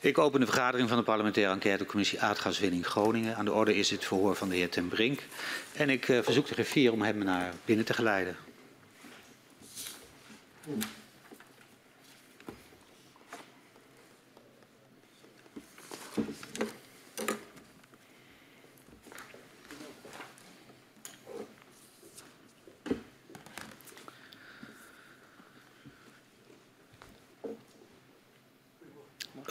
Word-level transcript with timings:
Ik 0.00 0.18
open 0.18 0.40
de 0.40 0.46
vergadering 0.46 0.88
van 0.88 0.98
de 0.98 1.04
parlementaire 1.04 1.52
enquêtecommissie 1.52 2.20
Aardgaswinning 2.20 2.86
Groningen. 2.86 3.36
Aan 3.36 3.44
de 3.44 3.52
orde 3.52 3.76
is 3.76 3.90
het 3.90 4.04
verhoor 4.04 4.36
van 4.36 4.48
de 4.48 4.56
heer 4.56 4.68
Ten 4.68 4.88
Brink. 4.88 5.20
En 5.72 5.90
ik 5.90 6.08
uh, 6.08 6.22
verzoek 6.22 6.46
de 6.46 6.54
griffier 6.54 6.92
om 6.92 7.02
hem 7.02 7.18
naar 7.18 7.52
binnen 7.64 7.84
te 7.84 7.94
geleiden. 7.94 8.36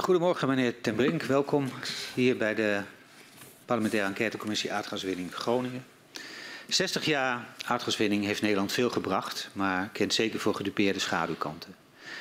Goedemorgen 0.07 0.47
meneer 0.47 0.81
Ten 0.81 0.95
Brink, 0.95 1.23
welkom 1.23 1.69
hier 2.13 2.37
bij 2.37 2.55
de 2.55 2.81
parlementaire 3.65 4.07
enquêtecommissie 4.07 4.73
Aardgaswinning 4.73 5.33
Groningen. 5.33 5.85
60 6.67 7.05
jaar 7.05 7.47
aardgaswinning 7.65 8.25
heeft 8.25 8.41
Nederland 8.41 8.71
veel 8.71 8.89
gebracht, 8.89 9.49
maar 9.53 9.89
kent 9.93 10.13
zeker 10.13 10.39
voor 10.39 10.55
gedupeerde 10.55 10.99
schaduwkanten. 10.99 11.75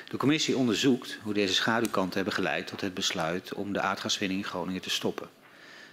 De 0.08 0.16
commissie 0.16 0.56
onderzoekt 0.56 1.18
hoe 1.22 1.34
deze 1.34 1.54
schaduwkanten 1.54 2.14
hebben 2.14 2.34
geleid 2.34 2.66
tot 2.66 2.80
het 2.80 2.94
besluit 2.94 3.54
om 3.54 3.72
de 3.72 3.80
aardgaswinning 3.80 4.40
in 4.40 4.46
Groningen 4.46 4.82
te 4.82 4.90
stoppen. 4.90 5.28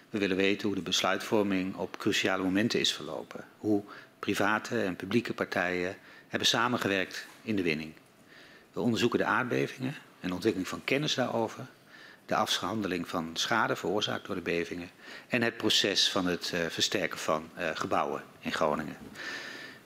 We 0.09 0.17
willen 0.17 0.37
weten 0.37 0.67
hoe 0.67 0.75
de 0.75 0.81
besluitvorming 0.81 1.75
op 1.75 1.97
cruciale 1.97 2.43
momenten 2.43 2.79
is 2.79 2.93
verlopen, 2.93 3.45
hoe 3.57 3.83
private 4.19 4.81
en 4.81 4.95
publieke 4.95 5.33
partijen 5.33 5.97
hebben 6.27 6.47
samengewerkt 6.47 7.25
in 7.41 7.55
de 7.55 7.63
winning. 7.63 7.93
We 8.71 8.79
onderzoeken 8.79 9.19
de 9.19 9.25
aardbevingen 9.25 9.95
en 10.19 10.27
de 10.27 10.33
ontwikkeling 10.33 10.69
van 10.69 10.83
kennis 10.83 11.15
daarover 11.15 11.67
de 12.25 12.35
afhandeling 12.35 13.07
van 13.07 13.29
schade 13.33 13.75
veroorzaakt 13.75 14.25
door 14.25 14.35
de 14.35 14.41
bevingen 14.41 14.89
en 15.27 15.41
het 15.41 15.57
proces 15.57 16.09
van 16.09 16.25
het 16.25 16.51
uh, 16.53 16.59
versterken 16.69 17.19
van 17.19 17.49
uh, 17.59 17.69
gebouwen 17.73 18.23
in 18.39 18.51
Groningen. 18.51 18.97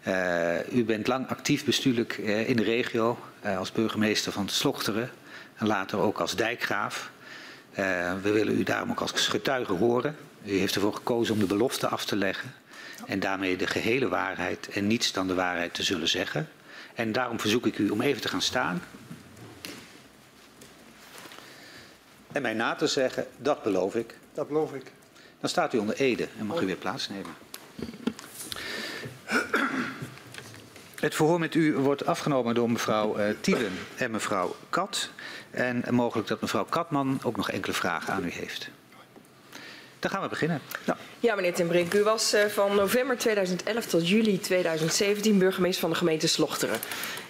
Uh, 0.07 0.73
u 0.73 0.83
bent 0.83 1.07
lang 1.07 1.27
actief 1.27 1.65
bestuurlijk 1.65 2.17
in 2.17 2.55
de 2.55 2.63
regio 2.63 3.19
als 3.57 3.71
burgemeester 3.71 4.31
van 4.31 4.49
Slochteren 4.49 5.09
en 5.55 5.67
later 5.67 5.99
ook 5.99 6.19
als 6.19 6.35
dijkgraaf. 6.35 7.09
we 8.21 8.29
willen 8.31 8.59
u 8.59 8.63
daarom 8.63 8.89
ook 8.89 8.99
als 8.99 9.27
getuige 9.27 9.73
horen. 9.73 10.15
U 10.45 10.57
heeft 10.57 10.75
ervoor 10.75 10.93
gekozen 10.93 11.33
om 11.33 11.39
de 11.39 11.45
belofte 11.45 11.87
af 11.87 12.05
te 12.05 12.15
leggen 12.15 12.53
en 13.05 13.19
daarmee 13.19 13.57
de 13.57 13.67
gehele 13.67 14.07
waarheid 14.07 14.69
en 14.69 14.87
niets 14.87 15.11
dan 15.11 15.27
de 15.27 15.33
waarheid 15.33 15.73
te 15.73 15.83
zullen 15.83 16.07
zeggen. 16.07 16.49
En 16.95 17.11
daarom 17.11 17.39
verzoek 17.39 17.65
ik 17.65 17.77
u 17.77 17.89
om 17.89 18.01
even 18.01 18.21
te 18.21 18.27
gaan 18.27 18.41
staan 18.41 18.81
en 22.37 22.43
mij 22.43 22.53
na 22.53 22.75
te 22.75 22.87
zeggen, 22.87 23.27
dat 23.37 23.63
beloof 23.63 23.95
ik. 23.95 24.15
Dat 24.33 24.47
beloof 24.47 24.73
ik. 24.73 24.91
Dan 25.39 25.49
staat 25.49 25.73
u 25.73 25.77
onder 25.77 25.95
Ede 25.95 26.27
en 26.39 26.45
mag 26.45 26.61
u 26.61 26.65
weer 26.65 26.75
plaatsnemen. 26.75 27.31
Het 30.99 31.15
verhoor 31.15 31.39
met 31.39 31.55
u 31.55 31.75
wordt 31.75 32.05
afgenomen 32.05 32.55
door 32.55 32.71
mevrouw 32.71 33.19
uh, 33.19 33.25
Tielen 33.41 33.71
en 33.95 34.11
mevrouw 34.11 34.55
Kat. 34.69 35.09
En 35.51 35.83
mogelijk 35.89 36.27
dat 36.27 36.41
mevrouw 36.41 36.65
Katman 36.65 37.19
ook 37.23 37.35
nog 37.35 37.51
enkele 37.51 37.73
vragen 37.73 38.13
aan 38.13 38.25
u 38.25 38.31
heeft. 38.31 38.69
Dan 39.99 40.11
gaan 40.11 40.21
we 40.21 40.27
beginnen. 40.27 40.61
Ja, 40.85 40.97
ja 41.19 41.35
meneer 41.35 41.53
Ten 41.53 41.67
Brink, 41.67 41.93
u 41.93 42.03
was 42.03 42.33
uh, 42.33 42.45
van 42.45 42.75
november 42.75 43.17
2011 43.17 43.85
tot 43.85 44.09
juli 44.09 44.39
2017 44.39 45.37
burgemeester 45.37 45.81
van 45.81 45.89
de 45.89 45.95
gemeente 45.95 46.27
Slochteren. 46.27 46.79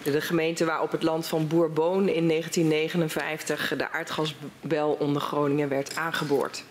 De 0.02 0.20
gemeente 0.20 0.64
waar 0.64 0.82
op 0.82 0.92
het 0.92 1.02
land 1.02 1.26
van 1.26 1.46
Boerboon 1.46 2.08
in 2.08 2.28
1959 2.28 3.74
de 3.76 3.90
aardgasbel 3.90 4.96
onder 4.98 5.22
Groningen 5.22 5.68
werd 5.68 5.96
aangeboord. 5.96 6.64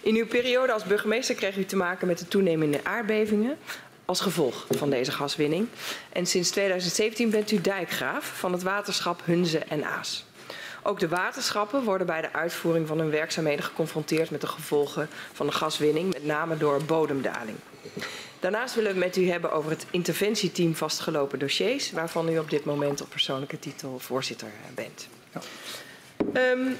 In 0.00 0.14
uw 0.14 0.26
periode 0.26 0.72
als 0.72 0.84
burgemeester 0.84 1.34
kreeg 1.34 1.56
u 1.56 1.64
te 1.64 1.76
maken 1.76 2.06
met 2.06 2.18
de 2.18 2.28
toenemende 2.28 2.80
aardbevingen 2.82 3.56
als 4.04 4.20
gevolg 4.20 4.66
van 4.70 4.90
deze 4.90 5.12
gaswinning. 5.12 5.68
En 6.12 6.26
sinds 6.26 6.50
2017 6.50 7.30
bent 7.30 7.50
u 7.50 7.60
dijkgraaf 7.60 8.24
van 8.24 8.52
het 8.52 8.62
waterschap 8.62 9.20
Hunze 9.24 9.58
en 9.58 9.84
Aas. 9.84 10.24
Ook 10.86 11.00
de 11.00 11.08
waterschappen 11.08 11.82
worden 11.82 12.06
bij 12.06 12.20
de 12.20 12.32
uitvoering 12.32 12.86
van 12.86 12.98
hun 12.98 13.10
werkzaamheden 13.10 13.64
geconfronteerd 13.64 14.30
met 14.30 14.40
de 14.40 14.46
gevolgen 14.46 15.08
van 15.32 15.46
de 15.46 15.52
gaswinning, 15.52 16.12
met 16.12 16.24
name 16.24 16.56
door 16.56 16.84
bodemdaling. 16.84 17.56
Daarnaast 18.40 18.74
willen 18.74 18.94
we 18.94 18.98
het 18.98 19.06
met 19.06 19.24
u 19.24 19.30
hebben 19.30 19.52
over 19.52 19.70
het 19.70 19.86
interventieteam 19.90 20.74
vastgelopen 20.74 21.38
dossiers, 21.38 21.92
waarvan 21.92 22.28
u 22.28 22.38
op 22.38 22.50
dit 22.50 22.64
moment 22.64 23.02
op 23.02 23.10
persoonlijke 23.10 23.58
titel 23.58 23.98
voorzitter 23.98 24.48
bent. 24.74 25.08
Ja. 25.32 26.50
Um, 26.50 26.76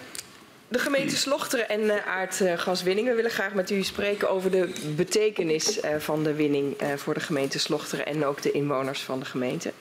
de 0.68 0.78
gemeente 0.78 1.16
Slochteren 1.16 1.68
en 1.68 1.80
uh, 1.80 2.06
aardgaswinning. 2.06 3.08
We 3.08 3.14
willen 3.14 3.30
graag 3.30 3.54
met 3.54 3.70
u 3.70 3.82
spreken 3.82 4.30
over 4.30 4.50
de 4.50 4.72
betekenis 4.96 5.84
uh, 5.84 5.90
van 5.98 6.22
de 6.22 6.34
winning 6.34 6.82
uh, 6.82 6.88
voor 6.96 7.14
de 7.14 7.20
gemeente 7.20 7.58
Slochteren 7.58 8.06
en 8.06 8.24
ook 8.24 8.42
de 8.42 8.50
inwoners 8.50 9.02
van 9.02 9.18
de 9.18 9.24
gemeente. 9.24 9.72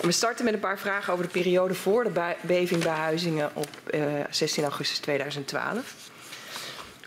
We 0.00 0.12
starten 0.12 0.44
met 0.44 0.54
een 0.54 0.60
paar 0.60 0.78
vragen 0.78 1.12
over 1.12 1.24
de 1.24 1.30
periode 1.30 1.74
voor 1.74 2.04
de 2.04 2.34
beving 2.40 2.82
bij 2.82 2.92
Huizingen 2.92 3.50
op 3.54 3.68
16 4.30 4.62
augustus 4.62 4.98
2012. 4.98 5.94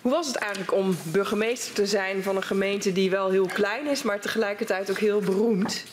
Hoe 0.01 0.11
was 0.11 0.27
het 0.27 0.35
eigenlijk 0.35 0.73
om 0.73 0.97
burgemeester 1.03 1.73
te 1.73 1.85
zijn 1.85 2.23
van 2.23 2.35
een 2.35 2.43
gemeente 2.43 2.91
die 2.91 3.09
wel 3.09 3.29
heel 3.29 3.49
klein 3.53 3.87
is, 3.87 4.03
maar 4.03 4.19
tegelijkertijd 4.19 4.89
ook 4.89 4.97
heel 4.97 5.19
beroemd? 5.19 5.83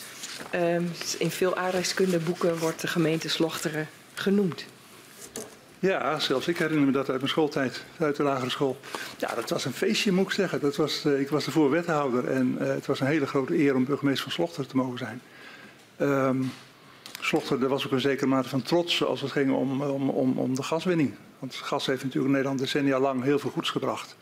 Ehm, 0.51 0.85
in 1.19 1.31
veel 1.31 1.57
aardrijkskundeboeken 1.57 2.59
wordt 2.59 2.81
de 2.81 2.89
gemeente 2.89 3.29
Slochteren 3.29 3.89
genoemd. 4.15 4.65
Ja, 5.79 6.19
zelfs 6.19 6.49
ik 6.49 6.59
herinner 6.59 6.87
me 6.87 6.93
dat 6.93 7.09
uit 7.09 7.19
mijn 7.19 7.31
schooltijd, 7.31 7.85
uit 7.99 8.17
de 8.17 8.23
lagere 8.23 8.51
school. 8.51 8.81
Ja, 9.19 9.35
dat 9.35 9.51
was 9.51 9.65
een 9.65 9.73
feestje, 9.73 10.13
moet 10.13 10.27
ik 10.27 10.33
zeggen. 10.33 10.61
Dat 10.61 10.77
was, 10.77 11.05
uh, 11.05 11.21
ik 11.21 11.29
was 11.29 11.47
ervoor 11.47 11.71
wethouder 11.71 12.29
en 12.29 12.57
uh, 12.61 12.67
het 12.67 12.87
was 12.87 13.01
een 13.01 13.07
hele 13.07 13.27
grote 13.27 13.59
eer 13.59 13.75
om 13.75 13.85
burgemeester 13.85 14.23
van 14.23 14.33
Slochter 14.33 14.67
te 14.67 14.77
mogen 14.77 14.99
zijn. 14.99 15.23
Um, 16.01 16.53
Slochter, 17.21 17.63
er 17.63 17.69
was 17.69 17.87
ook 17.87 17.93
een 17.93 18.01
zekere 18.01 18.27
mate 18.27 18.49
van 18.49 18.63
trots 18.63 19.05
als 19.05 19.21
het 19.21 19.33
ging 19.33 19.53
om, 19.53 19.83
om, 19.83 20.09
om, 20.09 20.39
om 20.39 20.55
de 20.55 20.63
gaswinning. 20.63 21.15
Want 21.39 21.55
gas 21.55 21.87
heeft 21.87 22.03
natuurlijk 22.03 22.27
in 22.27 22.33
Nederland 22.33 22.59
decennia 22.61 23.01
lang 23.01 23.23
heel 23.23 23.39
veel 23.39 23.51
goeds 23.51 23.71
gebracht. 23.71 24.17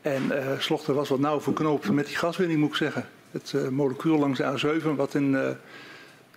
En 0.00 0.22
uh, 0.24 0.58
Slochter 0.58 0.94
was 0.94 1.08
wat 1.08 1.18
nauw 1.18 1.40
verknoopt 1.40 1.90
met 1.90 2.06
die 2.06 2.16
gaswinning, 2.16 2.60
moet 2.60 2.68
ik 2.68 2.74
zeggen. 2.74 3.08
Het 3.30 3.52
uh, 3.54 3.68
molecuul 3.68 4.18
langs 4.18 4.38
de 4.38 4.80
A7, 4.82 4.96
wat 4.96 5.14
in, 5.14 5.32
uh, 5.32 5.48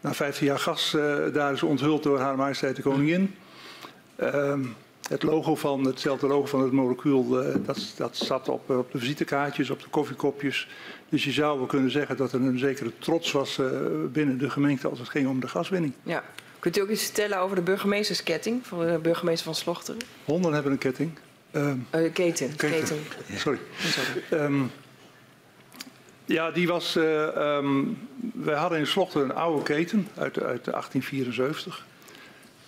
na 0.01 0.13
15 0.13 0.45
jaar 0.45 0.59
gas 0.59 0.91
daar 1.33 1.53
is 1.53 1.63
onthuld 1.63 2.03
door 2.03 2.19
haar 2.19 2.35
majesteit 2.35 2.75
de 2.75 2.81
koningin. 2.81 3.35
Ehm, 4.15 4.61
het 5.07 5.23
logo 5.23 5.55
van, 5.55 5.85
hetzelfde 5.85 6.27
logo 6.27 6.45
van 6.45 6.61
het 6.61 6.71
molecuul, 6.71 7.43
uh, 7.43 7.55
dat, 7.65 7.93
dat 7.95 8.17
zat 8.17 8.49
op, 8.49 8.69
op, 8.69 8.91
de 8.91 8.99
visitekaartjes, 8.99 9.69
op 9.69 9.81
de 9.81 9.89
koffiekopjes. 9.89 10.67
Dus 11.09 11.23
je 11.23 11.31
zou 11.31 11.57
wel 11.57 11.67
kunnen 11.67 11.91
zeggen 11.91 12.17
dat 12.17 12.33
er 12.33 12.41
een 12.41 12.59
zekere 12.59 12.91
trots 12.99 13.31
was 13.31 13.57
uh, 13.57 13.67
binnen 14.11 14.37
de 14.37 14.49
gemeente 14.49 14.87
als 14.87 14.99
het 14.99 15.09
ging 15.09 15.27
om 15.27 15.39
de 15.39 15.47
gaswinning. 15.47 15.93
Ja. 16.03 16.23
Kunt 16.59 16.77
u 16.77 16.81
ook 16.81 16.89
iets 16.89 17.03
vertellen 17.03 17.39
over 17.39 17.55
de 17.55 17.61
burgemeestersketting 17.61 18.65
van 18.65 18.79
de 18.79 18.99
burgemeester 19.01 19.45
van 19.45 19.55
Slochteren? 19.55 20.01
Honden 20.25 20.53
hebben 20.53 20.71
een 20.71 20.77
ketting. 20.77 21.11
Um, 21.51 21.87
uh, 21.95 22.13
keten. 22.13 22.55
keten. 22.55 22.57
keten. 22.57 22.97
Sorry. 23.39 23.59
Sorry. 23.79 24.43
Um, 24.43 24.71
ja, 26.25 26.51
die 26.51 26.67
was. 26.67 26.95
Um, 26.95 27.97
wij 28.33 28.55
hadden 28.55 28.79
in 28.79 28.87
Slochteren 28.87 29.29
een 29.29 29.35
oude 29.35 29.63
keten 29.63 30.07
uit, 30.15 30.43
uit 30.43 30.63
1874. 30.63 31.85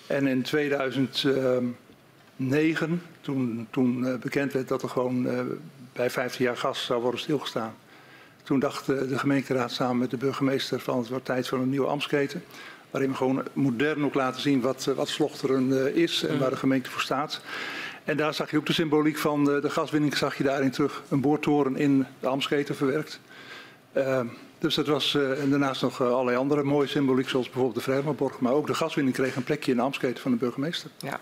En 0.08 0.28
in 0.28 0.46
2009, 2.40 3.02
toen, 3.22 3.68
toen 3.70 4.04
uh, 4.04 4.16
bekend 4.16 4.54
werd 4.54 4.68
dat 4.68 4.82
er 4.82 4.90
gewoon 4.90 5.26
uh, 5.26 5.40
bij 5.94 6.10
15 6.10 6.46
jaar 6.46 6.58
gas 6.58 6.86
zou 6.86 7.02
worden 7.02 7.20
stilgestaan. 7.20 7.74
Toen 8.44 8.60
dacht 8.60 8.90
uh, 8.90 8.98
de 8.98 9.20
gemeenteraad 9.20 9.72
samen 9.72 9.98
met 9.98 10.10
de 10.10 10.18
burgemeester 10.18 10.80
van 10.80 10.98
het 10.98 11.10
wordt 11.10 11.26
tijd 11.26 11.48
voor 11.48 11.60
een 11.60 11.70
nieuwe 11.70 11.88
ambtsketen. 11.88 12.44
Waarin 12.92 13.10
we 13.10 13.16
gewoon 13.16 13.44
modern 13.54 14.06
ook 14.06 14.14
laten 14.14 14.42
zien 14.42 14.62
wat, 14.62 14.86
wat 14.96 15.08
Slochteren 15.08 15.96
is 15.96 16.24
en 16.24 16.40
waar 16.40 16.50
de 16.50 16.56
gemeente 16.56 16.90
voor 16.90 17.02
staat. 17.02 17.42
En 18.04 18.18
daar 18.18 18.34
zag 18.34 18.52
je 18.52 18.58
ook 18.58 18.66
de 18.66 18.74
symboliek 18.74 19.18
van 19.18 19.46
de, 19.46 19.60
de 19.62 19.70
gaswinning, 19.70 20.18
zag 20.18 20.38
je 20.38 20.44
daarin 20.44 20.72
terug. 20.72 21.04
Een 21.10 21.22
boortoren 21.22 21.76
in 21.76 22.06
de 22.20 22.28
ambtsketen 22.28 22.76
verwerkt. 22.76 23.20
Dus 24.60 24.76
dat 24.76 24.88
was, 24.88 25.16
en 25.16 25.50
daarnaast 25.50 25.82
nog 25.82 26.02
allerlei 26.02 26.38
andere 26.38 26.64
mooie 26.64 26.88
symboliek, 26.88 27.30
zoals 27.30 27.46
bijvoorbeeld 27.46 27.76
de 27.76 27.92
Vrijmarborg. 27.92 28.40
Maar 28.40 28.54
ook 28.54 28.68
de 28.68 28.74
gaswinning 28.74 29.16
kreeg 29.16 29.36
een 29.36 29.44
plekje 29.44 29.72
in 29.72 29.78
de 29.78 29.84
ambtsketen 29.84 30.22
van 30.22 30.32
de 30.32 30.38
burgemeester. 30.38 30.90
Ja. 30.98 31.20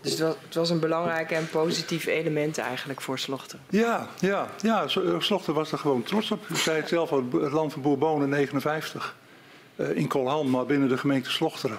Dus 0.00 0.10
het 0.10 0.20
was, 0.20 0.34
het 0.44 0.54
was, 0.54 0.70
een 0.70 0.80
belangrijk 0.80 1.30
en 1.30 1.48
positief 1.48 2.06
element 2.06 2.58
eigenlijk 2.58 3.00
voor 3.00 3.18
Slochter. 3.18 3.58
Ja, 3.68 4.08
ja, 4.18 4.48
ja. 4.60 4.88
Slochter 5.18 5.54
was 5.54 5.72
er 5.72 5.78
gewoon 5.78 6.02
trots 6.02 6.30
op. 6.30 6.46
U 6.48 6.56
zei 6.56 6.76
het 6.76 6.88
zelf 6.88 7.12
al, 7.12 7.24
het 7.32 7.52
land 7.52 7.72
van 7.72 7.82
Bourbonen 7.82 8.28
59 8.28 9.16
uh, 9.76 9.96
in 9.96 10.08
Kolham, 10.08 10.50
maar 10.50 10.66
binnen 10.66 10.88
de 10.88 10.98
gemeente 10.98 11.30
Slochteren. 11.30 11.78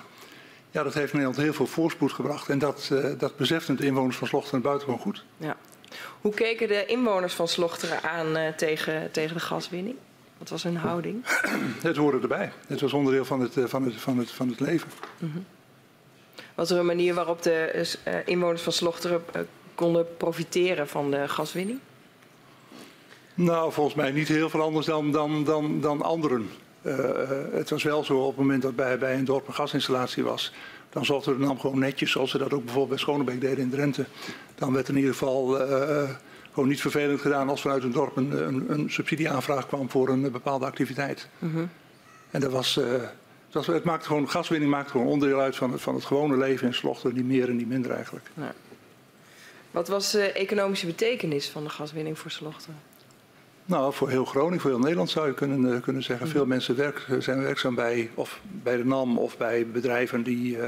Ja, 0.71 0.83
dat 0.83 0.93
heeft 0.93 1.13
Nederland 1.13 1.37
heel 1.37 1.53
veel 1.53 1.67
voorspoed 1.67 2.11
gebracht. 2.11 2.49
En 2.49 2.59
dat, 2.59 2.89
uh, 2.91 3.05
dat 3.17 3.35
beseffen 3.35 3.75
de 3.75 3.85
inwoners 3.85 4.17
van 4.17 4.27
Slochteren 4.27 4.61
buitengewoon 4.61 5.01
goed. 5.01 5.23
Ja. 5.37 5.55
Hoe 6.21 6.33
keken 6.33 6.67
de 6.67 6.85
inwoners 6.85 7.33
van 7.33 7.47
Slochteren 7.47 8.03
aan 8.03 8.37
uh, 8.37 8.47
tegen, 8.47 9.11
tegen 9.11 9.35
de 9.35 9.41
gaswinning? 9.41 9.95
Wat 10.37 10.49
was 10.49 10.63
hun 10.63 10.77
houding? 10.77 11.25
Het 11.81 11.97
hoorde 11.97 12.19
erbij. 12.19 12.51
Het 12.67 12.81
was 12.81 12.93
onderdeel 12.93 13.25
van 13.25 13.41
het, 13.41 13.53
van 13.53 13.83
het, 13.83 13.95
van 13.95 14.17
het, 14.17 14.31
van 14.31 14.49
het 14.49 14.59
leven. 14.59 14.89
Mm 15.17 15.31
-hmm. 15.31 15.45
Was 16.61 16.69
er 16.69 16.77
een 16.77 16.85
manier 16.85 17.13
waarop 17.13 17.41
de 17.41 17.85
uh, 18.07 18.13
inwoners 18.25 18.61
van 18.61 18.73
Slochteren 18.73 19.23
uh, 19.35 19.41
konden 19.75 20.17
profiteren 20.17 20.87
van 20.87 21.11
de 21.11 21.27
gaswinning? 21.27 21.79
Nou, 23.33 23.71
volgens 23.71 23.95
mij 23.95 24.11
niet 24.11 24.27
heel 24.27 24.49
veel 24.49 24.61
anders 24.61 24.85
dan, 24.85 25.11
dan, 25.11 25.43
dan, 25.43 25.81
dan 25.81 26.01
anderen. 26.01 26.49
Uh, 26.81 26.95
het 27.51 27.69
was 27.69 27.83
wel 27.83 28.03
zo 28.03 28.17
op 28.17 28.27
het 28.27 28.37
moment 28.37 28.61
dat 28.61 28.75
bij, 28.75 28.97
bij 28.97 29.13
een 29.13 29.25
dorp 29.25 29.47
een 29.47 29.53
gasinstallatie 29.53 30.23
was. 30.23 30.53
Dan 30.89 31.05
zorgde 31.05 31.37
de 31.37 31.43
NAM 31.43 31.59
gewoon 31.59 31.79
netjes, 31.79 32.11
zoals 32.11 32.31
ze 32.31 32.37
dat 32.37 32.53
ook 32.53 32.63
bijvoorbeeld 32.63 32.89
bij 32.89 32.97
Schonebeek 32.97 33.41
deden 33.41 33.63
in 33.63 33.69
Drenthe. 33.69 34.05
Dan 34.55 34.73
werd 34.73 34.89
in 34.89 34.95
ieder 34.95 35.11
geval 35.11 35.45
gewoon 36.53 36.69
niet 36.69 36.81
vervelend 36.81 37.21
gedaan 37.21 37.49
als 37.49 37.61
vanuit 37.61 37.83
een 37.83 37.91
dorp 37.91 38.17
een, 38.17 38.47
een, 38.47 38.65
een 38.67 38.91
subsidieaanvraag 38.91 39.67
kwam 39.67 39.89
voor 39.89 40.09
een 40.09 40.31
bepaalde 40.31 40.65
activiteit. 40.65 41.27
Mm 41.39 41.53
-hmm. 41.53 41.69
En 42.31 42.41
dat 42.41 42.51
was, 42.51 42.77
uh, 42.77 42.85
dat 43.51 43.65
het 43.65 43.83
maakt 43.83 44.05
gewoon, 44.05 44.29
gaswinning 44.29 44.71
maakt 44.71 44.91
gewoon 44.91 45.07
onderdeel 45.07 45.39
uit 45.39 45.55
van 45.55 45.71
het, 45.71 45.81
van 45.81 45.95
het 45.95 46.05
gewone 46.05 46.37
leven 46.37 46.67
in 46.67 46.73
Slochter, 46.73 47.13
niet 47.13 47.25
meer 47.25 47.49
en 47.49 47.55
niet 47.55 47.67
minder 47.67 47.91
eigenlijk. 47.91 48.25
Ja. 48.33 48.53
Wat 49.71 49.87
was 49.87 50.11
de 50.11 50.31
economische 50.31 50.85
betekenis 50.85 51.49
van 51.49 51.63
de 51.63 51.69
gaswinning 51.69 52.19
voor 52.19 52.31
Slochter? 52.31 52.73
Nou, 53.65 53.93
voor 53.93 54.09
heel 54.09 54.25
Groningen, 54.25 54.59
voor 54.59 54.69
heel 54.69 54.79
Nederland 54.79 55.09
zou 55.09 55.27
je 55.27 55.33
kunnen, 55.33 55.73
uh, 55.73 55.81
kunnen 55.81 56.03
zeggen. 56.03 56.25
-hmm. 56.25 56.35
Veel 56.35 56.45
mensen 56.45 56.75
werk, 56.75 57.07
zijn 57.19 57.41
werkzaam 57.41 57.75
bij, 57.75 58.09
of 58.13 58.41
bij 58.43 58.77
de 58.77 58.85
NAM 58.85 59.17
of 59.17 59.37
bij 59.37 59.67
bedrijven 59.67 60.23
die 60.23 60.57
uh, 60.57 60.63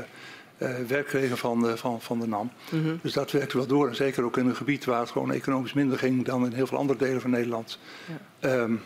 uh, 0.58 0.76
werk 0.88 1.08
kregen 1.08 1.38
van 1.38 1.62
de, 1.62 1.78
van, 1.78 2.02
van 2.02 2.20
de 2.20 2.28
NAM. 2.28 2.52
Mm 2.70 2.84
-hmm. 2.84 3.00
Dus 3.02 3.14
dat 3.14 3.32
werkte 3.32 3.58
wel 3.58 3.68
door. 3.68 3.88
En 3.88 3.96
zeker 3.96 4.24
ook 4.24 4.38
in 4.38 4.48
een 4.48 4.56
gebied 4.56 4.86
waar 4.86 5.00
het 5.00 5.12
gewoon 5.12 5.32
economisch 5.32 5.74
minder 5.74 5.98
ging 5.98 6.26
dan 6.26 6.46
in 6.46 6.54
heel 6.54 6.68
veel 6.68 6.78
andere 6.78 7.00
delen 7.00 7.22
van 7.22 7.30
Nederland. 7.30 7.80
Ja. 8.40 8.50
Um, 8.50 8.82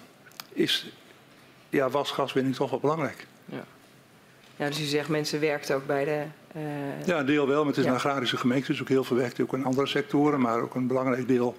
is, 0.54 0.94
ja, 1.70 1.90
was 1.90 2.12
gaswinning 2.12 2.56
toch 2.56 2.70
wel 2.70 2.80
belangrijk. 2.80 3.28
Ja. 4.58 4.68
dus 4.68 4.80
u 4.80 4.84
zegt 4.84 5.10
mensen 5.10 5.40
werkten 5.40 5.76
ook 5.76 5.86
bij 5.86 6.06
de... 6.06 6.24
Uh... 6.56 7.06
Ja, 7.06 7.20
een 7.20 7.26
deel 7.26 7.48
wel. 7.48 7.58
Maar 7.58 7.68
het 7.68 7.78
is 7.78 7.84
ja. 7.84 7.90
een 7.90 7.96
agrarische 7.96 8.38
gemeente, 8.38 8.68
dus 8.68 8.82
ook 8.82 8.90
heel 8.90 9.04
veel 9.04 9.18
werkte 9.18 9.42
ook 9.42 9.54
in 9.54 9.66
andere 9.66 9.88
sectoren. 9.88 10.42
Maar 10.42 10.62
ook 10.62 10.76
een 10.76 10.88
belangrijk 10.88 11.28
deel 11.28 11.58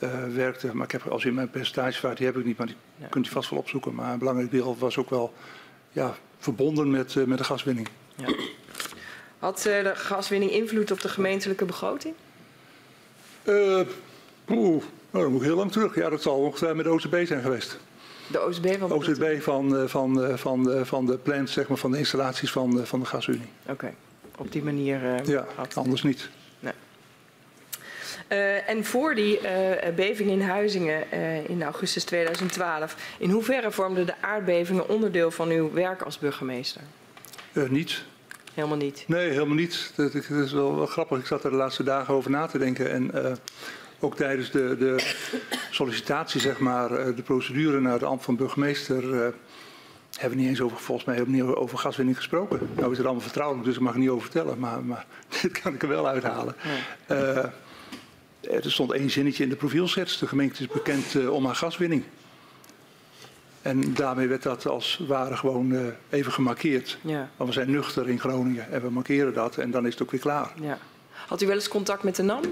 uh, 0.00 0.10
werkte. 0.34 0.74
Maar 0.74 0.84
ik 0.84 0.92
heb, 0.92 1.06
als 1.06 1.24
u 1.24 1.32
mijn 1.32 1.50
percentage 1.50 1.98
vraagt, 1.98 2.16
die 2.16 2.26
heb 2.26 2.36
ik 2.36 2.44
niet, 2.44 2.58
maar 2.58 2.66
die 2.66 2.76
ja. 2.96 3.06
kunt 3.06 3.26
u 3.26 3.30
vast 3.30 3.50
wel 3.50 3.58
opzoeken. 3.58 3.94
Maar 3.94 4.12
een 4.12 4.18
belangrijk 4.18 4.50
deel 4.50 4.76
was 4.78 4.98
ook 4.98 5.10
wel 5.10 5.32
ja, 5.92 6.14
verbonden 6.38 6.90
met, 6.90 7.14
uh, 7.14 7.24
met 7.24 7.38
de 7.38 7.44
gaswinning. 7.44 7.88
Ja. 8.14 8.34
Had 9.38 9.60
de 9.62 9.92
gaswinning 9.94 10.50
invloed 10.50 10.90
op 10.90 11.00
de 11.00 11.08
gemeentelijke 11.08 11.64
begroting? 11.64 12.14
Oeh, 14.48 14.82
nou, 15.10 15.24
dan 15.24 15.30
moet 15.30 15.40
ik 15.40 15.46
heel 15.46 15.56
lang 15.56 15.72
terug. 15.72 15.94
Ja, 15.94 16.08
dat 16.10 16.22
zal 16.22 16.34
ongetwijfeld 16.34 16.84
met 16.84 17.02
de 17.02 17.16
OCB 17.18 17.26
zijn 17.26 17.42
geweest. 17.42 17.78
De 18.26 18.44
OCB 18.46 18.78
van, 18.78 18.92
OCB 18.92 19.42
van, 19.42 19.88
van, 19.88 20.38
van, 20.38 20.64
de, 20.64 20.86
van 20.86 21.06
de 21.06 21.18
plants, 21.18 21.52
zeg 21.52 21.68
maar, 21.68 21.76
van 21.76 21.90
de 21.90 21.98
installaties 21.98 22.50
van 22.50 22.70
de, 22.70 22.86
van 22.86 23.00
de 23.00 23.06
gasunie. 23.06 23.48
Oké, 23.62 23.72
okay. 23.72 23.94
op 24.38 24.52
die 24.52 24.62
manier. 24.62 25.02
Uh, 25.02 25.24
ja, 25.24 25.46
anders 25.74 26.02
niet. 26.02 26.28
Nee. 26.60 26.72
Uh, 28.28 28.68
en 28.68 28.84
voor 28.84 29.14
die 29.14 29.40
uh, 29.40 29.94
beving 29.94 30.30
in 30.30 30.40
Huizingen 30.40 31.10
in 31.48 31.62
augustus 31.62 32.04
2012, 32.04 32.96
in 33.18 33.30
hoeverre 33.30 33.70
vormden 33.70 34.06
de 34.06 34.14
aardbevingen 34.20 34.88
onderdeel 34.88 35.30
van 35.30 35.48
uw 35.48 35.72
werk 35.72 36.02
als 36.02 36.18
burgemeester? 36.18 36.82
niet. 37.68 38.04
Helemaal 38.54 38.76
niet? 38.76 39.04
Nee, 39.06 39.30
helemaal 39.30 39.56
niet. 39.56 39.92
Dat, 39.94 40.12
dat 40.12 40.30
is 40.30 40.52
wel, 40.52 40.76
wel, 40.76 40.86
grappig. 40.86 41.18
Ik 41.18 41.26
zat 41.26 41.44
er 41.44 41.50
de 41.50 41.56
laatste 41.56 41.82
dagen 41.82 42.14
over 42.14 42.30
na 42.30 42.46
te 42.46 42.58
denken. 42.58 42.90
En 42.90 43.38
ook 44.00 44.16
tijdens 44.16 44.50
de, 44.50 44.76
de, 44.78 45.14
sollicitatie, 45.70 46.40
zeg 46.40 46.58
maar, 46.58 47.14
de 47.14 47.22
procedure 47.22 47.80
naar 47.80 47.98
de 47.98 48.04
ambt 48.04 48.24
van 48.24 48.36
burgemeester, 48.36 49.04
uh, 49.04 49.28
hebben 50.18 50.38
we 50.38 50.44
niet 50.44 50.48
eens 50.48 50.60
over, 50.60 50.78
volgens 50.78 51.06
mij, 51.06 51.22
niet 51.26 51.42
over 51.42 51.78
gaswinning 51.78 52.16
gesproken. 52.16 52.68
Nou 52.74 52.90
is 52.90 52.96
het 52.96 53.06
allemaal 53.06 53.24
vertrouwelijk, 53.24 53.66
dus 53.66 53.76
ik 53.76 53.80
mag 53.80 53.92
er 53.92 53.98
niet 53.98 54.08
over 54.08 54.22
vertellen, 54.22 54.58
maar, 54.58 54.84
maar 54.84 55.06
dit 55.42 55.60
kan 55.60 55.74
ik 55.74 55.82
er 55.82 55.88
wel 55.88 56.08
uithalen. 56.08 56.54
Uh, 57.10 57.44
er 58.50 58.72
stond 58.72 58.92
één 58.92 59.10
zinnetje 59.10 59.42
in 59.42 59.48
de 59.48 59.56
profielschets. 59.56 60.18
De 60.18 60.26
gemeente 60.26 60.62
is 60.62 60.68
bekend 60.68 61.14
uh, 61.14 61.32
om 61.32 61.44
haar 61.44 61.54
gaswinning. 61.54 62.02
En 63.62 63.94
daarmee 63.94 64.28
werd 64.28 64.42
dat 64.42 64.66
als 64.66 65.00
ware 65.06 65.36
gewoon 65.36 65.70
uh, 65.70 65.80
even 66.10 66.32
gemarkeerd. 66.32 66.98
Ja. 67.00 67.28
Want 67.36 67.48
we 67.48 67.54
zijn 67.54 67.70
nuchter 67.70 68.08
in 68.08 68.20
Groningen 68.20 68.72
en 68.72 68.82
we 68.82 68.90
markeren 68.90 69.34
dat 69.34 69.56
en 69.56 69.70
dan 69.70 69.86
is 69.86 69.92
het 69.92 70.02
ook 70.02 70.10
weer 70.10 70.20
klaar. 70.20 70.52
Ja. 70.60 70.78
Had 71.26 71.42
u 71.42 71.46
wel 71.46 71.54
eens 71.54 71.68
contact 71.68 72.02
met 72.02 72.16
de 72.16 72.22
NAM? 72.22 72.42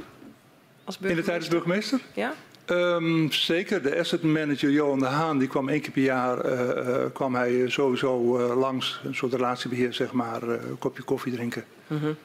Als 0.85 0.99
in 1.01 1.17
de 1.17 1.23
tijd 1.23 1.39
als 1.39 1.49
burgemeester? 1.49 2.01
Ja. 2.15 2.35
Um, 2.67 3.33
zeker. 3.33 3.83
De 3.83 3.99
asset 3.99 4.23
manager 4.23 4.71
Johan 4.71 4.99
de 4.99 5.05
Haan, 5.05 5.39
die 5.39 5.49
kwam 5.49 5.69
één 5.69 5.81
keer 5.81 5.91
per 5.91 6.03
jaar 6.03 6.47
uh, 6.47 6.61
uh, 6.61 7.05
kwam 7.13 7.35
hij 7.35 7.65
sowieso 7.69 8.39
uh, 8.39 8.57
langs. 8.57 9.01
Een 9.05 9.15
soort 9.15 9.33
relatiebeheer, 9.33 9.93
zeg 9.93 10.13
maar, 10.13 10.43
een 10.43 10.79
kopje 10.79 11.03
koffie 11.03 11.33
drinken. 11.33 11.65
-hmm. 11.87 12.17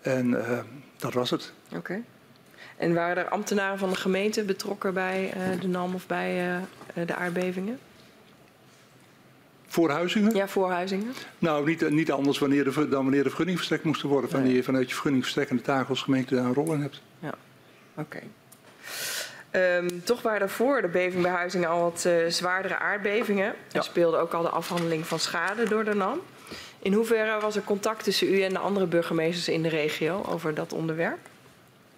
En 0.00 0.44
dat 0.96 1.12
was 1.12 1.30
het. 1.30 1.52
Oké. 1.66 1.76
Okay. 1.76 2.02
En 2.76 2.94
waren 2.94 3.16
er 3.16 3.28
ambtenaren 3.28 3.78
van 3.78 3.90
de 3.90 3.96
gemeente 3.96 4.44
betrokken 4.44 4.94
bij 4.94 5.32
de 5.60 5.68
NAM 5.68 5.94
of 5.94 6.06
bij 6.06 6.60
de 7.06 7.14
aardbevingen? 7.14 7.78
Voor 9.66 9.90
Huizingen? 9.90 10.34
Ja, 10.34 10.48
voor 10.48 10.70
Huizingen. 10.70 11.12
Nou, 11.38 11.66
niet, 11.66 11.90
niet 11.90 12.12
anders 12.12 12.38
wanneer 12.38 12.64
de, 12.64 12.88
dan 12.88 13.02
wanneer 13.02 13.22
de 13.22 13.28
vergunning 13.28 13.56
verstrekt 13.56 13.84
moest 13.84 14.02
worden. 14.02 14.30
Wanneer 14.30 14.48
nee. 14.48 14.56
je 14.56 14.62
vanuit 14.62 14.86
je 14.86 14.92
vergunning 14.92 15.22
verstrekkende 15.22 15.62
taak 15.62 15.88
als 15.88 16.02
gemeente 16.02 16.34
daar 16.34 16.44
een 16.44 16.54
rol 16.54 16.72
in 16.72 16.80
hebt. 16.80 17.02
Oké. 17.94 18.20
Okay. 19.50 19.76
Um, 19.76 20.04
toch 20.04 20.22
waren 20.22 20.40
er 20.40 20.50
voor 20.50 20.82
de 20.82 20.88
beving 20.88 21.22
bij 21.22 21.30
Huizingen 21.30 21.68
al 21.68 21.80
wat 21.80 22.04
uh, 22.06 22.26
zwaardere 22.28 22.78
aardbevingen. 22.78 23.46
Er 23.46 23.54
ja. 23.70 23.82
speelde 23.82 24.16
ook 24.16 24.32
al 24.32 24.42
de 24.42 24.48
afhandeling 24.48 25.06
van 25.06 25.18
schade 25.18 25.68
door 25.68 25.84
de 25.84 25.94
NAM. 25.94 26.20
In 26.78 26.92
hoeverre 26.92 27.40
was 27.40 27.56
er 27.56 27.62
contact 27.62 28.04
tussen 28.04 28.34
u 28.34 28.42
en 28.42 28.52
de 28.52 28.58
andere 28.58 28.86
burgemeesters 28.86 29.48
in 29.48 29.62
de 29.62 29.68
regio 29.68 30.24
over 30.28 30.54
dat 30.54 30.72
onderwerp? 30.72 31.18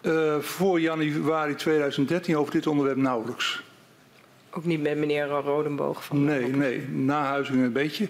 Uh, 0.02 0.38
voor 0.38 0.81
januari 0.81 1.54
2013 1.54 2.37
over 2.37 2.52
dit 2.52 2.66
onderwerp 2.66 2.96
nauwelijks. 2.96 3.62
Ook 4.50 4.64
niet 4.64 4.82
met 4.82 4.96
meneer 4.96 5.26
Rodenboog? 5.26 6.04
Van 6.04 6.25
nee, 6.25 6.46
nee, 6.46 6.88
na 6.88 7.25
Huizingen 7.25 7.64
een 7.64 7.72
beetje. 7.72 8.08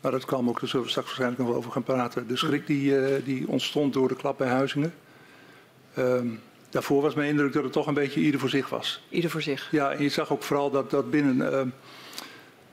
Maar 0.00 0.12
dat 0.12 0.24
kwam 0.24 0.48
ook, 0.48 0.60
daar 0.60 0.68
zullen 0.68 0.84
we 0.84 0.90
straks 0.90 1.06
waarschijnlijk 1.06 1.40
nog 1.42 1.50
wel 1.50 1.58
over 1.58 1.72
gaan 1.72 1.82
praten. 1.82 2.26
De 2.26 2.36
schrik 2.36 2.66
die, 2.66 2.90
uh, 2.90 3.24
die 3.24 3.48
ontstond 3.48 3.92
door 3.92 4.08
de 4.08 4.16
klap 4.16 4.38
bij 4.38 4.48
Huizingen. 4.48 4.94
Um, 5.98 6.40
daarvoor 6.70 7.02
was 7.02 7.14
mijn 7.14 7.28
indruk 7.28 7.52
dat 7.52 7.62
het 7.62 7.72
toch 7.72 7.86
een 7.86 7.94
beetje 7.94 8.20
ieder 8.20 8.40
voor 8.40 8.48
zich 8.48 8.68
was. 8.68 9.02
Ieder 9.08 9.30
voor 9.30 9.42
zich? 9.42 9.68
Ja, 9.70 9.92
en 9.92 10.02
je 10.02 10.08
zag 10.08 10.32
ook 10.32 10.42
vooral 10.42 10.70
dat, 10.70 10.90
dat 10.90 11.10
binnen... 11.10 11.36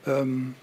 Uh, 0.05 0.17
um, 0.17 0.55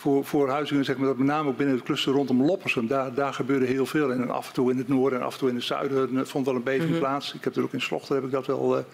voor, 0.00 0.24
voor 0.24 0.48
Huizingen, 0.48 0.84
zeg 0.84 0.96
maar, 0.96 1.06
dat 1.06 1.16
met 1.16 1.26
name 1.26 1.48
ook 1.48 1.56
binnen 1.56 1.76
het 1.76 1.84
cluster 1.84 2.12
rondom 2.12 2.42
Loppersum, 2.42 2.86
daar, 2.86 3.14
daar 3.14 3.34
gebeurde 3.34 3.66
heel 3.66 3.86
veel. 3.86 4.12
En 4.12 4.30
af 4.30 4.48
en 4.48 4.52
toe 4.54 4.70
in 4.70 4.78
het 4.78 4.88
noorden 4.88 5.18
en 5.18 5.24
af 5.24 5.32
en 5.32 5.38
toe 5.38 5.48
in 5.48 5.54
het 5.54 5.64
zuiden 5.64 6.26
vond 6.26 6.46
wel 6.46 6.54
een 6.54 6.62
beving 6.62 6.84
mm 6.84 6.90
-hmm. 6.90 6.98
plaats. 6.98 7.34
Ik 7.34 7.44
heb 7.44 7.56
er 7.56 7.62
ook 7.62 7.72
in 7.72 7.80
Slochter 7.80 8.14
heb 8.14 8.24
ik 8.24 8.30
dat 8.30 8.46
wel, 8.46 8.78
uh, 8.78 8.84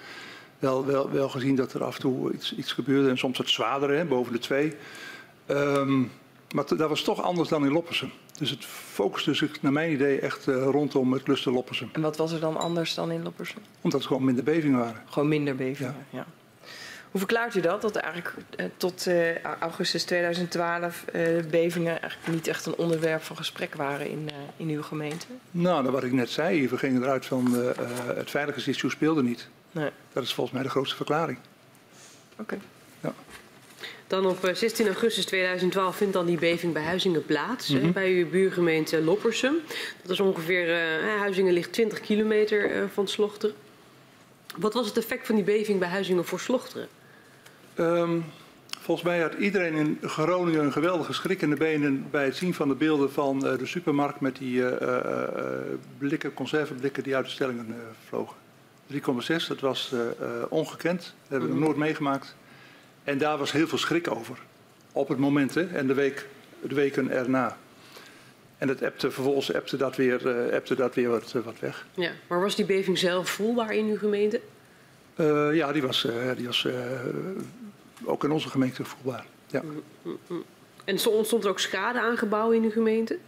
wel, 0.58 0.86
wel, 0.86 1.10
wel 1.10 1.28
gezien 1.28 1.56
dat 1.56 1.72
er 1.72 1.84
af 1.84 1.94
en 1.94 2.00
toe 2.00 2.32
iets, 2.32 2.54
iets 2.54 2.72
gebeurde. 2.72 3.08
En 3.08 3.18
soms 3.18 3.38
wat 3.38 3.48
zwaardere, 3.48 3.94
hè, 3.94 4.04
boven 4.04 4.32
de 4.32 4.38
twee. 4.38 4.74
Um, 5.46 6.10
maar 6.54 6.64
dat 6.76 6.88
was 6.88 7.02
toch 7.02 7.22
anders 7.22 7.48
dan 7.48 7.64
in 7.64 7.72
Loppersum. 7.72 8.10
Dus 8.38 8.50
het 8.50 8.64
focuste 8.64 9.34
zich 9.34 9.62
naar 9.62 9.72
mijn 9.72 9.92
idee 9.92 10.20
echt 10.20 10.46
uh, 10.46 10.62
rondom 10.62 11.12
het 11.12 11.22
cluster 11.22 11.52
Loppersum. 11.52 11.88
En 11.92 12.00
wat 12.00 12.16
was 12.16 12.32
er 12.32 12.40
dan 12.40 12.56
anders 12.56 12.94
dan 12.94 13.10
in 13.10 13.22
Loppersum? 13.22 13.62
Omdat 13.80 14.00
er 14.00 14.06
gewoon 14.06 14.24
minder 14.24 14.44
bevingen 14.44 14.78
waren. 14.78 15.02
Gewoon 15.08 15.28
minder 15.28 15.56
bevingen, 15.56 15.94
ja. 16.10 16.18
ja. 16.18 16.26
Hoe 17.10 17.20
verklaart 17.20 17.54
u 17.54 17.60
dat? 17.60 17.82
Dat 17.82 17.96
eigenlijk 17.96 18.34
uh, 18.56 18.66
tot 18.76 19.06
uh, 19.06 19.42
augustus 19.42 20.04
2012 20.04 21.04
bevingen 21.50 22.00
eigenlijk 22.00 22.32
niet 22.32 22.46
echt 22.46 22.66
een 22.66 22.76
onderwerp 22.76 23.22
van 23.22 23.36
gesprek 23.36 23.74
waren 23.74 24.10
in, 24.10 24.30
in 24.56 24.68
uw 24.68 24.82
gemeente? 24.82 25.26
Nou, 25.50 25.82
dat 25.82 25.92
wat 25.92 26.04
ik 26.04 26.12
net 26.12 26.30
zei. 26.30 26.68
We 26.68 26.78
gingen 26.78 27.02
eruit 27.02 27.26
van 27.26 27.52
het 28.14 28.30
veiligheidsissue 28.30 28.90
speelde 28.90 29.22
niet. 29.22 29.48
Nee. 29.72 29.90
Dat 30.12 30.22
is 30.22 30.34
volgens 30.34 30.54
mij 30.54 30.64
de 30.64 30.70
grootste 30.70 30.96
verklaring. 30.96 31.38
Oké. 32.32 32.42
Okay. 32.42 32.58
Dan 34.06 34.26
op 34.26 34.50
16 34.52 34.86
augustus 34.86 35.24
2012 35.24 35.96
vindt 35.96 36.12
dan 36.12 36.26
die 36.26 36.38
beving 36.38 36.72
bij 36.72 36.82
Huizingen 36.82 37.24
plaats, 37.24 37.68
mm 37.68 37.80
-hmm. 37.80 37.92
bij 37.92 38.10
uw 38.12 38.30
buurgemeente 38.30 39.02
Loppersum. 39.02 39.54
Dat 40.02 40.10
is 40.10 40.20
ongeveer, 40.20 40.68
uh, 40.68 41.18
Huizingen 41.18 41.52
ligt 41.52 41.72
20 41.72 42.00
kilometer 42.00 42.76
uh, 42.76 42.82
van 42.92 43.08
Slochteren. 43.08 43.54
Wat 44.56 44.74
was 44.74 44.86
het 44.86 44.96
effect 44.96 45.26
van 45.26 45.34
die 45.34 45.44
beving 45.44 45.78
bij 45.78 45.88
Huizingen 45.88 46.24
voor 46.24 46.40
Slochteren? 46.40 46.88
Um, 47.78 48.24
volgens 48.80 49.06
mij 49.06 49.20
had 49.20 49.34
iedereen 49.34 49.74
in 49.74 49.98
Groningen 50.02 50.64
een 50.64 50.72
geweldige 50.72 51.12
schrik 51.12 51.42
in 51.42 51.50
de 51.50 51.56
benen 51.56 52.06
bij 52.10 52.24
het 52.24 52.36
zien 52.36 52.54
van 52.54 52.68
de 52.68 52.74
beelden 52.74 53.12
van 53.12 53.46
uh, 53.46 53.58
de 53.58 53.66
supermarkt 53.66 54.20
met 54.20 54.36
die 54.36 54.62
blikken, 55.98 56.34
conserveblikken 56.34 57.02
die 57.02 57.16
uit 57.16 57.24
de 57.24 57.30
stellingen 57.30 57.74
vlogen. 58.08 58.36
3,6, 58.92 59.46
dat 59.48 59.60
was 59.60 59.94
ongekend, 60.48 61.00
dat 61.00 61.12
hebben 61.28 61.38
we 61.38 61.44
mm 61.44 61.50
-hmm. 61.50 61.58
nog 61.58 61.68
nooit 61.68 61.76
meegemaakt. 61.76 62.36
En 63.06 63.18
daar 63.18 63.38
was 63.38 63.52
heel 63.52 63.68
veel 63.68 63.78
schrik 63.78 64.10
over. 64.10 64.38
Op 64.92 65.08
het 65.08 65.18
moment 65.18 65.54
hè, 65.54 65.66
en 65.66 65.86
de, 65.86 65.94
week, 65.94 66.26
de 66.60 66.74
weken 66.74 67.10
erna. 67.10 67.56
En 68.58 68.68
het 68.68 68.82
appte, 68.82 69.10
vervolgens 69.10 69.54
appte 69.54 69.76
dat 69.76 69.96
weer, 69.96 70.46
uh, 70.46 70.54
appte 70.54 70.74
dat 70.74 70.94
weer 70.94 71.08
wat, 71.08 71.32
uh, 71.36 71.42
wat 71.42 71.58
weg. 71.60 71.86
Ja, 71.94 72.10
maar 72.26 72.40
was 72.40 72.56
die 72.56 72.64
beving 72.64 72.98
zelf 72.98 73.30
voelbaar 73.30 73.74
in 73.74 73.86
uw 73.86 73.98
gemeente? 73.98 74.40
Uh, 75.16 75.54
ja, 75.54 75.72
die 75.72 75.82
was, 75.82 76.06
die 76.36 76.46
was 76.46 76.66
ook 78.04 78.24
in 78.24 78.30
onze 78.30 78.48
gemeente 78.48 78.84
voelbaar. 78.84 79.26
Ja. 79.46 79.62
En 80.84 81.06
ontstond 81.06 81.44
er 81.44 81.50
ook 81.50 81.60
schade 81.60 82.00
aan 82.00 82.16
gebouwen 82.16 82.56
in 82.56 82.62
uw 82.62 82.70
gemeente? 82.70 83.18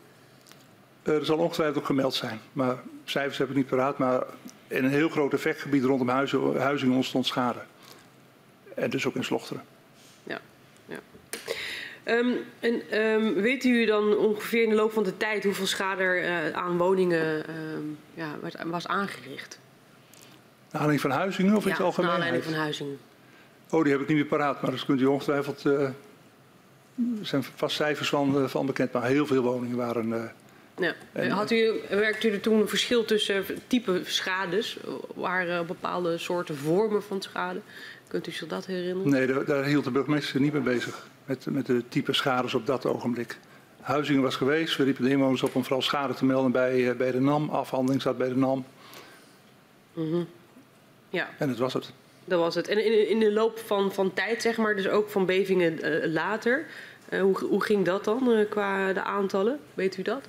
er 1.03 1.25
zal 1.25 1.39
ongetwijfeld 1.39 1.79
ook 1.79 1.87
gemeld 1.87 2.15
zijn. 2.15 2.41
Maar 2.53 2.77
cijfers 3.05 3.39
heb 3.39 3.51
ik 3.51 3.57
niet 3.57 3.67
paraat. 3.67 3.99
Maar 3.99 4.23
in 4.67 4.85
een 4.85 4.91
heel 4.91 5.09
groot 5.09 5.33
effectgebied 5.33 5.85
rondom 5.85 6.09
huizen, 6.09 6.57
Huizingen 6.57 6.97
ontstond 6.97 7.27
schade. 7.27 7.59
En 8.79 8.91
dus 8.91 9.07
ook 9.07 9.15
in 9.15 9.25
Slochteren. 9.25 9.63
Ja, 10.23 10.41
ja. 10.87 10.99
Um, 12.05 12.37
en 12.61 13.01
um, 13.01 13.35
weet 13.35 13.65
u 13.65 13.85
dan 13.85 14.17
ongeveer 14.17 14.63
in 14.63 14.69
de 14.69 14.75
loop 14.75 14.93
van 14.93 15.03
de 15.03 15.17
tijd 15.17 15.45
hoeveel 15.45 15.67
schade 15.67 16.03
er 16.03 16.23
uh, 16.23 16.57
aan 16.57 16.79
woningen 16.79 17.51
um, 17.51 17.99
ja, 18.15 18.37
was 18.67 18.87
aangericht? 18.87 19.59
Naar 20.71 20.83
aanleiding 20.83 21.01
van 21.01 21.11
Huizingen 21.11 21.57
of 21.57 21.63
ja, 21.63 21.69
in 21.69 21.75
het 21.75 21.85
algemeen? 21.85 22.07
naar 22.07 22.19
aanleiding 22.19 22.45
van 22.45 22.55
Huizingen. 22.55 22.99
Oh, 23.71 23.83
die 23.83 23.93
heb 23.93 24.01
ik 24.01 24.09
niet 24.09 24.17
meer 24.17 24.27
paraat, 24.27 24.63
maar 24.63 24.71
dat 24.71 24.85
kunt 24.85 25.01
u 25.01 25.05
ongetwijfeld... 25.05 25.65
Uh, 25.65 25.83
er 25.83 25.95
zijn 27.23 27.43
vast 27.43 27.77
cijfers 27.77 28.09
van, 28.09 28.43
uh, 28.43 28.49
van 28.49 28.67
bekend, 28.67 28.93
maar 28.93 29.05
heel 29.05 29.27
veel 29.27 29.43
woningen 29.43 29.77
waren... 29.77 30.33
Ja. 30.79 30.95
En, 31.13 31.31
Had 31.31 31.51
u, 31.51 31.81
werkte 31.89 32.29
u 32.29 32.33
er 32.33 32.41
toen 32.41 32.61
een 32.61 32.69
verschil 32.69 33.05
tussen 33.05 33.45
type 33.67 34.01
schades? 34.05 34.79
Waren 35.15 35.67
bepaalde 35.67 36.19
soorten 36.19 36.57
vormen 36.57 37.03
van 37.03 37.23
schade? 37.23 37.61
Kunt 38.09 38.27
u 38.27 38.31
zich 38.31 38.49
dat 38.49 38.67
herinneren? 38.67 39.11
Nee, 39.11 39.27
daar, 39.27 39.45
daar 39.45 39.65
hield 39.65 39.85
de 39.85 39.91
burgemeester 39.91 40.41
niet 40.41 40.53
mee 40.53 40.63
bezig. 40.63 41.07
Met, 41.25 41.47
met 41.51 41.67
de 41.67 41.83
type 41.89 42.13
schades 42.13 42.55
op 42.55 42.67
dat 42.67 42.87
ogenblik. 42.87 43.39
Huizingen 43.81 44.23
was 44.23 44.37
geweest. 44.37 44.77
We 44.77 44.85
riepen 44.85 45.05
de 45.05 45.11
inwoners 45.11 45.43
op 45.43 45.55
om 45.55 45.63
vooral 45.63 45.83
schade 45.83 46.15
te 46.15 46.25
melden 46.25 46.53
bij, 46.53 46.97
bij 46.97 47.11
de 47.11 47.21
NAM. 47.21 47.51
Afhandeling 47.51 48.03
zat 48.03 48.19
bij 48.19 48.29
de 48.29 48.37
NAM. 48.37 48.65
Mm 49.93 50.11
-hmm. 50.11 50.27
Ja. 51.11 51.29
En 51.39 51.49
dat 51.49 51.59
was 51.59 51.73
het. 51.73 51.93
Dat 52.25 52.41
was 52.41 52.55
het. 52.55 52.69
En 52.69 52.85
in, 52.85 53.09
in 53.09 53.19
de 53.19 53.33
loop 53.33 53.59
van, 53.59 53.93
van 53.93 54.13
tijd, 54.13 54.43
zeg 54.43 54.57
maar, 54.57 54.77
dus 54.77 54.89
ook 54.89 55.11
van 55.11 55.27
bevingen 55.27 55.87
uh, 55.87 56.13
later. 56.13 56.67
Uh, 57.13 57.21
hoe, 57.21 57.39
hoe 57.39 57.63
ging 57.63 57.85
dat 57.85 58.05
dan 58.05 58.31
uh, 58.31 58.49
qua 58.51 58.93
de 58.93 59.03
aantallen? 59.03 59.59
Weet 59.75 59.97
u 59.97 60.03
dat? 60.03 60.29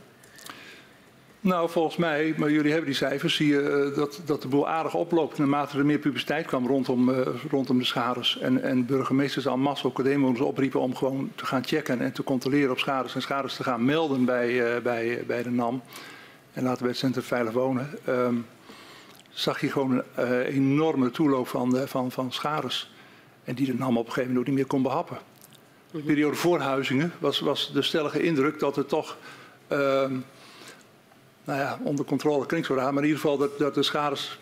Nou, 1.42 1.70
volgens 1.70 1.98
mij, 1.98 2.34
maar 2.38 2.52
jullie 2.52 2.72
hebben 2.72 2.90
die 2.90 3.00
cijfers, 3.00 3.36
zie 3.36 3.48
je 3.48 3.92
dat, 3.96 4.22
dat 4.26 4.42
de 4.42 4.48
boel 4.48 4.68
aardig 4.68 4.94
oploopt 4.94 5.38
naarmate 5.38 5.78
er 5.78 5.86
meer 5.86 6.00
publiciteit 6.00 6.46
kwam 6.46 6.68
rondom, 6.68 7.10
uh, 7.10 7.28
rondom 7.50 7.78
de 7.78 7.86
schades. 7.86 8.38
En, 8.40 8.62
en 8.62 8.86
burgemeesters 8.86 9.48
al 9.48 9.58
massa 9.58 9.88
ook 9.88 10.00
opriepen 10.40 10.80
om 10.80 10.96
gewoon 10.96 11.32
te 11.36 11.46
gaan 11.46 11.66
checken 11.66 12.00
en 12.00 12.12
te 12.12 12.24
controleren 12.24 12.72
op 12.72 12.80
schades 12.80 13.16
en 13.16 13.22
schades 13.22 13.56
te 13.56 13.64
gaan 13.64 13.86
melden 13.86 14.26
bij, 14.26 14.76
uh, 14.76 14.82
bij, 14.82 15.24
bij 15.28 15.44
de 15.44 15.50
NAM. 15.50 15.82
En 16.54 16.64
later 16.64 16.80
bij 16.80 16.90
het 16.90 16.98
Centrum 16.98 17.24
Veilig 17.24 17.54
Wonen. 17.54 17.90
Um, 18.10 18.46
zag 19.30 19.62
je 19.62 19.72
gewoon 19.72 20.04
een 20.16 20.30
uh, 20.30 20.56
enorme 20.56 21.12
toeloop 21.12 21.48
van, 21.48 21.88
van, 21.88 22.12
van 22.12 22.32
schades. 22.32 22.92
En 23.44 23.56
die 23.56 23.66
de 23.66 23.74
NAM 23.74 23.98
op 23.98 24.06
een 24.06 24.12
gegeven 24.12 24.28
moment 24.28 24.40
ook 24.40 24.46
niet 24.46 24.56
meer 24.56 24.66
kon 24.66 24.82
behappen. 24.82 25.18
De 25.92 26.00
periode 26.00 26.36
voor 26.36 26.60
Huizingen 26.60 27.14
was, 27.20 27.40
was 27.40 27.72
de 27.74 27.82
stellige 27.82 28.22
indruk 28.22 28.60
dat 28.60 28.76
het 28.76 28.90
toch 28.90 29.18
uh, 29.72 30.06
nou 31.50 31.62
ja, 31.62 31.80
onder 31.84 32.06
controle 32.06 32.46
klinkt 32.46 32.68
zo 32.68 32.74
raar, 32.74 32.94
maar 32.94 33.04
in 33.04 33.10
ieder 33.10 33.22
geval 33.22 33.38
dat, 33.38 33.58
dat 33.58 33.74
de 33.74 33.84
schades 33.84 34.40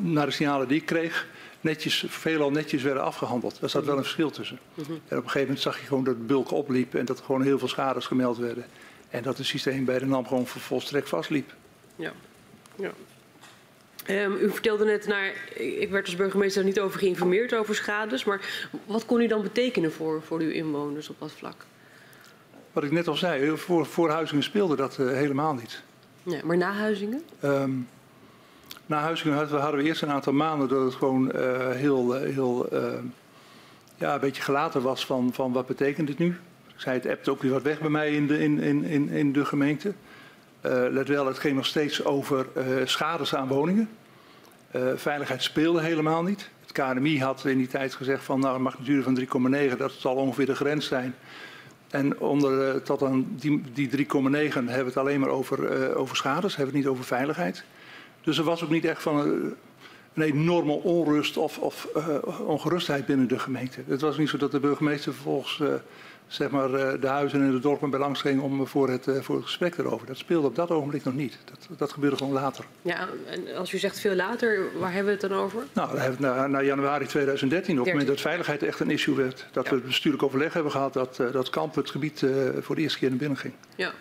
naar 0.00 0.26
de 0.26 0.32
signalen 0.32 0.68
die 0.68 0.80
ik 0.80 0.86
kreeg, 0.86 1.26
netjes, 1.60 2.04
veelal 2.08 2.50
netjes 2.50 2.82
werden 2.82 3.02
afgehandeld. 3.02 3.60
Daar 3.60 3.70
zat 3.70 3.84
wel 3.84 3.96
een 3.96 4.02
verschil 4.02 4.30
tussen. 4.30 4.58
En 4.76 4.84
op 4.84 5.10
een 5.10 5.16
gegeven 5.16 5.40
moment 5.40 5.60
zag 5.60 5.80
je 5.80 5.86
gewoon 5.86 6.04
dat 6.04 6.14
het 6.14 6.26
bulk 6.26 6.50
opliep 6.50 6.94
en 6.94 7.04
dat 7.04 7.18
er 7.18 7.24
gewoon 7.24 7.42
heel 7.42 7.58
veel 7.58 7.68
schades 7.68 8.06
gemeld 8.06 8.38
werden. 8.38 8.64
En 9.08 9.22
dat 9.22 9.38
het 9.38 9.46
systeem 9.46 9.84
bij 9.84 9.98
de 9.98 10.06
NAM 10.06 10.26
gewoon 10.26 10.46
volstrekt 10.46 11.08
vastliep. 11.08 11.54
Ja. 11.96 12.12
ja. 12.74 12.90
Um, 14.08 14.36
u 14.40 14.50
vertelde 14.50 14.84
net, 14.84 15.06
naar, 15.06 15.32
ik 15.54 15.90
werd 15.90 16.06
als 16.06 16.16
burgemeester 16.16 16.64
niet 16.64 16.80
over 16.80 16.98
geïnformeerd 16.98 17.54
over 17.54 17.74
schades, 17.74 18.24
maar 18.24 18.68
wat 18.86 19.06
kon 19.06 19.20
u 19.20 19.26
dan 19.26 19.42
betekenen 19.42 19.92
voor, 19.92 20.22
voor 20.22 20.40
uw 20.40 20.50
inwoners 20.50 21.08
op 21.08 21.18
dat 21.18 21.32
vlak? 21.32 21.66
Wat 22.72 22.84
ik 22.84 22.90
net 22.90 23.08
al 23.08 23.16
zei, 23.16 23.56
voor, 23.56 23.86
voor 23.86 24.28
speelde 24.38 24.76
dat 24.76 24.98
uh, 24.98 25.12
helemaal 25.12 25.54
niet. 25.54 25.82
Maar 26.44 26.56
na 26.56 26.72
Huizingen? 26.72 27.22
Um, 27.44 27.88
na 28.86 29.00
hadden 29.00 29.24
we, 29.24 29.56
hadden 29.56 29.80
we, 29.80 29.86
eerst 29.86 30.02
een 30.02 30.10
aantal 30.10 30.32
maanden 30.32 30.68
dat 30.68 30.84
het 30.84 30.94
gewoon 30.94 31.32
uh, 31.34 31.70
heel, 31.70 32.12
heel 32.12 32.68
uh, 32.72 32.80
ja, 33.96 34.14
een 34.14 34.20
beetje 34.20 34.42
gelaten 34.42 34.82
was 34.82 35.06
van, 35.06 35.30
van 35.32 35.52
wat 35.52 35.66
betekent 35.66 36.06
dit 36.06 36.18
nu. 36.18 36.38
Ik 36.66 36.80
zei, 36.80 36.96
het 36.96 37.06
appt 37.06 37.28
ook 37.28 37.42
weer 37.42 37.50
wat 37.50 37.62
weg 37.62 37.80
bij 37.80 37.90
mij 37.90 38.14
in 38.14 38.26
de, 38.26 38.38
in, 38.38 38.60
in, 38.84 39.08
in, 39.08 39.32
de 39.32 39.44
gemeente. 39.44 39.88
Uh, 40.66 40.72
let 40.90 41.08
wel, 41.08 41.26
het 41.26 41.38
ging 41.38 41.56
nog 41.56 41.66
steeds 41.66 42.04
over 42.04 42.46
schades 42.84 43.34
aan 43.34 43.48
woningen. 43.48 43.88
Veiligheid 44.94 45.42
speelde 45.42 45.80
helemaal 45.80 46.22
niet. 46.22 46.50
Het 46.60 46.72
KNMI 46.72 47.20
had 47.20 47.44
in 47.44 47.58
die 47.58 47.66
tijd 47.66 47.94
gezegd 47.94 48.24
van 48.24 48.40
nou, 48.40 48.54
een 48.54 48.62
magnitude 48.62 49.02
van 49.02 49.52
3,9, 49.70 49.76
dat 49.76 49.92
zal 49.92 50.14
ongeveer 50.14 50.46
de 50.46 50.54
grens 50.54 50.86
zijn. 50.86 51.14
En 51.90 52.18
onder, 52.18 52.82
tot 52.82 53.02
aan 53.02 53.26
die, 53.36 53.62
die 53.72 53.88
3,9 53.88 53.96
hebben 53.96 54.64
we 54.64 54.70
het 54.70 54.96
alleen 54.96 55.20
maar 55.20 55.28
over, 55.28 55.94
over 55.96 56.16
schades, 56.16 56.56
hebben 56.56 56.72
we 56.72 56.78
het 56.78 56.86
niet 56.86 56.96
over 56.96 57.04
veiligheid. 57.04 57.64
Dus 58.20 58.38
er 58.38 58.44
was 58.44 58.64
ook 58.64 58.70
niet 58.70 58.84
echt 58.84 59.02
van 59.02 59.18
een, 59.18 59.54
een 60.14 60.22
enorme 60.22 60.72
onrust 60.72 61.36
of, 61.36 61.58
of 61.58 61.88
ongerustheid 62.44 63.06
binnen 63.06 63.28
de 63.28 63.38
gemeente. 63.38 63.80
Het 63.86 64.00
was 64.00 64.18
niet 64.18 64.28
zo 64.28 64.36
dat 64.36 64.50
de 64.50 64.60
burgemeester 64.60 65.12
vervolgens 65.12 65.62
zeg 66.30 66.50
maar, 66.50 66.70
de 67.00 67.06
huizen 67.06 67.40
en 67.40 67.50
de 67.50 67.58
dorpen 67.58 67.90
bij 67.90 67.98
langs 67.98 68.20
ging 68.20 68.40
om 68.40 68.66
voor 68.66 68.88
het, 68.88 69.06
voor 69.20 69.36
het 69.36 69.44
gesprek 69.44 69.78
erover. 69.78 70.06
Dat 70.06 70.16
speelde 70.16 70.46
op 70.46 70.54
dat 70.54 70.70
ogenblik 70.70 71.04
nog 71.04 71.14
niet. 71.14 71.38
Dat, 71.44 71.78
dat 71.78 71.92
gebeurde 71.92 72.16
gewoon 72.16 72.32
later. 72.32 72.64
Ja, 72.82 73.08
en 73.26 73.56
als 73.56 73.72
u 73.72 73.78
zegt 73.78 74.00
veel 74.00 74.14
later, 74.14 74.62
waar 74.78 74.92
hebben 74.92 75.14
we 75.14 75.20
het 75.20 75.30
dan 75.30 75.38
over? 75.38 75.62
Nou, 75.72 75.88
dan 75.88 75.98
hebben 75.98 76.20
we 76.20 76.26
het 76.26 76.36
na, 76.36 76.46
na 76.46 76.62
januari 76.62 77.06
2013, 77.06 77.78
op 77.78 77.84
het 77.84 77.92
moment 77.92 78.10
dat 78.10 78.20
veiligheid 78.20 78.62
echt 78.62 78.80
een 78.80 78.90
issue 78.90 79.14
werd. 79.14 79.46
Dat 79.52 79.64
ja. 79.64 79.70
we 79.70 79.76
het 79.76 79.86
bestuurlijk 79.86 80.22
overleg 80.22 80.52
hebben 80.52 80.72
gehad 80.72 80.92
dat, 80.92 81.18
uh, 81.20 81.32
dat 81.32 81.50
kamp 81.50 81.74
het 81.74 81.90
gebied 81.90 82.24
voor 82.60 82.74
de 82.74 82.82
eerste 82.82 82.98
keer 82.98 83.08
naar 83.08 83.18
binnen 83.18 83.38
ging. 83.38 83.54
Ja. 83.74 83.92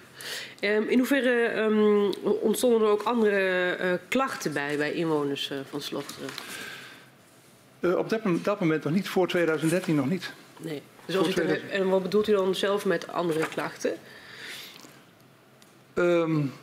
Um, 0.62 0.90
in 0.90 0.98
hoeverre 0.98 1.60
um, 1.62 2.14
ontstonden 2.42 2.82
er 2.82 2.88
ook 2.88 3.04
andere 3.04 3.78
uh, 3.82 3.94
klachten 4.08 4.54
bij, 4.54 4.78
bij 4.78 4.94
inwoners 4.94 5.52
van 5.70 5.82
Slochteren? 5.82 6.30
op 7.82 8.10
dat, 8.10 8.22
dat 8.44 8.60
moment 8.60 8.84
nog 8.84 8.94
niet, 8.94 9.10
voor 9.10 9.28
2013 9.28 9.96
nog 9.96 10.10
niet. 10.10 10.34
Nee. 10.58 10.82
Dus 11.10 11.18
als 11.18 11.36
u 11.36 11.42
er, 11.42 11.70
en 11.70 11.90
wat 11.90 12.02
bedoelt 12.02 12.28
u 12.28 12.32
dan 12.32 12.56
zelf 12.56 12.86
met 12.86 13.08
andere 13.08 13.48
klachten? 13.48 13.94
Um, 15.94 16.54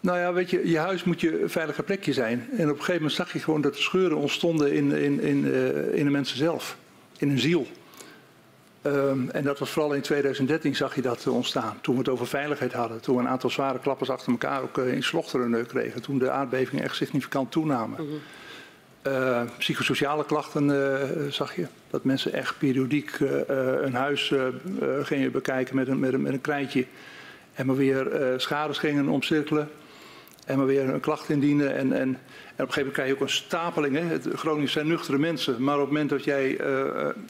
nou 0.00 0.18
ja, 0.18 0.32
weet 0.32 0.50
je, 0.50 0.68
je 0.68 0.78
huis 0.78 1.04
moet 1.04 1.20
je 1.20 1.42
veilige 1.46 1.82
plekje 1.82 2.12
zijn. 2.12 2.48
En 2.50 2.64
op 2.64 2.70
een 2.70 2.76
gegeven 2.76 2.94
moment 2.94 3.12
zag 3.12 3.32
je 3.32 3.38
gewoon 3.38 3.60
dat 3.60 3.74
de 3.74 3.80
scheuren 3.80 4.16
ontstonden 4.16 4.72
in, 4.72 4.92
in, 4.92 5.20
in, 5.20 5.44
uh, 5.44 5.94
in 5.94 6.04
de 6.04 6.10
mensen 6.10 6.36
zelf, 6.36 6.76
in 7.18 7.28
hun 7.28 7.38
ziel. 7.38 7.66
Um, 8.82 9.30
en 9.30 9.44
dat 9.44 9.58
was 9.58 9.70
vooral 9.70 9.92
in 9.92 10.00
2013 10.00 10.76
zag 10.76 10.94
je 10.94 11.02
dat 11.02 11.26
ontstaan. 11.26 11.78
Toen 11.80 11.94
we 11.94 12.00
het 12.00 12.08
over 12.08 12.26
veiligheid 12.26 12.72
hadden. 12.72 13.00
Toen 13.00 13.16
we 13.16 13.22
een 13.22 13.28
aantal 13.28 13.50
zware 13.50 13.78
klappers 13.78 14.10
achter 14.10 14.32
elkaar 14.32 14.62
ook 14.62 14.78
uh, 14.78 14.92
in 14.92 15.02
slochteren 15.02 15.66
kregen. 15.66 16.02
Toen 16.02 16.18
de 16.18 16.30
aardbevingen 16.30 16.84
echt 16.84 16.96
significant 16.96 17.50
toenamen. 17.50 18.02
Mm 18.02 18.08
-hmm. 18.08 18.20
Uh, 19.06 19.42
psychosociale 19.58 20.24
klachten 20.24 20.68
uh, 20.68 21.30
zag 21.30 21.56
je. 21.56 21.66
Dat 21.90 22.04
mensen 22.04 22.32
echt 22.32 22.58
periodiek 22.58 23.18
uh, 23.18 23.30
een 23.80 23.94
huis 23.94 24.32
gingen 25.02 25.32
bekijken 25.32 25.76
met 25.76 25.88
een, 25.88 25.98
met, 25.98 26.12
een, 26.12 26.26
een 26.26 26.40
krijtje. 26.40 26.86
En 27.54 27.66
maar 27.66 27.76
weer 27.76 28.34
schades 28.36 28.78
gingen 28.78 29.08
omcirkelen. 29.08 29.70
En 30.46 30.56
maar 30.56 30.66
weer 30.66 30.88
een 30.88 31.00
klacht 31.00 31.28
indienen. 31.28 31.74
En, 31.74 31.92
en, 31.92 32.02
en 32.02 32.10
op 32.10 32.16
een 32.16 32.18
gegeven 32.56 32.76
moment 32.76 32.92
krijg 32.92 33.08
je 33.08 33.14
ook 33.14 33.20
een 33.20 33.30
stapeling. 33.30 33.96
Hè. 33.96 34.02
Het, 34.02 34.28
Groningers 34.34 34.72
zijn 34.72 34.86
nuchtere 34.86 35.18
mensen. 35.18 35.62
Maar 35.64 35.74
op 35.74 35.80
het 35.80 35.90
moment 35.90 36.10
dat 36.10 36.24
jij 36.24 36.60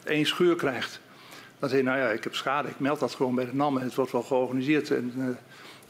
één 0.04 0.26
scheur 0.26 0.56
krijgt. 0.56 1.00
Dan 1.58 1.68
zeg 1.68 1.78
je, 1.78 1.84
nou 1.84 1.98
ja, 1.98 2.10
ik 2.10 2.24
heb 2.24 2.34
schade. 2.34 2.68
Ik 2.68 2.78
meld 2.80 3.00
dat 3.00 3.14
gewoon 3.14 3.34
bij 3.34 3.44
de 3.44 3.54
NAM. 3.54 3.76
En 3.76 3.84
het 3.84 3.94
wordt 3.94 4.12
wel 4.12 4.22
georganiseerd. 4.22 4.90
En 4.90 5.12
het 5.16 5.36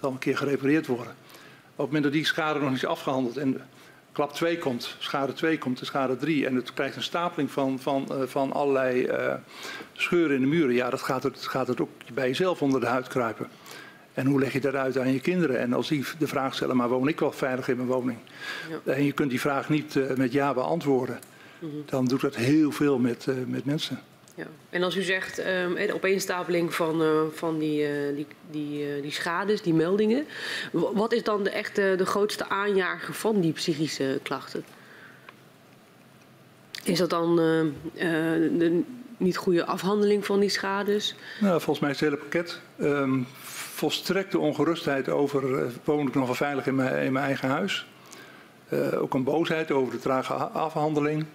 zal 0.01 0.11
een 0.11 0.19
keer 0.19 0.37
gerepareerd 0.37 0.87
worden. 0.87 1.15
Op 1.71 1.77
het 1.77 1.87
moment 1.87 2.03
dat 2.03 2.13
die 2.13 2.27
schade 2.27 2.59
nog 2.59 2.69
niet 2.69 2.79
is 2.79 2.87
afgehandeld. 2.87 3.37
En, 3.37 3.61
klap 4.13 4.33
2 4.33 4.59
komt, 4.59 4.97
schade 4.99 5.33
2 5.33 5.59
komt, 5.59 5.79
de 5.79 5.85
schade 5.85 6.17
3. 6.17 6.47
En 6.47 6.55
het 6.55 6.75
krijgt 6.75 6.97
een 6.97 7.03
stapeling 7.03 7.51
van, 7.51 7.79
van, 7.79 8.09
uh, 8.11 8.23
van 8.27 8.53
allerlei 8.53 9.07
uh, 9.07 9.35
scheuren 9.93 10.37
in 10.37 10.43
de 10.43 10.47
muren. 10.47 10.75
Ja, 10.75 10.91
dat 10.91 11.03
gaat 11.03 11.23
het, 11.23 11.47
gaat 11.47 11.67
het 11.67 11.81
ook 11.81 11.91
bij 12.15 12.27
jezelf 12.27 12.63
onder 12.63 12.81
de 12.81 12.87
huid 12.87 13.09
kruipen. 13.09 13.49
En 14.15 14.27
hoe 14.27 14.41
leg 14.41 14.53
je 14.53 14.61
dat 14.61 14.75
uit 14.75 14.99
aan 14.99 15.13
je 15.13 15.21
kinderen? 15.21 15.59
En 15.59 15.73
als 15.73 15.89
die 15.89 16.05
de 16.19 16.27
vraag 16.27 16.55
stellen, 16.55 16.77
maar 16.77 16.89
woon 16.89 17.09
ik 17.09 17.21
wel 17.21 17.33
veilig 17.33 17.69
in 17.69 17.77
mijn 17.77 17.89
woning? 17.89 18.19
Ja. 18.85 18.93
En 18.93 19.05
je 19.05 19.13
kunt 19.13 19.31
die 19.31 19.41
vraag 19.41 19.69
niet 19.69 19.95
uh, 19.95 20.11
met 20.17 20.33
ja 20.33 20.55
beantwoorden. 20.55 21.19
Mm 21.59 21.71
-hmm. 21.71 21.83
Dan 21.87 22.05
doet 22.05 22.21
dat 22.21 22.37
heel 22.37 22.73
veel 22.73 22.99
met, 22.99 23.27
met 23.47 23.65
mensen. 23.65 24.01
Ja. 24.41 24.47
En 24.71 24.83
als 24.83 24.97
u 24.97 25.03
zegt 25.03 25.39
um, 25.39 25.75
de 25.75 25.95
opeenstapeling 25.95 26.75
van, 26.75 27.03
uh, 27.03 27.21
van 27.33 27.59
die, 27.59 28.09
uh, 28.09 28.17
die, 28.17 28.27
die, 28.51 28.97
uh, 28.97 29.03
die 29.03 29.13
schades, 29.13 29.63
die 29.63 29.75
meldingen. 29.75 30.27
Wat 30.73 31.13
is 31.13 31.23
dan 31.23 31.43
de, 31.43 31.51
echte, 31.51 31.95
de 31.97 32.07
grootste 32.07 32.49
aanjager 32.49 33.15
van 33.15 33.41
die 33.41 33.53
psychische 33.53 34.21
klachten? 34.23 34.65
Is 36.85 36.99
dat 36.99 37.11
dan 37.11 37.37
de 37.37 38.83
niet 39.17 39.37
goede 39.37 39.65
afhandeling 39.65 40.27
van 40.27 40.41
die 40.41 40.49
schades? 40.49 41.15
Nou, 41.41 41.61
volgens 41.61 41.79
mij 41.79 41.91
is 41.91 42.01
het 42.01 42.09
hele 42.09 42.23
pakket. 42.23 42.61
Um, 42.79 43.27
volstrekte 43.43 44.39
ongerustheid 44.39 45.09
over 45.09 45.73
woon 45.85 46.07
ik 46.07 46.15
nog 46.15 46.27
wel 46.27 46.35
veilig 46.35 46.67
in 46.67 46.75
mijn, 46.75 47.05
in 47.05 47.13
mijn 47.13 47.25
eigen 47.25 47.49
huis. 47.49 47.87
ook 48.95 49.15
een 49.15 49.25
boosheid 49.25 49.71
over 49.71 49.93
de 49.93 49.99
trage 49.99 50.35
afhandeling. 50.35 51.27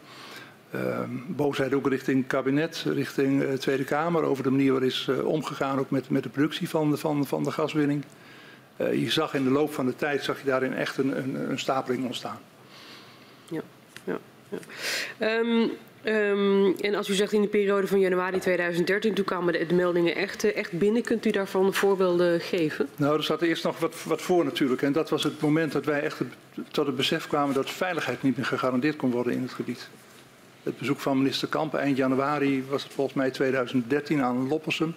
Uh, 0.75 0.99
boosheid 1.27 1.73
ook 1.73 1.87
richting 1.89 2.27
kabinet, 2.27 2.85
richting 2.87 3.39
de 3.39 3.47
uh, 3.47 3.53
Tweede 3.53 3.83
Kamer 3.83 4.23
over 4.23 4.43
de 4.43 4.49
manier 4.49 4.71
waarop 4.71 4.89
is 4.89 5.07
uh, 5.09 5.25
omgegaan 5.25 5.79
ook 5.79 5.89
met, 5.89 6.09
met 6.09 6.23
de 6.23 6.29
productie 6.29 6.69
van 6.69 6.91
de, 6.91 6.97
van, 6.97 7.25
van 7.25 7.43
de 7.43 7.51
gaswinning. 7.51 8.03
je 8.77 9.11
zag 9.11 9.33
in 9.33 9.43
de 9.43 9.49
loop 9.49 9.73
van 9.73 9.85
de 9.85 9.95
tijd 9.95 10.23
zag 10.23 10.39
je 10.39 10.45
daarin 10.45 10.73
echt 10.73 10.97
een, 10.97 11.17
een, 11.17 11.49
een 11.49 11.59
stapeling 11.59 12.05
ontstaan. 12.05 12.39
Ja, 13.49 13.61
ja, 14.03 14.19
ja. 14.49 15.39
Um, 15.39 15.71
Um, 16.05 16.75
en 16.81 16.95
als 16.95 17.09
u 17.09 17.13
zegt 17.13 17.33
in 17.33 17.41
de 17.41 17.47
periode 17.47 17.87
van 17.87 17.99
januari 17.99 18.39
2013, 18.39 19.13
toen 19.13 19.25
kwamen 19.25 19.53
de, 19.53 19.65
de 19.65 19.73
meldingen 19.73 20.15
echt, 20.15 20.53
echt, 20.53 20.71
binnen. 20.71 21.01
Kunt 21.01 21.25
u 21.25 21.31
daarvan 21.31 21.73
voorbeelden 21.73 22.41
geven? 22.41 22.87
Nou, 22.95 23.17
er 23.17 23.23
zat 23.23 23.41
eerst 23.41 23.63
nog 23.63 23.79
wat, 23.79 24.03
wat, 24.03 24.21
voor 24.21 24.43
natuurlijk. 24.43 24.81
En 24.81 24.91
dat 24.91 25.09
was 25.09 25.23
het 25.23 25.41
moment 25.41 25.71
dat 25.71 25.85
wij 25.85 26.01
echt 26.01 26.21
tot 26.71 26.85
het 26.85 26.95
besef 26.95 27.27
kwamen 27.27 27.53
dat 27.53 27.69
veiligheid 27.69 28.23
niet 28.23 28.37
meer 28.37 28.45
gegarandeerd 28.45 28.95
kon 28.95 29.11
worden 29.11 29.33
in 29.33 29.41
het 29.41 29.53
gebied. 29.53 29.89
Het 30.65 30.77
bezoek 30.77 30.99
van 30.99 31.17
minister 31.17 31.47
Kampen 31.47 31.79
eind 31.79 31.97
januari 31.97 32.63
was 32.69 32.83
het 32.83 32.93
volgens 32.93 33.15
mij 33.15 33.31
2013 33.31 34.21
aan 34.21 34.47
Loppersum. 34.47 34.95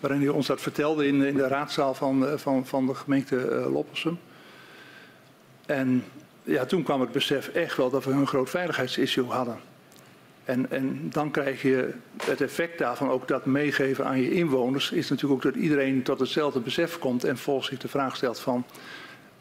Waarin 0.00 0.20
hij 0.20 0.28
ons 0.28 0.46
dat 0.46 0.60
vertelde 0.60 1.06
in, 1.06 1.22
in 1.22 1.34
de 1.34 1.46
raadzaal 1.48 1.94
van, 1.94 2.26
eh, 2.26 2.36
van, 2.36 2.66
van 2.66 2.86
de 2.86 2.94
gemeente 2.94 3.36
uh, 3.36 3.72
Loppersum. 3.72 4.18
En 5.66 6.04
ja, 6.42 6.64
toen 6.64 6.82
kwam 6.82 7.00
het 7.00 7.12
besef 7.12 7.48
echt 7.48 7.76
wel 7.76 7.90
dat 7.90 8.04
we 8.04 8.10
een 8.10 8.26
groot 8.26 8.50
veiligheidsissue 8.50 9.24
hadden. 9.24 9.56
En, 10.44 10.70
en, 10.70 11.10
dan 11.10 11.30
krijg 11.30 11.62
je 11.62 11.94
het 12.24 12.40
effect 12.40 12.78
daarvan 12.78 13.10
ook 13.10 13.28
dat 13.28 13.46
meegeven 13.46 14.06
aan 14.06 14.20
je 14.20 14.30
inwoners 14.30 14.90
is 14.90 15.08
natuurlijk 15.08 15.46
ook 15.46 15.52
dat 15.52 15.62
iedereen 15.62 16.02
tot 16.02 16.20
hetzelfde 16.20 16.60
besef 16.60 16.98
komt 16.98 17.24
en 17.24 17.38
volgens 17.38 17.68
zich 17.68 17.78
de 17.78 17.88
vraag 17.88 18.16
stelt 18.16 18.40
van 18.40 18.64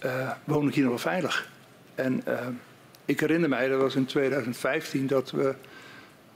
uh, 0.05 0.31
woon 0.43 0.67
ik 0.67 0.73
hier 0.73 0.83
nog 0.83 0.91
wel 0.91 1.11
veilig? 1.11 1.49
En 1.95 2.23
uh, 2.27 2.39
ik 3.11 3.19
herinner 3.19 3.49
mij, 3.49 3.67
dat 3.67 3.81
was 3.81 3.95
in 3.95 4.05
2015, 4.05 5.07
dat 5.07 5.31
we 5.31 5.55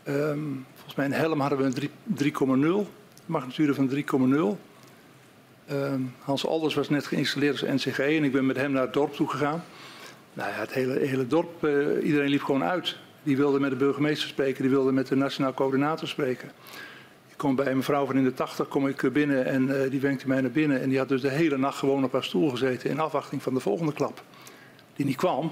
um, 0.08 0.66
volgens 0.74 0.96
mij 0.96 1.06
in 1.06 1.12
Helm 1.12 1.40
hadden 1.40 1.58
we 1.58 1.90
een 2.14 2.86
3,0, 2.86 2.90
magnitude 3.26 3.74
van 3.74 3.90
3,0. 3.90 3.96
Um, 4.22 4.58
ehm, 5.66 6.02
Hans 6.20 6.48
Alders 6.48 6.74
was 6.74 6.90
net 6.90 7.06
geïnstalleerd 7.06 7.62
als 7.62 7.84
NCG 7.84 8.00
en 8.00 8.24
ik 8.24 8.32
ben 8.32 8.46
met 8.46 8.56
hem 8.56 8.72
naar 8.72 8.82
het 8.82 8.94
dorp 8.94 9.14
toe 9.14 9.30
gegaan. 9.30 9.64
Nou 10.34 10.50
ja, 10.50 10.56
het 10.56 10.74
hele, 10.74 11.00
hele 11.00 11.28
dorp, 11.28 11.64
uh, 11.64 12.06
iedereen 12.06 12.30
liep 12.30 12.44
gewoon 12.44 12.64
uit. 12.64 12.98
Die 13.24 13.38
wilde 13.38 13.60
met 13.60 13.70
de 13.70 13.76
burgemeester 13.76 14.28
spreken, 14.28 14.62
die 14.62 14.72
wilde 14.72 14.92
met 14.92 15.08
de 15.08 15.16
nationaal 15.16 15.54
coördinator 15.54 16.08
spreken. 16.08 16.52
Ik 17.28 17.38
kom 17.38 17.56
bij 17.56 17.68
een 17.68 17.78
mevrouw 17.78 18.06
van 18.06 18.18
in 18.18 18.24
de 18.24 18.34
tachtig 18.34 18.68
kom 18.68 18.88
ik 18.88 19.14
binnen 19.14 19.46
en 19.46 19.68
uh, 19.68 19.90
die 19.90 20.00
wenkte 20.00 20.28
mij 20.28 20.42
naar 20.42 20.52
binnen. 20.52 20.82
En 20.82 20.90
die 20.90 20.98
had 20.98 21.10
dus 21.10 21.22
de 21.22 21.30
hele 21.30 21.58
nacht 21.58 21.78
gewoon 21.78 22.04
op 22.04 22.12
haar 22.12 22.24
stoel 22.24 22.50
gezeten 22.50 22.90
in 22.90 23.00
afwachting 23.00 23.44
van 23.44 23.54
de 23.54 23.60
volgende 23.60 23.94
klap. 23.94 24.24
Die 24.96 25.06
niet 25.06 25.16
kwam, 25.16 25.52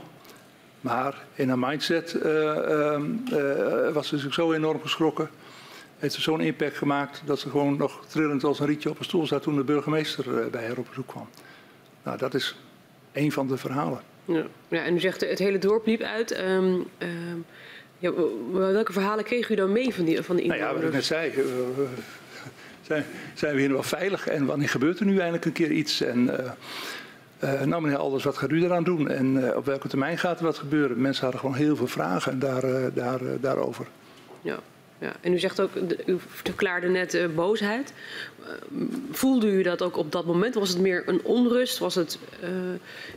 maar 0.83 1.25
in 1.33 1.47
haar 1.49 1.59
mindset 1.59 2.15
uh, 2.25 2.31
uh, 3.31 3.93
was 3.93 4.07
ze 4.07 4.17
zich 4.17 4.33
zo 4.33 4.53
enorm 4.53 4.81
geschrokken. 4.81 5.29
Heeft 5.97 6.13
ze 6.13 6.21
zo'n 6.21 6.41
impact 6.41 6.77
gemaakt 6.77 7.21
dat 7.25 7.39
ze 7.39 7.49
gewoon 7.49 7.77
nog 7.77 8.05
trillend 8.07 8.43
als 8.43 8.59
een 8.59 8.65
rietje 8.65 8.89
op 8.89 8.99
een 8.99 9.05
stoel 9.05 9.27
zat 9.27 9.43
toen 9.43 9.55
de 9.55 9.63
burgemeester 9.63 10.49
bij 10.49 10.67
haar 10.67 10.77
op 10.77 10.87
bezoek 10.87 11.07
kwam. 11.07 11.29
Nou, 12.03 12.17
dat 12.17 12.33
is 12.33 12.55
een 13.13 13.31
van 13.31 13.47
de 13.47 13.57
verhalen. 13.57 14.01
Ja, 14.25 14.45
ja 14.67 14.83
en 14.83 14.95
u 14.95 14.99
zegt 14.99 15.21
het 15.21 15.39
hele 15.39 15.57
dorp 15.57 15.85
liep 15.85 16.01
uit. 16.01 16.39
Um, 16.39 16.85
um, 16.97 17.45
ja, 17.99 18.11
welke 18.51 18.93
verhalen 18.93 19.23
kreeg 19.23 19.49
u 19.49 19.55
dan 19.55 19.71
mee 19.71 19.93
van, 19.93 20.05
die, 20.05 20.21
van 20.21 20.35
de 20.35 20.41
inwoners? 20.41 20.65
Nou 20.65 20.75
ja, 20.75 20.79
wat 20.79 20.89
ik 20.89 20.95
net 20.95 21.05
zei. 21.05 21.33
Uh, 21.35 21.43
zijn, 22.81 23.05
zijn 23.33 23.55
we 23.55 23.61
hier 23.61 23.71
wel 23.71 23.83
veilig 23.83 24.27
en 24.27 24.45
wanneer 24.45 24.69
gebeurt 24.69 24.99
er 24.99 25.05
nu 25.05 25.17
eindelijk 25.17 25.45
een 25.45 25.51
keer 25.51 25.71
iets? 25.71 26.01
En, 26.01 26.19
uh, 26.19 26.51
nou 27.65 27.81
meneer 27.81 27.97
Alders, 27.97 28.23
wat 28.23 28.37
gaat 28.37 28.51
u 28.51 28.63
eraan 28.63 28.83
doen? 28.83 29.09
En 29.09 29.35
uh, 29.35 29.55
op 29.55 29.65
welke 29.65 29.87
termijn 29.87 30.17
gaat 30.17 30.39
er 30.39 30.45
wat 30.45 30.57
gebeuren? 30.57 31.01
Mensen 31.01 31.23
hadden 31.23 31.41
gewoon 31.41 31.55
heel 31.55 31.75
veel 31.75 31.87
vragen 31.87 32.39
daar, 32.39 32.63
uh, 32.63 32.85
daar, 32.93 33.19
daarover. 33.39 33.87
Ja. 34.41 34.59
Ja, 35.03 35.13
en 35.21 35.33
u 35.33 35.39
zegt 35.39 35.61
ook, 35.61 35.69
u 36.05 36.17
verklaarde 36.27 36.87
net 36.87 37.13
uh, 37.13 37.25
boosheid. 37.35 37.93
Uh, 38.39 38.47
voelde 39.11 39.51
u 39.51 39.61
dat 39.61 39.81
ook 39.81 39.97
op 39.97 40.11
dat 40.11 40.25
moment? 40.25 40.55
Was 40.55 40.69
het 40.69 40.79
meer 40.79 41.03
een 41.05 41.23
onrust? 41.23 41.77
Was 41.77 41.95
het, 41.95 42.19
uh, 42.43 42.49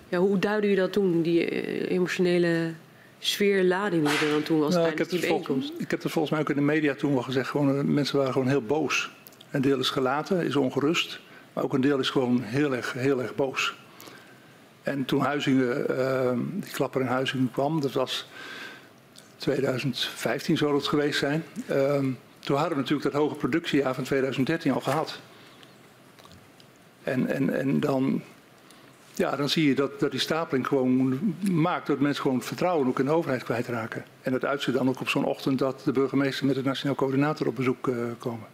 ja, 0.08 0.18
hoe 0.18 0.38
duidde 0.38 0.70
u 0.70 0.74
dat 0.74 0.92
toen, 0.92 1.22
die 1.22 1.88
emotionele 1.88 2.72
sfeerlading 3.18 4.08
die 4.08 4.18
er 4.18 4.32
dan 4.32 4.42
toen 4.42 4.58
was 4.58 4.74
nou, 4.74 4.86
tijdens 4.86 5.08
die 5.08 5.20
bijeenkomst? 5.20 5.72
ik 5.78 5.90
heb 5.90 6.02
het 6.02 6.12
volgens 6.12 6.32
mij 6.32 6.42
ook 6.42 6.50
in 6.50 6.56
de 6.56 6.62
media 6.62 6.94
toen 6.94 7.12
wel 7.12 7.22
gezegd. 7.22 7.48
Gewoon, 7.48 7.94
mensen 7.94 8.16
waren 8.16 8.32
gewoon 8.32 8.48
heel 8.48 8.62
boos. 8.62 9.10
Een 9.50 9.62
deel 9.62 9.78
is 9.78 9.90
gelaten, 9.90 10.44
is 10.44 10.56
ongerust. 10.56 11.20
Maar 11.52 11.64
ook 11.64 11.74
een 11.74 11.80
deel 11.80 11.98
is 11.98 12.10
gewoon 12.10 12.42
heel 12.42 12.74
erg, 12.74 12.92
heel 12.92 13.22
erg 13.22 13.34
boos. 13.34 13.74
En 14.86 15.04
toen 15.04 15.20
Huizingen, 15.20 15.86
die 16.60 16.72
klapper 16.72 17.00
in 17.00 17.06
Huizingen 17.06 17.50
kwam, 17.50 17.80
dat 17.80 17.92
was 17.92 18.26
2015 19.36 20.56
zou 20.56 20.74
het 20.74 20.86
geweest 20.86 21.18
zijn. 21.18 21.44
Um, 21.70 22.18
toen 22.38 22.56
hadden 22.56 22.74
we 22.74 22.82
natuurlijk 22.82 23.12
dat 23.12 23.22
hoge 23.22 23.34
productiejaar 23.34 23.94
van 23.94 24.04
2013 24.04 24.72
al 24.72 24.80
gehad. 24.80 25.20
En, 27.02 27.26
en, 27.26 27.54
en 27.58 27.80
dan, 27.80 28.22
ja, 29.14 29.36
dan 29.36 29.48
zie 29.48 29.68
je 29.68 29.74
dat, 29.74 30.00
dat 30.00 30.10
die 30.10 30.20
stapeling 30.20 30.66
gewoon 30.66 31.20
maakt 31.50 31.86
dat 31.86 32.00
mensen 32.00 32.22
gewoon 32.22 32.42
vertrouwen 32.42 32.88
ook 32.88 32.98
in 32.98 33.04
de 33.04 33.10
overheid 33.10 33.44
kwijtraken. 33.44 34.04
En 34.22 34.32
dat 34.32 34.44
uitziet 34.44 34.74
dan 34.74 34.88
ook 34.88 35.00
op 35.00 35.08
zo'n 35.08 35.24
ochtend 35.24 35.58
dat 35.58 35.80
de 35.84 35.92
burgemeester 35.92 36.46
met 36.46 36.54
de 36.54 36.62
nationaal 36.62 36.94
coördinator 36.94 37.46
op 37.46 37.56
bezoek 37.56 37.86
uh, 37.86 37.96
komen. 38.18 38.46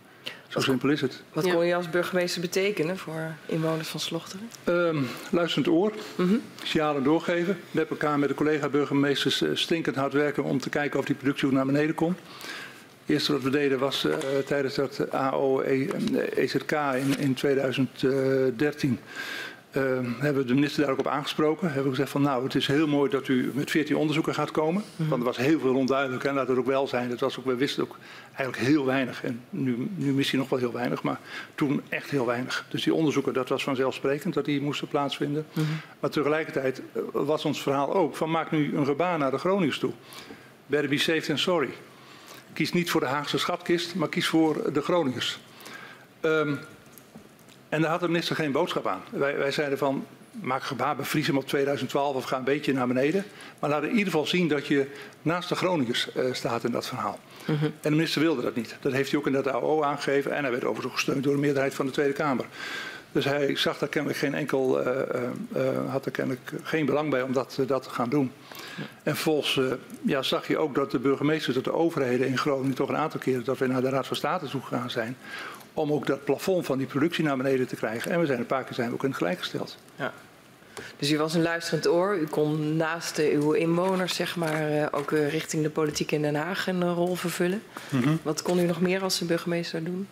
Zo 0.52 0.60
simpel 0.60 0.88
is 0.88 1.00
het. 1.00 1.22
Wat 1.32 1.50
kon 1.50 1.66
je 1.66 1.74
als 1.74 1.90
burgemeester 1.90 2.40
betekenen 2.40 2.98
voor 2.98 3.34
inwoners 3.46 3.88
van 3.88 4.00
Slochteren? 4.00 4.50
Um, 4.64 5.06
luisterend 5.30 5.68
oor, 5.68 5.92
mm 6.16 6.28
-hmm. 6.28 6.42
signalen 6.62 7.02
doorgeven. 7.02 7.58
Met 7.70 7.88
elkaar 7.88 8.18
met 8.18 8.28
de 8.28 8.34
collega-burgemeesters 8.34 9.42
uh, 9.42 9.50
stinkend 9.54 9.96
hard 9.96 10.12
werken 10.12 10.44
om 10.44 10.58
te 10.58 10.68
kijken 10.68 10.98
of 10.98 11.04
die 11.04 11.14
productie 11.14 11.46
ook 11.46 11.52
naar 11.52 11.66
beneden 11.66 11.94
komt. 11.94 12.18
Het 13.00 13.10
eerste 13.10 13.32
wat 13.32 13.42
we 13.42 13.50
deden 13.50 13.78
was 13.78 14.04
uh, 14.04 14.14
tijdens 14.46 14.74
dat 14.74 15.10
AO-EZK 15.10 16.70
e 16.70 16.98
in, 16.98 17.18
in 17.18 17.34
2013 17.34 18.98
uh, 19.76 19.82
hebben 20.18 20.42
we 20.42 20.48
de 20.48 20.54
minister 20.54 20.82
daar 20.82 20.92
ook 20.92 20.98
op 20.98 21.06
aangesproken. 21.06 21.66
Hebben 21.66 21.84
we 21.84 21.90
gezegd 21.90 22.10
van 22.10 22.22
nou, 22.22 22.44
het 22.44 22.54
is 22.54 22.66
heel 22.66 22.86
mooi 22.86 23.10
dat 23.10 23.28
u 23.28 23.50
met 23.54 23.70
14 23.70 23.96
onderzoeken 23.96 24.34
gaat 24.34 24.50
komen. 24.50 24.82
Mm 24.82 24.96
-hmm. 24.96 25.08
Want 25.08 25.20
er 25.20 25.26
was 25.26 25.36
heel 25.36 25.60
veel 25.60 25.74
onduidelijk 25.74 26.24
en 26.24 26.34
laat 26.34 26.48
het 26.48 26.58
ook 26.58 26.66
wel 26.66 26.86
zijn. 26.86 27.08
Dat 27.08 27.20
was 27.20 27.38
ook, 27.38 27.44
we 27.44 27.54
wisten 27.54 27.82
ook 27.82 27.98
eigenlijk 28.34 28.68
heel 28.68 28.84
weinig. 28.84 29.24
En 29.24 29.40
nu, 29.50 29.88
nu 29.94 30.12
misschien 30.12 30.38
nog 30.38 30.48
wel 30.48 30.58
heel 30.58 30.72
weinig, 30.72 31.02
maar 31.02 31.20
toen 31.54 31.82
echt 31.88 32.10
heel 32.10 32.26
weinig. 32.26 32.66
Dus 32.68 32.82
die 32.82 32.94
onderzoeken, 32.94 33.32
dat 33.32 33.48
was 33.48 33.64
vanzelfsprekend 33.64 34.34
dat 34.34 34.44
die 34.44 34.60
moesten 34.60 34.88
plaatsvinden. 34.88 35.46
Mm 35.52 35.64
-hmm. 35.64 35.80
Maar 36.00 36.10
tegelijkertijd 36.10 36.82
eh, 36.92 37.02
was 37.12 37.44
ons 37.44 37.62
verhaal 37.62 37.94
ook 37.94 38.16
van 38.16 38.30
maak 38.30 38.50
nu 38.50 38.76
een 38.76 38.86
gebaar 38.86 39.18
naar 39.18 39.30
de 39.30 39.38
Groningers 39.38 39.78
toe. 39.78 39.92
Better 40.66 40.88
be 40.88 40.98
safe 40.98 41.20
than 41.20 41.38
sorry. 41.38 41.70
Kies 42.52 42.72
niet 42.72 42.90
voor 42.90 43.00
de 43.00 43.06
Haagse 43.06 43.38
schatkist, 43.38 43.94
maar 43.94 44.08
kies 44.08 44.26
voor 44.26 44.72
de 44.72 44.80
Groningers. 44.80 45.40
Um, 46.20 46.58
en 47.72 47.80
daar 47.80 47.90
had 47.90 48.00
de 48.00 48.08
minister 48.08 48.36
geen 48.36 48.52
boodschap 48.52 48.86
aan. 48.86 49.00
Wij, 49.10 49.36
wij 49.36 49.50
zeiden 49.50 49.78
van, 49.78 50.06
maak 50.30 50.62
gebaar, 50.62 50.96
bevries 50.96 51.26
hem 51.26 51.36
op 51.36 51.46
2012 51.46 52.16
of 52.16 52.24
ga 52.24 52.36
een 52.36 52.44
beetje 52.44 52.72
naar 52.72 52.86
beneden. 52.86 53.24
Maar 53.58 53.70
laat 53.70 53.82
in 53.82 53.88
ieder 53.88 54.04
geval 54.04 54.26
zien 54.26 54.48
dat 54.48 54.66
je 54.66 54.86
naast 55.22 55.48
de 55.48 55.54
Groningers 55.54 56.08
uh, 56.16 56.24
staat 56.32 56.64
in 56.64 56.72
dat 56.72 56.86
verhaal. 56.86 57.18
-huh. 57.44 57.62
En 57.62 57.72
de 57.80 57.90
minister 57.90 58.20
wilde 58.20 58.42
dat 58.42 58.54
niet. 58.54 58.76
Dat 58.80 58.92
heeft 58.92 59.10
hij 59.10 59.18
ook 59.18 59.26
in 59.26 59.32
dat 59.32 59.48
AO 59.48 59.82
aangegeven. 59.82 60.32
En 60.32 60.42
hij 60.42 60.50
werd 60.50 60.64
overigens 60.64 60.94
gesteund 60.94 61.24
door 61.24 61.34
de 61.34 61.40
meerderheid 61.40 61.74
van 61.74 61.86
de 61.86 61.92
Tweede 61.92 62.12
Kamer. 62.12 62.44
Dus 63.12 63.24
hij 63.24 63.56
zag 63.56 63.78
daar 63.78 63.88
kennelijk 63.88 64.20
geen 64.20 64.34
enkel, 64.34 64.86
uh, 64.86 64.92
uh, 65.56 65.90
had 65.90 66.06
er 66.06 66.12
kennelijk 66.12 66.52
geen 66.62 66.86
belang 66.86 67.10
bij 67.10 67.22
om 67.22 67.32
dat, 67.32 67.58
dat 67.66 67.82
te 67.82 67.90
gaan 67.90 68.08
doen. 68.08 68.32
Ja. 68.76 68.82
En 69.02 69.14
vervolgens 69.14 69.60
ja, 70.02 70.22
zag 70.22 70.48
je 70.48 70.58
ook 70.58 70.74
dat 70.74 70.90
de 70.90 70.98
burgemeesters, 70.98 71.54
dat 71.54 71.64
de 71.64 71.72
overheden 71.72 72.26
in 72.26 72.38
Groningen 72.38 72.74
toch 72.74 72.88
een 72.88 72.96
aantal 72.96 73.20
keren 73.20 73.44
dat 73.44 73.58
we 73.58 73.66
naar 73.66 73.82
de 73.82 73.88
Raad 73.88 74.06
van 74.06 74.16
State 74.16 74.48
toe 74.48 74.62
gegaan 74.62 74.90
zijn 74.90 75.16
om 75.74 75.92
ook 75.92 76.06
dat 76.06 76.24
plafond 76.24 76.66
van 76.66 76.78
die 76.78 76.86
productie 76.86 77.24
naar 77.24 77.36
beneden 77.36 77.66
te 77.66 77.76
krijgen. 77.76 78.10
En 78.10 78.20
we 78.20 78.26
zijn 78.26 78.38
een 78.38 78.46
paar 78.46 78.64
keer 78.64 78.74
zijn 78.74 78.88
we 78.88 78.94
ook 78.94 79.02
in 79.02 79.08
het 79.08 79.18
gelijk 79.18 79.38
gesteld. 79.38 79.76
Ja. 79.96 80.12
Dus 80.96 81.10
u 81.10 81.18
was 81.18 81.34
een 81.34 81.42
luisterend 81.42 81.88
oor. 81.88 82.18
U 82.18 82.26
kon 82.26 82.76
naast 82.76 83.18
uw 83.18 83.52
inwoners 83.52 84.14
zeg 84.14 84.36
maar, 84.36 84.70
uh, 84.70 84.86
ook 84.90 85.10
uh, 85.10 85.30
richting 85.30 85.62
de 85.62 85.70
politiek 85.70 86.12
in 86.12 86.22
Den 86.22 86.34
Haag 86.34 86.66
een 86.66 86.94
rol 86.94 87.14
vervullen. 87.14 87.62
Mm 87.88 88.02
-hmm. 88.02 88.18
Wat 88.22 88.42
kon 88.42 88.58
u 88.58 88.62
nog 88.62 88.80
meer 88.80 89.02
als 89.02 89.18
burgemeester 89.18 89.84
doen? 89.84 90.08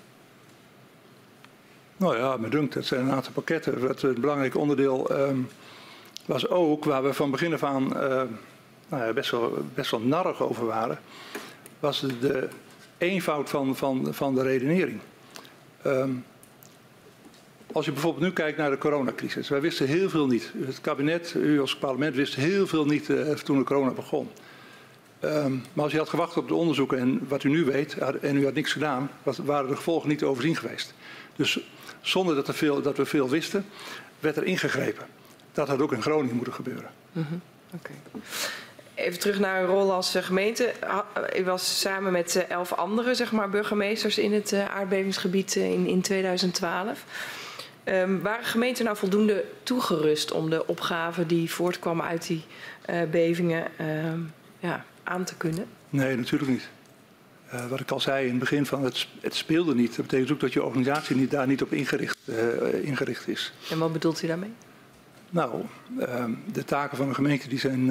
Nou 1.96 2.16
ja, 2.16 2.36
me 2.36 2.48
dunkt, 2.48 2.74
dat 2.74 2.84
zijn 2.84 3.00
een 3.00 3.12
aantal 3.12 3.32
pakketten. 3.32 3.86
Wat 3.86 4.02
een 4.02 4.20
belangrijk 4.20 4.56
onderdeel 4.56 5.12
um, 5.12 5.48
was 6.26 6.48
ook, 6.48 6.84
waar 6.84 7.02
we 7.02 7.14
van 7.14 7.30
begin 7.30 7.52
af 7.52 7.62
aan 7.62 7.88
nou 8.90 9.04
ja, 9.04 9.12
best, 9.12 9.30
wel, 9.30 9.64
best 9.74 9.90
wel 9.90 10.00
narrig 10.00 10.42
over 10.42 10.66
waren, 10.66 10.98
was 11.80 12.00
de, 12.00 12.18
de 12.18 12.48
eenvoud 12.98 13.50
van, 13.50 13.76
van, 13.76 14.08
van 14.10 14.34
de 14.34 14.42
redenering. 14.42 15.00
Um, 15.86 16.24
als 17.72 17.84
je 17.84 17.92
bijvoorbeeld 17.92 18.24
nu 18.24 18.32
kijkt 18.32 18.58
naar 18.58 18.70
de 18.70 18.78
coronacrisis. 18.78 19.48
Wij 19.48 19.60
wisten 19.60 19.86
heel 19.86 20.10
veel 20.10 20.26
niet. 20.26 20.52
Het 20.66 20.80
kabinet, 20.80 21.34
u 21.36 21.60
als 21.60 21.76
parlement, 21.76 22.14
wist 22.14 22.34
heel 22.34 22.66
veel 22.66 22.86
niet 22.86 23.08
uh, 23.08 23.30
toen 23.30 23.58
de 23.58 23.64
corona 23.64 23.90
begon. 23.90 24.28
Um, 25.24 25.62
maar 25.72 25.84
als 25.84 25.92
je 25.92 25.98
had 25.98 26.08
gewacht 26.08 26.36
op 26.36 26.48
de 26.48 26.54
onderzoeken 26.54 26.98
en 26.98 27.28
wat 27.28 27.44
u 27.44 27.48
nu 27.48 27.64
weet, 27.64 27.96
en 27.98 28.36
u 28.36 28.44
had 28.44 28.54
niks 28.54 28.72
gedaan, 28.72 29.10
was, 29.22 29.38
waren 29.38 29.68
de 29.68 29.76
gevolgen 29.76 30.08
niet 30.08 30.22
overzien 30.22 30.56
geweest. 30.56 30.94
Dus 31.36 31.60
zonder 32.00 32.34
dat, 32.34 32.48
er 32.48 32.54
veel, 32.54 32.82
dat 32.82 32.96
we 32.96 33.04
veel 33.04 33.28
wisten, 33.28 33.64
werd 34.20 34.36
er 34.36 34.44
ingegrepen. 34.44 35.06
Dat 35.52 35.68
had 35.68 35.80
ook 35.80 35.92
in 35.92 36.02
Groningen 36.02 36.36
moeten 36.36 36.54
gebeuren. 36.54 36.90
-hmm. 37.12 37.40
okay. 37.74 37.96
Even 39.00 39.18
terug 39.18 39.38
naar 39.38 39.62
uw 39.62 39.66
rol 39.66 39.92
als 39.92 40.14
eh, 40.14 40.22
gemeente. 40.22 40.72
U 41.38 41.44
was 41.44 41.80
samen 41.80 42.12
met 42.12 42.36
eh, 42.36 42.50
elf 42.50 42.72
andere 42.72 43.14
zeg 43.14 43.32
maar, 43.32 43.50
burgemeesters 43.50 44.18
in 44.18 44.32
het 44.32 44.52
aardbevingsgebied 44.52 45.54
in, 45.54 45.86
in 45.86 46.00
2012. 46.00 47.04
Um, 47.84 48.22
waren 48.22 48.44
gemeenten 48.44 48.84
nou 48.84 48.96
voldoende 48.96 49.44
toegerust 49.62 50.32
om 50.32 50.50
de 50.50 50.66
opgaven 50.66 51.26
die 51.26 51.50
voortkwamen 51.50 52.06
uit 52.06 52.26
die 52.26 52.44
uh, 52.90 53.02
bevingen 53.10 53.66
uh, 53.80 53.86
ja, 54.58 54.84
aan 55.02 55.24
te 55.24 55.36
kunnen? 55.36 55.66
Nee, 55.90 56.16
natuurlijk 56.16 56.50
niet. 56.50 56.68
Uh, 57.54 57.66
wat 57.66 57.80
ik 57.80 57.90
al 57.90 58.00
zei 58.00 58.24
in 58.24 58.30
het 58.30 58.38
begin 58.38 58.66
van 58.66 58.84
het, 58.84 59.06
het 59.20 59.34
speelde 59.34 59.74
niet. 59.74 59.96
Dat 59.96 60.06
betekent 60.06 60.32
ook 60.32 60.40
dat 60.40 60.52
je 60.52 60.62
organisatie 60.62 61.16
niet, 61.16 61.30
daar 61.30 61.46
niet 61.46 61.62
op 61.62 61.72
ingericht, 61.72 62.18
ingericht 62.82 63.28
is. 63.28 63.52
En 63.70 63.78
wat 63.78 63.92
bedoelt 63.92 64.22
u 64.22 64.26
daarmee? 64.26 64.52
Nou, 65.30 65.62
ehm, 65.98 66.30
de 66.52 66.64
taken 66.64 66.96
van 66.96 67.08
een 67.08 67.14
gemeente 67.14 67.48
die 67.48 67.58
zijn, 67.58 67.86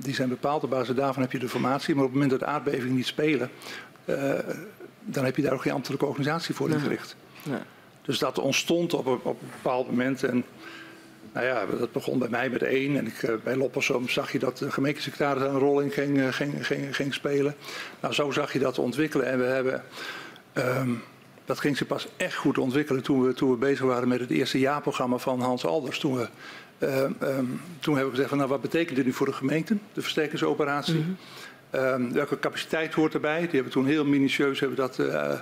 die 0.00 0.14
zijn 0.14 0.28
bepaald. 0.28 0.64
Op 0.64 0.70
basis 0.70 0.94
daarvan 0.94 1.22
heb 1.22 1.32
je 1.32 1.38
de 1.38 1.48
formatie. 1.48 1.94
Maar 1.94 2.04
op 2.04 2.10
het 2.10 2.20
moment 2.20 2.40
dat 2.40 2.48
aardbevingen 2.48 2.96
niet 2.96 3.06
spelen, 3.06 3.50
dan 5.04 5.24
heb 5.24 5.36
je 5.36 5.42
daar 5.42 5.52
ook 5.52 5.62
geen 5.62 5.72
ambtelijke 5.72 6.06
organisatie 6.06 6.54
voor 6.54 6.70
ingericht. 6.70 7.16
Nee. 7.42 7.60
Dus 8.02 8.18
dat 8.18 8.38
ontstond 8.38 8.94
op 8.94 9.06
een, 9.06 9.20
op 9.22 9.40
een 9.42 9.48
bepaald 9.62 9.86
moment. 9.86 10.22
En 10.22 10.44
nou 11.32 11.46
ja, 11.46 11.66
dat 11.78 11.92
begon 11.92 12.18
bij 12.18 12.28
mij 12.28 12.50
met 12.50 12.62
één. 12.62 12.96
En 12.96 13.06
ik, 13.06 13.22
uh, 13.22 13.34
bij 13.44 13.56
Loppersum 13.56 14.08
zag 14.08 14.32
je 14.32 14.38
dat 14.38 14.58
de 14.58 14.70
gemeentesecretaris 14.70 15.42
een 15.42 15.58
rol 15.58 15.80
in 15.80 15.90
ging, 15.90 16.34
ging, 16.34 16.66
ging, 16.66 16.96
ging, 16.96 17.14
spelen. 17.14 17.54
Nou, 18.00 18.14
zo 18.14 18.30
zag 18.30 18.52
je 18.52 18.58
dat 18.58 18.78
ontwikkelen. 18.78 19.26
En 19.26 19.38
we 19.38 19.44
hebben. 19.44 19.82
Um, 20.54 21.02
dat 21.44 21.60
ging 21.60 21.76
zich 21.76 21.86
pas 21.86 22.08
echt 22.16 22.34
goed 22.34 22.58
ontwikkelen 22.58 23.02
toen 23.02 23.22
we, 23.22 23.34
toen 23.34 23.50
we 23.50 23.56
bezig 23.56 23.86
waren 23.86 24.08
met 24.08 24.20
het 24.20 24.30
eerste 24.30 24.58
jaarprogramma 24.58 25.18
van 25.18 25.40
Hans 25.40 25.66
Alders. 25.66 25.98
Toen, 25.98 26.16
we, 26.16 26.28
uh, 26.78 27.02
um, 27.02 27.60
toen 27.80 27.94
hebben 27.94 28.04
we 28.04 28.10
gezegd 28.10 28.28
van 28.28 28.38
nou 28.38 28.50
wat 28.50 28.60
betekent 28.60 28.96
dit 28.96 29.04
nu 29.04 29.12
voor 29.12 29.26
de 29.26 29.32
gemeente, 29.32 29.76
de 29.92 30.02
versterkingsoperatie. 30.02 30.94
Mm 30.94 31.16
-hmm. 31.70 31.80
um, 31.80 32.12
welke 32.12 32.38
capaciteit 32.38 32.94
hoort 32.94 33.14
erbij? 33.14 33.40
Die 33.40 33.48
hebben 33.50 33.64
we 33.64 33.70
toen 33.70 33.86
heel 33.86 34.04
minutieus 34.04 34.60
hebben 34.60 34.78
dat, 34.78 34.98
uh, 34.98 35.38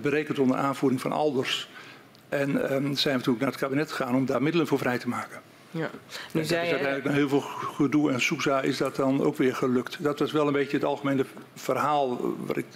berekend 0.00 0.38
onder 0.38 0.56
aanvoering 0.56 1.00
van 1.00 1.12
Alders. 1.12 1.68
En 2.28 2.74
um, 2.74 2.96
zijn 2.96 3.16
we 3.16 3.22
toen 3.22 3.36
naar 3.38 3.48
het 3.48 3.58
kabinet 3.58 3.92
gegaan 3.92 4.14
om 4.14 4.26
daar 4.26 4.42
middelen 4.42 4.66
voor 4.66 4.78
vrij 4.78 4.98
te 4.98 5.08
maken. 5.08 5.40
Ja. 5.76 5.90
Nu 6.32 6.44
zei 6.44 6.64
is 6.64 6.70
uiteindelijk 6.70 7.04
na 7.04 7.12
heel 7.12 7.28
veel 7.28 7.40
gedoe 7.40 8.12
en 8.12 8.20
soesa 8.20 8.60
is 8.60 8.76
dat 8.76 8.96
dan 8.96 9.22
ook 9.22 9.36
weer 9.36 9.54
gelukt. 9.54 10.02
Dat 10.02 10.18
was 10.18 10.32
wel 10.32 10.46
een 10.46 10.52
beetje 10.52 10.76
het 10.76 10.86
algemene 10.86 11.24
verhaal 11.54 12.36
wat 12.46 12.56
ik, 12.56 12.66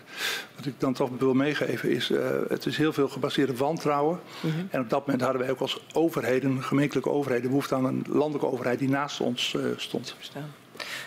wat 0.56 0.66
ik 0.66 0.74
dan 0.78 0.92
toch 0.94 1.10
wil 1.18 1.34
meegeven. 1.34 1.90
Is, 1.90 2.10
uh, 2.10 2.20
het 2.48 2.66
is 2.66 2.76
heel 2.76 2.92
veel 2.92 3.08
gebaseerd 3.08 3.50
op 3.50 3.58
wantrouwen. 3.58 4.20
Mm 4.40 4.50
-hmm. 4.50 4.68
En 4.70 4.80
op 4.80 4.90
dat 4.90 5.00
moment 5.06 5.22
hadden 5.22 5.40
wij 5.40 5.50
ook 5.50 5.60
als 5.60 5.84
overheden, 5.92 6.62
gemeentelijke 6.62 7.10
overheden, 7.10 7.48
behoefte 7.48 7.74
aan 7.74 7.84
een 7.84 8.04
landelijke 8.08 8.50
overheid 8.50 8.78
die 8.78 8.88
naast 8.88 9.20
ons 9.20 9.54
uh, 9.56 9.62
stond. 9.76 10.14
Verstaan. 10.16 10.54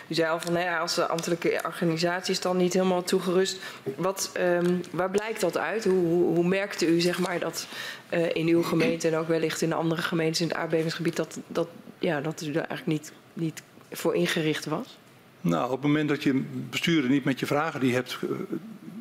U 0.08 0.14
zei 0.14 0.30
al 0.30 0.40
van 0.40 0.52
nou 0.52 0.64
ja, 0.64 0.78
als 0.78 0.94
de 0.94 1.06
ambtelijke 1.06 1.60
organisatie 1.64 2.32
is 2.32 2.40
dan 2.40 2.56
niet 2.56 2.72
helemaal 2.72 3.02
toegerust. 3.02 3.58
Wat, 3.96 4.32
um, 4.40 4.80
waar 4.90 5.10
blijkt 5.10 5.40
dat 5.40 5.58
uit? 5.58 5.84
Hoe, 5.84 6.06
hoe, 6.06 6.34
hoe 6.34 6.46
merkte 6.46 6.86
u 6.86 7.00
zeg 7.00 7.18
maar, 7.18 7.38
dat 7.38 7.66
uh, 8.10 8.34
in 8.34 8.46
uw 8.46 8.62
gemeente 8.62 9.08
en 9.08 9.16
ook 9.16 9.28
wellicht 9.28 9.62
in 9.62 9.68
de 9.68 9.74
andere 9.74 10.02
gemeentes 10.02 10.40
in 10.40 10.48
het 10.48 10.56
aardbevingsgebied 10.56 11.16
dat, 11.16 11.38
dat, 11.46 11.68
ja, 12.04 12.20
dat 12.20 12.42
u 12.42 12.52
daar 12.52 12.66
eigenlijk 12.66 13.00
niet, 13.00 13.12
niet 13.32 13.62
voor 13.90 14.14
ingericht 14.14 14.64
was? 14.64 14.98
Nou, 15.40 15.64
op 15.64 15.70
het 15.70 15.82
moment 15.82 16.08
dat 16.08 16.22
je 16.22 16.44
bestuurder 16.70 17.10
niet 17.10 17.24
met 17.24 17.40
je 17.40 17.46
vragen 17.46 17.80
die 17.80 17.94
hebt, 17.94 18.18
uh, 18.24 18.30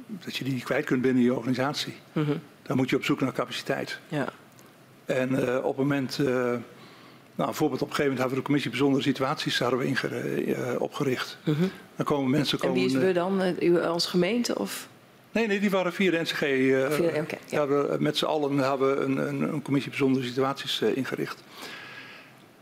dat 0.08 0.36
je 0.36 0.44
die 0.44 0.64
kwijt 0.64 0.86
kunt 0.86 1.02
binnen 1.02 1.24
je 1.24 1.34
organisatie, 1.34 1.94
mm 2.14 2.26
-hmm. 2.26 2.40
dan 2.62 2.78
moet 2.78 2.90
je 2.90 2.96
op 2.96 3.04
zoek 3.04 3.22
naar 3.22 3.34
capaciteit. 3.34 4.00
Ja. 4.08 4.28
En 5.06 5.32
uh, 5.32 5.58
op 5.58 5.68
het 5.68 5.78
moment 5.78 6.20
nou, 7.36 7.50
bijvoorbeeld 7.50 7.82
op 7.82 7.90
een 7.90 7.96
gegeven 7.96 8.12
moment 8.12 8.20
hebben 8.20 8.30
we 8.30 8.36
de 8.36 8.42
commissie 8.42 8.72
bijzondere 8.72 9.04
situaties 9.04 9.60
hadden 9.60 9.80
we 9.80 10.46
uh, 10.46 10.82
opgericht. 10.82 11.38
-huh. 11.44 11.56
Dan 11.96 12.06
komen 12.06 12.32
mensen 12.32 12.58
komen. 12.58 12.76
En 12.76 12.82
wie 12.82 12.98
is 12.98 13.04
we 13.06 13.14
dan? 13.14 13.56
U 13.60 13.82
als 13.82 14.06
gemeente 14.06 14.60
of? 14.60 14.88
Nee, 15.32 15.48
nee, 15.48 15.60
die 15.60 15.70
waren 15.70 15.94
via 15.94 16.12
de 16.12 16.20
NCG. 16.20 16.38
Via, 16.38 17.08
okay, 17.08 17.40
ja. 17.50 17.58
hadden, 17.58 18.04
met 18.04 18.18
z'n 18.18 18.26
allen 18.26 18.58
hebben 18.58 18.98
we 18.98 19.04
een, 19.04 19.18
een, 19.18 19.42
een, 19.42 19.62
commissie 19.62 19.92
bijzondere 19.92 20.26
situaties 20.26 20.82
ingericht. 20.82 21.44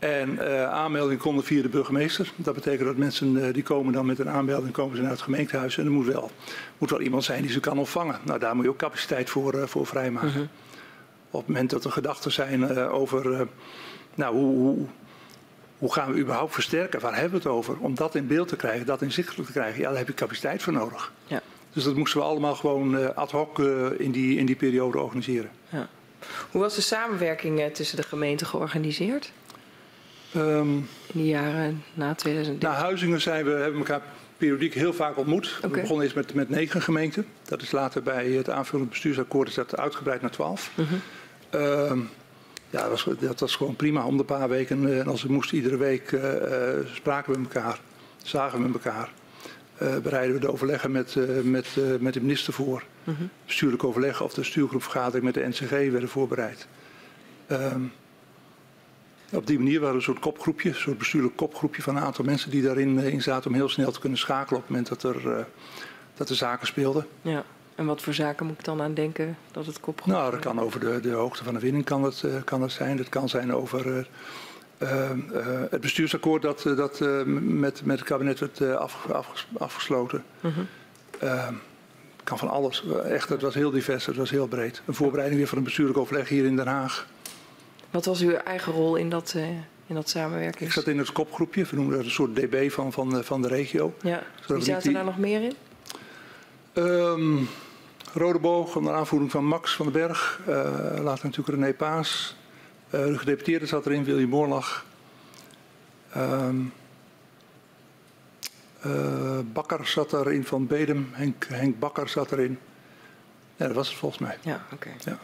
En 0.02 0.30
uh, 0.30 0.64
aanmelding 0.64 1.20
konden 1.20 1.44
via 1.44 1.62
de 1.62 1.68
burgemeester. 1.68 2.32
Dat 2.36 2.54
betekent 2.54 2.86
dat 2.86 2.96
mensen 2.96 3.36
uh, 3.36 3.52
die 3.52 3.62
komen 3.62 3.92
dan 3.92 4.06
met 4.06 4.18
een 4.18 4.28
aanmelding 4.28 4.72
komen 4.72 4.96
ze 4.96 5.02
naar 5.02 5.10
het 5.10 5.20
gemeentehuis. 5.20 5.78
En 5.78 5.84
er 5.84 5.90
moet 5.90 6.06
wel, 6.06 6.30
moet 6.78 6.90
wel 6.90 7.00
iemand 7.00 7.24
zijn 7.24 7.42
die 7.42 7.50
ze 7.50 7.60
kan 7.60 7.78
ontvangen. 7.78 8.18
Nou, 8.22 8.38
daar 8.38 8.54
moet 8.54 8.64
je 8.64 8.70
ook 8.70 8.76
capaciteit 8.76 9.30
voor, 9.30 9.54
uh, 9.54 9.66
voor 9.66 9.86
vrijmaken. 9.86 10.32
-huh. 10.32 10.42
Op 11.30 11.40
het 11.40 11.48
moment 11.48 11.70
dat 11.70 11.84
er 11.84 11.90
gedachten 11.90 12.32
zijn 12.32 12.78
over 12.88 13.46
nou, 14.14 14.34
hoe, 14.34 14.56
hoe, 14.56 14.86
hoe, 15.78 15.92
gaan 15.92 16.12
we 16.12 16.20
überhaupt 16.20 16.54
versterken? 16.54 17.00
Waar 17.00 17.14
hebben 17.14 17.30
we 17.30 17.48
het 17.48 17.56
over? 17.56 17.78
Om 17.78 17.94
dat 17.94 18.14
in 18.14 18.26
beeld 18.26 18.48
te 18.48 18.56
krijgen, 18.56 18.86
dat 18.86 19.02
inzichtelijk 19.02 19.46
te 19.46 19.52
krijgen, 19.52 19.80
ja, 19.80 19.88
daar 19.88 19.98
heb 19.98 20.06
je 20.06 20.14
capaciteit 20.14 20.62
voor 20.62 20.72
nodig. 20.72 21.12
Ja. 21.26 21.42
Dus 21.72 21.84
dat 21.84 21.96
moesten 21.96 22.20
we 22.20 22.26
allemaal 22.26 22.54
gewoon 22.54 23.14
ad 23.14 23.30
hoc 23.30 23.58
in, 23.98 24.10
die, 24.10 24.38
in 24.38 24.46
die 24.46 24.56
periode 24.56 24.98
organiseren. 24.98 25.50
Ja. 25.68 25.88
Hoe 26.50 26.60
was 26.60 26.74
de 26.74 26.80
samenwerking 26.80 27.70
tussen 27.72 27.96
de 27.96 28.02
gemeenten 28.02 28.46
georganiseerd? 28.46 29.32
Um, 30.36 30.88
in 31.12 31.20
de 31.20 31.26
jaren 31.26 31.82
na 31.94 32.14
2013? 32.14 32.68
Na 32.68 32.74
Huizingen 32.74 33.20
zijn 33.20 33.44
we, 33.44 33.50
hebben 33.50 33.72
we 33.72 33.78
elkaar 33.78 34.02
periodiek 34.36 34.74
heel 34.74 34.92
vaak 34.92 35.16
ontmoet. 35.16 35.54
Okay. 35.56 35.70
We 35.70 35.80
begonnen 35.80 36.02
eerst 36.02 36.16
met, 36.16 36.34
met 36.34 36.48
negen 36.48 36.82
gemeenten. 36.82 37.26
Dat 37.44 37.62
is 37.62 37.70
later 37.70 38.02
bij 38.02 38.30
het 38.30 38.50
aanvullend 38.50 38.90
bestuursakkoord 38.90 39.48
is 39.48 39.54
dat 39.54 39.76
uitgebreid 39.76 40.20
naar 40.20 40.30
twaalf. 40.30 40.70
-huh. 40.74 41.90
um, 41.90 42.08
ja, 42.70 42.88
dat 42.88 42.90
was, 42.90 43.16
dat 43.20 43.40
was 43.40 43.56
gewoon 43.56 43.76
prima 43.76 44.06
om 44.06 44.16
de 44.16 44.24
paar 44.24 44.48
weken. 44.48 44.98
En 44.98 45.06
als 45.06 45.22
we 45.22 45.32
moesten 45.32 45.56
iedere 45.56 45.76
week 45.76 46.12
uh, 46.12 46.22
spraken 46.92 47.32
we 47.32 47.38
met 47.38 47.54
elkaar, 47.54 47.80
zagen 48.22 48.58
we 48.58 48.68
met 48.68 48.84
elkaar. 48.84 49.12
Uh, 49.82 49.96
bereiden 49.96 50.34
we 50.34 50.40
de 50.40 50.52
overleggen 50.52 50.92
met, 50.92 51.14
uh, 51.14 51.40
met, 51.42 51.66
met 52.00 52.14
de 52.14 52.20
minister 52.20 52.52
voor. 52.52 52.84
-huh. 53.04 53.14
Bestuurlijk 53.46 53.84
overleg 53.84 54.22
of 54.22 54.34
de 54.34 54.42
stuurgroepvergadering 54.42 55.24
met 55.24 55.34
de 55.34 55.48
NCG 55.48 55.70
werden 55.70 56.08
voorbereid. 56.08 56.66
Um, 57.50 57.92
op 59.32 59.46
die 59.46 59.58
manier 59.58 59.80
waren 59.80 59.94
we 59.94 59.98
een 59.98 60.04
soort 60.04 60.18
kopgroepje, 60.18 60.68
een 60.68 60.74
soort 60.74 60.98
bestuurlijk 60.98 61.36
kopgroepje 61.36 61.82
van 61.82 61.96
een 61.96 62.02
aantal 62.02 62.24
mensen 62.24 62.50
die 62.50 62.62
daarin 62.62 62.98
in 62.98 63.22
zaten 63.22 63.50
om 63.50 63.56
heel 63.56 63.68
snel 63.68 63.92
te 63.92 64.00
kunnen 64.00 64.18
schakelen 64.18 64.60
op 64.60 64.66
het 64.66 64.76
moment 64.76 64.88
dat 64.88 65.14
er, 65.14 65.46
dat 66.14 66.28
er 66.28 66.36
zaken 66.36 66.66
speelden. 66.66 67.06
Ja. 67.22 67.44
En 67.74 67.86
wat 67.86 68.02
voor 68.02 68.14
zaken 68.14 68.46
moet 68.46 68.58
ik 68.58 68.64
dan 68.64 68.82
aan 68.82 68.94
denken 68.94 69.36
dat 69.50 69.66
het 69.66 69.80
kop 69.80 70.06
Nou, 70.06 70.30
dat 70.30 70.40
kan 70.40 70.60
over 70.60 70.80
de, 70.80 71.00
de 71.00 71.10
hoogte 71.10 71.44
van 71.44 71.54
de 71.54 71.60
winning 71.60 71.84
kan 71.84 72.04
het, 72.04 72.22
uh, 72.22 72.34
kan 72.44 72.62
het 72.62 72.72
zijn. 72.72 72.96
Dat 72.96 73.08
kan 73.08 73.28
zijn 73.28 73.54
over 73.54 74.06
uh, 74.78 75.10
het 75.70 75.80
bestuursakkoord 75.80 76.42
dat, 76.42 76.62
dat 76.62 77.00
met, 77.24 77.84
met 77.84 77.98
het 77.98 78.08
kabinet 78.08 78.38
werd 78.40 78.76
af, 78.76 79.10
af, 79.10 79.46
afgesloten. 79.58 80.24
-huh. 80.40 81.48
kan 82.24 82.38
van 82.38 82.48
alles. 82.48 82.84
Echt, 83.04 83.28
het 83.28 83.42
was 83.42 83.54
heel 83.54 83.70
divers, 83.70 84.06
het 84.06 84.16
was 84.16 84.30
heel 84.30 84.46
breed. 84.46 84.82
Een 84.86 84.94
voorbereiding 84.94 85.38
weer 85.38 85.48
van 85.48 85.58
een 85.58 85.64
bestuurlijk 85.64 85.98
overleg 85.98 86.28
hier 86.28 86.44
in 86.44 86.56
Den 86.56 86.66
Haag. 86.66 87.06
Wat 87.92 88.04
was 88.04 88.20
uw 88.20 88.32
eigen 88.32 88.72
rol 88.72 88.96
in 88.96 89.10
dat, 89.10 89.34
in 89.86 89.94
dat 89.94 90.08
samenwerking? 90.08 90.68
Ik 90.68 90.72
zat 90.72 90.86
in 90.86 90.98
het 90.98 91.12
kopgroepje, 91.12 91.64
we 91.64 91.76
noemen 91.76 91.96
dat 91.96 92.04
een 92.04 92.10
soort 92.10 92.36
DB 92.36 92.70
van, 92.70 92.92
van, 92.92 93.24
van 93.24 93.42
de 93.42 93.48
regio. 93.48 93.94
Ja. 94.02 94.22
Wie 94.46 94.62
zaten 94.62 94.82
die... 94.82 94.92
daar 94.92 95.04
nog 95.04 95.18
meer 95.18 95.42
in? 95.42 95.54
Um, 96.74 97.48
Rode 98.14 98.38
Boog 98.38 98.76
onder 98.76 98.94
aanvoering 98.94 99.30
van 99.30 99.44
Max 99.44 99.76
van 99.76 99.92
den 99.92 99.94
Berg. 99.94 100.40
Uh, 100.48 100.54
later 101.02 101.24
natuurlijk 101.24 101.58
René 101.58 101.74
Paas. 101.74 102.36
Uh, 102.90 103.04
de 103.04 103.18
gedeputeerde 103.18 103.66
zat 103.66 103.86
erin, 103.86 104.04
Willy 104.04 104.24
Moorlag. 104.24 104.84
Um, 106.16 106.72
uh, 108.86 109.38
Bakker 109.52 109.86
zat 109.86 110.12
erin 110.12 110.44
van 110.44 110.66
Bedem. 110.66 111.08
Henk, 111.12 111.46
Henk 111.48 111.78
Bakker 111.78 112.08
zat 112.08 112.32
erin. 112.32 112.58
Ja, 113.56 113.66
dat 113.66 113.76
was 113.76 113.88
het 113.88 113.96
volgens 113.96 114.20
mij. 114.20 114.38
Ja, 114.42 114.64
oké. 114.64 114.74
Okay. 114.74 114.92
Ja. 115.04 115.18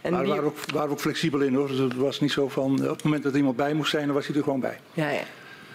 En 0.00 0.12
maar 0.12 0.22
we 0.22 0.28
waren, 0.28 0.44
ook, 0.44 0.56
waren 0.72 0.90
ook 0.90 1.00
flexibel 1.00 1.40
in 1.40 1.54
hoor. 1.54 1.68
Dus 1.68 1.78
het 1.78 1.94
was 1.94 2.20
niet 2.20 2.32
zo 2.32 2.48
van. 2.48 2.72
Op 2.72 2.88
het 2.88 3.02
moment 3.02 3.22
dat 3.22 3.34
iemand 3.34 3.56
bij 3.56 3.74
moest 3.74 3.90
zijn, 3.90 4.06
dan 4.06 4.14
was 4.14 4.26
hij 4.26 4.36
er 4.36 4.42
gewoon 4.42 4.60
bij. 4.60 4.78
Ja, 4.92 5.10
ja. 5.10 5.22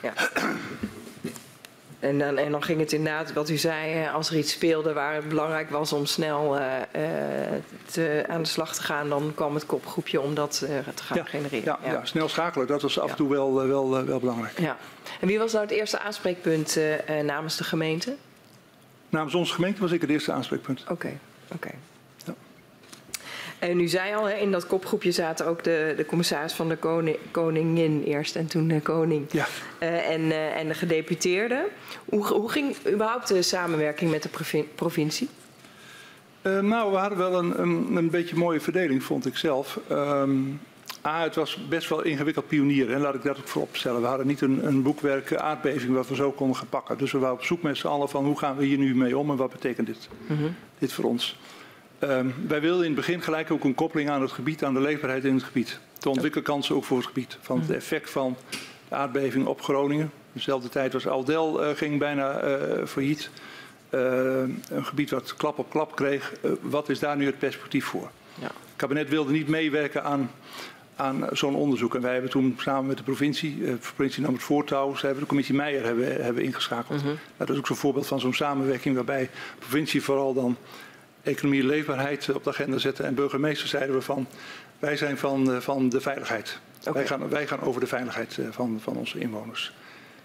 ja. 0.01 0.13
En 1.99 2.19
dan, 2.19 2.37
en 2.37 2.51
dan 2.51 2.63
ging 2.63 2.79
het 2.79 2.91
inderdaad, 2.91 3.33
wat 3.33 3.49
u 3.49 3.57
zei, 3.57 4.07
als 4.07 4.29
er 4.29 4.37
iets 4.37 4.51
speelde 4.51 4.93
waar 4.93 5.15
het 5.15 5.29
belangrijk 5.29 5.69
was 5.69 5.93
om 5.93 6.05
snel 6.05 6.59
uh, 6.59 6.63
te, 7.85 8.23
aan 8.27 8.41
de 8.41 8.47
slag 8.47 8.75
te 8.75 8.81
gaan, 8.81 9.09
dan 9.09 9.31
kwam 9.35 9.53
het 9.53 9.65
kopgroepje 9.65 10.21
om 10.21 10.33
dat 10.33 10.61
uh, 10.63 10.69
te 10.93 11.03
gaan 11.03 11.17
ja, 11.17 11.23
genereren. 11.23 11.63
Ja, 11.63 11.79
ja. 11.83 11.91
ja, 11.91 12.05
snel 12.05 12.29
schakelen, 12.29 12.67
dat 12.67 12.81
was 12.81 12.99
af 12.99 13.09
en 13.09 13.15
toe 13.15 13.29
wel, 13.29 13.67
wel, 13.67 14.05
wel 14.05 14.19
belangrijk. 14.19 14.59
Ja. 14.59 14.77
En 15.19 15.27
wie 15.27 15.39
was 15.39 15.51
nou 15.51 15.63
het 15.63 15.73
eerste 15.73 15.99
aanspreekpunt 15.99 16.79
namens 17.23 17.57
de 17.57 17.63
gemeente? 17.63 18.15
Namens 19.09 19.35
onze 19.35 19.53
gemeente 19.53 19.81
was 19.81 19.91
ik 19.91 20.01
het 20.01 20.09
eerste 20.09 20.31
aanspreekpunt. 20.31 20.81
Oké, 20.81 20.91
okay, 20.91 21.17
oké. 21.43 21.53
Okay. 21.55 21.73
En 23.59 23.79
u 23.79 23.87
zei 23.87 24.15
al, 24.15 24.29
in 24.29 24.51
dat 24.51 24.67
kopgroepje 24.67 25.11
zaten 25.11 25.45
ook 25.45 25.63
de, 25.63 25.93
de 25.97 26.05
commissaris 26.05 26.53
van 26.53 26.69
de 26.69 26.75
koning, 26.75 27.17
koningin 27.31 28.03
eerst 28.03 28.35
en 28.35 28.47
toen 28.47 28.67
de 28.67 28.81
koning. 28.81 29.25
Ja. 29.31 29.47
Uh, 29.79 30.09
en, 30.09 30.21
uh, 30.21 30.57
en 30.57 30.67
de 30.67 30.73
gedeputeerde. 30.73 31.67
Hoe, 32.05 32.25
hoe 32.25 32.51
ging 32.51 32.75
überhaupt 32.87 33.27
de 33.27 33.41
samenwerking 33.41 34.11
met 34.11 34.23
de 34.23 34.63
provincie? 34.75 35.29
Uh, 36.41 36.59
nou, 36.59 36.91
we 36.91 36.97
hadden 36.97 37.17
wel 37.17 37.39
een, 37.39 37.61
een, 37.61 37.95
een 37.95 38.09
beetje 38.09 38.35
mooie 38.35 38.59
verdeling, 38.61 39.03
vond 39.03 39.25
ik 39.25 39.37
zelf. 39.37 39.79
Um, 39.91 40.59
A, 41.05 41.23
het 41.23 41.35
was 41.35 41.67
best 41.69 41.89
wel 41.89 42.01
ingewikkeld 42.01 42.47
pionieren, 42.47 42.95
en 42.95 43.01
laat 43.01 43.15
ik 43.15 43.23
dat 43.23 43.37
ook 43.37 43.47
voorop 43.47 43.75
stellen. 43.75 44.01
We 44.01 44.07
hadden 44.07 44.27
niet 44.27 44.41
een, 44.41 44.65
een 44.65 44.81
boekwerk 44.81 45.35
aardbeving 45.35 45.93
wat 45.93 46.07
we 46.07 46.15
zo 46.15 46.31
konden 46.31 46.55
gaan 46.55 46.69
pakken. 46.69 46.97
Dus 46.97 47.11
we 47.11 47.17
waren 47.17 47.35
op 47.35 47.43
zoek 47.43 47.61
met 47.61 47.77
z'n 47.77 47.87
allen 47.87 48.09
van 48.09 48.25
hoe 48.25 48.37
gaan 48.37 48.57
we 48.57 48.65
hier 48.65 48.77
nu 48.77 48.95
mee 48.95 49.17
om 49.17 49.29
en 49.29 49.35
wat 49.35 49.51
betekent 49.51 49.87
dit, 49.87 50.09
mm 50.27 50.37
-hmm. 50.37 50.55
dit 50.79 50.93
voor 50.93 51.05
ons. 51.05 51.39
Ehm, 51.99 52.27
wij 52.47 52.61
wilden 52.61 52.85
in 52.85 52.91
het 52.91 53.05
begin 53.05 53.21
gelijk 53.21 53.51
ook 53.51 53.63
een 53.63 53.75
koppeling 53.75 54.09
aan 54.09 54.21
het 54.21 54.31
gebied, 54.31 54.63
aan 54.63 54.73
de 54.73 54.81
leefbaarheid 54.81 55.25
in 55.25 55.33
het 55.33 55.43
gebied. 55.43 55.79
De 55.99 56.09
ontwikkelkansen 56.09 56.75
ook 56.75 56.83
voor 56.83 56.97
het 56.97 57.05
gebied. 57.05 57.37
Van 57.41 57.59
het 57.59 57.71
effect 57.71 58.09
van 58.09 58.37
de 58.87 58.95
aardbeving 58.95 59.45
op 59.45 59.61
Groningen. 59.61 60.11
Dezelfde 60.31 60.69
tijd 60.69 60.93
was 60.93 61.07
Aldel 61.07 61.63
uh, 61.63 61.75
ging 61.75 61.99
bijna 61.99 62.43
uh, 62.43 62.85
failliet. 62.85 63.29
Uh, 63.89 64.01
een 64.69 64.85
gebied 64.85 65.09
wat 65.09 65.35
klap 65.35 65.57
op 65.57 65.69
klap 65.69 65.95
kreeg. 65.95 66.33
wat 66.61 66.89
is 66.89 66.99
daar 66.99 67.17
nu 67.17 67.25
het 67.25 67.39
perspectief 67.39 67.85
voor? 67.85 68.09
Ja. 68.33 68.45
Het 68.45 68.75
kabinet 68.75 69.09
wilde 69.09 69.31
niet 69.31 69.47
meewerken 69.47 70.03
aan, 70.03 70.31
aan 70.95 71.27
zo'n 71.31 71.55
onderzoek. 71.55 71.95
En 71.95 72.01
wij 72.01 72.13
hebben 72.13 72.31
toen 72.31 72.55
samen 72.59 72.85
met 72.85 72.97
de 72.97 73.03
provincie, 73.03 73.57
de 73.63 73.77
provincie 73.95 74.23
nam 74.23 74.33
het 74.33 74.43
voortouw, 74.43 74.95
ze 74.95 75.05
hebben 75.05 75.23
de 75.23 75.29
commissie 75.29 75.55
Meijer 75.55 75.85
hebben, 75.85 76.23
hebben 76.23 76.43
ingeschakeld. 76.43 77.01
-huh. 77.01 77.05
nou, 77.05 77.17
dat 77.37 77.49
is 77.49 77.57
ook 77.57 77.67
zo'n 77.67 77.75
voorbeeld 77.75 78.07
van 78.07 78.19
zo'n 78.19 78.33
samenwerking 78.33 78.95
waarbij 78.95 79.21
de 79.21 79.59
provincie 79.59 80.03
vooral 80.03 80.33
dan 80.33 80.57
economie 81.29 81.61
en 81.61 81.67
leefbaarheid 81.67 82.29
op 82.33 82.43
de 82.43 82.49
agenda 82.49 82.77
zette. 82.77 83.03
En 83.03 83.15
burgemeester 83.15 83.67
zeiden 83.67 83.95
we 83.95 84.01
van, 84.01 84.27
wij 84.79 84.97
zijn 84.97 85.17
van, 85.17 85.61
van 85.61 85.89
de 85.89 86.01
veiligheid. 86.01 86.59
Okay. 86.79 86.93
Wij, 86.93 87.07
gaan, 87.07 87.29
wij 87.29 87.47
gaan 87.47 87.61
over 87.61 87.81
de 87.81 87.87
veiligheid 87.87 88.39
van, 88.49 88.79
van 88.81 88.95
onze 88.95 89.19
inwoners. 89.19 89.73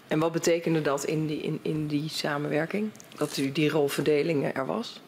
En 0.07 0.19
wat 0.19 0.31
betekende 0.31 0.81
dat 0.81 1.03
in 1.03 1.27
die, 1.27 1.41
in, 1.41 1.59
in 1.61 1.87
die 1.87 2.09
samenwerking? 2.09 2.89
Dat 3.17 3.37
u 3.37 3.51
die 3.51 3.69
rolverdeling 3.69 4.55
er 4.55 4.65
was? 4.65 5.01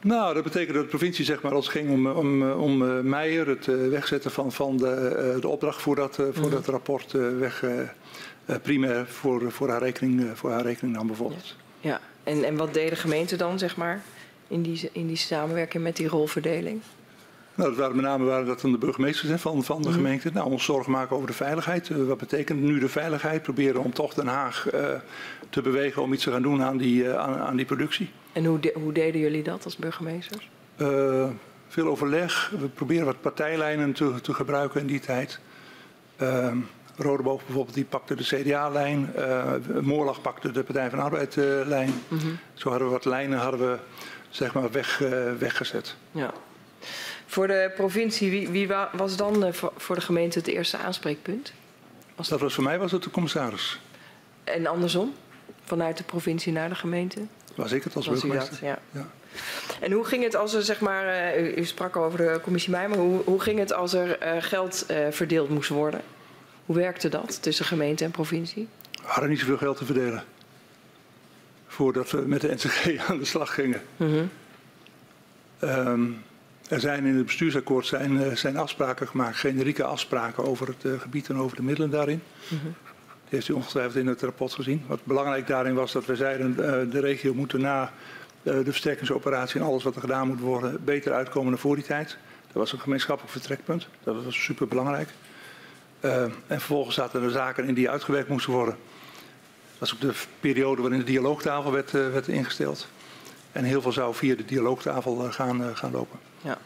Nou, 0.00 0.34
dat 0.34 0.42
betekent 0.42 0.74
dat 0.74 0.82
de 0.82 0.88
provincie, 0.88 1.24
zeg 1.24 1.42
maar, 1.42 1.52
als 1.52 1.66
het 1.66 1.76
ging 1.76 1.90
om, 1.90 2.06
om, 2.06 2.50
om 2.50 3.08
Meijer, 3.08 3.48
het 3.48 3.66
wegzetten 3.66 4.30
van, 4.30 4.52
van 4.52 4.76
de, 4.76 5.36
de 5.40 5.48
opdracht 5.48 5.82
voor 5.82 5.96
dat, 5.96 6.14
voor 6.14 6.44
mm. 6.44 6.50
dat 6.50 6.66
rapport 6.66 7.12
weg, 7.38 7.64
primair 8.62 9.06
voor, 9.06 9.52
voor, 9.52 9.68
haar 9.68 9.82
rekening, 9.82 10.30
voor 10.34 10.50
haar 10.50 10.62
rekening 10.62 10.96
nam 10.96 11.06
bijvoorbeeld. 11.06 11.56
Ja, 11.80 11.90
ja. 11.90 12.00
En, 12.24 12.44
en 12.44 12.56
wat 12.56 12.74
deed 12.74 12.90
de 12.90 12.96
gemeente 12.96 13.36
dan, 13.36 13.58
zeg 13.58 13.76
maar, 13.76 14.02
in 14.50 14.62
die, 14.62 14.90
in 14.92 15.06
die 15.06 15.16
samenwerking 15.16 15.82
met 15.82 15.96
die 15.96 16.08
rolverdeling? 16.08 16.80
Nou, 17.60 17.68
dat 17.68 17.78
waren 17.78 17.96
met 17.96 18.04
name 18.04 18.24
waren 18.24 18.46
dat 18.46 18.60
dan 18.60 18.72
de 18.72 18.78
burgemeesters 18.78 19.40
van, 19.40 19.64
van 19.64 19.82
de 19.82 19.88
mm. 19.88 19.94
gemeente. 19.94 20.30
Nou, 20.32 20.50
ons 20.50 20.64
zorgen 20.64 20.92
maken 20.92 21.16
over 21.16 21.28
de 21.28 21.32
veiligheid. 21.32 21.88
Uh, 21.88 22.06
wat 22.06 22.18
betekent 22.18 22.60
nu 22.60 22.78
de 22.78 22.88
veiligheid? 22.88 23.42
Proberen 23.42 23.82
om 23.82 23.92
toch 23.92 24.14
Den 24.14 24.26
Haag 24.26 24.74
uh, 24.74 24.80
te 25.50 25.62
bewegen 25.62 26.02
om 26.02 26.12
iets 26.12 26.24
te 26.24 26.30
gaan 26.30 26.42
doen 26.42 26.62
aan 26.62 26.76
die, 26.76 27.02
uh, 27.02 27.16
aan, 27.16 27.38
aan, 27.38 27.56
die 27.56 27.64
productie. 27.64 28.10
En 28.32 28.44
hoe, 28.44 28.60
de, 28.60 28.74
hoe 28.74 28.92
deden 28.92 29.20
jullie 29.20 29.42
dat 29.42 29.64
als 29.64 29.76
burgemeesters? 29.76 30.50
veel 31.68 31.86
overleg. 31.86 32.52
We 32.58 32.68
proberen 32.68 33.04
wat 33.04 33.20
partijlijnen 33.20 33.92
te, 33.92 34.14
te 34.22 34.34
gebruiken 34.34 34.80
in 34.80 34.86
die 34.86 35.00
tijd. 35.00 35.40
Ehm, 36.16 36.58
Rodeboog 36.96 37.44
bijvoorbeeld, 37.44 37.74
die 37.74 37.84
pakte 37.84 38.14
de 38.14 38.22
CDA-lijn. 38.22 39.10
Moorlag 39.80 40.20
pakte 40.20 40.50
de 40.50 40.62
Partij 40.62 40.90
van 40.90 40.98
Arbeid-lijn. 40.98 41.92
Mm 42.08 42.18
-hmm. 42.18 42.38
Zo 42.54 42.68
hadden 42.68 42.86
we 42.86 42.92
wat 42.92 43.04
lijnen 43.04 43.38
hadden 43.38 43.60
we, 43.60 43.78
zeg 44.30 44.54
maar, 44.54 44.70
weg, 44.70 44.98
weggezet. 45.38 45.96
Ja. 46.10 46.32
Voor 47.26 47.46
de 47.46 47.72
provincie, 47.74 48.30
wie, 48.30 48.48
wie 48.48 48.68
was 48.92 49.16
dan 49.16 49.54
voor 49.76 49.94
de 49.94 50.00
gemeente 50.00 50.38
het 50.38 50.48
eerste 50.48 50.76
aanspreekpunt? 50.76 51.52
Was 52.16 52.28
dat 52.28 52.40
was 52.40 52.54
voor 52.54 52.64
mij 52.64 52.78
was 52.78 52.92
het 52.92 53.02
de 53.02 53.10
commissaris. 53.10 53.80
En 54.44 54.66
andersom? 54.66 55.14
Vanuit 55.64 55.96
de 55.96 56.04
provincie 56.04 56.52
naar 56.52 56.68
de 56.68 56.74
gemeente? 56.74 57.20
Was 57.54 57.72
ik 57.72 57.84
het 57.84 57.96
als 57.96 58.06
was 58.06 58.20
burgemeester? 58.20 58.50
Dat, 58.50 58.60
ja. 58.60 58.78
ja. 58.90 59.06
En 59.80 59.92
hoe 59.92 60.04
ging 60.04 60.22
het 60.22 60.36
als 60.36 60.54
er, 60.54 60.62
zeg 60.62 60.80
maar, 60.80 61.38
u, 61.38 61.54
u 61.54 61.64
sprak 61.64 61.96
over 61.96 62.18
de 62.18 62.40
commissie 62.42 62.70
Mei, 62.70 62.88
maar 62.88 62.98
hoe, 62.98 63.22
hoe 63.24 63.40
ging 63.40 63.58
het 63.58 63.72
als 63.72 63.92
er 63.92 64.34
uh, 64.34 64.42
geld 64.42 64.86
uh, 64.90 64.96
verdeeld 65.10 65.48
moest 65.48 65.68
worden? 65.68 66.00
Hoe 66.66 66.76
werkte 66.76 67.08
dat 67.08 67.42
tussen 67.42 67.64
gemeente 67.64 68.04
en 68.04 68.10
provincie? 68.10 68.68
We 68.92 69.06
hadden 69.06 69.30
niet 69.30 69.38
zoveel 69.38 69.56
geld 69.56 69.76
te 69.76 69.84
verdelen. 69.84 70.24
Voordat 71.80 72.10
we 72.10 72.22
met 72.26 72.40
de 72.40 72.54
NCG 72.54 72.96
aan 73.08 73.18
de 73.18 73.24
slag 73.24 73.54
gingen. 73.54 73.82
Mm 73.96 74.08
-hmm. 74.08 74.30
um, 75.68 76.22
er 76.68 76.80
zijn 76.80 77.04
in 77.04 77.16
het 77.16 77.26
bestuursakkoord 77.26 77.86
zijn, 77.86 78.36
zijn 78.36 78.56
afspraken 78.56 79.08
gemaakt, 79.08 79.36
generieke 79.36 79.84
afspraken 79.84 80.44
over 80.44 80.66
het 80.66 80.84
uh, 80.84 81.00
gebied 81.00 81.28
en 81.28 81.36
over 81.36 81.56
de 81.56 81.62
middelen 81.62 81.90
daarin. 81.90 82.22
Mm 82.48 82.58
-hmm. 82.58 82.74
Die 83.02 83.38
heeft 83.38 83.48
u 83.48 83.52
ongetwijfeld 83.52 83.96
in 83.96 84.06
het 84.06 84.22
rapport 84.22 84.52
gezien. 84.52 84.82
Wat 84.86 85.04
belangrijk 85.04 85.46
daarin 85.46 85.74
was 85.74 85.92
dat 85.92 86.04
we 86.06 86.16
zeiden 86.16 86.50
uh, 86.50 86.92
de 86.92 87.00
regio 87.00 87.34
moet 87.34 87.52
na 87.52 87.92
de 88.42 88.64
versterkingsoperatie 88.64 89.60
en 89.60 89.66
alles 89.66 89.82
wat 89.82 89.94
er 89.94 90.00
gedaan 90.00 90.28
moet 90.28 90.40
worden 90.40 90.84
beter 90.84 91.12
uitkomen 91.12 91.50
dan 91.50 91.60
voor 91.60 91.74
die 91.74 91.84
tijd. 91.84 92.16
Dat 92.46 92.52
was 92.56 92.72
een 92.72 92.80
gemeenschappelijk 92.80 93.32
vertrekpunt. 93.32 93.88
Dat 94.02 94.24
was 94.24 94.44
super 94.44 94.68
belangrijk. 94.68 95.08
en 96.00 96.32
vervolgens 96.46 96.94
zaten 96.94 97.22
er 97.22 97.30
zaken 97.30 97.64
in 97.64 97.74
die 97.74 97.90
uitgewerkt 97.90 98.28
moesten 98.28 98.52
worden. 98.52 98.76
Dat 99.80 99.90
was 99.90 99.94
ook 99.94 100.00
de 100.00 100.20
periode 100.40 100.82
waarin 100.82 100.98
de 100.98 101.04
dialoogtafel 101.04 101.72
werd, 101.72 101.90
werd 101.90 102.28
ingesteld. 102.28 102.88
En 103.52 103.64
heel 103.64 103.82
veel 103.82 103.92
zou 103.92 104.14
via 104.14 104.34
de 104.34 104.44
dialoogtafel 104.44 105.16
gaan, 105.30 105.76
gaan 105.76 105.92
lopen. 105.92 106.18
Ja. 106.40 106.58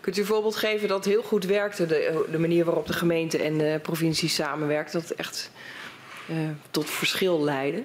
Kunt 0.00 0.16
u 0.16 0.20
een 0.20 0.26
voorbeeld 0.26 0.56
geven 0.56 0.88
dat 0.88 1.04
heel 1.04 1.22
goed 1.22 1.44
werkte, 1.44 1.86
de, 1.86 2.26
de 2.30 2.38
manier 2.38 2.64
waarop 2.64 2.86
de 2.86 2.92
gemeente 2.92 3.38
en 3.38 3.58
de 3.58 3.80
provincie 3.82 4.28
samenwerkten, 4.28 5.00
dat 5.00 5.10
echt 5.10 5.50
uh, 6.30 6.36
tot 6.70 6.90
verschil 6.90 7.44
leidde? 7.44 7.82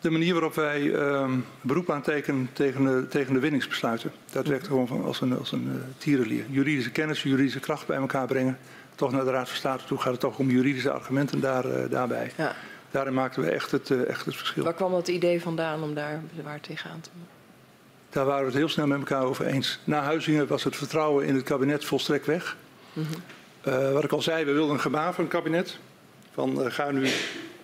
De 0.00 0.10
manier 0.10 0.32
waarop 0.32 0.54
wij 0.54 0.80
uh, 0.80 1.30
beroep 1.60 1.90
aantekenen 1.90 2.50
tegen 2.52 2.84
de, 2.84 3.06
tegen 3.08 3.32
de 3.34 3.40
winningsbesluiten, 3.40 4.12
dat 4.32 4.46
werkt 4.46 4.66
gewoon 4.66 4.86
van 4.86 5.04
als 5.04 5.20
een, 5.20 5.38
als 5.38 5.52
een 5.52 5.66
uh, 5.66 5.80
tierenlier. 5.98 6.44
Juridische 6.50 6.90
kennis, 6.90 7.22
juridische 7.22 7.60
kracht 7.60 7.86
bij 7.86 7.96
elkaar 7.96 8.26
brengen. 8.26 8.58
Toch 8.94 9.12
naar 9.12 9.24
de 9.24 9.30
Raad 9.30 9.48
van 9.48 9.56
State 9.56 9.84
toe 9.84 9.98
gaat 9.98 10.12
het 10.12 10.20
toch 10.20 10.38
om 10.38 10.50
juridische 10.50 10.90
argumenten 10.90 11.40
daar, 11.40 11.88
daarbij. 11.88 12.32
Ja. 12.36 12.56
Daarin 12.90 13.14
maakten 13.14 13.42
we 13.42 13.50
echt 13.50 13.70
het, 13.70 13.90
echt 14.06 14.24
het 14.24 14.36
verschil. 14.36 14.64
Waar 14.64 14.74
kwam 14.74 14.92
dat 14.92 15.08
idee 15.08 15.40
vandaan 15.40 15.82
om 15.82 15.94
daar 15.94 16.22
bezwaar 16.34 16.60
tegenaan 16.60 17.00
te 17.00 17.10
doen? 17.12 17.26
Daar 18.10 18.24
waren 18.24 18.40
we 18.40 18.46
het 18.46 18.58
heel 18.58 18.68
snel 18.68 18.86
met 18.86 18.98
elkaar 18.98 19.22
over 19.22 19.46
eens. 19.46 19.78
Na 19.84 20.02
Huizingen 20.02 20.46
was 20.46 20.64
het 20.64 20.76
vertrouwen 20.76 21.26
in 21.26 21.34
het 21.34 21.44
kabinet 21.44 21.84
volstrekt 21.84 22.26
weg. 22.26 22.56
Mm 22.92 23.04
-hmm. 23.04 23.72
uh, 23.72 23.92
wat 23.92 24.04
ik 24.04 24.12
al 24.12 24.22
zei, 24.22 24.44
we 24.44 24.52
wilden 24.52 24.74
een 24.74 24.80
gebaar 24.80 25.14
van 25.14 25.24
het 25.24 25.32
kabinet. 25.32 25.78
Van 26.32 26.64
uh, 26.64 26.70
ga 26.70 26.90
nu 26.90 27.08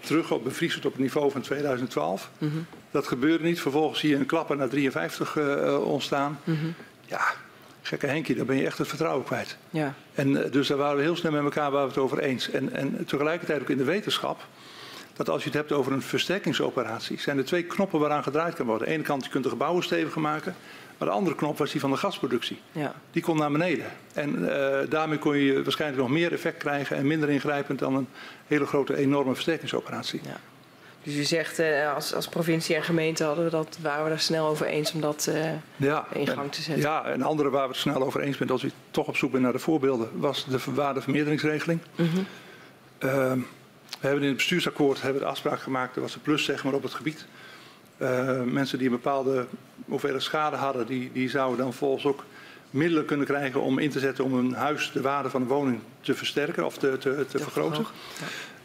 terug 0.01 0.31
op 0.31 0.45
bevries 0.45 0.75
het 0.75 0.85
op 0.87 0.93
het 0.93 1.01
niveau 1.01 1.31
van 1.31 1.41
2012. 1.41 2.31
Mm 2.39 2.51
-hmm. 2.51 2.67
Dat 2.91 3.07
gebeurde 3.07 3.45
niet. 3.45 3.61
Vervolgens 3.61 4.01
zie 4.01 4.11
je 4.11 4.17
een 4.17 4.27
klapper 4.27 4.57
naar 4.57 4.69
53 4.69 5.37
uh, 5.37 5.79
ontstaan. 5.85 6.39
Mm 6.45 6.59
-hmm. 6.59 6.75
Ja, 7.07 7.21
gekke 7.83 8.07
Henkie, 8.07 8.35
dan 8.35 8.47
ben 8.47 8.57
je 8.57 8.67
echt 8.67 8.79
het 8.79 8.89
vertrouwen 8.89 9.25
kwijt. 9.25 9.57
Ja. 9.71 9.95
En 10.15 10.51
dus 10.51 10.69
daar 10.69 10.79
waren 10.79 10.97
we 10.97 11.03
heel 11.03 11.17
snel 11.17 11.33
met 11.33 11.43
elkaar 11.43 11.71
waren 11.71 11.87
we 11.89 11.95
het 11.95 12.03
over 12.03 12.19
eens. 12.19 12.51
En, 12.51 12.73
en 12.73 13.05
tegelijkertijd 13.05 13.61
ook 13.61 13.71
in 13.71 13.79
de 13.79 13.85
wetenschap 13.85 14.47
dat 15.17 15.29
als 15.29 15.43
je 15.43 15.49
het 15.49 15.59
hebt 15.59 15.73
over 15.73 15.93
een 15.93 16.03
versterkingsoperatie, 16.03 17.21
zijn 17.21 17.39
er 17.39 17.45
twee 17.45 17.63
knoppen 17.63 18.01
waaraan 18.01 18.23
gedraaid 18.23 18.55
kan 18.55 18.67
worden. 18.67 18.87
Aan 18.87 18.93
de 18.93 18.99
ene 18.99 19.09
kant, 19.09 19.25
je 19.25 19.31
kunt 19.31 19.45
de 19.45 19.51
gebouwen 19.51 19.83
steviger 19.83 20.21
maken. 20.21 20.55
Maar 20.99 21.09
de 21.09 21.15
andere 21.15 21.37
knop 21.37 21.59
was 21.59 21.71
die 21.71 21.81
van 21.81 21.91
de 21.91 21.97
gasproductie. 21.97 22.61
Ja. 22.73 22.95
Die 23.11 23.23
komt 23.23 23.39
naar 23.39 23.51
beneden. 23.51 23.87
En 24.13 24.39
uh, 24.39 24.79
daarmee 24.89 25.19
kon 25.19 25.37
je 25.37 25.63
waarschijnlijk 25.63 26.03
nog 26.03 26.11
meer 26.11 26.33
effect 26.33 26.57
krijgen 26.57 26.97
en 26.97 27.07
minder 27.07 27.31
ingrijpend 27.31 27.79
dan 27.79 27.95
een 27.95 28.09
hele 28.47 28.67
grote, 28.67 28.97
enorme 28.97 29.33
versterkingsoperatie. 29.33 30.21
Ja. 30.25 30.41
Dus 31.03 31.15
u 31.15 31.23
zegt, 31.23 31.61
uh, 31.61 31.95
als, 31.95 32.15
als 32.15 32.29
provincie 32.29 32.75
en 32.75 32.83
gemeente 32.83 33.25
hadden 33.25 33.45
we 33.45 33.51
dat, 33.51 33.79
waren 33.83 34.05
we 34.05 34.11
er 34.11 34.21
snel 34.21 34.47
over 34.47 34.67
eens 34.67 34.93
om 34.93 35.01
dat 35.01 35.27
uh, 35.31 35.51
ja, 35.77 36.07
in 36.13 36.27
gang 36.27 36.53
te 36.53 36.63
zetten. 36.63 36.83
Ja, 36.85 37.05
en 37.05 37.23
andere 37.23 37.51
waar 37.51 37.63
we 37.63 37.69
het 37.69 37.81
snel 37.81 38.03
over 38.03 38.21
eens 38.21 38.37
bent, 38.37 38.51
als 38.51 38.63
u 38.63 38.71
toch 38.91 39.07
op 39.07 39.17
zoek 39.17 39.31
bent 39.31 39.43
naar 39.43 39.53
de 39.53 39.59
voorbeelden, 39.59 40.09
was 40.13 40.47
de 40.47 40.59
waardevermeerderingsregeling. 40.75 41.81
Mm 41.95 42.09
-hmm. 43.01 43.47
We 44.05 44.11
hebben 44.11 44.29
in 44.29 44.35
het 44.35 44.43
bestuursakkoord 44.43 45.03
hebben 45.03 45.21
de 45.23 45.29
afspraak 45.29 45.61
gemaakt, 45.61 45.97
er 45.97 46.03
was 46.03 46.15
een 46.15 46.21
plus 46.21 46.45
zeg 46.45 46.65
maar, 46.65 46.73
op 46.73 46.83
het 46.83 46.95
gebied. 46.95 47.27
Uh, 47.99 48.43
mensen 48.43 48.79
die 48.79 48.87
een 48.87 48.95
bepaalde 48.95 49.47
hoeveelheid 49.87 50.23
schade 50.23 50.57
hadden, 50.57 50.87
die, 50.87 51.11
die 51.13 51.29
zouden 51.29 51.59
dan 51.59 51.73
volgens 51.73 52.05
ook 52.05 52.25
middelen 52.71 53.05
kunnen 53.05 53.27
krijgen 53.27 53.61
om 53.61 53.79
in 53.79 53.91
te 53.91 53.99
zetten 53.99 54.25
om 54.25 54.35
hun 54.35 54.55
huis, 54.55 54.91
de 54.93 55.01
waarde 55.01 55.31
van 55.31 55.41
de 55.41 55.49
woning 55.49 55.81
te 56.01 56.15
versterken 56.15 56.67
of 56.67 56.79
te, 56.79 56.99
te, 56.99 57.27
te 57.29 57.39
vergroten. 57.39 57.87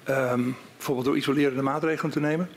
Ja. 0.06 0.32
Um, 0.32 0.56
bijvoorbeeld 0.76 1.06
door 1.06 1.18
isolerende 1.18 1.62
maatregelen 1.62 2.12
te 2.12 2.20
nemen. 2.20 2.50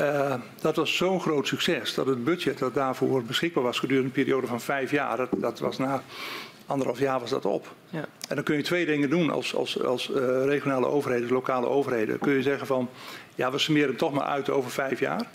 Uh, 0.00 0.34
dat 0.60 0.76
was 0.76 0.96
zo'n 0.96 1.20
groot 1.20 1.46
succes 1.46 1.94
dat 1.94 2.06
het 2.06 2.24
budget 2.24 2.58
dat 2.58 2.74
daarvoor 2.74 3.22
beschikbaar 3.22 3.62
was 3.62 3.78
gedurende 3.78 4.08
een 4.08 4.24
periode 4.24 4.46
van 4.46 4.60
vijf 4.60 4.90
jaar, 4.90 5.16
dat, 5.16 5.28
dat 5.36 5.58
was 5.58 5.78
na 5.78 6.02
anderhalf 6.66 6.98
jaar 6.98 7.20
was 7.20 7.30
dat 7.30 7.44
op. 7.44 7.74
Ja. 7.90 8.04
En 8.28 8.34
dan 8.34 8.44
kun 8.44 8.56
je 8.56 8.62
twee 8.62 8.86
dingen 8.86 9.10
doen 9.10 9.30
als, 9.30 9.54
als, 9.54 9.82
als 9.82 10.10
uh, 10.10 10.16
regionale 10.44 10.86
overheden, 10.86 11.32
lokale 11.32 11.68
overheden. 11.68 12.18
kun 12.18 12.32
je 12.32 12.42
zeggen 12.42 12.66
van, 12.66 12.88
ja, 13.34 13.50
we 13.50 13.58
summeren 13.58 13.96
toch 13.96 14.12
maar 14.12 14.24
uit 14.24 14.50
over 14.50 14.70
vijf 14.70 15.00
jaar. 15.00 15.26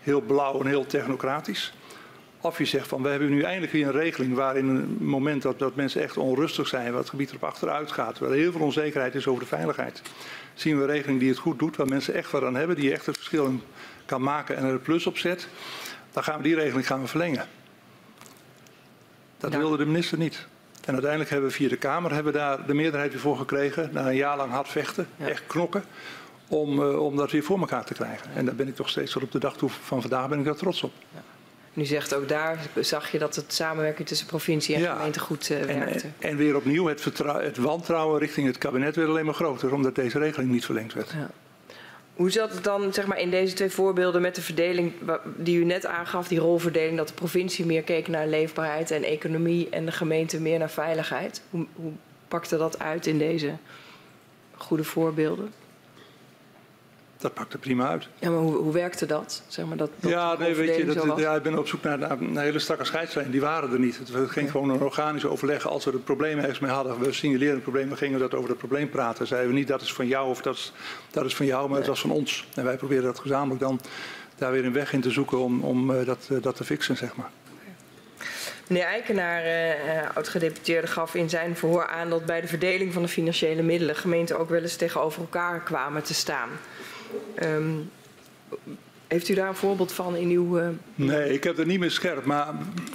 Heel 0.00 0.20
blauw 0.20 0.60
en 0.60 0.66
heel 0.66 0.86
technocratisch. 0.86 1.72
Of 2.40 2.58
je 2.58 2.64
zegt 2.64 2.88
van, 2.88 3.02
we 3.02 3.08
hebben 3.08 3.28
nu 3.28 3.42
eindelijk 3.42 3.72
weer 3.72 3.86
een 3.86 3.92
regeling 3.92 4.34
waarin 4.34 4.68
een 4.68 4.96
moment 5.00 5.42
dat, 5.42 5.58
dat 5.58 5.74
mensen 5.74 6.02
echt 6.02 6.16
onrustig 6.16 6.68
zijn, 6.68 6.90
wat 6.90 7.00
het 7.00 7.10
gebied 7.10 7.28
erop 7.28 7.44
achteruit 7.44 7.92
gaat, 7.92 8.18
waar 8.18 8.30
heel 8.30 8.52
veel 8.52 8.60
onzekerheid 8.60 9.14
is 9.14 9.26
over 9.26 9.42
de 9.42 9.48
veiligheid, 9.48 10.02
zien 10.54 10.76
we 10.76 10.82
een 10.82 10.90
regeling 10.90 11.20
die 11.20 11.28
het 11.28 11.38
goed 11.38 11.58
doet, 11.58 11.76
waar 11.76 11.86
mensen 11.86 12.14
echt 12.14 12.30
wat 12.30 12.42
aan 12.42 12.54
hebben, 12.54 12.76
die 12.76 12.92
echt 12.92 13.06
het 13.06 13.16
verschil 13.16 13.60
kan 14.06 14.22
maken 14.22 14.56
en 14.56 14.64
er 14.64 14.70
een 14.70 14.82
plus 14.82 15.06
op 15.06 15.18
zet. 15.18 15.48
Dan 16.12 16.22
gaan 16.22 16.36
we 16.36 16.42
die 16.42 16.54
regeling 16.54 16.86
gaan 16.86 17.00
we 17.00 17.06
verlengen. 17.06 17.46
Dat 19.38 19.52
ja. 19.52 19.58
wilde 19.58 19.76
de 19.76 19.86
minister 19.86 20.18
niet. 20.18 20.46
En 20.88 20.94
uiteindelijk 20.94 21.30
hebben 21.30 21.48
we 21.48 21.54
via 21.54 21.68
de 21.68 21.76
Kamer 21.76 22.14
hebben 22.14 22.32
we 22.32 22.38
daar 22.38 22.66
de 22.66 22.74
meerderheid 22.74 23.12
weer 23.12 23.20
voor 23.20 23.36
gekregen. 23.36 23.90
Na 23.92 24.06
een 24.06 24.16
jaar 24.16 24.36
lang 24.36 24.50
hard 24.50 24.68
vechten, 24.68 25.06
ja. 25.16 25.26
echt 25.28 25.42
knokken. 25.46 25.84
Om, 26.48 26.78
uh, 26.82 27.04
om 27.04 27.16
dat 27.16 27.30
weer 27.30 27.42
voor 27.42 27.58
elkaar 27.58 27.84
te 27.84 27.94
krijgen. 27.94 28.30
En 28.34 28.44
daar 28.44 28.54
ben 28.54 28.68
ik 28.68 28.74
toch 28.76 28.88
steeds 28.88 29.12
tot 29.12 29.22
op 29.22 29.32
de 29.32 29.38
dag 29.38 29.56
toe 29.56 29.70
van 29.70 30.00
vandaag 30.00 30.28
ben 30.28 30.38
ik 30.38 30.44
daar 30.44 30.54
trots 30.56 30.82
op. 30.82 30.92
Ja. 31.14 31.20
Nu 31.72 31.84
zegt 31.84 32.14
ook 32.14 32.28
daar, 32.28 32.58
zag 32.80 33.10
je 33.12 33.18
dat 33.18 33.36
het 33.36 33.52
samenwerking 33.52 34.08
tussen 34.08 34.26
provincie 34.26 34.74
en 34.74 34.80
Ja. 34.80 34.94
gemeente 34.96 35.20
goed 35.20 35.50
eh, 35.50 35.60
En, 35.60 35.78
werkte. 35.78 36.06
en 36.18 36.36
weer 36.36 36.56
opnieuw, 36.56 36.86
het, 36.86 37.04
het 37.24 37.56
wantrouwen 37.56 38.18
richting 38.18 38.46
het 38.46 38.58
kabinet 38.58 38.96
werd 38.96 39.08
alleen 39.08 39.24
maar 39.24 39.34
groter, 39.34 39.72
omdat 39.74 39.94
deze 39.94 40.18
regeling 40.18 40.50
niet 40.50 40.64
verlengd 40.64 40.94
werd. 40.94 41.14
Hoe 42.18 42.30
zat 42.30 42.52
het 42.52 42.64
dan 42.64 42.92
zeg 42.92 43.06
maar, 43.06 43.20
in 43.20 43.30
deze 43.30 43.54
twee 43.54 43.70
voorbeelden 43.70 44.20
met 44.22 44.34
de 44.34 44.42
verdeling 44.42 44.92
die 45.36 45.58
u 45.58 45.64
net 45.64 45.86
aangaf, 45.86 46.28
die 46.28 46.38
rolverdeling, 46.38 46.96
dat 46.96 47.08
de 47.08 47.14
provincie 47.14 47.66
meer 47.66 47.82
keek 47.82 48.08
naar 48.08 48.26
leefbaarheid 48.26 48.90
en 48.90 49.02
economie 49.02 49.68
en 49.70 49.86
de 49.86 49.92
gemeente 49.92 50.40
meer 50.40 50.58
naar 50.58 50.70
veiligheid? 50.70 51.42
Hoe, 51.50 51.66
hoe 51.74 51.92
pakte 52.28 52.56
dat 52.56 52.78
uit 52.78 53.06
in 53.06 53.18
deze 53.18 53.56
goede 54.56 54.84
voorbeelden? 54.84 55.52
Dat 57.18 57.34
pakte 57.34 57.58
prima 57.58 57.88
uit. 57.88 58.08
Ja, 58.18 58.30
maar 58.30 58.40
hoe, 58.40 58.56
hoe 58.56 58.72
werkte 58.72 59.06
dat? 59.06 59.42
Zeg 59.46 59.66
maar 59.66 59.76
dat, 59.76 59.90
dat 60.00 60.10
Ja, 60.10 60.38
nee, 60.38 60.54
weet 60.54 60.76
je, 60.76 60.84
dat, 60.84 60.96
zo 60.96 61.06
was? 61.06 61.20
ja, 61.20 61.34
ik 61.34 61.42
ben 61.42 61.58
op 61.58 61.68
zoek 61.68 61.82
naar, 61.82 61.98
naar, 61.98 62.22
naar 62.22 62.44
hele 62.44 62.58
strakke 62.58 62.84
scheidslijnen. 62.84 63.32
Die 63.32 63.40
waren 63.40 63.72
er 63.72 63.78
niet. 63.78 63.98
Het 64.12 64.30
ging 64.30 64.50
gewoon 64.50 64.70
een 64.70 64.80
organisch 64.80 65.24
overleg. 65.24 65.68
Als 65.68 65.84
we 65.84 65.90
het 65.90 66.04
probleem 66.04 66.38
ergens 66.38 66.58
mee 66.58 66.70
hadden, 66.70 66.98
we 66.98 67.12
signaleerden 67.12 67.54
het 67.54 67.62
probleem, 67.62 67.88
dan 67.88 67.96
gingen 67.96 68.14
we 68.14 68.28
dat 68.28 68.34
over 68.34 68.48
het 68.48 68.58
probleem 68.58 68.90
praten. 68.90 69.26
Zeiden 69.26 69.50
we 69.50 69.56
niet 69.56 69.68
dat 69.68 69.82
is 69.82 69.92
van 69.92 70.06
jou 70.06 70.28
of 70.28 70.42
dat 70.42 70.54
is, 70.54 70.72
dat 71.10 71.24
is 71.24 71.36
van 71.36 71.46
jou, 71.46 71.68
maar 71.68 71.78
het 71.78 71.86
was 71.86 72.00
van 72.00 72.10
ons. 72.10 72.46
En 72.54 72.64
wij 72.64 72.76
probeerden 72.76 73.06
dat 73.06 73.18
gezamenlijk 73.18 73.60
dan 73.60 73.80
daar 74.36 74.52
weer 74.52 74.64
een 74.64 74.72
weg 74.72 74.92
in 74.92 75.00
te 75.00 75.10
zoeken 75.10 75.38
om, 75.38 75.62
om 75.62 75.94
eh, 75.94 76.06
dat, 76.06 76.28
eh, 76.30 76.36
dat 76.42 76.56
te 76.56 76.64
fixen, 76.64 76.96
zeg 76.96 77.16
maar. 77.16 77.30
Meneer 78.68 78.86
Eikenaar, 78.86 79.42
eh, 79.42 79.98
eh, 79.98 80.10
oud-gedeputeerde, 80.14 80.86
gaf 80.86 81.14
in 81.14 81.28
zijn 81.28 81.56
verhoor 81.56 81.86
aan 81.86 82.10
dat 82.10 82.26
bij 82.26 82.40
de 82.40 82.46
verdeling 82.46 82.92
van 82.92 83.02
de 83.02 83.08
financiële 83.08 83.62
middelen 83.62 83.96
gemeenten 83.96 84.38
ook 84.38 84.48
wel 84.48 84.62
eens 84.62 84.76
tegenover 84.76 85.20
elkaar 85.20 85.60
kwamen 85.60 86.02
te 86.02 86.14
staan. 86.14 86.48
Ehm, 87.34 87.70
heeft 89.06 89.28
u 89.28 89.34
daar 89.34 89.48
een 89.48 89.54
voorbeeld 89.54 89.92
van 89.92 90.16
in 90.16 90.28
uw. 90.30 90.58
eh, 90.58 90.68
Nee, 90.94 91.32
ik 91.32 91.44
heb 91.44 91.58
er 91.58 91.66
niet 91.66 91.80
meer 91.80 91.90
scherp. 91.90 92.24
Maar 92.24 92.46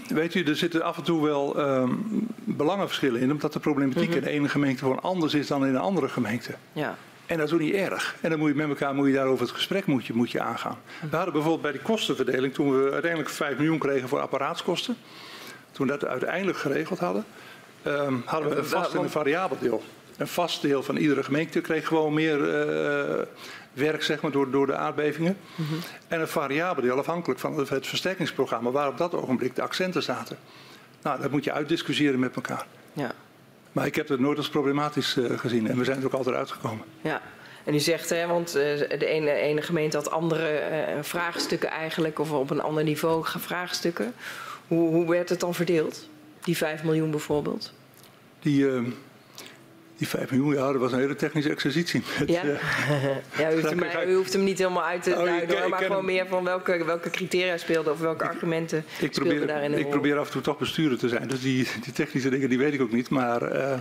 weet 0.08 0.36
u, 0.36 0.43
er 0.43 0.56
zitten 0.56 0.82
af 0.84 0.97
en 0.97 1.04
toe 1.04 1.23
wel 1.23 1.60
ehm, 1.60 1.91
belangenverschillen 2.36 3.21
in. 3.21 3.32
Omdat 3.32 3.54
de 3.54 3.60
problematiek 3.60 4.13
in 4.15 4.21
de 4.23 4.30
ene 4.30 4.49
gemeente 4.49 4.80
gewoon 4.84 5.02
anders 5.02 5.34
is 5.34 5.47
dan 5.47 5.65
in 5.65 5.73
een 5.76 5.82
andere 5.82 6.10
gemeente. 6.10 6.54
ja. 6.73 6.97
En 7.26 7.38
dat 7.38 7.47
is 7.47 7.54
ook 7.54 7.60
niet 7.60 7.73
erg. 7.73 8.15
En 8.21 8.30
dan 8.30 8.39
moet 8.39 8.49
je 8.49 8.56
met 8.56 8.67
elkaar 8.67 8.93
moet 8.95 9.08
je 9.08 9.13
daarover 9.13 9.45
het 9.45 9.56
gesprek 9.56 9.86
moet 9.86 10.06
je, 10.06 10.13
moet 10.13 10.32
je 10.32 10.41
aangaan. 10.41 10.78
We 11.10 11.15
hadden 11.15 11.34
bijvoorbeeld 11.34 11.62
bij 11.62 11.71
die 11.71 11.82
kostenverdeling, 11.82 12.54
toen 12.54 12.84
we 12.86 12.91
uiteindelijk 12.91 13.30
5 13.30 13.58
miljoen 13.58 13.78
kregen 13.78 14.10
voor 14.10 14.19
apparatskosten. 14.19 14.95
Toen 15.71 15.88
we 15.88 15.91
dat 15.97 16.06
uiteindelijk 16.10 16.58
geregeld 16.58 16.99
hadden, 16.99 17.26
ehm, 17.84 18.13
hadden 18.26 18.49
we 18.49 18.56
een 18.56 18.65
vast 18.65 18.93
en 18.93 18.99
een 19.04 19.10
variabel 19.10 19.58
deel. 19.60 19.84
Een 20.17 20.28
vast 20.28 20.62
deel 20.62 20.84
van 20.84 20.95
iedere 20.97 21.23
gemeente 21.23 21.62
kreeg 21.62 21.88
gewoon 21.88 22.13
meer 22.13 22.49
eh, 22.54 23.26
werk 23.74 24.04
zeg 24.04 24.22
maar, 24.22 24.32
door, 24.32 24.52
door 24.52 24.66
de 24.66 24.76
aardbevingen. 24.76 25.38
En 26.08 26.22
een 26.22 26.28
variabel 26.28 26.84
deel 26.84 26.98
afhankelijk 26.98 27.40
van 27.40 27.58
het, 27.58 27.88
versterkingsprogramma, 27.88 28.72
waar 28.72 28.88
op 28.88 28.98
dat 28.98 29.14
ogenblik 29.14 29.56
de 29.56 29.62
accenten 29.62 30.04
zaten. 30.04 30.38
Nou, 31.02 31.22
dat 31.22 31.32
moet 31.32 31.44
je 31.44 31.52
uitdiscussiëren 31.52 32.20
met 32.20 32.36
elkaar. 32.36 32.66
Ja. 32.94 33.12
Maar 33.72 33.86
ik 33.86 33.96
heb 33.96 34.08
het 34.08 34.20
nooit 34.20 34.38
als 34.38 34.50
problematisch 34.50 35.18
eh, 35.18 35.40
gezien 35.40 35.70
en 35.70 35.78
we 35.78 35.84
zijn 35.84 36.00
er 36.00 36.06
ook 36.06 36.14
altijd 36.14 36.36
uitgekomen. 36.36 36.86
ja. 37.02 37.22
En 37.64 37.74
u 37.74 37.80
zegt, 37.80 38.10
hè, 38.10 38.28
want 38.28 38.56
eh, 38.56 38.80
de 39.00 39.06
ene, 39.06 39.32
ene 39.32 39.62
gemeente 39.62 39.98
had 39.98 40.12
andere 40.12 40.48
eh, 40.48 40.98
vraagstukken 41.02 41.70
eigenlijk, 41.70 42.20
of 42.20 42.32
op 42.32 42.50
een 42.50 42.62
ander 42.62 42.84
niveau 42.84 43.26
vraagstukken. 43.26 44.14
Hoe, 44.68 44.90
hoe 44.90 45.10
werd 45.10 45.30
het 45.30 45.40
dan 45.40 45.54
verdeeld? 45.54 46.10
Die 46.42 46.58
5 46.58 46.84
miljoen 46.84 47.12
bijvoorbeeld? 47.12 47.74
Die, 48.40 48.68
die 49.97 50.08
5 50.08 50.32
miljoen, 50.32 50.53
ja, 50.53 50.71
dat 50.71 50.82
was 50.82 50.91
een 50.91 50.99
hele 50.99 51.15
technische 51.15 51.49
exercitie. 51.49 52.01
Met, 52.19 52.29
Ja? 52.29 52.41
eh, 52.43 52.58
Ja, 53.39 53.51
u, 53.51 53.53
hoeft 53.53 53.69
hem, 53.69 54.10
u 54.10 54.15
hoeft 54.15 54.34
hem 54.34 54.43
niet 54.43 54.58
helemaal 54.58 54.84
uit 54.84 55.03
te 55.03 55.12
Oh, 55.12 55.23
duiden, 55.23 55.60
hoor, 55.60 55.69
maar 55.69 55.79
gewoon 55.79 55.95
hem. 55.97 56.06
meer 56.06 56.27
van 56.27 56.43
welke, 56.43 56.86
welke 56.86 57.10
criteria 57.10 57.58
speelden 57.58 57.93
of 57.93 57.99
welke 57.99 58.23
argumenten 58.27 58.77
ik, 58.77 58.86
speelden 59.13 59.23
probeer, 59.38 59.47
daarin 59.47 59.73
ik 59.73 59.82
rol. 59.82 59.89
probeer 59.91 60.17
af 60.17 60.25
en 60.25 60.32
toe 60.32 60.41
toch 60.41 60.58
bestuurder 60.58 60.97
te 60.97 61.10
zijn. 61.10 61.27
Dus 61.27 61.41
die, 61.41 61.67
die 61.84 61.93
technische 61.93 62.29
dingen 62.29 62.49
die 62.49 62.58
weet 62.58 62.73
ik 62.73 62.82
ook 62.82 62.91
niet. 62.91 63.10
Maar 63.10 63.41
eh, 63.41 63.77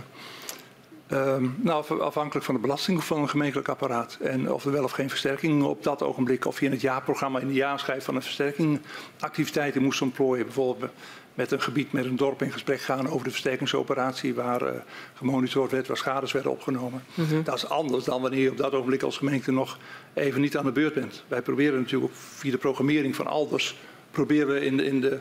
ehm, 1.07 1.45
nou, 1.55 1.77
af- 1.79 1.99
afhankelijk 1.99 2.45
van 2.45 2.55
de 2.55 2.61
belasting 2.61 3.03
van 3.03 3.21
een 3.21 3.29
gemeentelijk 3.29 3.67
apparaat. 3.69 4.17
En 4.21 4.51
of 4.51 4.65
er 4.65 4.71
wel 4.71 4.83
of 4.83 4.91
geen 4.91 5.09
versterking 5.09 5.63
op 5.63 5.83
dat 5.83 6.01
ogenblik. 6.01 6.45
Of 6.45 6.59
je 6.59 6.65
in 6.65 6.71
het 6.71 6.81
jaarprogramma 6.81 7.39
in 7.39 7.47
de 7.47 7.53
jaarschijf 7.53 8.03
van 8.03 8.15
een 8.15 8.21
versterking 8.21 8.79
activiteiten 9.19 9.81
moest 9.81 10.01
ontplooien. 10.01 10.45
Bijvoorbeeld 10.45 10.91
met 11.33 11.51
een 11.51 11.61
gebied, 11.61 11.91
met 11.91 12.05
een 12.05 12.15
dorp 12.15 12.41
in 12.41 12.51
gesprek 12.51 12.81
gaan 12.81 13.09
over 13.09 13.23
de 13.23 13.31
versterkingsoperatie. 13.31 14.33
Waar 14.33 14.61
eh, 14.61 14.79
gemonitord 15.13 15.71
werd, 15.71 15.87
waar 15.87 15.97
schades 15.97 16.31
werden 16.31 16.51
opgenomen. 16.51 17.03
Mhm. 17.13 17.43
Dat 17.43 17.55
is 17.55 17.69
anders 17.69 18.03
dan 18.03 18.21
wanneer 18.21 18.41
je 18.41 18.51
op 18.51 18.57
dat 18.57 18.73
ogenblik 18.73 19.01
als 19.01 19.17
gemeente 19.17 19.51
nog 19.51 19.77
even 20.13 20.41
niet 20.41 20.57
aan 20.57 20.65
de 20.65 20.71
beurt 20.71 20.93
bent. 20.93 21.23
Wij 21.27 21.41
proberen 21.41 21.79
natuurlijk 21.79 22.13
via 22.15 22.51
de 22.51 22.57
programmering 22.57 23.15
van 23.15 23.27
Alders. 23.27 23.75
Proberen 24.11 24.53
we 24.53 24.65
in 24.65 24.77
de, 24.77 24.85
in 24.85 25.01
de 25.01 25.19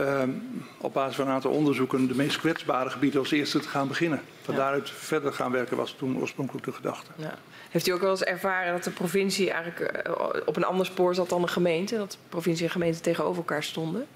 Ehm, 0.00 0.30
op 0.78 0.92
basis 0.92 1.16
van 1.16 1.26
een 1.26 1.32
aantal 1.32 1.50
onderzoeken 1.50 2.08
de 2.08 2.14
meest 2.14 2.38
kwetsbare 2.38 2.90
gebieden 2.90 3.20
als 3.20 3.30
eerste 3.30 3.58
te 3.58 3.68
gaan 3.68 3.88
beginnen. 3.88 4.22
Van 4.42 4.54
Ja. 4.54 4.60
daaruit 4.60 4.90
verder 4.90 5.32
gaan 5.32 5.52
werken 5.52 5.76
was 5.76 5.94
toen 5.98 6.18
oorspronkelijk 6.18 6.64
de 6.64 6.72
gedachte. 6.72 7.10
Ja. 7.16 7.34
Heeft 7.70 7.86
u 7.86 7.92
ook 7.92 8.00
wel 8.00 8.10
eens 8.10 8.22
ervaren 8.22 8.72
dat 8.72 8.84
de 8.84 8.90
provincie 8.90 9.50
eigenlijk 9.50 9.92
eh, 9.92 10.12
op 10.46 10.56
een 10.56 10.64
ander 10.64 10.86
spoor 10.86 11.14
zat 11.14 11.28
dan 11.28 11.42
de 11.42 11.48
gemeente? 11.48 11.96
Dat 11.96 12.10
de 12.10 12.18
provincie 12.28 12.64
en 12.64 12.70
gemeente 12.70 13.00
tegenover 13.00 13.36
elkaar 13.36 13.62
stonden? 13.62 14.06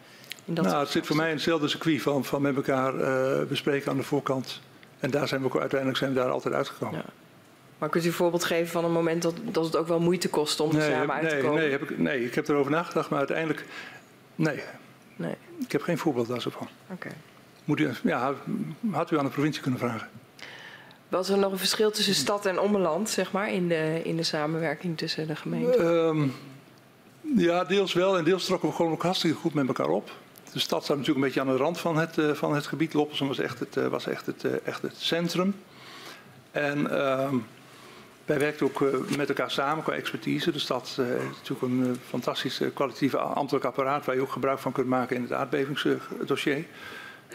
Dat 0.45 0.65
nou, 0.65 0.79
het 0.79 0.89
zit 0.89 1.07
voor 1.07 1.17
mij 1.17 1.29
in 1.29 1.35
hetzelfde 1.35 1.69
circuit 1.69 2.03
van, 2.03 2.25
van 2.25 2.43
met 2.43 2.57
elkaar 2.57 3.01
eh, 3.01 3.47
bespreken 3.47 3.91
aan 3.91 3.97
de 3.97 4.03
voorkant. 4.03 4.61
En 4.99 5.11
daar 5.11 5.29
zijn 5.29 5.41
we 5.41 5.47
ook, 5.47 5.59
uiteindelijk 5.61 5.99
zijn 5.99 6.13
we 6.13 6.21
daar 6.21 6.31
altijd 6.31 6.55
uitgekomen. 6.55 6.99
Ja. 6.99 7.05
Maar 7.79 7.89
kunt 7.89 8.05
u 8.05 8.07
een 8.07 8.13
voorbeeld 8.15 8.45
geven 8.45 8.69
van 8.73 8.85
een 8.85 8.93
moment 8.93 9.23
dat, 9.23 9.35
dat 9.45 9.65
het 9.65 9.77
ook 9.77 9.89
wel 9.89 10.01
moeite 10.01 10.29
kostte 10.29 10.63
om 10.63 10.71
er 10.71 10.77
Nee, 10.77 10.91
samen 10.91 11.15
uit 11.15 11.29
te 11.29 11.35
nee, 11.35 11.45
komen? 11.45 11.61
nee, 11.61 11.71
heb 11.71 11.83
ik, 11.83 11.99
nee, 11.99 12.25
ik 12.25 12.35
heb 12.35 12.49
erover 12.49 12.71
nagedacht, 12.71 13.09
maar 13.11 13.19
uiteindelijk, 13.19 13.65
nee, 14.35 14.63
Nee. 15.17 15.35
ik 15.61 15.73
heb 15.73 15.83
geen 15.83 15.99
voorbeeld 15.99 16.29
daar 16.29 16.41
zo 16.41 16.51
van. 16.51 16.69
Oké. 16.91 17.09
Moet 17.65 17.81
u, 17.81 17.91
ja, 18.03 18.35
had 18.91 19.11
u 19.11 19.19
aan 19.19 19.25
de 19.25 19.31
provincie 19.31 19.63
kunnen 19.63 19.81
vragen. 19.81 20.09
Was 21.09 21.29
er 21.29 21.39
nog 21.39 21.53
een 21.53 21.59
verschil 21.59 21.91
tussen 21.91 22.15
stad 22.15 22.47
en 22.47 22.59
ommeland, 22.61 23.09
zeg 23.09 23.33
maar, 23.33 23.53
in 23.53 23.69
de, 23.69 24.01
in 24.05 24.17
de 24.17 24.23
samenwerking 24.23 24.99
tussen 24.99 25.27
de 25.27 25.37
gemeenten? 25.37 26.07
Ehm, 26.07 26.29
ja, 27.37 27.65
deels 27.65 27.93
wel 27.93 28.19
en 28.19 28.25
deels 28.25 28.45
trokken 28.45 28.69
we 28.69 28.75
gewoon 28.75 28.93
ook 28.93 29.03
hartstikke 29.03 29.37
goed 29.37 29.55
met 29.55 29.67
elkaar 29.67 29.89
op. 29.89 30.11
De 30.55 30.61
stad 30.61 30.85
staat 30.85 30.97
natuurlijk 30.97 31.25
een 31.25 31.33
beetje 31.33 31.41
aan 31.41 31.57
de 31.57 31.63
rand 31.63 31.79
van 31.81 31.97
het, 31.97 32.19
eh, 32.19 32.31
van 32.31 32.55
het 32.55 32.67
gebied. 32.67 32.95
Loppersum 32.95 33.29
was 33.29 33.39
echt 33.39 33.59
het, 33.59 33.77
eh, 33.77 33.87
was 33.87 34.07
echt 34.07 34.27
het, 34.27 34.45
eh, 34.45 34.53
echt 34.65 34.83
het 34.83 34.97
centrum. 34.97 35.55
En 36.51 37.01
ehm, 37.01 37.37
wij 38.25 38.39
werkten 38.39 38.67
ook 38.67 38.81
met 39.17 39.29
elkaar 39.29 39.51
samen 39.51 39.85
qua 39.85 39.93
expertise. 39.93 40.53
De 40.53 40.59
stad 40.59 40.99
heeft 41.01 41.37
natuurlijk 41.37 41.63
een 41.63 41.97
fantastisch 42.09 42.61
kwalitatief 42.75 43.15
ambtelijk 43.15 43.65
apparaat... 43.65 44.05
waar 44.05 44.15
je 44.15 44.21
ook 44.21 44.33
gebruik 44.33 44.59
van 44.59 44.73
kunt 44.73 44.87
maken 44.87 45.17
in 45.17 45.23
het 45.23 45.33
aardbevingsdossier. 45.33 46.65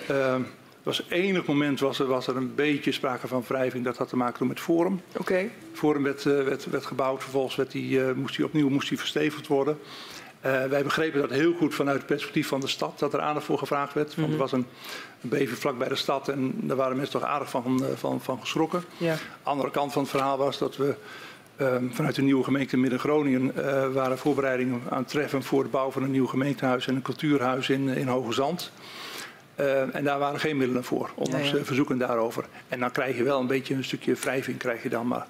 Er 0.07 0.41
was 0.83 1.03
enig 1.09 1.45
moment 1.45 1.79
was 1.79 1.99
er, 1.99 2.05
was 2.05 2.27
er 2.27 2.35
een 2.35 2.55
beetje 2.55 2.91
sprake 2.91 3.27
van 3.27 3.43
wrijving. 3.47 3.83
Dat 3.83 3.97
had 3.97 4.09
te 4.09 4.17
maken 4.17 4.47
met 4.47 4.59
Forum. 4.59 5.01
Oké. 5.17 5.49
Forum 5.73 6.03
werd, 6.03 6.23
werd, 6.23 6.65
werd 6.65 6.85
gebouwd, 6.85 7.21
vervolgens 7.21 7.55
werd 7.55 7.71
die, 7.71 8.13
moest 8.13 8.35
die 8.35 8.45
opnieuw 8.45 8.69
moest 8.69 8.89
die 8.89 8.97
verstevigd 8.97 9.47
worden. 9.47 9.79
Eh, 10.41 10.63
wij 10.63 10.83
begrepen 10.83 11.21
dat 11.21 11.29
heel 11.29 11.53
goed 11.53 11.75
vanuit 11.75 11.97
het 11.97 12.05
perspectief 12.05 12.47
van 12.47 12.59
de 12.59 12.67
stad, 12.67 12.99
dat 12.99 13.13
er 13.13 13.19
aandacht 13.19 13.45
voor 13.45 13.57
gevraagd 13.57 13.93
werd. 13.93 14.15
Want 14.15 14.31
er 14.31 14.37
was 14.37 14.51
een, 14.51 14.65
een 15.29 15.47
vlak 15.47 15.77
bij 15.77 15.87
de 15.87 15.95
stad 15.95 16.27
en 16.27 16.53
daar 16.55 16.77
waren 16.77 16.97
mensen 16.97 17.19
toch 17.19 17.29
aardig 17.29 17.49
van, 17.49 17.83
eh, 17.83 17.89
van, 17.95 18.21
van 18.21 18.39
geschrokken. 18.39 18.83
Ja. 18.97 19.15
Andere 19.43 19.71
kant 19.71 19.91
van 19.91 20.01
het 20.01 20.11
verhaal 20.11 20.37
was 20.37 20.57
dat 20.57 20.77
we 20.77 20.95
ehm, 21.55 21.89
vanuit 21.91 22.15
de 22.15 22.21
nieuwe 22.21 22.43
gemeente 22.43 22.77
Midden-Groningen 22.77 23.55
eh, 23.55 23.91
waren 23.91 24.17
voorbereidingen 24.17 24.81
aan 24.89 24.97
het 24.97 25.07
treffen 25.07 25.43
voor 25.43 25.63
de 25.63 25.69
bouw 25.69 25.91
van 25.91 26.03
een 26.03 26.11
nieuw 26.11 26.27
gemeentehuis 26.27 26.87
en 26.87 26.95
een 26.95 27.01
cultuurhuis 27.01 27.69
in, 27.69 27.87
in 27.87 28.07
Hoge 28.07 28.33
Zand. 28.33 28.71
En 29.91 30.03
daar 30.03 30.19
waren 30.19 30.39
geen 30.39 30.57
middelen 30.57 30.83
voor, 30.83 31.09
ondanks 31.15 31.49
Ja, 31.49 31.57
ja. 31.57 31.63
verzoeken 31.63 31.97
daarover. 31.97 32.45
En 32.67 32.79
dan 32.79 32.91
krijg 32.91 33.17
je 33.17 33.23
wel 33.23 33.39
een 33.39 33.47
beetje 33.47 33.73
een 33.73 33.83
stukje 33.83 34.13
wrijving, 34.13 34.57
krijg 34.57 34.83
je 34.83 34.89
dan. 34.89 35.07
Maar 35.07 35.27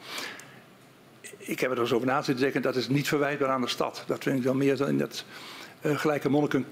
ik 1.38 1.60
heb 1.60 1.72
er 1.72 1.80
eens 1.80 1.94
over 1.94 2.08
na 2.08 2.22
zitten 2.22 2.44
denken, 2.44 2.62
dat 2.62 2.76
is 2.76 2.88
niet 2.88 3.08
verwijtbaar 3.08 3.50
aan 3.50 3.62
de 3.62 3.68
stad. 3.68 4.04
Dat 4.08 4.24
vind 4.24 4.38
ik 4.38 4.44
dan 4.44 4.58
meer 4.58 4.78
dan 4.78 4.88
in 4.88 4.98
dat 4.98 5.24
eh, 5.82 5.98
gelijke 5.98 6.30
monniken, 6.30 6.66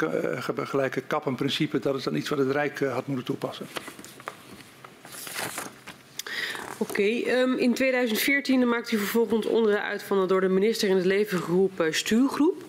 ge- 0.43 0.65
gelijke 0.65 1.01
kappen 1.01 1.35
principe. 1.35 1.79
Dat 1.79 1.95
is 1.95 2.03
dan 2.03 2.15
iets 2.15 2.29
wat 2.29 2.37
het 2.37 2.51
Rijk 2.51 2.81
eh, 2.81 2.93
had 2.93 3.07
moeten 3.07 3.25
toepassen. 3.25 3.65
Oké, 6.79 7.01
ehm, 7.03 7.51
in 7.53 7.73
2014 7.73 8.67
maakte 8.67 8.95
u 8.95 8.97
vervolgens 8.97 9.45
onderdeel 9.45 9.81
uit 9.81 10.03
van 10.03 10.27
door 10.27 10.41
de 10.41 10.47
minister 10.47 10.89
in 10.89 10.95
het 10.95 11.05
leven 11.05 11.39
geroepen 11.39 11.93
stuurgroep. 11.95 12.63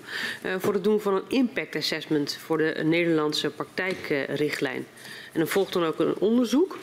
voor 0.59 0.73
het 0.75 0.85
doen 0.85 1.01
van 1.01 1.15
een 1.15 1.23
impact 1.29 1.77
assessment 1.77 2.39
voor 2.45 2.59
de 2.59 2.81
Nederlandse 2.85 3.51
praktijkrichtlijn. 3.51 4.87
En 5.33 5.41
er 5.41 5.49
volgt 5.49 5.73
dan 5.73 5.85
ook 5.85 5.99
een 5.99 6.15
onderzoek. 6.19 6.79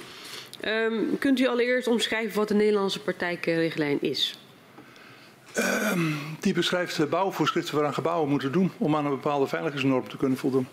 Ehm, 0.60 0.93
kunt 1.20 1.39
u 1.39 1.47
allereerst 1.47 1.88
omschrijven 1.88 2.36
wat 2.38 2.47
de 2.47 2.53
Nederlandse 2.53 2.99
praktijkrichtlijn 2.99 3.97
is? 4.01 4.38
Die 6.39 6.53
beschrijft 6.53 7.10
bouwvoorschriften 7.10 7.76
waaraan 7.76 7.93
gebouwen 7.93 8.30
moeten 8.30 8.51
doen 8.51 8.72
om 8.78 8.95
aan 8.95 9.06
een 9.06 9.12
bepaalde 9.12 9.47
veiligheidsnorm 9.47 10.08
te 10.08 10.18
kunnen 10.18 10.38
voldoen. 10.38 10.68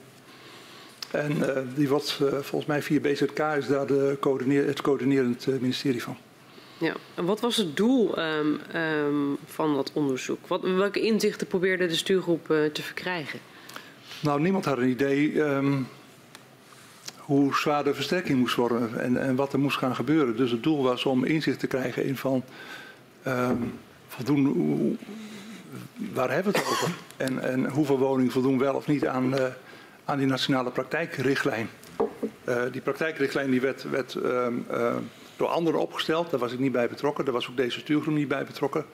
En 1.12 1.56
eh, 1.56 1.62
die 1.74 1.88
wordt 1.88 2.18
eh, 2.20 2.28
volgens 2.28 2.66
mij 2.66 2.82
via 2.82 3.00
BZK 3.00 3.38
is 3.38 3.66
daar 3.66 3.86
de 3.86 4.16
coördineer, 4.20 4.66
het 4.66 4.80
coördinerend 4.80 5.46
eh, 5.46 5.54
ministerie 5.54 6.02
van. 6.02 6.16
Ja. 6.78 6.94
En 7.14 7.24
wat 7.24 7.40
was 7.40 7.56
het 7.56 7.76
doel 7.76 8.16
ehm, 8.16 8.54
ehm, 8.72 9.14
van 9.44 9.74
dat 9.74 9.90
onderzoek? 9.92 10.46
Wat, 10.46 10.62
welke 10.62 11.00
inzichten 11.00 11.46
probeerde 11.46 11.86
de 11.86 11.94
stuurgroep 11.94 12.46
te 12.46 12.82
verkrijgen? 12.82 13.38
Nou, 14.20 14.40
niemand 14.40 14.64
had 14.64 14.78
een 14.78 14.88
idee 14.88 15.42
ehm, 15.42 15.72
hoe 17.16 17.54
zwaar 17.54 17.84
de 17.84 17.94
versterking 17.94 18.38
moest 18.38 18.54
worden 18.54 19.00
en, 19.00 19.16
en 19.16 19.36
wat 19.36 19.52
er 19.52 19.58
moest 19.58 19.76
gaan 19.76 19.94
gebeuren. 19.94 20.36
Dus 20.36 20.50
het 20.50 20.62
doel 20.62 20.82
was 20.82 21.04
om 21.04 21.24
inzicht 21.24 21.58
te 21.58 21.66
krijgen 21.66 22.04
in 22.04 22.16
van 22.16 22.44
ehm, 23.22 23.62
waar 26.12 26.30
hebben 26.30 26.52
we 26.52 26.58
het 26.58 26.68
over? 26.68 26.90
En, 27.16 27.38
en 27.38 27.70
hoeveel 27.70 27.98
woningen 27.98 28.32
voldoen 28.32 28.58
wel 28.58 28.74
of 28.74 28.86
niet 28.86 29.06
aan, 29.06 29.38
eh, 29.38 29.46
aan 30.04 30.18
die 30.18 30.26
nationale 30.26 30.70
praktijkrichtlijn? 30.70 31.68
Eh, 32.44 32.62
die 32.72 32.80
praktijkrichtlijn 32.80 33.50
die 33.50 33.60
werd, 33.60 33.90
werd 33.90 34.14
ehm, 34.14 34.54
eh, 34.70 34.94
door 35.36 35.48
anderen 35.48 35.80
opgesteld. 35.80 36.30
Daar 36.30 36.40
was 36.40 36.52
ik 36.52 36.58
niet 36.58 36.72
bij 36.72 36.88
betrokken. 36.88 37.24
Daar 37.24 37.34
was 37.34 37.48
ook 37.48 37.56
deze 37.56 37.78
stuurgroep 37.80 38.14
niet 38.14 38.28
bij 38.28 38.44
betrokken. 38.44 38.84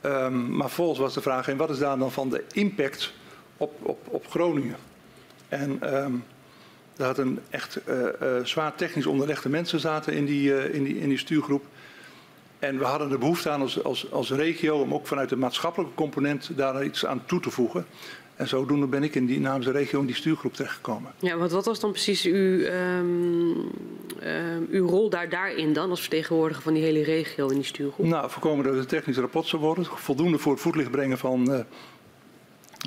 Ehm, 0.00 0.56
maar 0.56 0.66
vervolgens 0.66 0.98
was 0.98 1.14
de 1.14 1.20
vraag: 1.20 1.48
en 1.48 1.56
wat 1.56 1.70
is 1.70 1.78
daar 1.78 1.98
dan 1.98 2.12
van 2.12 2.30
de 2.30 2.44
impact 2.52 3.12
op, 3.56 3.72
op, 3.82 3.98
op 4.08 4.26
Groningen? 4.28 4.76
En 5.48 5.76
ehm 5.80 6.12
daar 6.96 7.06
had 7.06 7.18
een 7.18 7.38
echt 7.50 7.80
zwaar 8.42 8.74
technisch 8.74 9.06
onderlegde 9.06 9.48
mensen 9.48 9.80
zaten 9.80 10.12
in 10.12 10.24
die, 10.24 10.72
in, 10.72 10.84
die, 10.84 10.98
in 10.98 11.08
die 11.08 11.18
stuurgroep. 11.18 11.64
En 12.58 12.78
we 12.78 12.84
hadden 12.84 13.10
er 13.10 13.18
behoefte 13.18 13.50
aan 13.50 13.60
als, 13.60 13.84
als, 13.84 14.10
als 14.12 14.30
regio 14.30 14.80
om 14.80 14.94
ook 14.94 15.06
vanuit 15.06 15.28
de 15.28 15.36
maatschappelijke 15.36 15.94
component 15.94 16.50
daar 16.56 16.84
iets 16.84 17.06
aan 17.06 17.22
toe 17.26 17.40
te 17.40 17.50
voegen. 17.50 17.86
En 18.36 18.48
zodoende 18.48 18.86
ben 18.86 19.02
ik 19.02 19.14
in 19.14 19.26
die, 19.26 19.40
namens 19.40 19.66
de 19.66 19.72
regio 19.72 20.00
in 20.00 20.06
die 20.06 20.14
stuurgroep 20.14 20.54
terechtgekomen. 20.54 21.12
Ja, 21.18 21.36
want 21.36 21.50
wat 21.50 21.64
was 21.64 21.80
dan 21.80 21.90
precies 21.90 22.24
uw, 22.24 22.64
ehm, 22.64 23.04
ehm, 24.20 24.62
uw 24.70 24.88
rol 24.88 25.10
daar, 25.10 25.28
daarin 25.28 25.72
dan 25.72 25.90
als 25.90 26.00
vertegenwoordiger 26.00 26.62
van 26.62 26.74
die 26.74 26.82
hele 26.82 27.02
regio 27.02 27.48
in 27.48 27.54
die 27.54 27.64
stuurgroep? 27.64 28.06
Nou, 28.06 28.30
voorkomen 28.30 28.64
dat 28.64 28.72
het 28.72 28.82
een 28.82 28.88
technisch 28.88 29.16
rapport 29.16 29.46
zou 29.46 29.62
worden. 29.62 29.84
Voldoende 29.84 30.38
voor 30.38 30.52
het 30.52 30.60
voetlicht 30.60 30.90
brengen 30.90 31.18
van 31.18 31.52
eh, 31.52 31.60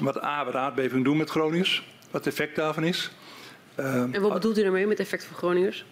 wat 0.02 0.24
A, 0.24 0.44
wat 0.44 0.54
de 0.54 0.60
aardbeving 0.60 1.04
doen 1.04 1.18
met 1.18 1.30
Groningers. 1.30 1.88
Wat 2.12 2.26
het 2.26 2.34
effect 2.34 2.56
daarvan 2.56 2.84
is. 2.84 3.12
Ehm, 3.76 4.14
En 4.14 4.22
wat 4.22 4.34
bedoelt 4.34 4.58
u 4.58 4.62
daarmee 4.62 4.88
met 4.88 5.00
effect 5.00 5.26
voor 5.26 5.38
Groningers? 5.38 5.86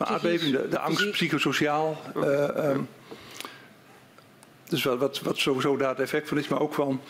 Maar 0.00 0.08
aardbeving, 0.08 0.52
de, 0.56 0.68
de 0.68 0.78
angst, 0.78 1.10
psychosociaal. 1.10 2.00
ehm, 2.14 2.80
dus 4.68 4.84
wat, 4.84 4.98
wat, 4.98 5.20
wat 5.20 5.38
sowieso 5.38 5.76
daar 5.76 5.88
het 5.88 5.98
effect 5.98 6.28
van 6.28 6.38
is, 6.38 6.48
maar 6.48 6.60
ook 6.60 6.74
van 6.74 7.00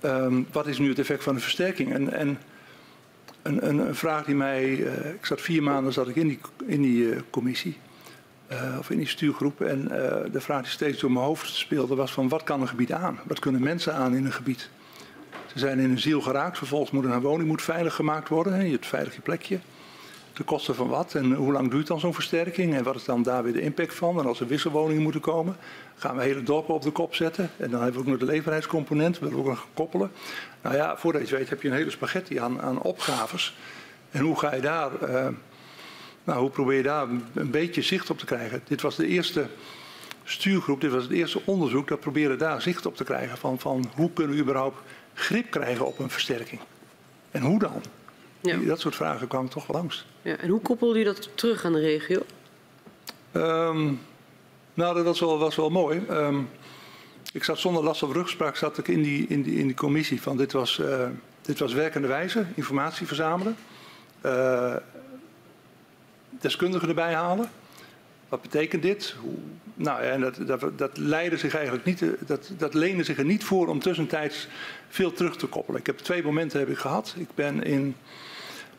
ehm, 0.00 0.42
wat 0.52 0.66
is 0.66 0.78
nu 0.78 0.88
het 0.88 0.98
effect 0.98 1.22
van 1.22 1.34
de 1.34 1.40
versterking? 1.40 1.92
En, 1.92 2.12
en 2.12 2.38
een, 3.42 3.68
een, 3.68 3.78
een 3.78 3.94
vraag 3.94 4.24
die 4.24 4.34
mij, 4.34 4.86
eh, 4.86 5.14
ik 5.14 5.26
zat 5.26 5.40
vier 5.40 5.62
maanden 5.62 5.92
zat 5.92 6.08
ik 6.08 6.16
in 6.16 6.28
die, 6.28 6.38
in 6.66 6.82
die 6.82 7.12
eh, 7.12 7.20
commissie, 7.30 7.76
of 8.78 8.90
in 8.90 8.98
die 8.98 9.08
stuurgroep, 9.08 9.60
en 9.60 9.88
de 10.32 10.40
vraag 10.40 10.62
die 10.62 10.70
steeds 10.70 11.00
door 11.00 11.12
mijn 11.12 11.24
hoofd 11.24 11.48
speelde 11.54 11.94
was 11.94 12.12
van 12.12 12.28
wat 12.28 12.42
kan 12.42 12.60
een 12.60 12.68
gebied 12.68 12.92
aan? 12.92 13.20
Wat 13.24 13.38
kunnen 13.38 13.62
mensen 13.62 13.94
aan 13.94 14.14
in 14.14 14.24
een 14.24 14.32
gebied? 14.32 14.70
Ze 15.46 15.58
zijn 15.58 15.78
in 15.78 15.90
een 15.90 15.98
ziel 15.98 16.20
geraakt, 16.20 16.58
vervolgens 16.58 16.90
moet 16.90 17.04
een 17.04 17.20
woning 17.20 17.48
moet 17.48 17.62
veilig 17.62 17.94
gemaakt 17.94 18.28
worden, 18.28 18.52
hè, 18.52 18.62
je 18.62 18.70
hebt 18.70 18.86
veilig 18.86 19.14
je 19.14 19.20
plekje 19.20 19.58
de 20.38 20.44
kosten 20.44 20.74
van 20.74 20.88
wat 20.88 21.14
en 21.14 21.32
hoe 21.32 21.52
lang 21.52 21.70
duurt 21.70 21.86
dan 21.86 22.00
zo'n 22.00 22.14
versterking 22.14 22.74
en 22.74 22.82
wat 22.82 22.94
is 22.94 23.04
dan 23.04 23.22
daar 23.22 23.42
weer 23.42 23.52
de 23.52 23.60
impact 23.60 23.94
van. 23.94 24.18
En 24.18 24.26
als 24.26 24.40
er 24.40 24.46
wisselwoningen 24.46 25.02
moeten 25.02 25.20
komen, 25.20 25.56
gaan 25.96 26.16
we 26.16 26.22
hele 26.22 26.42
dorpen 26.42 26.74
op 26.74 26.82
de 26.82 26.90
kop 26.90 27.14
zetten. 27.14 27.50
En 27.56 27.70
dan 27.70 27.82
hebben 27.82 28.00
we 28.00 28.06
ook 28.06 28.18
nog 28.18 28.28
de 28.28 28.34
leverheidscomponent, 28.34 29.18
willen 29.18 29.34
we 29.34 29.40
ook 29.40 29.48
nog 29.48 29.66
koppelen. 29.74 30.10
Nou 30.62 30.76
ja, 30.76 30.96
voordat 30.96 31.20
je 31.20 31.28
het 31.28 31.38
weet 31.38 31.48
heb 31.48 31.62
je 31.62 31.68
een 31.68 31.74
hele 31.74 31.90
spaghetti 31.90 32.38
aan, 32.38 32.60
aan 32.60 32.82
opgaves. 32.82 33.56
En 34.10 34.20
hoe 34.20 34.38
ga 34.38 34.54
je 34.54 34.60
daar, 34.60 35.02
eh, 35.02 35.28
nou 36.24 36.40
hoe 36.40 36.50
probeer 36.50 36.76
je 36.76 36.82
daar 36.82 37.08
een, 37.34 37.50
beetje 37.50 37.82
zicht 37.82 38.10
op 38.10 38.18
te 38.18 38.24
krijgen. 38.24 38.62
Dit 38.64 38.80
was 38.80 38.96
de 38.96 39.06
eerste 39.06 39.46
stuurgroep, 40.24 40.80
dit 40.80 40.90
was 40.90 41.02
het 41.02 41.12
eerste 41.12 41.40
onderzoek 41.44 41.88
dat 41.88 42.00
probeerde 42.00 42.36
daar 42.36 42.62
zicht 42.62 42.86
op 42.86 42.96
te 42.96 43.04
krijgen 43.04 43.38
van, 43.38 43.58
van 43.58 43.90
hoe 43.94 44.12
kunnen 44.12 44.36
we 44.36 44.42
überhaupt 44.42 44.78
grip 45.14 45.50
krijgen 45.50 45.86
op 45.86 45.98
een 45.98 46.10
versterking. 46.10 46.60
En 47.30 47.42
hoe 47.42 47.58
dan? 47.58 47.82
Ja. 48.40 48.56
Dat 48.56 48.80
soort 48.80 48.94
vragen 48.94 49.28
kwamen 49.28 49.50
toch 49.50 49.66
wel 49.66 49.76
langs. 49.76 50.06
En 50.36 50.48
hoe 50.48 50.60
koppelde 50.60 51.00
u 51.00 51.04
dat 51.04 51.28
terug 51.34 51.64
aan 51.64 51.72
de 51.72 51.80
regio? 51.80 52.22
Ehm, 53.32 53.92
nou, 54.74 54.94
dat 54.94 55.04
was 55.04 55.20
wel, 55.20 55.38
was 55.38 55.56
mooi. 55.56 56.02
Ehm, 56.08 56.40
ik 57.32 57.44
zat 57.44 57.58
zonder 57.58 57.82
last 57.82 58.02
of 58.02 58.12
rugspraak 58.12 58.56
zat 58.56 58.78
ik 58.78 58.88
in 58.88 59.02
die, 59.02 59.26
in 59.28 59.42
die, 59.42 59.58
in 59.58 59.66
die 59.66 59.76
commissie 59.76 60.22
van 60.22 60.36
dit 60.36 60.52
was, 60.52 60.78
eh, 60.78 61.08
dit 61.42 61.58
was 61.58 61.72
werkende 61.72 62.08
wijze, 62.08 62.44
informatie 62.54 63.06
verzamelen. 63.06 63.56
Eh, 64.20 64.76
deskundigen 66.30 66.88
erbij 66.88 67.14
halen. 67.14 67.50
Wat 68.28 68.42
betekent 68.42 68.82
dit? 68.82 69.14
Nou, 69.74 70.02
ja, 70.02 70.10
en 70.10 70.20
dat, 70.20 70.36
dat, 70.46 70.78
dat, 70.78 70.96
leidde 70.96 71.36
zich 71.36 71.54
eigenlijk 71.54 71.84
niet, 71.84 72.02
eh, 72.02 72.08
dat, 72.26 72.50
dat 72.58 72.74
leende 72.74 73.04
zich 73.04 73.18
er 73.18 73.24
niet 73.24 73.44
voor 73.44 73.68
om 73.68 73.80
tussentijds 73.80 74.48
veel 74.88 75.12
terug 75.12 75.36
te 75.36 75.46
koppelen. 75.46 75.80
Ik 75.80 75.86
heb 75.86 75.98
twee 75.98 76.22
momenten 76.22 76.58
heb 76.58 76.68
ik 76.68 76.78
gehad. 76.78 77.14
Ik 77.18 77.28
ben 77.34 77.62
in 77.62 77.96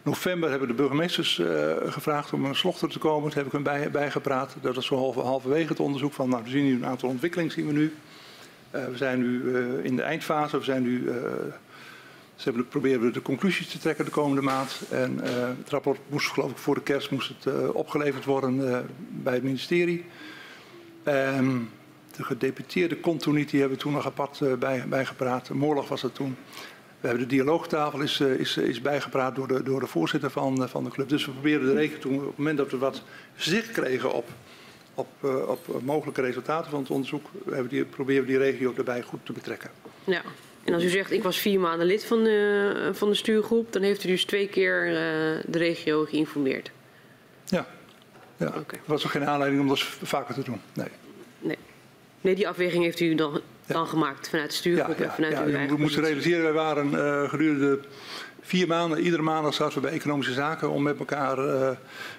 november 0.03 0.49
hebben 0.49 0.67
de 0.67 0.73
burgemeesters 0.73 1.39
eh, 1.39 1.75
gevraagd 1.85 2.33
om 2.33 2.45
een 2.45 2.55
slochter 2.55 2.89
te 2.89 2.99
komen. 2.99 3.29
Daar 3.29 3.37
heb 3.37 3.45
ik 3.45 3.51
hen 3.51 3.63
bij, 3.63 3.91
bijgepraat. 3.91 4.55
Dat 4.61 4.75
was 4.75 4.85
zo 4.85 4.95
halve, 4.95 5.19
halverwege 5.19 5.67
het 5.67 5.79
onderzoek 5.79 6.13
van, 6.13 6.29
nou, 6.29 6.43
we 6.43 6.49
zien 6.49 6.65
nu 6.65 6.75
een 6.75 6.85
aantal 6.85 7.09
ontwikkelingen 7.09 7.51
zien 7.51 7.67
we 7.67 7.73
nu. 7.73 7.95
Eh, 8.71 8.85
we 8.85 8.97
zijn 8.97 9.19
nu 9.19 9.55
eh, 9.55 9.85
in 9.85 9.95
de 9.95 10.01
eindfase. 10.01 10.57
We 10.57 10.63
zijn 10.63 10.83
nu, 10.83 11.03
ze 12.35 12.43
hebben, 12.43 12.67
proberen 12.67 13.13
de 13.13 13.21
conclusies 13.21 13.67
te 13.67 13.79
trekken 13.79 14.05
de 14.05 14.11
komende 14.11 14.41
maand. 14.41 14.81
En 14.89 15.19
het 15.57 15.69
rapport 15.69 15.99
moest, 16.09 16.27
geloof 16.27 16.51
ik, 16.51 16.57
voor 16.57 16.75
de 16.75 16.81
kerst 16.81 17.11
moest 17.11 17.33
het 17.39 17.71
opgeleverd 17.71 18.25
worden 18.25 18.85
bij 19.09 19.33
het 19.33 19.43
ministerie. 19.43 20.05
Ehm, 21.03 21.57
de 22.15 22.23
gedeputeerde 22.23 22.97
kon 22.97 23.17
toen 23.17 23.35
niet, 23.35 23.49
die 23.49 23.59
hebben 23.59 23.77
we 23.77 23.83
toen 23.83 23.93
nog 23.93 24.05
apart 24.05 24.59
bij, 24.59 24.83
bijgepraat. 24.87 25.49
Moorlog 25.49 25.87
was 25.89 26.01
het 26.01 26.15
toen. 26.15 26.35
We 26.99 27.07
hebben 27.07 27.27
de 27.27 27.35
dialoogtafel 27.35 27.99
is, 28.01 28.19
eh, 28.19 28.33
is, 28.33 28.57
is 28.57 28.81
bijgepraat 28.81 29.35
door 29.35 29.47
de, 29.47 29.63
door 29.63 29.79
de 29.79 29.87
voorzitter 29.87 30.29
van, 30.29 30.63
eh, 30.63 30.69
van 30.69 30.83
de 30.83 30.89
club. 30.89 31.09
Dus 31.09 31.25
we 31.25 31.31
probeerden 31.31 31.67
de 31.67 31.73
regio 31.73 31.97
toen, 31.97 32.15
op 32.15 32.27
het 32.27 32.37
moment 32.37 32.57
dat 32.57 32.71
we 32.71 32.77
wat 32.77 33.01
zicht 33.35 33.71
kregen 33.71 34.13
op, 34.13 34.29
op, 34.93 35.07
eh, 35.19 35.49
op 35.49 35.81
mogelijke 35.83 36.21
resultaten 36.21 36.71
van 36.71 36.79
het 36.79 36.89
onderzoek, 36.89 37.25
hebben 37.49 37.69
die, 37.69 37.85
proberen 37.85 38.21
we 38.21 38.27
die 38.27 38.37
regio 38.37 38.73
erbij 38.77 39.01
goed 39.01 39.19
te 39.23 39.33
betrekken. 39.33 39.69
Ja. 40.03 40.21
En 40.63 40.73
als 40.73 40.83
u 40.83 40.89
zegt, 40.89 41.11
ik 41.11 41.23
was 41.23 41.37
vier 41.37 41.59
maanden 41.59 41.87
lid 41.87 42.05
van 42.05 42.23
de, 42.23 42.89
van 42.93 43.09
de 43.09 43.15
stuurgroep, 43.15 43.73
dan 43.73 43.81
heeft 43.81 44.03
u 44.03 44.07
dus 44.07 44.25
twee 44.25 44.47
keer 44.47 44.85
de 45.45 45.57
regio 45.57 46.05
geïnformeerd. 46.05 46.71
Ja, 47.45 47.67
ja. 48.37 48.47
Oké. 48.47 48.75
er 48.75 48.81
was 48.85 49.05
ook 49.05 49.11
geen 49.11 49.25
aanleiding 49.25 49.61
om 49.61 49.67
dat 49.67 49.79
vaker 49.83 50.33
te 50.33 50.43
doen. 50.43 50.61
Nee. 50.73 50.87
Nee. 51.39 51.57
Nee, 52.21 52.35
die 52.35 52.47
afweging 52.47 52.83
heeft 52.83 52.99
u 52.99 53.15
dan, 53.15 53.41
dan 53.73 53.87
gemaakt 53.87 54.29
vanuit 54.29 54.49
de 54.49 54.55
stuurgroep 54.55 54.99
en 54.99 55.11
vanuit 55.11 55.37
uw 55.39 55.45
we 55.45 55.57
eigen 55.57 55.79
moesten 55.79 56.01
positie. 56.01 56.01
realiseren, 56.01 56.43
wij 56.43 56.53
waren 56.53 57.23
eh, 57.23 57.29
gedurende 57.29 57.79
vier 58.41 58.67
maanden, 58.67 58.99
iedere 58.99 59.21
maandag 59.21 59.53
zaten 59.53 59.75
we 59.75 59.81
bij 59.81 59.91
economische 59.91 60.33
zaken 60.33 60.69
om 60.69 60.83
met 60.83 60.99
elkaar 60.99 61.37
eh, 61.37 61.69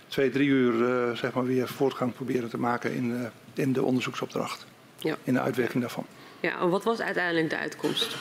twee, 0.09 0.31
drie 0.31 0.49
uur 0.49 0.85
eh, 0.85 1.17
zeg 1.17 1.33
maar 1.33 1.45
weer 1.45 1.69
voortgang 1.69 2.15
proberen 2.15 2.49
te 2.49 2.59
maken 2.59 2.95
in, 2.95 3.29
in 3.55 3.73
de 3.73 3.83
onderzoeksopdracht. 3.83 4.67
Ja. 4.99 5.17
In 5.25 5.33
de 5.33 5.41
uitwerking 5.41 5.81
daarvan. 5.81 6.07
Ja, 6.41 6.61
en 6.61 6.69
wat 6.69 6.85
was 6.85 7.01
uiteindelijk 7.01 7.51
de 7.51 7.57
uitkomst? 7.57 8.17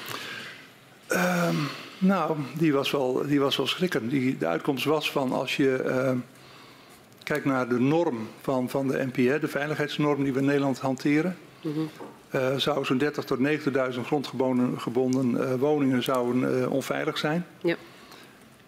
Ehm, 1.07 1.55
nou, 1.97 2.37
die 2.57 2.73
was 2.73 2.91
wel, 2.91 3.25
die 3.27 3.39
was 3.39 3.57
wel 3.57 3.67
schrikkend. 3.67 4.09
Die, 4.09 4.37
de 4.37 4.47
uitkomst 4.47 4.85
was 4.85 5.11
van 5.11 5.31
als 5.31 5.57
je 5.57 5.75
ehm, 5.75 6.17
kijkt 7.23 7.45
naar 7.45 7.69
de 7.69 7.79
norm 7.79 8.27
van, 8.41 8.69
van 8.69 8.87
de 8.87 9.05
NPR, 9.05 9.39
de 9.39 9.47
veiligheidsnorm 9.47 10.23
die 10.23 10.33
we 10.33 10.39
in 10.39 10.45
Nederland 10.45 10.79
hanteren. 10.79 11.37
Eh, 12.29 12.55
zou 12.55 12.85
zo'n 12.85 12.97
30 12.97 13.23
tot 13.23 13.39
90.000 13.39 14.05
grondgebonden 14.05 14.81
gebonden, 14.81 15.49
eh, 15.49 15.53
woningen 15.55 16.03
zouden 16.03 16.61
eh, 16.63 16.71
onveilig 16.71 17.17
zijn. 17.17 17.45
Ja. 17.61 17.75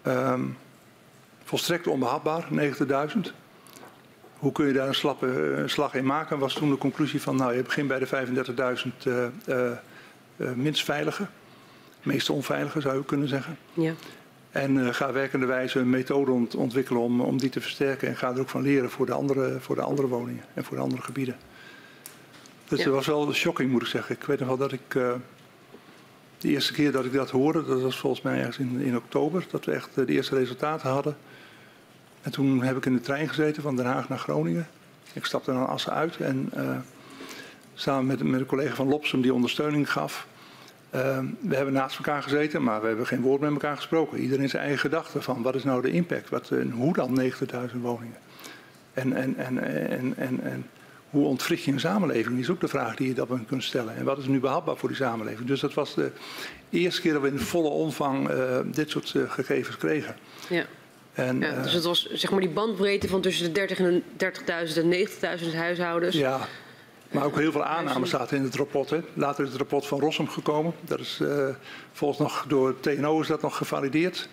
Ehm, 0.02 0.40
volstrekt 1.44 1.86
onbehapbaar, 1.86 2.46
90.000. 2.50 3.32
Hoe 4.38 4.52
kun 4.52 4.66
je 4.66 4.72
daar 4.72 4.88
een, 4.88 4.94
slappe, 4.94 5.62
slag 5.66 5.94
in 5.94 6.04
maken? 6.06 6.38
Was 6.38 6.54
toen 6.54 6.70
de 6.70 6.78
conclusie 6.78 7.22
van, 7.22 7.36
nou, 7.36 7.54
je 7.56 7.62
begint 7.62 7.88
bij 7.88 7.98
de 7.98 8.06
35.000 8.06 9.06
eh, 9.06 9.24
eh, 9.46 9.70
eh, 10.36 10.52
minst 10.54 10.84
veilige. 10.84 11.26
Meest 12.02 12.30
onveilige 12.30 12.80
zou 12.80 12.96
je 12.96 13.04
kunnen 13.04 13.28
zeggen. 13.28 13.58
Ja. 13.72 13.92
En 14.50 14.94
ga 14.94 15.12
werkende 15.12 15.46
wijze 15.46 15.78
een 15.78 15.90
methode 15.90 16.30
ont- 16.30 16.54
ontwikkelen 16.54 17.02
om, 17.02 17.20
om 17.20 17.38
die 17.38 17.50
te 17.50 17.60
versterken. 17.60 18.08
En 18.08 18.16
ga 18.16 18.30
er 18.32 18.40
ook 18.40 18.48
van 18.48 18.62
leren 18.62 18.90
voor 18.90 19.06
de 19.06 19.12
andere, 19.12 19.56
voor 19.60 19.74
de 19.74 19.82
andere 19.82 20.08
woningen 20.08 20.44
en 20.54 20.64
voor 20.64 20.76
de 20.76 20.82
andere 20.82 21.02
gebieden. 21.02 21.36
Dus 22.72 22.80
Ja. 22.80 22.86
dat 22.86 22.94
was 22.94 23.06
wel 23.06 23.32
shocking, 23.32 23.70
moet 23.70 23.82
ik 23.82 23.86
zeggen. 23.88 24.14
Ik 24.14 24.22
weet 24.24 24.38
nog 24.38 24.48
wel 24.48 24.56
dat 24.56 24.72
ik. 24.72 24.94
eh, 24.94 25.12
de 26.38 26.48
eerste 26.48 26.72
keer 26.72 26.92
dat 26.92 27.04
ik 27.04 27.12
dat 27.12 27.30
hoorde, 27.30 27.64
dat 27.64 27.80
was 27.82 27.98
volgens 27.98 28.22
mij 28.22 28.38
ergens 28.38 28.58
in, 28.58 28.80
in 28.80 28.96
oktober, 28.96 29.46
dat 29.50 29.64
we 29.64 29.72
echt 29.72 29.88
eh, 29.98 30.06
de 30.06 30.12
eerste 30.12 30.36
resultaten 30.36 30.90
hadden. 30.90 31.16
En 32.22 32.30
toen 32.30 32.62
heb 32.62 32.76
ik 32.76 32.86
in 32.86 32.94
de 32.94 33.00
trein 33.00 33.28
gezeten 33.28 33.62
van 33.62 33.76
Den 33.76 33.84
Haag 33.86 34.08
naar 34.08 34.18
Groningen. 34.18 34.68
Ik 35.12 35.24
stapte 35.24 35.52
naar 35.52 35.66
Assen 35.66 35.92
uit 35.92 36.16
en 36.16 36.48
eh, 36.52 36.76
samen 37.74 38.06
met, 38.06 38.22
met 38.22 38.40
een 38.40 38.46
collega 38.46 38.74
van 38.74 38.88
Lopsum 38.88 39.20
die 39.22 39.34
ondersteuning 39.34 39.92
gaf. 39.92 40.26
we 41.40 41.54
hebben 41.56 41.72
naast 41.72 41.96
elkaar 41.96 42.22
gezeten, 42.22 42.62
maar 42.62 42.80
we 42.80 42.86
hebben 42.86 43.06
geen 43.06 43.20
woord 43.20 43.40
met 43.40 43.50
elkaar 43.50 43.76
gesproken. 43.76 44.18
Iedereen 44.18 44.48
zijn 44.48 44.62
eigen 44.62 44.80
gedachten 44.80 45.22
van 45.22 45.42
wat 45.42 45.54
is 45.54 45.64
nou 45.64 45.82
de 45.82 45.90
impact? 45.90 46.28
Wat, 46.28 46.50
en 46.50 46.70
hoe 46.70 46.92
dan 46.92 47.20
90.000 47.20 47.80
woningen? 47.80 48.16
En, 48.92 49.12
en, 49.12 49.36
en, 49.36 49.58
en, 49.90 50.14
en, 50.16 50.40
en 50.42 50.66
hoe 51.12 51.26
ontwricht 51.26 51.62
je 51.62 51.72
een 51.72 51.80
samenleving? 51.80 52.38
is 52.38 52.50
ook 52.50 52.60
de 52.60 52.68
vraag 52.68 52.96
die 52.96 53.08
je 53.08 53.14
dat 53.14 53.28
kunt 53.46 53.64
stellen. 53.64 53.96
En 53.96 54.04
wat 54.04 54.18
is 54.18 54.26
nu 54.26 54.40
behapbaar 54.40 54.76
voor 54.76 54.88
die 54.88 54.98
samenleving? 54.98 55.48
Dus 55.48 55.60
dat 55.60 55.74
was 55.74 55.94
de 55.94 56.12
eerste 56.70 57.00
keer 57.00 57.12
dat 57.12 57.22
we 57.22 57.28
in 57.28 57.38
volle 57.38 57.68
omvang 57.68 58.30
uh, 58.30 58.58
dit 58.64 58.90
soort 58.90 59.14
uh, 59.14 59.30
gegevens 59.30 59.76
kregen. 59.76 60.16
Ja. 60.48 60.64
En, 61.12 61.40
ja, 61.40 61.62
dus 61.62 61.72
het 61.72 61.84
was 61.84 62.10
zeg 62.12 62.30
maar 62.30 62.40
die 62.40 62.50
bandbreedte 62.50 63.08
van 63.08 63.20
tussen 63.20 63.44
de 63.44 63.52
30 63.52 63.78
en 63.78 64.02
30.000 64.02 64.76
en 64.76 65.40
90.000 65.40 65.54
huishoudens. 65.54 66.16
Ja, 66.16 66.48
maar 67.10 67.24
ook 67.24 67.38
heel 67.38 67.52
veel 67.52 67.64
aannames 67.64 68.10
zaten 68.10 68.36
in 68.36 68.42
het 68.42 68.54
rapport. 68.54 68.90
Hè. 68.90 69.00
Later 69.14 69.44
is 69.44 69.50
het 69.50 69.58
rapport 69.58 69.86
van 69.86 70.00
Rossum 70.00 70.28
gekomen. 70.28 70.72
Dat 70.80 71.00
is 71.00 71.18
uh, 71.22 71.48
volgens 71.92 72.18
nog 72.18 72.44
door 72.48 72.80
TNO 72.80 73.20
is 73.20 73.26
dat 73.26 73.42
nog 73.42 73.56
gevalideerd. 73.56 74.28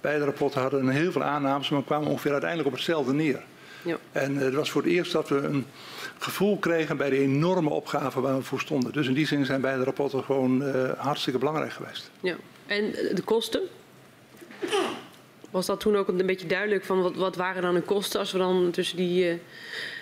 Beide 0.00 0.24
rapporten 0.24 0.60
hadden 0.60 0.88
heel 0.88 1.12
veel 1.12 1.22
aannames, 1.22 1.68
maar 1.68 1.82
kwamen 1.82 2.08
ongeveer 2.08 2.32
uiteindelijk 2.32 2.70
op 2.70 2.76
hetzelfde 2.76 3.12
neer. 3.12 3.42
Ja. 3.84 3.98
En 4.12 4.34
uh, 4.34 4.40
het 4.40 4.54
was 4.54 4.70
voor 4.70 4.82
het 4.82 4.90
eerst 4.90 5.12
dat 5.12 5.28
we 5.28 5.36
een 5.36 5.66
gevoel 6.18 6.58
kregen 6.58 6.96
bij 6.96 7.10
de 7.10 7.18
enorme 7.18 7.70
opgave 7.70 8.20
waar 8.20 8.36
we 8.36 8.42
voor 8.42 8.60
stonden. 8.60 8.92
Dus 8.92 9.06
in 9.06 9.14
die 9.14 9.26
zin 9.26 9.44
zijn 9.44 9.60
beide 9.60 9.84
rapporten 9.84 10.24
gewoon 10.24 10.62
uh, 10.62 10.90
hartstikke 10.96 11.38
belangrijk 11.38 11.72
geweest. 11.72 12.10
Ja. 12.20 12.36
En 12.66 12.90
de 12.90 13.22
kosten? 13.24 13.60
Was 15.50 15.66
dat 15.66 15.80
toen 15.80 15.96
ook 15.96 16.08
een 16.08 16.26
beetje 16.26 16.46
duidelijk 16.46 16.84
van 16.84 17.02
wat, 17.02 17.14
wat 17.14 17.36
waren 17.36 17.62
dan 17.62 17.74
de 17.74 17.80
kosten 17.80 18.20
als 18.20 18.32
we 18.32 18.38
dan 18.38 18.70
tussen 18.70 18.96
die 18.96 19.40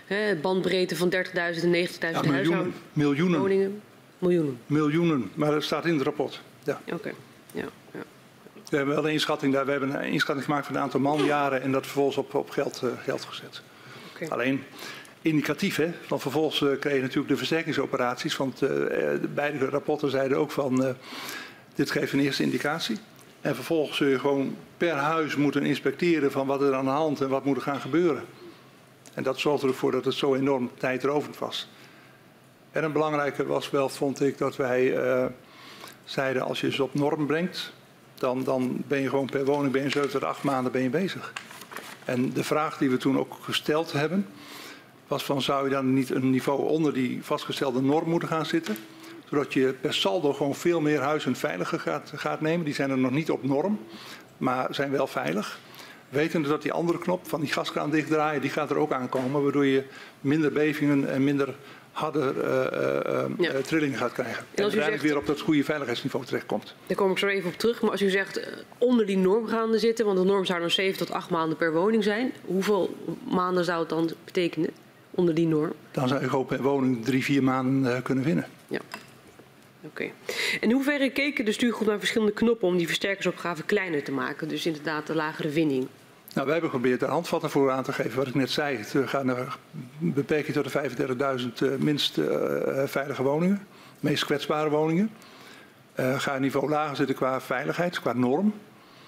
uh, 0.09 0.16
bandbreedte 0.43 0.97
van 0.97 1.12
30.000 1.12 1.33
en 1.35 1.53
90.000 1.53 1.99
ja, 2.01 2.22
miljoenen, 2.22 2.74
miljoenen. 2.93 3.41
Woningen? 3.41 3.83
Miljoenen. 4.18 4.59
Miljoenen, 4.66 5.30
maar 5.35 5.51
dat 5.51 5.62
staat 5.62 5.87
in 5.87 5.95
het 5.95 6.03
rapport. 6.03 6.41
Ja. 6.64 6.80
Oké. 6.93 7.12
Ja, 7.53 7.66
ja. 7.93 8.03
We 8.68 8.76
hebben 8.76 8.95
wel 8.95 9.05
een 9.05 9.12
inschatting 9.12 9.53
daar. 9.53 9.64
We 9.64 9.70
hebben 9.70 9.95
een 9.95 10.12
inschatting 10.12 10.45
gemaakt 10.45 10.66
van 10.66 10.74
een 10.74 10.83
aantal 10.83 11.01
manjaren 11.01 11.62
en 11.62 11.72
dat 11.72 11.83
vervolgens 11.83 12.16
op, 12.16 12.35
op 12.35 12.51
geld, 12.51 12.80
uh, 12.85 12.91
geld 13.03 13.24
gezet. 13.24 13.62
Alleen 14.29 14.64
indicatief, 15.23 15.77
hè? 15.77 15.91
Want 16.09 16.23
vervolgens 16.23 16.61
uh, 16.61 16.79
kreeg 16.79 16.95
je 16.95 17.01
natuurlijk 17.01 17.29
de 17.29 17.37
versterkingsoperaties. 17.37 18.37
Want 18.37 18.62
uh, 18.62 18.70
beide 19.35 19.68
rapporten 19.68 20.11
zeiden 20.11 20.39
ook 20.39 20.51
van 20.51 20.97
dit 21.75 21.91
geeft 21.91 22.12
een 22.12 22.20
eerste 22.20 22.43
indicatie. 22.43 22.99
En 23.41 23.55
vervolgens 23.55 23.97
zul 23.97 24.07
je 24.07 24.18
gewoon 24.18 24.57
per 24.77 24.95
huis 24.95 25.37
moeten 25.37 25.62
inspecteren 25.62 26.31
van 26.31 26.47
wat 26.47 26.62
er 26.62 26.75
aan 26.75 26.85
de 26.85 26.91
hand 26.91 27.20
en 27.20 27.29
wat 27.29 27.45
moet 27.45 27.57
er 27.57 27.62
gaan 27.62 27.81
gebeuren. 27.81 28.25
En 29.14 29.23
dat 29.23 29.39
zorgde 29.39 29.66
ervoor 29.66 29.93
dat 29.93 30.05
het 30.05 30.14
zo 30.14 30.35
enorm 30.35 30.70
tijdrovend 30.79 31.39
was. 31.39 31.68
En 32.70 32.85
een 32.85 32.93
belangrijke 32.93 33.47
was 33.47 33.70
wel, 33.70 33.89
vond 33.89 34.23
ik, 34.23 34.39
dat 34.39 34.57
wij 34.57 34.95
zeiden 36.05 36.43
als 36.43 36.61
je 36.61 36.73
ze 36.73 36.83
op 36.83 36.95
norm 36.95 37.27
brengt, 37.27 37.73
dan, 38.14 38.45
dan 38.45 38.83
ben 38.87 39.01
je 39.01 39.09
gewoon 39.09 39.27
per 39.27 39.45
woning 39.45 39.73
ben 39.73 39.83
je 39.83 39.91
7 39.91 40.11
tot 40.11 40.25
8 40.25 40.43
maanden 40.43 40.73
ben 40.73 40.83
je 40.83 40.91
bezig. 40.91 41.33
En 42.05 42.33
de 42.33 42.45
vraag 42.45 42.79
die 42.79 42.91
we 42.91 42.97
toen 42.97 43.19
ook 43.19 43.37
gesteld 43.41 43.93
hebben, 43.93 44.27
was 45.07 45.25
van 45.25 45.43
zou 45.43 45.65
je 45.65 45.75
dan 45.75 45.95
niet 45.95 46.11
een 46.11 46.31
niveau 46.31 46.69
onder 46.69 46.93
die 46.93 47.25
vastgestelde 47.25 47.83
norm 47.83 48.09
moeten 48.09 48.29
gaan 48.29 48.47
zitten? 48.47 48.77
Zodat 49.29 49.53
je 49.53 49.75
per 49.81 49.95
saldo 49.95 50.33
gewoon 50.33 50.55
veel 50.55 50.81
meer 50.81 51.01
huizen 51.01 51.37
veiliger 51.37 51.81
gaat, 51.81 52.13
gaat 52.15 52.41
nemen. 52.41 52.65
Die 52.65 52.75
zijn 52.75 52.91
er 52.91 52.99
nog 52.99 53.11
niet 53.11 53.31
op 53.31 53.45
norm, 53.45 53.81
maar 54.37 54.75
zijn 54.75 54.91
wel 54.91 55.07
veilig. 55.07 55.61
Wetende 56.09 56.49
dat 56.49 56.63
die 56.63 56.73
andere 56.73 56.99
knop 56.99 57.29
van 57.29 57.41
die 57.41 57.53
gaskraan 57.53 57.91
dichtdraaien, 57.91 58.41
die 58.41 58.51
gaat 58.51 58.71
er 58.71 58.77
ook 58.77 58.93
aankomen. 58.93 59.43
Waardoor 59.43 59.67
je 59.67 59.85
minder 60.21 60.53
bevingen 60.53 61.09
en 61.09 61.25
minder 61.25 61.55
harde 61.93 62.34
uh, 62.36 63.38
uh, 63.38 63.53
ja. 63.53 63.61
trillingen 63.61 63.99
gaat 63.99 64.12
krijgen. 64.12 64.38
En, 64.38 64.47
en 64.55 64.62
uiteindelijk 64.62 65.03
zegt, 65.03 65.12
weer 65.12 65.20
op 65.20 65.26
dat 65.26 65.40
goede 65.40 65.64
veiligheidsniveau 65.64 66.24
terechtkomt. 66.24 66.74
Daar 66.86 66.97
kom 66.97 67.11
ik 67.11 67.18
zo 67.18 67.26
even 67.26 67.51
op 67.51 67.57
terug. 67.57 67.82
Maar 67.82 67.90
als 67.90 68.03
u 68.03 68.11
zegt 68.11 68.49
onder 68.78 69.07
die 69.07 69.16
norm 69.16 69.47
gaan 69.47 69.78
zitten, 69.78 70.05
want 70.05 70.18
de 70.18 70.24
norm 70.24 70.45
zou 70.45 70.61
dan 70.61 70.70
7 70.70 70.99
tot 70.99 71.11
8 71.11 71.30
maanden 71.30 71.57
per 71.57 71.72
woning 71.72 72.05
zijn. 72.05 72.32
Hoeveel 72.45 72.97
maanden 73.30 73.64
zou 73.64 73.80
het 73.80 73.88
dan 73.88 74.11
betekenen 74.24 74.70
onder 75.11 75.34
die 75.34 75.47
norm? 75.47 75.72
Dan 75.90 76.09
zou 76.09 76.20
je 76.20 76.28
gewoon 76.28 76.47
per 76.47 76.62
woning 76.62 77.05
drie, 77.05 77.24
vier 77.24 77.43
maanden 77.43 78.03
kunnen 78.03 78.24
winnen. 78.24 78.47
Ja. 78.68 78.80
Oké. 79.84 80.03
Okay. 80.03 80.12
In 80.61 80.70
hoeverre 80.70 81.11
keken 81.11 81.45
de 81.45 81.53
stuurgroep 81.53 81.86
naar 81.86 81.99
verschillende 81.99 82.32
knoppen 82.32 82.68
om 82.68 82.76
die 82.76 82.86
versterkersopgave 82.86 83.62
kleiner 83.62 84.03
te 84.03 84.12
maken? 84.12 84.49
Dus 84.49 84.66
inderdaad 84.66 85.07
de 85.07 85.14
lagere 85.14 85.49
winning. 85.49 85.88
Nou, 86.35 86.47
wij 86.47 86.53
hebben 86.53 86.70
geprobeerd 86.70 87.01
de 87.01 87.07
handvatten 87.07 87.51
voor 87.51 87.70
aan 87.70 87.83
te 87.83 87.93
geven 87.93 88.18
wat 88.18 88.26
ik 88.26 88.35
net 88.35 88.51
zei. 88.51 88.85
We 88.93 89.07
gaan 89.07 89.26
naar 89.26 89.57
beperking 89.99 90.57
tot 90.57 90.72
de 90.72 90.91
35.000 91.61 91.62
uh, 91.62 91.76
minst 91.78 92.18
uh, 92.18 92.26
veilige 92.85 93.22
woningen, 93.22 93.66
meest 94.01 94.24
kwetsbare 94.24 94.70
woningen. 94.70 95.11
Uh, 96.01 96.20
ga 96.20 96.35
een 96.35 96.43
niveau 96.43 96.68
lager 96.68 96.97
zitten 96.97 97.14
qua 97.14 97.41
veiligheid, 97.41 98.01
qua 98.01 98.12
norm. 98.12 98.55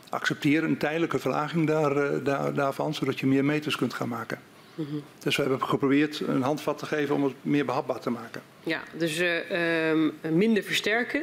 Accepteer 0.08 0.64
een 0.64 0.76
tijdelijke 0.76 1.18
verlaging 1.18 1.66
daar, 1.66 2.22
daar, 2.22 2.54
daarvan, 2.54 2.94
zodat 2.94 3.20
je 3.20 3.26
meer 3.26 3.44
meters 3.44 3.76
kunt 3.76 3.94
gaan 3.94 4.08
maken. 4.08 4.38
Mm 4.74 4.86
-hmm. 4.86 5.02
Dus 5.18 5.36
we 5.36 5.42
hebben 5.42 5.62
geprobeerd 5.62 6.20
een 6.20 6.42
handvat 6.42 6.78
te 6.78 6.86
geven 6.86 7.14
om 7.14 7.24
het 7.24 7.34
meer 7.42 7.64
behapbaar 7.64 8.00
te 8.00 8.10
maken. 8.10 8.42
Ja, 8.62 8.80
dus 8.96 9.22
um, 9.52 10.12
minder 10.22 10.62
versterken. 10.62 11.22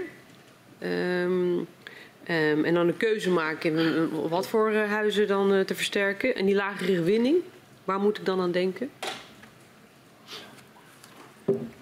Um, 2.32 2.66
en 2.66 2.74
dan 2.74 2.88
een 2.88 2.98
keuze 2.98 3.30
maken 3.30 4.30
wat 4.30 4.48
voor 4.48 4.72
uh, 4.72 4.90
huizen 4.90 5.28
dan 5.28 5.54
uh, 5.54 5.60
te 5.60 5.76
versterken. 5.76 6.36
En 6.36 6.46
die 6.46 6.56
lagere 6.56 6.96
gewinning, 6.96 7.36
waar 7.84 8.00
moet 8.00 8.18
ik 8.18 8.26
dan 8.26 8.40
aan 8.40 8.52
denken? 8.52 8.90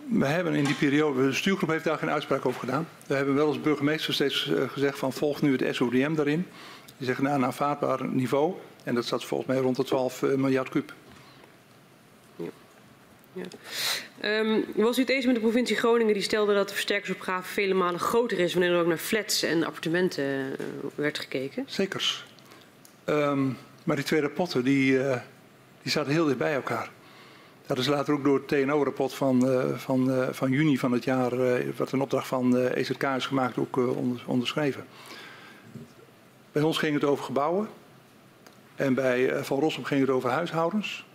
We 0.06 0.26
hebben 0.26 0.54
in 0.54 0.64
die 0.64 0.76
periode, 0.76 1.28
de 1.28 1.34
stuurgroep 1.34 1.70
heeft 1.70 1.84
daar 1.84 1.97
geen 1.97 2.10
uitspraak 2.10 2.45
over 2.45 2.60
gedaan. 2.60 2.88
We 3.08 3.16
hebben 3.16 3.36
wel 3.36 3.47
als 3.47 3.62
burgemeester 3.62 4.14
steeds 4.14 4.47
uh, 4.47 4.70
gezegd 4.70 5.00
van 5.00 5.14
volg 5.14 5.41
nu 5.41 5.56
het 5.56 5.76
SODM 5.76 6.14
daarin. 6.14 6.45
Die 6.97 7.06
zeggen 7.06 7.24
naar 7.24 7.36
een 7.36 7.45
aanvaardbaar 7.45 8.08
niveau. 8.08 8.54
En 8.84 8.95
dat 8.95 9.06
staat 9.06 9.26
volgens 9.26 9.50
mij 9.50 9.60
rond 9.60 9.76
de 9.76 9.84
12 9.84 10.22
miljard 10.22 10.70
kub. 10.70 10.93
Um, 14.26 14.66
was 14.76 14.98
u 14.98 15.02
het 15.02 15.10
eens 15.10 15.26
met 15.26 15.36
de 15.36 15.42
provincie 15.42 15.76
Groningen 15.76 16.14
die 16.14 16.24
stelde 16.24 16.54
dat 16.54 16.68
de 16.68 16.74
versterkersopgave 16.74 17.54
vele 17.54 17.74
malen 17.74 18.00
groter 18.00 18.40
is 18.40 18.54
wanneer 18.54 18.72
er 18.72 18.80
ook 18.80 18.88
naar 18.88 18.98
flats 18.98 19.44
en 19.44 19.64
appartementen 19.64 20.24
uh, 20.24 20.56
werd 20.96 21.20
gekeken? 21.20 21.64
Zekers. 21.68 22.26
Um, 23.06 23.58
maar 23.84 23.96
die 23.96 24.06
twee 24.06 24.22
rapporten 24.22 24.64
die, 24.64 24.92
uh, 24.92 25.16
die 25.82 25.92
zaten 25.92 26.12
heel 26.12 26.26
dicht 26.26 26.38
bij 26.38 26.54
elkaar. 26.54 26.90
Dat 27.66 27.78
is 27.78 27.88
later 27.88 28.14
ook 28.14 28.24
door 28.24 28.36
het 28.36 28.48
TNO-rapport 28.48 29.14
van, 29.14 29.48
uh, 29.48 29.78
van, 29.78 30.28
van 30.32 30.52
juni 30.52 30.78
van 30.78 30.92
het 30.92 31.04
jaar, 31.04 31.32
wat 31.76 31.92
een 31.92 32.02
opdracht 32.02 32.28
van 32.28 32.58
EZK 32.58 33.04
is 33.04 33.26
gemaakt, 33.26 33.58
ook 33.58 33.78
onder, 33.78 34.24
onderschreven. 34.26 34.86
Bij 36.52 36.62
ons 36.62 36.78
ging 36.78 36.94
het 36.94 37.04
over 37.04 37.24
gebouwen 37.24 37.70
en 38.76 38.94
bij 38.94 39.44
Van 39.44 39.60
Rossum 39.60 39.84
ging 39.84 40.02
het 40.02 40.10
over 40.10 40.30
huishoudens. 40.30 41.06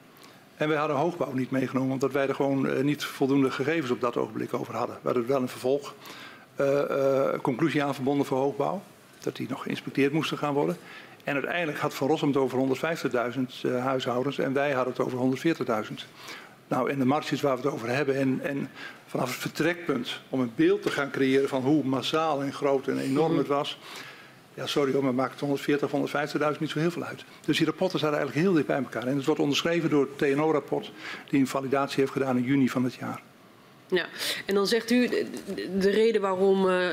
En 0.64 0.70
wij 0.70 0.78
hadden 0.78 0.96
hoogbouw 0.96 1.32
niet 1.32 1.50
meegenomen, 1.50 1.92
omdat 1.92 2.12
wij 2.12 2.28
er 2.28 2.34
gewoon 2.34 2.66
uh, 2.66 2.82
niet 2.82 3.04
voldoende 3.04 3.50
gegevens 3.50 3.90
op 3.90 4.00
dat 4.00 4.16
ogenblik 4.16 4.54
over 4.54 4.74
hadden. 4.74 4.96
We 5.00 5.06
hadden 5.08 5.26
wel 5.26 5.40
een 5.40 5.48
vervolg 5.48 5.94
uh, 6.60 6.66
uh, 6.90 7.28
conclusie 7.42 7.84
aan 7.84 7.94
verbonden 7.94 8.26
voor 8.26 8.38
hoogbouw, 8.38 8.82
dat 9.20 9.36
die 9.36 9.48
nog 9.48 9.62
geïnspecteerd 9.62 10.12
moesten 10.12 10.38
gaan 10.38 10.54
worden. 10.54 10.76
En 11.24 11.34
uiteindelijk 11.34 11.78
had 11.78 11.94
Van 11.94 12.08
Rossum 12.08 12.28
het 12.28 12.36
over 12.36 12.78
150.000 13.64 13.70
huishoudens 13.82 14.38
en 14.38 14.52
wij 14.52 14.72
hadden 14.72 14.94
het 14.96 15.02
over 15.02 15.38
140.000. 15.88 15.94
Nou, 16.68 16.90
in 16.90 16.98
de 16.98 17.04
marges 17.04 17.40
waar 17.40 17.56
we 17.56 17.62
het 17.62 17.72
over 17.72 17.88
hebben 17.88 18.16
en, 18.16 18.40
en, 18.42 18.70
vanaf 19.06 19.30
het 19.30 19.40
vertrekpunt 19.40 20.20
om 20.28 20.40
een 20.40 20.52
beeld 20.54 20.82
te 20.82 20.90
gaan 20.90 21.10
creëren 21.10 21.48
van 21.48 21.62
hoe 21.62 21.84
massaal 21.84 22.42
en 22.42 22.52
groot 22.52 22.88
en 22.88 22.98
enorm 22.98 23.38
het 23.38 23.46
was, 23.46 23.78
ja, 24.54 24.66
sorry 24.66 24.92
hoor, 24.92 25.04
maar 25.04 25.14
maakt 25.14 25.40
140, 25.40 25.90
150.000 26.54 26.58
niet 26.58 26.70
zo 26.70 26.78
heel 26.78 26.90
veel 26.90 27.02
uit. 27.02 27.24
Dus 27.44 27.56
die 27.56 27.66
rapporten 27.66 27.98
zaten 27.98 28.16
eigenlijk 28.16 28.46
heel 28.46 28.54
dicht 28.54 28.66
bij 28.66 28.76
elkaar. 28.76 29.06
En 29.06 29.16
het 29.16 29.24
wordt 29.24 29.40
onderschreven 29.40 29.90
door 29.90 30.08
het 30.16 30.18
TNO-rapport 30.18 30.92
die 31.28 31.40
een 31.40 31.46
validatie 31.46 32.00
heeft 32.00 32.12
gedaan 32.12 32.36
in 32.36 32.42
juni 32.42 32.68
van 32.68 32.84
het 32.84 32.94
jaar. 32.94 33.22
Ja, 33.86 34.06
en 34.46 34.54
dan 34.54 34.66
zegt 34.66 34.90
u 34.90 35.08
de, 35.08 35.26
de 35.78 35.90
reden 35.90 36.20
waarom 36.20 36.66
uh, 36.66 36.88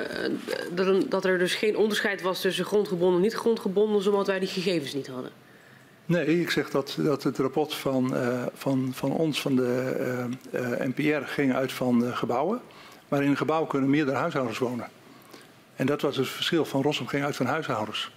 dat 1.09 1.25
er 1.25 1.37
dus 1.37 1.55
geen 1.55 1.77
onderscheid 1.77 2.21
was 2.21 2.41
tussen 2.41 2.65
grondgebonden 2.65 3.15
en 3.15 3.21
niet 3.21 3.33
grondgebonden, 3.33 3.99
is 3.99 4.07
omdat 4.07 4.27
wij 4.27 4.39
die 4.39 4.47
gegevens 4.47 4.93
niet 4.93 5.07
hadden. 5.07 5.31
Nee, 6.05 6.41
ik 6.41 6.49
zeg 6.49 6.69
dat, 6.69 6.97
dat 6.97 7.23
het 7.23 7.37
rapport 7.37 7.73
van, 7.73 8.13
uh, 8.13 8.45
van, 8.53 8.91
van 8.93 9.11
ons, 9.11 9.41
van 9.41 9.55
de 9.55 9.93
uh, 10.53 10.87
NPR, 10.95 11.25
ging 11.25 11.53
uit 11.53 11.71
van 11.71 12.03
gebouwen. 12.13 12.61
Maar 13.07 13.23
in 13.23 13.29
een 13.29 13.37
gebouw 13.37 13.65
kunnen 13.65 13.89
meerdere 13.89 14.17
huishoudens 14.17 14.57
wonen. 14.57 14.87
En 15.75 15.85
dat 15.85 16.01
was 16.01 16.17
het 16.17 16.27
verschil 16.27 16.65
van 16.65 16.81
Rossum 16.81 17.07
ging 17.07 17.23
uit 17.23 17.35
van 17.35 17.45
huishoudens. 17.45 18.11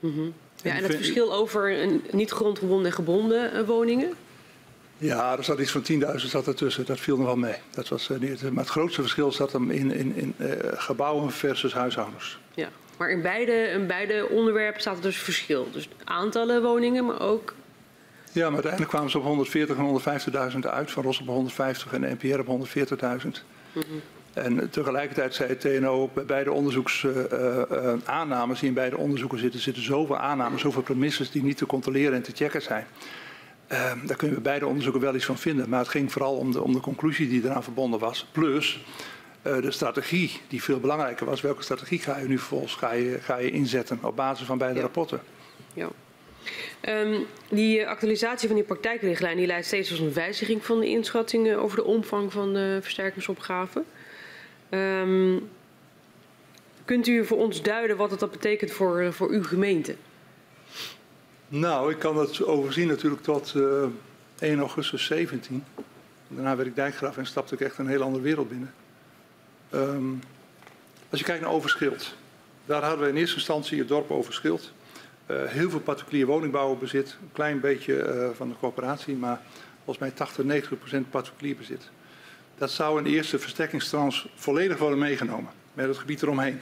Mm 0.00 0.14
-hmm. 0.14 0.34
Ja, 0.62 0.74
en 0.74 0.82
het 0.82 0.94
verschil 0.94 1.32
over 1.32 1.82
een 1.82 2.04
niet 2.10 2.30
grondgebonden 2.30 2.86
en 2.86 2.92
gebonden 2.92 3.56
uh, 3.56 3.62
woningen? 3.62 4.14
Ja, 4.98 5.36
er 5.36 5.44
zat 5.44 5.58
iets 5.58 5.70
van 5.70 5.82
10.000 5.92 6.14
zat 6.14 6.46
ertussen. 6.46 6.86
Dat 6.86 7.00
viel 7.00 7.16
nog 7.16 7.26
wel 7.26 7.36
mee. 7.36 7.56
Dat 7.70 7.88
was, 7.88 8.08
niet, 8.20 8.42
maar 8.42 8.64
het 8.64 8.72
grootste 8.72 9.00
verschil 9.00 9.32
zat 9.32 9.52
hem 9.52 9.70
in, 9.70 9.90
in, 9.90 10.14
in 10.14 10.34
uh, 10.38 10.48
gebouwen 10.74 11.30
versus 11.30 11.72
huishoudens. 11.72 12.38
Ja, 12.54 12.68
maar 12.96 13.10
in 13.10 13.22
beide, 13.22 13.52
in 13.52 13.86
beide 13.86 14.28
onderwerpen 14.28 14.80
staat 14.80 14.96
er 14.96 15.02
dus 15.02 15.16
verschil. 15.16 15.68
Dus 15.72 15.88
aantallen 16.04 16.62
woningen, 16.62 17.04
maar 17.04 17.20
ook... 17.20 17.54
Ja, 18.32 18.44
maar 18.44 18.52
uiteindelijk 18.52 18.90
kwamen 18.90 19.10
ze 19.10 19.18
op 19.18 19.24
140 19.24 19.76
en 19.76 20.52
150.000 20.52 20.58
uit. 20.58 20.90
Van 20.90 21.02
Rossum 21.02 21.28
op 21.28 21.34
150 21.34 21.92
en 21.92 22.00
de 22.00 22.16
NPR 22.20 22.50
op 22.50 22.66
140.000. 22.68 22.76
Mm 23.72 23.82
-hmm. 23.88 24.02
En 24.36 24.70
tegelijkertijd 24.70 25.34
zei 25.34 25.48
het 25.48 25.60
TNO 25.60 26.02
ook 26.02 26.14
bij 26.14 26.24
beide 26.24 26.52
onderzoeksaannames 26.52 28.48
uh, 28.48 28.54
uh, 28.54 28.60
die 28.60 28.68
in 28.68 28.74
beide 28.74 28.96
onderzoeken 28.96 29.38
zitten, 29.38 29.60
zitten 29.60 29.82
zoveel 29.82 30.16
aannames, 30.16 30.60
zoveel 30.60 30.82
premisses 30.82 31.30
die 31.30 31.42
niet 31.42 31.56
te 31.56 31.66
controleren 31.66 32.14
en 32.14 32.22
te 32.22 32.32
checken 32.34 32.62
zijn. 32.62 32.86
Ehm, 33.66 34.06
daar 34.06 34.16
kunnen 34.16 34.36
we 34.36 34.42
beide 34.42 34.66
onderzoeken 34.66 35.00
wel 35.00 35.14
iets 35.14 35.24
van 35.24 35.38
vinden. 35.38 35.68
Maar 35.68 35.78
het 35.78 35.88
ging 35.88 36.12
vooral 36.12 36.36
om 36.36 36.52
de, 36.52 36.62
om 36.62 36.72
de 36.72 36.80
conclusie 36.80 37.28
die 37.28 37.44
eraan 37.44 37.62
verbonden 37.62 38.00
was. 38.00 38.26
Plus 38.32 38.84
uh, 39.46 39.62
de 39.62 39.70
strategie 39.70 40.40
die 40.48 40.62
veel 40.62 40.80
belangrijker 40.80 41.26
was. 41.26 41.40
Welke 41.40 41.62
strategie 41.62 41.98
ga 41.98 42.18
je 42.18 42.28
nu 42.28 42.38
vervolgens 42.38 42.74
ga 42.74 42.92
je, 42.92 43.18
ga 43.20 43.36
je 43.36 43.50
inzetten 43.50 43.98
op 44.02 44.16
basis 44.16 44.46
van 44.46 44.58
beide 44.58 44.76
Ja. 44.76 44.82
rapporten? 44.82 45.20
Ja. 45.74 45.88
Ehm, 46.80 47.20
die 47.48 47.80
eh, 47.80 47.88
actualisatie 47.88 48.46
van 48.48 48.56
die 48.56 48.66
praktijkrichtlijn 48.66 49.36
die 49.36 49.46
leidt 49.46 49.66
steeds 49.66 49.88
tot 49.88 49.98
een 49.98 50.12
wijziging 50.12 50.64
van 50.64 50.80
de 50.80 50.88
inschattingen 50.88 51.58
over 51.58 51.76
de 51.76 51.84
omvang 51.84 52.32
van 52.32 52.52
de 52.52 52.78
versterkingsopgave. 52.82 53.84
Ehm, 54.68 55.38
kunt 56.84 57.06
u 57.06 57.24
voor 57.24 57.38
ons 57.38 57.62
duiden 57.62 57.96
wat 57.96 58.10
het 58.10 58.20
dat 58.20 58.30
betekent 58.30 58.70
voor, 58.70 59.00
eh, 59.00 59.10
voor 59.10 59.30
uw 59.30 59.42
gemeente? 59.42 59.94
Nou, 61.48 61.90
ik 61.92 61.98
kan 61.98 62.18
het 62.18 62.44
overzien 62.44 62.88
natuurlijk 62.88 63.22
tot 63.22 63.52
eh 63.56 63.86
1 64.40 64.58
augustus 64.58 65.04
17. 65.04 65.64
Daarna 66.28 66.56
werd 66.56 66.68
ik 66.68 66.74
dijkgraaf 66.74 67.16
en 67.16 67.26
stapte 67.26 67.54
ik 67.54 67.60
echt 67.60 67.78
een 67.78 67.88
heel 67.88 68.02
andere 68.02 68.22
wereld 68.22 68.48
binnen. 68.48 68.74
Ehm, 69.70 70.10
als 71.10 71.20
je 71.20 71.26
kijkt 71.26 71.42
naar 71.42 71.52
Overschild, 71.52 72.14
daar 72.64 72.82
hadden 72.82 73.00
we 73.00 73.08
in 73.08 73.16
eerste 73.16 73.36
instantie 73.36 73.78
het 73.78 73.88
dorp 73.88 74.10
Overschild. 74.10 74.72
Eh, 75.26 75.44
heel 75.44 75.70
veel 75.70 75.80
particulier 75.80 76.26
woningbouwbezit, 76.26 77.16
een 77.22 77.32
klein 77.32 77.60
beetje 77.60 78.02
eh, 78.02 78.28
van 78.34 78.48
de 78.48 78.54
coöperatie, 78.60 79.14
maar 79.14 79.40
volgens 79.76 79.98
mij 79.98 80.10
80, 80.10 80.44
90 80.44 80.78
procent 80.78 81.10
particulier 81.10 81.56
bezit. 81.56 81.90
Dat 82.58 82.70
zou 82.70 82.98
in 82.98 83.04
de 83.04 83.10
eerste 83.10 83.38
versterkingstrans 83.38 84.28
volledig 84.34 84.78
worden 84.78 84.98
meegenomen, 84.98 85.50
met 85.72 85.88
het 85.88 85.98
gebied 85.98 86.22
eromheen. 86.22 86.60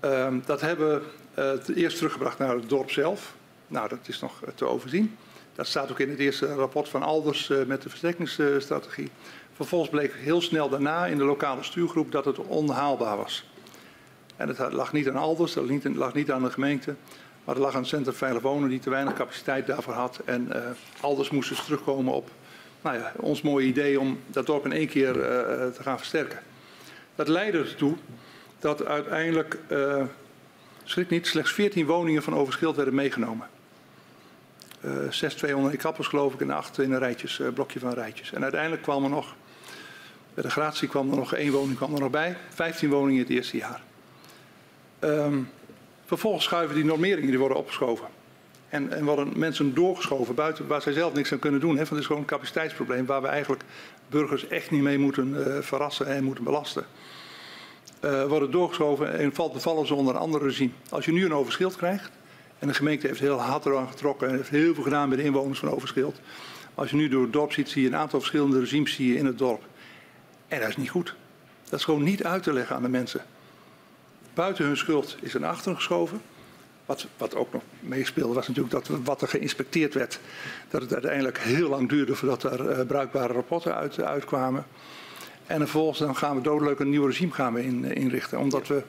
Ehm, 0.00 0.38
dat 0.44 0.60
hebben 0.60 1.02
we 1.34 1.58
eh, 1.68 1.76
eerst 1.76 1.96
teruggebracht 1.96 2.38
naar 2.38 2.54
het 2.54 2.68
dorp 2.68 2.90
zelf. 2.90 3.34
Nou, 3.66 3.88
dat 3.88 3.98
is 4.06 4.20
nog 4.20 4.42
eh, 4.42 4.52
te 4.54 4.64
overzien. 4.64 5.16
Dat 5.54 5.66
staat 5.66 5.90
ook 5.90 5.98
in 5.98 6.10
het 6.10 6.18
eerste 6.18 6.54
rapport 6.54 6.88
van 6.88 7.02
Alders 7.02 7.50
eh, 7.50 7.64
met 7.64 7.82
de 7.82 7.88
versterkingsstrategie. 7.88 9.10
Vervolgens 9.52 9.90
bleek 9.90 10.14
heel 10.14 10.40
snel 10.40 10.68
daarna 10.68 11.06
in 11.06 11.18
de 11.18 11.24
lokale 11.24 11.62
stuurgroep 11.62 12.12
dat 12.12 12.24
het 12.24 12.38
onhaalbaar 12.38 13.16
was. 13.16 13.50
En 14.36 14.48
het 14.48 14.72
lag 14.72 14.92
niet 14.92 15.08
aan 15.08 15.16
Alders, 15.16 15.52
dat 15.52 15.64
lag 15.94 16.14
niet, 16.14 16.30
aan 16.30 16.42
de 16.42 16.50
gemeente, 16.50 16.94
maar 17.44 17.54
het 17.54 17.64
lag 17.64 17.74
aan 17.74 17.80
het 17.80 17.88
Centrum 17.88 18.14
Veilig 18.14 18.42
Wonen 18.42 18.68
die 18.68 18.78
te 18.78 18.90
weinig 18.90 19.14
capaciteit 19.14 19.66
daarvoor 19.66 19.92
had. 19.92 20.20
En 20.24 20.52
Alders 21.00 21.30
moest 21.30 21.48
dus 21.48 21.64
terugkomen 21.64 22.14
op 22.14 22.30
nou 22.82 22.96
ja, 22.96 23.12
ons 23.16 23.42
mooie 23.42 23.66
idee 23.66 24.00
om 24.00 24.20
dat 24.26 24.46
dorp 24.46 24.64
in 24.64 24.72
één 24.72 24.88
keer 24.88 25.20
eh, 25.20 25.66
te 25.68 25.82
gaan 25.82 25.98
versterken. 25.98 26.38
Dat 27.14 27.28
leidde 27.28 27.58
ertoe 27.58 27.96
dat 28.58 28.84
uiteindelijk, 28.84 29.58
eh, 29.68 30.02
schrik 30.84 31.10
niet, 31.10 31.26
slechts 31.26 31.52
14 31.52 31.86
woningen 31.86 32.22
van 32.22 32.34
Overschild 32.34 32.76
werden 32.76 32.94
meegenomen. 32.94 33.48
Eh 34.80 34.90
6, 35.10 35.34
200 35.34 35.74
in 35.74 35.80
kappels 35.80 36.06
geloof 36.06 36.34
ik 36.34 36.40
en 36.40 36.50
8 36.50 36.78
in 36.78 36.92
een 36.92 36.98
rijtjes, 36.98 37.40
eh, 37.40 37.48
blokje 37.48 37.78
van 37.78 37.92
rijtjes. 37.92 38.32
En 38.32 38.42
uiteindelijk 38.42 38.82
kwam 38.82 39.04
er 39.04 39.10
nog, 39.10 39.34
bij 40.34 40.42
de 40.42 40.50
gratie 40.50 40.88
kwam 40.88 41.10
er 41.10 41.16
nog 41.16 41.34
één 41.34 41.52
woning 41.52 41.76
kwam 41.76 41.94
er 41.94 42.00
nog 42.00 42.10
bij. 42.10 42.36
15 42.54 42.88
woningen 42.88 43.22
het 43.22 43.30
eerste 43.30 43.56
jaar. 43.56 43.82
Ehm, 44.98 45.38
vervolgens 46.06 46.44
schuiven 46.44 46.74
die 46.74 46.84
normeringen 46.84 47.30
die 47.30 47.38
worden 47.38 47.58
opgeschoven. 47.58 48.08
En, 48.70 48.92
en 48.92 49.04
worden 49.04 49.38
mensen 49.38 49.74
doorgeschoven 49.74 50.34
buiten 50.34 50.66
waar 50.66 50.82
zij 50.82 50.92
zelf 50.92 51.12
niks 51.12 51.32
aan 51.32 51.38
kunnen 51.38 51.60
doen. 51.60 51.70
Hè, 51.70 51.76
want 51.76 51.88
het 51.88 51.98
is 51.98 52.06
gewoon 52.06 52.20
een 52.20 52.28
capaciteitsprobleem 52.28 53.06
waar 53.06 53.22
we 53.22 53.28
eigenlijk 53.28 53.62
burgers 54.08 54.48
echt 54.48 54.70
niet 54.70 54.82
mee 54.82 54.98
moeten 54.98 55.56
eh, 55.56 55.62
verrassen 55.62 56.06
en 56.06 56.24
moeten 56.24 56.44
belasten. 56.44 56.84
Eh, 58.00 58.24
worden 58.24 58.50
doorgeschoven 58.50 59.18
en 59.18 59.34
valt, 59.34 59.62
vallen 59.62 59.86
ze 59.86 59.94
onder 59.94 60.14
een 60.14 60.20
ander 60.20 60.42
regime. 60.42 60.70
Als 60.88 61.04
je 61.04 61.12
nu 61.12 61.24
een 61.24 61.34
overschild 61.34 61.76
krijgt, 61.76 62.10
en 62.58 62.68
de 62.68 62.74
gemeente 62.74 63.06
heeft 63.06 63.20
heel 63.20 63.40
hard 63.40 63.66
eraan 63.66 63.88
getrokken 63.88 64.28
en 64.28 64.36
heeft 64.36 64.48
heel 64.48 64.74
veel 64.74 64.82
gedaan 64.82 65.08
bij 65.08 65.18
de 65.18 65.24
inwoners 65.24 65.58
van 65.58 65.70
Overschild. 65.70 66.20
Als 66.74 66.90
je 66.90 66.96
nu 66.96 67.08
door 67.08 67.22
het 67.22 67.32
dorp 67.32 67.52
ziet, 67.52 67.68
zie 67.68 67.82
je 67.82 67.88
een 67.88 67.96
aantal 67.96 68.18
verschillende 68.18 68.60
regimes 68.60 68.94
zie 68.94 69.12
je 69.12 69.18
in 69.18 69.26
het 69.26 69.38
dorp. 69.38 69.62
En 70.48 70.60
dat 70.60 70.68
is 70.68 70.76
niet 70.76 70.90
goed. 70.90 71.14
Dat 71.68 71.78
is 71.78 71.84
gewoon 71.84 72.02
niet 72.02 72.24
uit 72.24 72.42
te 72.42 72.52
leggen 72.52 72.76
aan 72.76 72.82
de 72.82 72.88
mensen. 72.88 73.20
Buiten 74.34 74.64
hun 74.64 74.76
schuld 74.76 75.16
is 75.20 75.34
er 75.34 75.40
naar 75.40 75.50
achteren 75.50 75.76
geschoven. 75.76 76.20
Wat, 76.90 77.06
wat 77.16 77.34
ook 77.34 77.52
nog 77.52 77.62
meespeelde 77.80 78.34
was 78.34 78.48
natuurlijk 78.48 78.74
dat 78.74 78.98
wat 79.04 79.22
er 79.22 79.28
geïnspecteerd 79.28 79.94
werd, 79.94 80.20
dat 80.68 80.80
het 80.80 80.92
uiteindelijk 80.92 81.38
heel 81.38 81.68
lang 81.68 81.88
duurde 81.88 82.14
voordat 82.14 82.42
er 82.42 82.68
eh, 82.68 82.86
bruikbare 82.86 83.32
rapporten 83.32 83.74
uit, 83.74 84.00
uitkwamen. 84.00 84.66
En 85.46 85.58
vervolgens 85.58 85.98
dan 85.98 86.16
gaan 86.16 86.36
we 86.36 86.42
doodleuk 86.42 86.78
een 86.78 86.90
nieuw 86.90 87.06
regime 87.06 87.32
gaan 87.32 87.52
we 87.52 87.64
in, 87.64 87.84
inrichten. 87.84 88.38
Omdat 88.38 88.68
we 88.68 88.82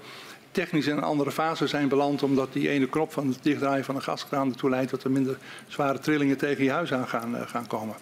technisch 0.52 0.88
in 0.88 0.97
een 0.97 1.04
andere 1.04 1.32
fase 1.32 1.68
zijn 1.68 1.88
beland. 1.88 2.24
Omdat 2.24 2.54
die 2.54 2.70
ene 2.70 2.89
knop 2.89 3.12
van 3.12 3.28
het 3.28 3.43
dichtdraaien 3.43 3.86
van 3.86 3.95
de 3.95 4.02
gaskraan 4.02 4.49
ertoe 4.49 4.70
leidt 4.70 4.91
dat 4.91 5.04
er 5.04 5.12
minder 5.12 5.38
zware 5.68 5.99
trillingen 5.99 6.38
tegen 6.38 6.64
je 6.64 6.72
huis 6.72 6.93
aan 6.93 7.08
gaan, 7.08 7.36
eh, 7.36 7.47
gaan 7.47 7.68
komen. 7.68 7.95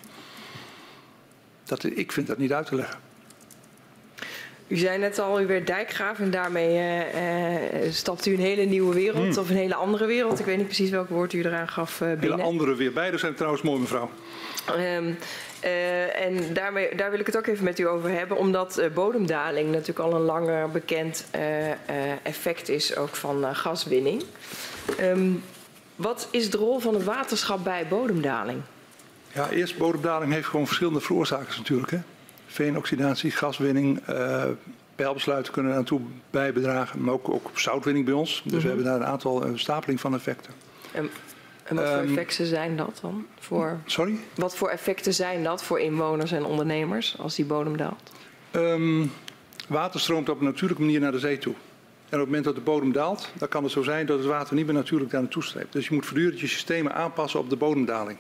Dat, 1.64 1.84
ik 1.84 2.12
vind 2.12 2.28
dat 2.28 2.38
niet 2.38 2.54
uit 2.54 2.66
te 2.66 2.76
leggen. 2.76 3.09
U 4.70 4.78
zei 4.78 4.97
net 4.97 5.20
al, 5.20 5.41
u 5.41 5.47
werd 5.47 5.67
dijkgraaf 5.67 6.20
en 6.20 6.32
daarmee 6.32 6.78
eh, 6.78 7.86
eh, 7.86 7.91
stapt 7.91 8.26
u 8.26 8.34
een 8.34 8.39
hele 8.39 8.63
nieuwe 8.63 8.93
wereld 8.93 9.38
of 9.38 9.49
een 9.49 9.55
hele 9.55 9.76
andere 9.76 10.05
wereld. 10.05 10.39
Ik 10.39 10.45
weet 10.45 10.57
niet 10.57 10.65
precies 10.65 10.89
welk 10.89 11.09
woord 11.09 11.34
u 11.34 11.43
eraan 11.43 11.67
gaf 11.67 11.99
Hele 11.99 12.15
binnen. 12.15 12.41
andere 12.41 12.76
weer. 12.76 12.93
Beide 12.93 13.17
zijn 13.17 13.36
trouwens 13.36 13.61
mooi, 13.63 13.80
mevrouw. 13.80 14.09
Ehm, 14.65 15.11
eh, 15.59 16.26
en 16.26 16.53
daarmee, 16.53 16.95
daar 16.95 17.11
wil 17.11 17.20
ik 17.20 17.26
het 17.26 17.38
ook 17.38 17.47
even 17.47 17.63
met 17.63 17.80
u 17.80 17.88
over 17.88 18.09
hebben, 18.09 18.38
omdat 18.38 18.82
bodemdaling 18.93 19.72
natuurlijk 19.72 19.99
al 19.99 20.13
een 20.13 20.22
langer 20.22 20.70
bekend 20.70 21.26
effect 22.24 22.70
is 22.70 22.95
ook 22.95 23.15
van 23.15 23.55
gaswinning. 23.55 24.24
Ehm, 24.97 25.32
wat 25.95 26.28
is 26.32 26.49
de 26.49 26.57
rol 26.57 26.80
van 26.80 26.93
het 26.93 27.03
waterschap 27.03 27.63
bij 27.63 27.88
bodemdaling? 27.88 28.61
Ja, 29.34 29.49
eerst 29.49 29.78
bodemdaling 29.78 30.34
heeft 30.34 30.47
gewoon 30.47 30.65
verschillende 30.65 30.99
veroorzakers 30.99 31.57
natuurlijk. 31.57 31.91
Hè. 31.91 31.99
Veenoxidatie, 32.50 33.32
gaswinning, 33.32 34.00
eh 34.06 34.43
pijlbesluiten 34.95 35.54
kunnen 35.54 35.72
daar 35.72 35.80
naartoe 35.82 36.02
bijbedragen. 36.30 37.04
Maar 37.04 37.14
ook, 37.14 37.30
ook 37.30 37.50
zoutwinning 37.54 38.06
bij 38.06 38.14
ons. 38.14 38.41
Dus 38.45 38.62
we 38.62 38.68
hebben 38.68 38.86
daar 38.86 38.95
een 38.95 39.06
aantal 39.06 39.43
stapeling 39.56 40.00
van 40.00 40.14
effecten. 40.14 40.54
En, 40.91 41.10
en 41.64 41.76
wat 41.76 41.86
voor 41.86 41.97
Ehm, 41.97 42.08
effecten 42.08 42.45
zijn 42.45 42.78
dat 42.78 43.00
dan? 43.02 43.26
Voor, 43.39 43.78
Sorry? 43.86 44.16
wat 44.36 44.56
voor 44.56 44.70
effecten 44.70 45.14
zijn 45.14 45.43
dat 45.43 45.64
voor 45.64 45.80
inwoners 45.80 46.32
en 46.32 46.45
ondernemers 46.45 47.16
als 47.20 47.36
die 47.36 47.45
bodem 47.45 47.78
daalt? 47.78 48.12
Ehm, 48.52 49.06
water 49.68 50.00
stroomt 50.00 50.30
op 50.30 50.39
een 50.39 50.45
natuurlijke 50.45 50.84
manier 50.84 51.00
naar 51.00 51.12
de 51.12 51.20
zee 51.20 51.38
toe. 51.38 51.54
En 52.10 52.16
op 52.16 52.20
het 52.20 52.26
moment 52.26 52.43
dat 52.43 52.56
de 52.56 52.62
bodem 52.62 52.91
daalt, 52.91 53.30
dan 53.38 53.47
kan 53.47 53.64
het 53.64 53.72
zo 53.72 53.82
zijn 53.84 54.06
dat 54.06 54.18
het 54.18 54.28
water 54.28 54.56
niet 54.56 54.66
meer 54.66 54.76
natuurlijk 54.76 55.12
daar 55.12 55.22
naartoe 55.22 55.43
streept. 55.43 55.74
Dus 55.74 55.88
je 55.88 55.93
moet 55.93 56.06
voortdurend 56.06 56.39
je 56.39 56.47
systemen 56.47 56.93
aanpassen 56.93 57.39
op 57.39 57.50
de 57.50 57.56
bodemdaling. 57.56 58.18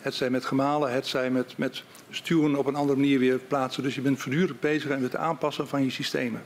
Het 0.00 0.14
zij 0.14 0.30
met 0.30 0.44
gemalen, 0.44 0.92
het 0.92 1.06
zij 1.06 1.30
met, 1.30 1.54
met 1.56 1.82
stuwen 2.10 2.56
op 2.56 2.66
een 2.66 2.74
andere 2.74 2.98
manier 2.98 3.18
weer 3.18 3.38
plaatsen. 3.38 3.82
Dus 3.82 3.94
je 3.94 4.00
bent 4.00 4.20
voortdurend 4.20 4.60
bezig 4.60 4.88
met 4.88 5.02
het 5.02 5.16
aanpassen 5.16 5.68
van 5.68 5.84
je 5.84 5.90
systemen. 5.90 6.42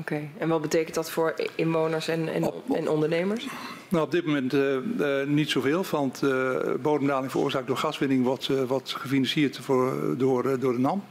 Oké, 0.00 0.28
en 0.38 0.48
wat 0.48 0.62
betekent 0.62 0.94
dat 0.94 1.10
voor 1.10 1.34
inwoners 1.54 2.08
en, 2.08 2.28
en, 2.28 2.44
Op- 2.44 2.62
op- 2.68 2.76
en 2.76 2.88
ondernemers? 2.88 3.46
Nou, 3.88 4.04
op 4.04 4.10
dit 4.10 4.26
moment 4.26 4.52
eh, 4.54 4.76
eh, 4.76 5.28
niet 5.28 5.50
zoveel, 5.50 5.84
want 5.90 6.22
eh, 6.22 6.56
bodemdaling 6.82 7.30
veroorzaakt 7.30 7.66
door 7.66 7.76
gaswinning 7.76 8.24
wordt, 8.24 8.66
wordt 8.66 8.92
gefinancierd 8.92 9.58
voor, 9.58 10.14
door, 10.18 10.58
door 10.58 10.72
de 10.72 10.78
NAM. 10.78 11.04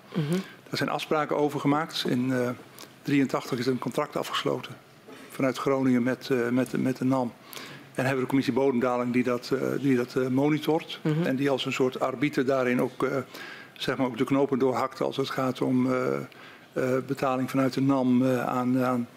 Daar 0.70 0.78
zijn 0.78 0.90
afspraken 0.90 1.38
over 1.38 1.60
gemaakt. 1.60 2.06
In 2.08 2.28
1983 2.28 3.60
is 3.60 3.66
er 3.66 3.72
een 3.72 3.80
contract 3.80 4.16
afgesloten 4.18 4.76
vanuit 5.30 5.58
Groningen 5.58 6.04
met, 6.04 6.30
met, 6.52 6.82
met 6.82 6.98
de 6.98 7.06
NAM. 7.06 7.34
En 7.94 8.06
hebben 8.06 8.16
we 8.16 8.22
de 8.22 8.28
commissie 8.28 8.54
bodemdaling 8.54 9.14
die 9.14 9.24
dat, 9.24 9.52
die 9.82 9.96
dat 9.96 10.30
monitort. 10.30 11.00
En 11.24 11.36
die 11.36 11.50
als 11.50 11.66
een 11.66 11.74
soort 11.74 12.00
arbiter 12.00 12.46
daarin 12.46 12.82
ook, 12.82 13.08
zeg 13.74 13.98
maar 13.98 14.06
ook 14.08 14.18
de 14.18 14.24
knopen 14.24 14.60
doorhakt 14.60 15.02
als 15.02 15.18
het 15.18 15.30
gaat 15.30 15.62
om 15.62 15.94
eh, 15.94 16.16
eh, 16.74 17.04
betaling 17.08 17.50
vanuit 17.50 17.74
de 17.74 17.82
NAM 17.82 18.26
eh, 18.26 18.46
aan, 18.46 18.84
aan 18.84 19.08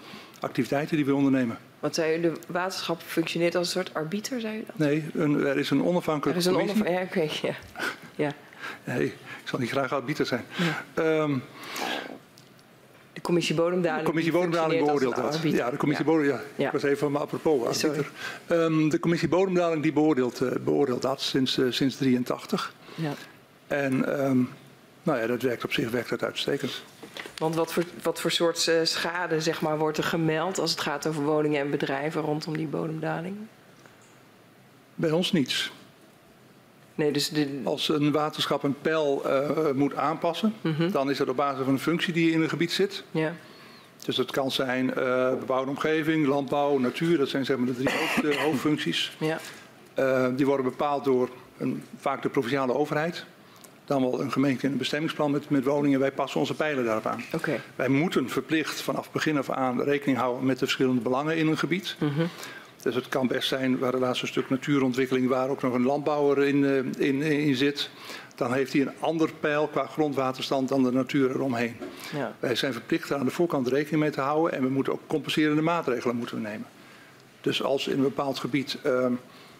activiteiten 0.41 0.97
die 0.97 1.07
we 1.07 1.15
ondernemen. 1.15 1.59
Want 1.81 1.95
zei 1.95 2.19
u, 2.19 2.21
de 2.21 2.33
waterschap 2.49 3.01
functioneert 3.03 3.55
als 3.55 3.67
een 3.67 3.73
soort 3.73 3.95
arbiter, 3.95 4.41
zei 4.41 4.59
u 4.59 4.65
dat? 4.67 4.79
Nee, 4.79 5.05
een, 5.15 5.47
er 5.47 5.57
is 5.59 5.71
een 5.71 5.79
Er 5.79 5.85
onafhankelijke 5.85 6.41
is 6.41 6.47
een. 6.47 6.93
Ja, 6.93 7.03
oké, 7.03 7.29
ja. 7.43 7.55
ja. 8.25 8.33
Nee, 8.85 9.05
ik 9.07 9.15
zal 9.45 9.59
niet 9.59 9.71
graag 9.71 9.93
arbiter 9.93 10.27
zijn. 10.27 10.45
Ehm, 10.95 11.39
De 13.13 13.21
commissie 13.21 13.55
bodemdaling. 13.55 14.01
de 14.01 14.07
commissie 14.07 14.33
bodemdaling 14.33 14.85
beoordeelt 14.85 15.17
dat. 15.17 15.41
Ja, 15.43 15.71
de 15.71 15.77
commissie 15.77 16.07
Ja. 16.07 16.13
bodem, 16.13 16.27
ja. 16.29 16.41
Ja. 16.57 16.67
Ik 16.67 16.73
was 16.73 16.83
even 16.83 16.99
van 16.99 17.13
me 17.13 17.19
apropos. 17.19 17.85
Ehm, 18.47 18.89
de 18.89 18.99
commissie 19.01 19.29
bodemdaling 19.29 19.83
die 19.83 19.93
beoordeelt, 19.93 20.41
eh, 20.41 20.51
beoordeelt 20.65 21.03
dat 21.03 21.21
sinds, 21.21 21.59
eh, 21.59 21.67
sinds 21.71 21.97
83. 21.97 22.73
Ja. 22.95 23.13
En 23.67 24.19
ehm, 24.19 24.39
nou 25.03 25.19
ja, 25.21 25.27
dat 25.27 25.43
werkt 25.43 25.65
op 25.65 25.73
zich 25.73 25.91
werkt 25.91 26.09
dat 26.09 26.23
uitstekend. 26.25 26.83
Want 27.39 27.55
wat 27.55 27.73
voor, 27.73 27.85
wat 28.03 28.21
voor 28.21 28.31
soort 28.31 28.69
eh, 28.69 28.75
schade 28.83 29.41
zeg 29.41 29.61
maar, 29.61 29.79
wordt 29.79 29.99
er 29.99 30.05
gemeld 30.05 30.59
als 30.59 30.71
het 30.71 30.81
gaat 30.81 31.07
over 31.07 31.23
woningen 31.23 31.61
en 31.61 31.71
bedrijven 31.71 32.21
rondom 32.21 32.57
die 32.57 32.67
bodemdaling? 32.67 33.37
Bij 34.95 35.11
ons 35.11 35.33
niets. 35.33 35.73
Nee, 36.95 37.13
dus 37.13 37.29
de, 37.29 37.61
Als 37.65 37.89
een 37.89 38.13
waterschap 38.13 38.63
een 38.63 38.81
pijl 38.81 39.25
eh, 39.25 39.71
moet 39.75 39.95
aanpassen, 39.95 40.55
Mhm. 40.61 40.91
dan 40.91 41.11
is 41.11 41.17
dat 41.19 41.29
op 41.29 41.37
basis 41.37 41.65
van 41.65 41.73
een 41.73 41.79
functie 41.81 42.13
die 42.13 42.31
in 42.33 42.43
een 42.43 42.49
gebied 42.49 42.73
zit. 42.73 43.05
ja. 43.11 43.33
Dus 44.05 44.17
dat 44.17 44.31
kan 44.31 44.51
zijn 44.51 44.95
eh, 44.95 45.31
bebouwde 45.39 45.71
omgeving, 45.71 46.27
landbouw, 46.27 46.79
natuur. 46.79 47.19
Dat 47.19 47.29
zijn 47.29 47.45
zeg 47.45 47.57
maar 47.57 47.67
de 47.67 47.75
drie 47.75 47.91
hoofd, 47.91 48.39
hoofdfuncties. 48.45 49.17
Ja. 49.19 49.39
Die 50.31 50.47
worden 50.47 50.65
bepaald 50.67 51.05
door 51.05 51.29
een, 51.59 51.83
vaak 51.99 52.23
de 52.23 52.29
provinciale 52.29 52.75
overheid. 52.75 53.25
Dan 53.87 54.03
wel 54.03 54.21
een 54.21 54.33
gemeente 54.33 54.67
in 54.67 54.73
een 54.73 54.79
bestemmingsplan 54.79 55.31
met, 55.31 55.51
met 55.51 55.65
woningen. 55.65 56.01
Wij 56.01 56.13
passen 56.13 56.41
onze 56.41 56.55
pijlen 56.55 56.85
daarop 56.85 57.07
aan. 57.07 57.23
Wij 57.77 57.89
moeten 57.89 58.29
verplicht 58.29 58.81
vanaf 58.81 59.13
begin 59.13 59.39
af 59.39 59.51
aan 59.51 59.83
rekening 59.83 60.19
houden 60.19 60.47
met 60.47 60.59
de 60.59 60.65
verschillende 60.65 61.01
belangen 61.01 61.37
in 61.37 61.47
een 61.47 61.59
gebied. 61.59 61.97
Dus 62.83 62.95
het 62.95 63.09
kan 63.09 63.27
best 63.27 63.49
zijn, 63.49 63.79
waar 63.79 63.93
het 63.93 64.01
laatste 64.01 64.27
stuk 64.27 64.51
natuurontwikkeling, 64.51 65.29
waar 65.29 65.49
ook 65.49 65.63
nog 65.63 65.75
een 65.75 65.85
landbouwer 65.85 66.45
in, 66.45 66.65
eh, 66.65 67.07
in, 67.09 67.23
in 67.23 67.55
zit. 67.57 67.91
Dan 68.35 68.53
heeft 68.53 68.73
hij 68.73 68.83
een 68.83 68.93
ander 69.01 69.31
pijl 69.41 69.69
qua 69.69 69.87
grondwaterstand 69.87 70.69
dan 70.69 70.83
de 70.83 70.93
natuur 70.93 71.31
eromheen. 71.31 71.77
Ja. 72.13 72.37
Wij 72.41 72.55
zijn 72.55 72.73
verplicht 72.73 73.11
er 73.11 73.17
aan 73.17 73.25
de 73.25 73.31
voorkant 73.31 73.69
rekening 73.69 74.03
mee 74.03 74.11
te 74.11 74.21
houden 74.21 74.53
en 74.53 74.63
we 74.63 74.69
moeten 74.69 74.93
ook 74.93 75.01
compenserende 75.07 75.63
maatregelen 75.63 76.17
moeten 76.17 76.37
we 76.37 76.43
nemen. 76.43 76.67
Dus 77.41 77.63
als 77.63 77.89
in 77.89 77.97
een 77.97 78.03
bepaald 78.03 78.39
gebied 78.39 78.79
ehm, 78.83 79.13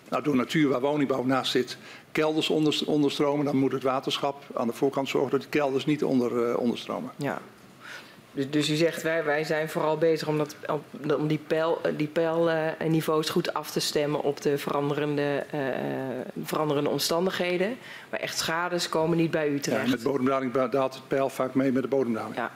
nou, 0.09 0.23
door 0.23 0.37
natuur 0.37 0.69
waar 0.69 0.81
woningbouw 0.81 1.25
naast 1.25 1.51
zit 1.51 1.77
kelders 2.13 2.51
onder, 2.51 2.81
onderstromen, 2.87 3.45
dan 3.45 3.57
moet 3.57 3.73
het 3.73 3.83
waterschap 3.83 4.43
aan 4.55 4.67
de 4.67 4.73
voorkant 4.73 5.09
zorgen 5.09 5.31
dat 5.31 5.41
die 5.41 5.49
kelders 5.49 5.87
niet 5.87 6.05
onder, 6.05 6.51
eh, 6.51 6.59
onderstromen. 6.59 7.11
Ja. 7.17 7.39
Dus, 8.33 8.51
dus 8.51 8.71
u 8.71 8.75
zegt 8.75 9.03
wij, 9.03 9.25
wij 9.25 9.45
zijn 9.45 9.69
vooral 9.69 9.97
bezig 9.99 10.29
om, 10.29 10.39
dat, 10.39 10.57
om- 11.17 11.27
die, 11.27 11.39
pijl, 11.47 11.81
die 11.97 12.07
pijlniveaus 12.07 13.29
goed 13.31 13.55
af 13.55 13.71
te 13.71 13.81
stemmen 13.81 14.23
op 14.23 14.43
de 14.43 14.59
veranderende, 14.59 15.45
eh, 15.51 15.61
veranderende 16.45 16.91
omstandigheden. 16.91 17.77
Maar 18.11 18.21
echt 18.21 18.39
schades 18.39 18.89
komen 18.89 19.17
niet 19.17 19.31
bij 19.31 19.49
u 19.49 19.55
Ja, 19.55 19.61
terecht. 19.61 19.91
met 19.91 20.03
bodemdaling 20.03 20.53
daalt 20.71 20.95
het 20.95 21.09
pijl 21.09 21.29
vaak 21.29 21.55
mee 21.55 21.73
met 21.73 21.83
de 21.83 21.89
bodemdaling. 21.89 22.37
Ja. 22.37 22.51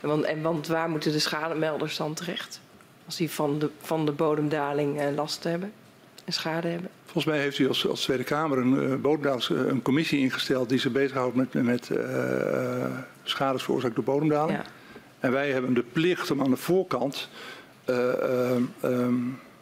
En 0.00 0.08
want, 0.08 0.24
en 0.24 0.42
want 0.42 0.66
waar 0.66 0.88
moeten 0.90 1.12
de 1.12 1.18
schademelders 1.18 1.96
dan 1.96 2.14
terecht? 2.14 2.60
Als 3.06 3.16
die 3.16 3.30
van 3.30 3.58
de, 3.58 3.70
van 3.80 4.06
de 4.06 4.12
bodemdaling 4.12 5.00
eh, 5.00 5.06
last 5.14 5.44
hebben 5.44 5.72
en 6.28 6.34
schade 6.34 6.68
hebben? 6.68 6.90
Volgens 7.04 7.24
mij 7.24 7.38
heeft 7.38 7.58
u 7.58 7.68
als, 7.68 7.88
als 7.88 8.02
Tweede 8.02 8.24
Kamer 8.24 8.58
een, 8.58 8.90
uh, 8.90 8.94
bodemdalings- 8.94 9.50
eh, 9.50 9.66
een 9.66 9.82
commissie 9.82 10.18
ingesteld 10.18 10.68
die 10.68 10.78
zich 10.78 10.92
bezighoudt 10.92 11.36
met, 11.36 11.52
met 11.52 11.90
eh, 11.90 12.84
schades 13.22 13.62
veroorzaakt 13.62 13.94
door 13.94 14.04
bodemdaling. 14.04 14.58
Ja. 14.58 14.64
En 15.20 15.32
wij 15.32 15.50
hebben 15.50 15.74
de 15.74 15.84
plicht 15.92 16.30
om 16.30 16.42
aan 16.42 16.50
de 16.50 16.56
voorkant 16.56 17.28
eh, 17.84 18.22
ehm, 18.22 18.62
ehm, 18.80 19.14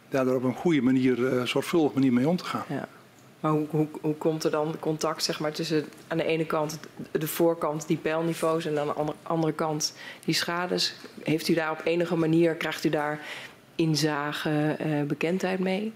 ja, 0.09 0.23
daar 0.23 0.35
op 0.35 0.43
een 0.43 0.55
goede 0.55 0.81
manier, 0.81 1.27
eh, 1.27 1.43
zorgvuldige 1.43 1.93
manier 1.93 2.13
mee 2.13 2.27
om 2.27 2.37
te 2.37 2.45
gaan. 2.45 2.65
Ja. 2.67 2.87
Maar 3.39 3.51
hoe, 3.51 3.67
hoe, 3.69 3.87
hoe 4.01 4.15
komt 4.15 4.43
er 4.43 4.51
dan 4.51 4.75
contact 4.79 5.23
zeg 5.23 5.39
maar, 5.39 5.51
tussen 5.51 5.85
aan 6.07 6.17
de 6.17 6.23
ene 6.23 6.45
kant 6.45 6.79
de 7.11 7.27
voorkant 7.27 7.87
die 7.87 7.97
pijlniveaus 7.97 8.65
en 8.65 8.79
aan 8.79 8.87
de 8.87 8.93
andere, 8.93 9.17
andere 9.23 9.53
kant 9.53 9.93
die 10.25 10.33
schades? 10.33 10.95
Heeft 11.23 11.47
u 11.47 11.53
daar 11.53 11.71
op 11.71 11.81
enige 11.83 12.15
manier, 12.15 12.55
krijgt 12.55 12.83
u 12.83 12.89
daar 12.89 13.19
inzage, 13.75 14.75
eh, 14.79 15.01
bekendheid 15.01 15.59
mee? 15.59 15.93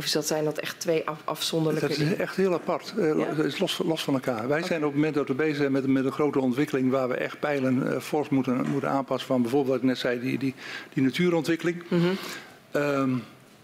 Of 0.00 0.06
is 0.06 0.12
dat, 0.12 0.26
zijn 0.26 0.44
dat 0.44 0.58
echt 0.58 0.80
twee 0.80 1.06
af, 1.08 1.18
afzonderlijke 1.24 1.88
Dat 1.88 1.96
is 1.96 2.02
dingen? 2.02 2.18
echt 2.18 2.36
heel 2.36 2.52
apart. 2.52 2.94
Ja? 2.96 3.26
Het 3.26 3.38
is 3.38 3.58
los, 3.58 3.80
los 3.84 4.04
van 4.04 4.14
elkaar. 4.14 4.48
Wij 4.48 4.62
zijn 4.62 4.80
op 4.80 4.86
het 4.86 4.94
moment 4.94 5.14
dat 5.14 5.28
we 5.28 5.34
bezig 5.34 5.56
zijn 5.56 5.72
met, 5.72 5.86
met 5.86 6.04
een 6.04 6.12
grote 6.12 6.40
ontwikkeling 6.40 6.90
waar 6.90 7.08
we 7.08 7.14
echt 7.14 7.40
pijlen 7.40 7.92
eh, 7.92 8.00
fors 8.00 8.28
moeten, 8.28 8.66
moeten 8.70 8.90
aanpassen 8.90 9.28
van 9.28 9.42
bijvoorbeeld 9.42 9.72
wat 9.72 9.82
ik 9.82 9.88
net 9.88 9.98
zei, 9.98 10.20
die, 10.20 10.38
die, 10.38 10.54
die 10.92 11.02
natuurontwikkeling. 11.02 11.82
Mhm. 11.88 12.04
Ehm, 12.70 13.10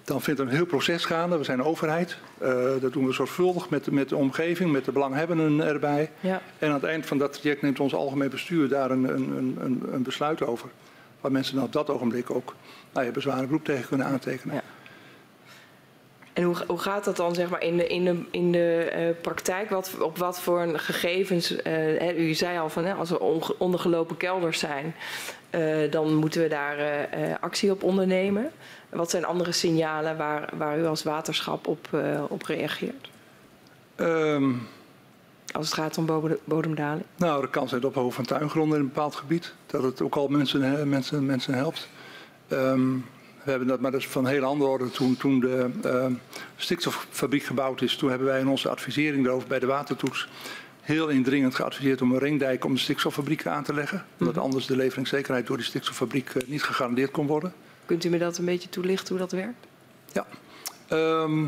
dan 0.05 0.23
vindt 0.23 0.41
er 0.41 0.47
een 0.47 0.53
heel 0.53 0.67
proces 0.67 1.05
gaande. 1.05 1.39
We 1.39 1.45
zijn 1.45 1.63
overheid. 1.63 2.17
Eh, 2.39 2.51
dat 2.81 2.93
doen 2.93 3.07
we 3.07 3.13
zorgvuldig 3.13 3.69
met, 3.71 3.91
met 3.91 4.09
de 4.09 4.17
omgeving, 4.17 4.73
met 4.73 4.85
de 4.85 4.93
belanghebbenden 4.93 5.67
erbij. 5.67 6.11
Ja. 6.21 6.43
En 6.59 6.69
aan 6.69 6.75
het 6.75 6.85
eind 6.85 7.07
van 7.07 7.19
dat 7.19 7.33
traject 7.33 7.63
neemt 7.63 7.81
ons 7.81 7.95
algemeen 7.95 8.31
bestuur 8.31 8.69
daar 8.69 8.91
een, 8.91 9.05
een, 9.05 9.57
een, 9.61 9.83
een 9.93 10.03
besluit 10.03 10.43
over. 10.43 10.69
Waar 11.21 11.33
mensen 11.33 11.55
dan 11.55 11.65
op 11.65 11.73
dat 11.73 11.91
ogenblik 11.91 12.31
ook 12.31 12.55
nou 12.93 13.07
ja, 13.07 13.13
bezwaren 13.13 13.47
beroep 13.47 13.65
tegen 13.65 13.89
kunnen 13.89 14.07
aantekenen. 14.07 14.55
Ja. 14.55 14.63
En 16.37 16.43
hoe, 16.43 16.57
hoe 16.67 16.79
gaat 16.79 17.05
dat 17.05 17.17
dan 17.17 17.35
zeg 17.35 17.49
maar, 17.51 17.63
in 17.63 17.77
de, 17.77 17.87
in 17.87 18.05
de, 18.05 18.23
in 18.31 18.53
de 18.53 18.91
eh, 18.93 19.23
praktijk? 19.23 19.71
Wat, 19.71 19.91
op 20.01 20.19
wat 20.19 20.41
voor 20.41 20.61
een 20.61 20.79
gegevens? 20.79 21.57
eh, 21.57 21.73
hè, 21.75 22.15
u 22.15 22.35
zei 22.35 22.59
al 22.59 22.69
van 22.69 22.85
hè, 22.85 22.95
als 22.95 23.11
er 23.11 23.21
ondergelopen 23.59 24.17
kelders 24.17 24.59
zijn, 24.59 24.95
eh, 25.51 25.91
dan 25.91 26.15
moeten 26.15 26.43
we 26.43 26.49
daar 26.49 27.09
actie 27.41 27.71
op 27.71 27.83
ondernemen. 27.83 28.51
Wat 28.89 29.11
zijn 29.11 29.25
andere 29.25 29.53
signalen 29.53 30.17
waar, 30.17 30.49
waar 30.57 30.79
u 30.79 30.87
als 30.87 31.03
waterschap 31.03 31.67
op, 31.67 31.89
op 32.29 32.43
reageert? 32.43 33.09
Ehm, 33.95 34.53
Als 35.53 35.67
het 35.67 35.75
gaat 35.75 35.99
om 35.99 36.07
bodem- 36.07 36.39
bodemdaling. 36.45 37.05
Nou, 37.17 37.41
de 37.41 37.51
kans 37.51 37.73
uit 37.73 37.85
ophogen 37.85 38.13
van 38.13 38.25
tuingronden 38.25 38.79
in 38.79 38.85
een 38.85 38.89
bepaald 38.93 39.15
gebied. 39.15 39.55
Dat 39.67 39.83
het 39.83 40.03
ook 40.03 40.15
al 40.17 40.29
mensen, 40.29 40.89
mensen, 40.89 41.27
mensen 41.27 41.55
helpt. 41.55 41.89
Ehm, 42.49 42.89
we 43.47 43.53
hebben 43.53 43.69
dat, 43.69 43.81
maar 43.81 43.91
dat 43.91 44.01
is 44.01 44.07
van 44.07 44.25
een 44.25 44.31
hele 44.31 44.47
andere 44.47 44.71
orde. 44.71 44.91
Toen, 44.91 45.17
toen 45.17 45.41
de 45.41 45.71
ehm, 45.83 46.13
stikstoffabriek 46.57 47.43
gebouwd 47.43 47.83
is, 47.83 47.97
toen 47.97 48.09
hebben 48.09 48.27
wij 48.27 48.41
in 48.41 48.49
onze 48.49 48.69
advisering 48.69 49.25
daarover 49.25 49.49
bij 49.49 49.59
de 49.59 49.67
watertoets 49.67 50.29
heel 50.81 51.09
indringend 51.09 51.55
geadviseerd 51.55 52.03
om 52.03 52.13
een 52.13 52.19
ringdijk 52.19 52.65
om 52.65 52.75
de 52.75 52.81
stikstoffabriek 52.81 53.47
aan 53.47 53.63
te 53.63 53.75
leggen. 53.75 54.05
Omdat 54.19 54.39
anders 54.39 54.67
de 54.67 54.77
leveringszekerheid 54.77 55.47
door 55.47 55.57
die 55.57 55.67
stikstoffabriek 55.67 56.29
eh, 56.29 56.49
niet 56.49 56.63
gegarandeerd 56.63 57.11
kon 57.11 57.27
worden. 57.27 57.53
Kunt 57.85 58.05
u 58.05 58.09
me 58.09 58.19
dat 58.19 58.39
een 58.39 58.45
beetje 58.45 58.69
toelichten 58.69 59.09
hoe 59.09 59.19
dat 59.19 59.33
werkt? 59.33 59.67
Ja. 60.13 60.27
Ehm, 60.89 61.45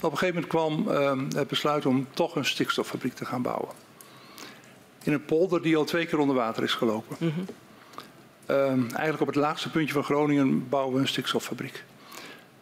op 0.00 0.12
een 0.12 0.18
gegeven 0.18 0.34
moment 0.34 0.46
kwam 0.46 0.88
ehm, 0.88 1.24
het 1.36 1.48
besluit 1.48 1.86
om 1.86 2.06
toch 2.10 2.36
een 2.36 2.44
stikstoffabriek 2.44 3.14
te 3.14 3.24
gaan 3.24 3.42
bouwen. 3.42 3.68
In 5.02 5.12
een 5.12 5.24
polder 5.24 5.62
die 5.62 5.76
al 5.76 5.84
twee 5.84 6.06
keer 6.06 6.18
onder 6.18 6.36
water 6.36 6.62
is 6.62 6.72
gelopen. 6.72 7.16
Ehm, 8.46 8.80
eigenlijk 8.80 9.20
op 9.20 9.26
het 9.26 9.36
laagste 9.36 9.70
puntje 9.70 9.92
van 9.94 10.04
Groningen 10.04 10.68
bouwen 10.68 10.94
we 10.94 11.00
een 11.00 11.08
stikstoffabriek. 11.08 11.84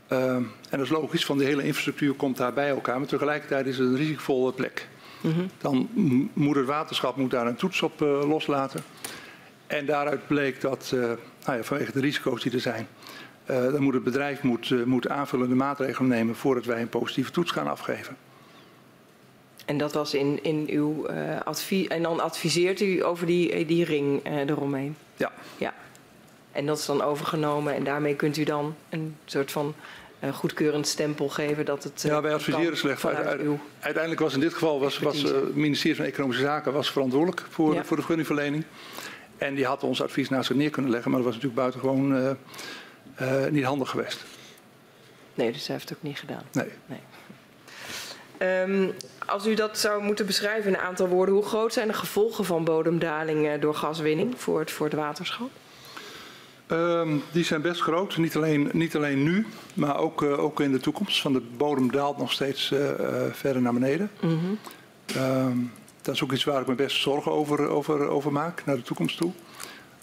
Ehm, 0.08 0.36
en 0.36 0.46
dat 0.70 0.80
is 0.80 0.88
logisch, 0.88 1.24
van 1.24 1.38
de 1.38 1.44
hele 1.44 1.62
infrastructuur 1.64 2.14
komt 2.14 2.36
daar 2.36 2.52
bij 2.52 2.68
elkaar. 2.68 2.98
Maar 2.98 3.08
tegelijkertijd 3.08 3.66
is 3.66 3.78
het 3.78 3.88
een 3.88 3.96
risicovolle 3.96 4.52
plek. 4.52 4.88
Dan 5.58 5.88
m- 5.94 6.28
moet 6.32 6.56
het 6.56 6.66
waterschap 6.66 7.16
moet 7.16 7.30
daar 7.30 7.46
een 7.46 7.56
toets 7.56 7.82
op 7.82 8.02
eh, 8.02 8.28
loslaten. 8.28 8.82
En 9.66 9.86
daaruit 9.86 10.26
bleek 10.26 10.60
dat, 10.60 10.90
eh, 10.94 11.00
nou 11.44 11.56
ja, 11.58 11.62
vanwege 11.62 11.92
de 11.92 12.00
risico's 12.00 12.42
die 12.42 12.52
er 12.52 12.60
zijn, 12.60 12.86
eh, 13.44 13.62
dan 13.62 13.82
moet 13.82 13.94
het 13.94 14.04
bedrijf 14.04 14.42
moet, 14.42 14.86
moet 14.86 15.08
aanvullende 15.08 15.54
maatregelen 15.54 16.08
nemen 16.10 16.34
voordat 16.36 16.64
wij 16.64 16.80
een 16.80 16.88
positieve 16.88 17.30
toets 17.30 17.50
gaan 17.50 17.68
afgeven. 17.68 18.16
En 19.64 19.78
dat 19.78 19.92
was 19.92 20.14
in, 20.14 20.42
in 20.42 20.66
uw 20.70 21.08
advies. 21.44 21.86
En 21.86 22.02
dan 22.02 22.20
adviseert 22.20 22.80
u 22.80 23.04
over 23.04 23.26
die, 23.26 23.66
die 23.66 23.84
ring 23.84 24.26
eromheen. 24.26 24.96
Ja, 25.16 25.32
Ja. 25.56 25.74
En 26.52 26.66
dat 26.66 26.78
is 26.78 26.86
dan 26.86 27.02
overgenomen 27.02 27.74
en 27.74 27.84
daarmee 27.84 28.16
kunt 28.16 28.36
u 28.36 28.44
dan 28.44 28.76
een 28.88 29.16
soort 29.24 29.52
van 29.52 29.74
eh, 30.18 30.34
goedkeurend 30.34 30.86
stempel 30.86 31.28
geven 31.28 31.64
dat 31.64 31.84
het. 31.84 32.04
eh, 32.04 32.10
ja 32.10 32.20
wij 32.22 32.34
adviseren 32.34 32.76
slecht. 32.76 33.04
Uiteindelijk 33.80 34.20
was 34.20 34.34
in 34.34 34.40
dit 34.40 34.52
geval 34.52 34.80
was, 34.80 34.98
was, 34.98 35.24
eh, 35.24 35.30
het 35.32 35.54
ministerie 35.54 35.96
van 35.96 36.04
Economische 36.04 36.42
Zaken 36.42 36.72
was 36.72 36.90
verantwoordelijk 36.90 37.42
voor, 37.50 37.74
Ja. 37.74 37.78
voor 37.84 37.96
de 37.96 38.02
vergunningverlening. 38.02 38.64
En 39.38 39.54
die 39.54 39.66
had 39.66 39.82
ons 39.82 40.02
advies 40.02 40.28
naast 40.28 40.46
zich 40.46 40.56
neer 40.56 40.70
kunnen 40.70 40.90
leggen, 40.90 41.10
maar 41.10 41.20
dat 41.22 41.32
was 41.32 41.42
natuurlijk 41.42 41.60
buitengewoon 41.62 42.36
niet 43.50 43.64
handig 43.64 43.90
geweest. 43.90 44.24
Nee, 45.34 45.52
dus 45.52 45.66
hij 45.66 45.76
heeft 45.76 45.88
het 45.88 45.98
ook 45.98 46.04
niet 46.04 46.18
gedaan. 46.18 46.42
Nee. 46.52 46.68
Ehm, 48.38 48.88
als 49.26 49.46
u 49.46 49.54
dat 49.54 49.78
zou 49.78 50.02
moeten 50.02 50.26
beschrijven 50.26 50.70
in 50.70 50.78
een 50.78 50.84
aantal 50.84 51.08
woorden, 51.08 51.34
hoe 51.34 51.44
groot 51.44 51.72
zijn 51.72 51.88
de 51.88 51.94
gevolgen 51.94 52.44
van 52.44 52.64
bodemdaling 52.64 53.46
eh, 53.46 53.60
door 53.60 53.74
gaswinning 53.74 54.34
voor 54.36 54.58
het, 54.58 54.70
voor 54.70 54.86
het 54.86 54.94
waterschap? 54.94 55.50
Ehm, 56.66 57.16
die 57.32 57.44
zijn 57.44 57.62
best 57.62 57.80
groot, 57.80 58.16
niet 58.16 58.36
alleen, 58.36 58.70
niet 58.72 58.96
alleen 58.96 59.22
nu, 59.22 59.46
maar 59.74 59.98
ook, 59.98 60.22
eh, 60.22 60.38
ook 60.38 60.60
in 60.60 60.72
de 60.72 60.80
toekomst. 60.80 61.20
Van 61.20 61.32
de 61.32 61.42
bodem 61.56 61.92
daalt 61.92 62.18
nog 62.18 62.32
steeds 62.32 62.72
eh, 62.72 62.90
verder 63.32 63.62
naar 63.62 63.72
beneden. 63.72 64.10
Ehm, 65.06 65.58
dat 66.02 66.14
is 66.14 66.22
ook 66.22 66.32
iets 66.32 66.44
waar 66.44 66.60
ik 66.60 66.66
me 66.66 66.74
best 66.74 67.00
zorgen 67.00 67.32
over, 67.32 67.68
over, 67.68 68.08
over 68.08 68.32
maak, 68.32 68.64
naar 68.64 68.76
de 68.76 68.82
toekomst 68.82 69.16
toe. 69.16 69.32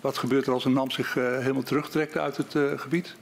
Wat 0.02 0.18
gebeurt 0.18 0.48
er 0.48 0.54
als 0.54 0.66
een 0.66 0.74
NAM 0.74 0.92
zich 0.92 1.14
helemaal 1.14 1.64
terugtrekt 1.64 2.18
uit 2.18 2.38
het 2.38 2.56
gebied? 2.76 3.16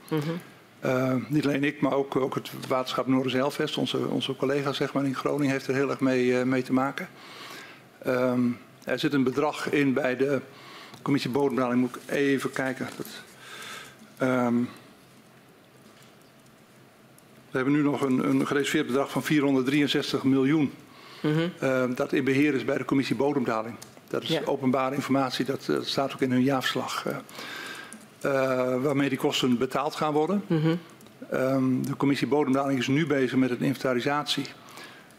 Ehm, 0.82 1.20
niet 1.28 1.46
alleen 1.46 1.64
ik, 1.64 1.82
maar 1.82 1.94
ook, 1.94 2.16
ook 2.16 2.36
het 2.36 2.52
waterschap 2.68 3.08
Noorderzeilvest, 3.08 3.78
onze, 3.78 3.98
onze 4.08 4.36
collega 4.36 4.74
zeg 4.74 4.94
maar, 4.94 5.06
in 5.06 5.16
Groningen, 5.16 5.52
heeft 5.52 5.68
er 5.68 5.74
heel 5.74 5.90
erg 5.90 6.00
mee, 6.00 6.40
eh, 6.40 6.46
mee 6.46 6.62
te 6.62 6.74
maken. 6.74 7.08
Ehm, 8.04 8.42
er 8.84 9.00
zit 9.00 9.14
een 9.14 9.24
bedrag 9.24 9.70
in 9.72 9.94
bij 9.94 10.16
de 10.18 10.42
commissie 11.02 11.32
bodemdaling, 11.32 11.80
moet 11.82 11.96
ik 11.96 12.02
even 12.16 12.52
kijken. 12.52 12.88
Dat, 12.98 13.08
ehm, 14.18 14.56
we 17.52 17.56
hebben 17.58 17.74
nu 17.74 17.82
nog 17.82 18.02
een, 18.02 18.30
een 18.30 18.48
gereserveerd 18.48 18.88
bedrag 18.88 19.12
van 19.12 19.24
463 19.24 20.24
miljoen. 20.24 20.72
ehm, 21.60 21.94
dat 21.94 22.14
in 22.14 22.24
beheer 22.24 22.54
is 22.54 22.66
bij 22.66 22.78
de 22.78 22.86
commissie 22.86 23.16
bodemdaling. 23.16 23.76
Dat 24.08 24.24
is 24.24 24.30
Ja. 24.30 24.42
openbare 24.46 24.96
informatie, 24.96 25.46
dat, 25.46 25.68
eh, 25.70 25.76
staat 25.82 26.14
ook 26.14 26.22
in 26.22 26.32
hun 26.32 26.44
jaarverslag. 26.44 27.06
Eh, 28.22 28.52
eh, 28.74 28.82
waarmee 28.82 29.10
die 29.10 29.18
kosten 29.18 29.58
betaald 29.58 29.96
gaan 29.96 30.14
worden. 30.14 30.44
Ehm, 31.32 31.82
de 31.82 31.96
commissie 31.98 32.28
bodemdaling 32.28 32.80
is 32.80 32.88
nu 32.88 33.08
bezig 33.08 33.38
met 33.38 33.50
een 33.50 33.62
inventarisatie. 33.62 34.46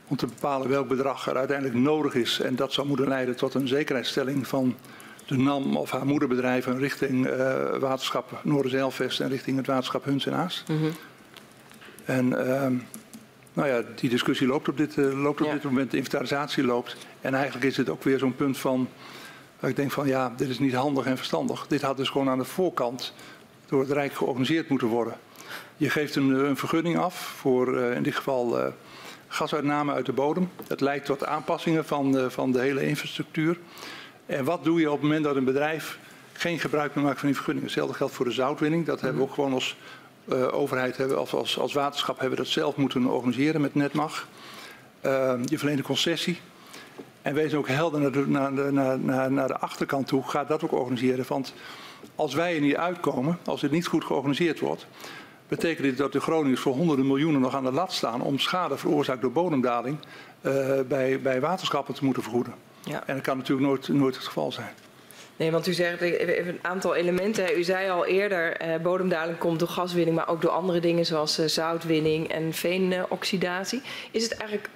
Om 0.08 0.16
te 0.16 0.26
bepalen 0.26 0.68
welk 0.68 0.88
bedrag 0.88 1.26
er 1.28 1.36
uiteindelijk 1.36 1.78
nodig 1.78 2.14
is. 2.14 2.40
En 2.40 2.56
dat 2.56 2.72
zou 2.72 2.86
moeten 2.86 3.08
leiden 3.08 3.36
tot 3.36 3.54
een 3.54 3.68
zekerheidsstelling 3.68 4.46
van 4.46 4.74
de 5.26 5.36
NAM 5.36 5.76
of 5.76 5.90
haar 5.90 6.06
moederbedrijven 6.06 6.78
richting 6.78 7.26
eh, 7.26 7.76
waterschap 7.78 8.40
Noorderzeilvest 8.42 9.20
en 9.20 9.28
richting 9.28 9.56
het 9.56 9.66
waterschap 9.66 10.04
Huns 10.04 10.26
en 10.26 10.32
Aas. 10.34 10.64
En 12.04 12.46
ehm, 12.46 12.74
Nou 13.52 13.68
ja, 13.68 13.82
die 13.94 14.10
discussie 14.10 14.46
loopt 14.46 14.68
op 14.68 14.76
dit, 14.76 14.96
uh, 14.96 15.22
loopt 15.22 15.40
op 15.40 15.46
Ja. 15.46 15.52
dit 15.52 15.62
moment, 15.62 15.90
de 15.90 15.96
inventarisatie 15.96 16.64
loopt. 16.64 16.96
En 17.20 17.34
eigenlijk 17.34 17.64
is 17.66 17.76
het 17.76 17.88
ook 17.88 18.02
weer 18.02 18.18
zo'n 18.18 18.34
punt 18.34 18.58
van, 18.58 18.88
ik 19.68 19.76
denk 19.76 19.90
van 19.90 20.06
ja, 20.06 20.32
dit 20.36 20.48
is 20.48 20.58
niet 20.58 20.74
handig 20.74 21.06
en 21.06 21.16
verstandig. 21.16 21.66
Dit 21.66 21.82
had 21.82 21.96
dus 21.96 22.08
gewoon 22.08 22.28
aan 22.28 22.38
de 22.38 22.44
voorkant 22.44 23.14
door 23.66 23.80
het 23.80 23.90
Rijk 23.90 24.14
georganiseerd 24.14 24.68
moeten 24.68 24.88
worden. 24.88 25.14
Je 25.76 25.90
geeft 25.90 26.16
een, 26.16 26.36
eh, 26.36 26.48
een 26.48 26.56
vergunning 26.56 26.98
af 26.98 27.14
voor 27.14 27.78
eh, 27.78 27.96
in 27.96 28.02
dit 28.02 28.14
geval 28.14 28.60
eh, 28.60 28.72
gasuitname 29.28 29.92
uit 29.92 30.06
de 30.06 30.12
bodem. 30.12 30.50
Het 30.66 30.80
leidt 30.80 31.04
tot 31.04 31.24
aanpassingen 31.24 31.84
van, 31.84 32.30
van 32.30 32.52
de 32.52 32.60
hele 32.60 32.86
infrastructuur. 32.86 33.58
En 34.26 34.44
wat 34.44 34.64
doe 34.64 34.80
je 34.80 34.86
op 34.86 34.92
het 34.92 35.02
moment 35.02 35.24
dat 35.24 35.36
een 35.36 35.44
bedrijf 35.44 35.98
geen 36.32 36.58
gebruik 36.58 36.94
meer 36.94 37.04
maakt 37.04 37.18
van 37.18 37.26
die 37.26 37.36
vergunningen? 37.36 37.68
Hetzelfde 37.68 37.96
geldt 37.96 38.14
voor 38.14 38.24
de 38.24 38.30
zoutwinning. 38.30 38.86
Dat 38.86 39.00
hebben 39.00 39.18
we 39.18 39.28
ook 39.28 39.34
gewoon 39.34 39.52
als 39.52 39.76
overheid, 40.50 40.96
hebben, 40.96 41.18
als, 41.18 41.32
als, 41.32 41.58
als 41.58 41.72
waterschap 41.72 42.18
hebben 42.18 42.38
we 42.38 42.44
dat 42.44 42.52
zelf 42.52 42.76
moeten 42.76 43.06
organiseren 43.06 43.60
met 43.60 43.74
Netmag. 43.74 44.26
Eh, 45.00 45.34
je 45.44 45.58
verleent 45.58 45.78
een 45.78 45.84
concessie. 45.84 46.40
En 47.22 47.34
wees 47.34 47.54
ook 47.54 47.68
helder 47.68 48.00
naar 48.00 48.12
de, 48.12 48.28
naar, 48.28 48.52
naar, 49.00 49.32
naar, 49.32 49.48
de 49.48 49.58
achterkant 49.58 50.06
toe. 50.06 50.28
Ga 50.28 50.44
dat 50.44 50.64
ook 50.64 50.72
organiseren. 50.72 51.24
Want 51.28 51.54
als 52.14 52.34
wij 52.34 52.54
er 52.54 52.60
niet 52.60 52.76
uitkomen, 52.76 53.38
als 53.44 53.62
het 53.62 53.70
niet 53.70 53.86
goed 53.86 54.04
georganiseerd 54.04 54.60
wordt, 54.60 54.86
betekent 55.48 55.86
dit 55.86 55.96
dat 55.96 56.12
de 56.12 56.20
Groningers 56.20 56.60
voor 56.60 56.74
honderden 56.74 57.06
miljoenen 57.06 57.40
nog 57.40 57.54
aan 57.54 57.64
de 57.64 57.72
lat 57.72 57.92
staan 57.92 58.22
om 58.22 58.38
schade 58.38 58.76
veroorzaakt 58.76 59.20
door 59.20 59.32
bodemdaling 59.32 59.98
eh, 60.40 60.80
bij, 60.88 61.20
bij 61.20 61.40
waterschappen 61.40 61.94
te 61.94 62.04
moeten 62.04 62.22
vergoeden. 62.22 62.54
Ja. 62.84 63.02
En 63.06 63.14
dat 63.14 63.24
kan 63.24 63.36
natuurlijk 63.36 63.68
nooit, 63.68 63.88
nooit 63.88 64.14
het 64.14 64.24
geval 64.24 64.52
zijn. 64.52 64.74
Nee, 65.36 65.50
want 65.50 65.66
u 65.66 65.72
zegt 65.72 66.00
even 66.00 66.36
even 66.36 66.48
een 66.48 66.58
aantal 66.62 66.94
elementen. 66.94 67.58
U 67.58 67.62
zei 67.62 67.90
al 67.90 68.06
eerder, 68.06 68.56
eh, 68.56 68.80
bodemdaling 68.80 69.38
komt 69.38 69.58
door 69.58 69.68
gaswinning, 69.68 70.16
maar 70.16 70.28
ook 70.28 70.42
door 70.42 70.50
andere 70.50 70.80
dingen 70.80 71.06
zoals 71.06 71.38
eh, 71.38 71.46
zoutwinning 71.46 72.28
en 72.28 72.52
veenoxidatie. 72.52 73.82
Is 74.10 74.22
het 74.22 74.36
eigenlijk 74.36 74.70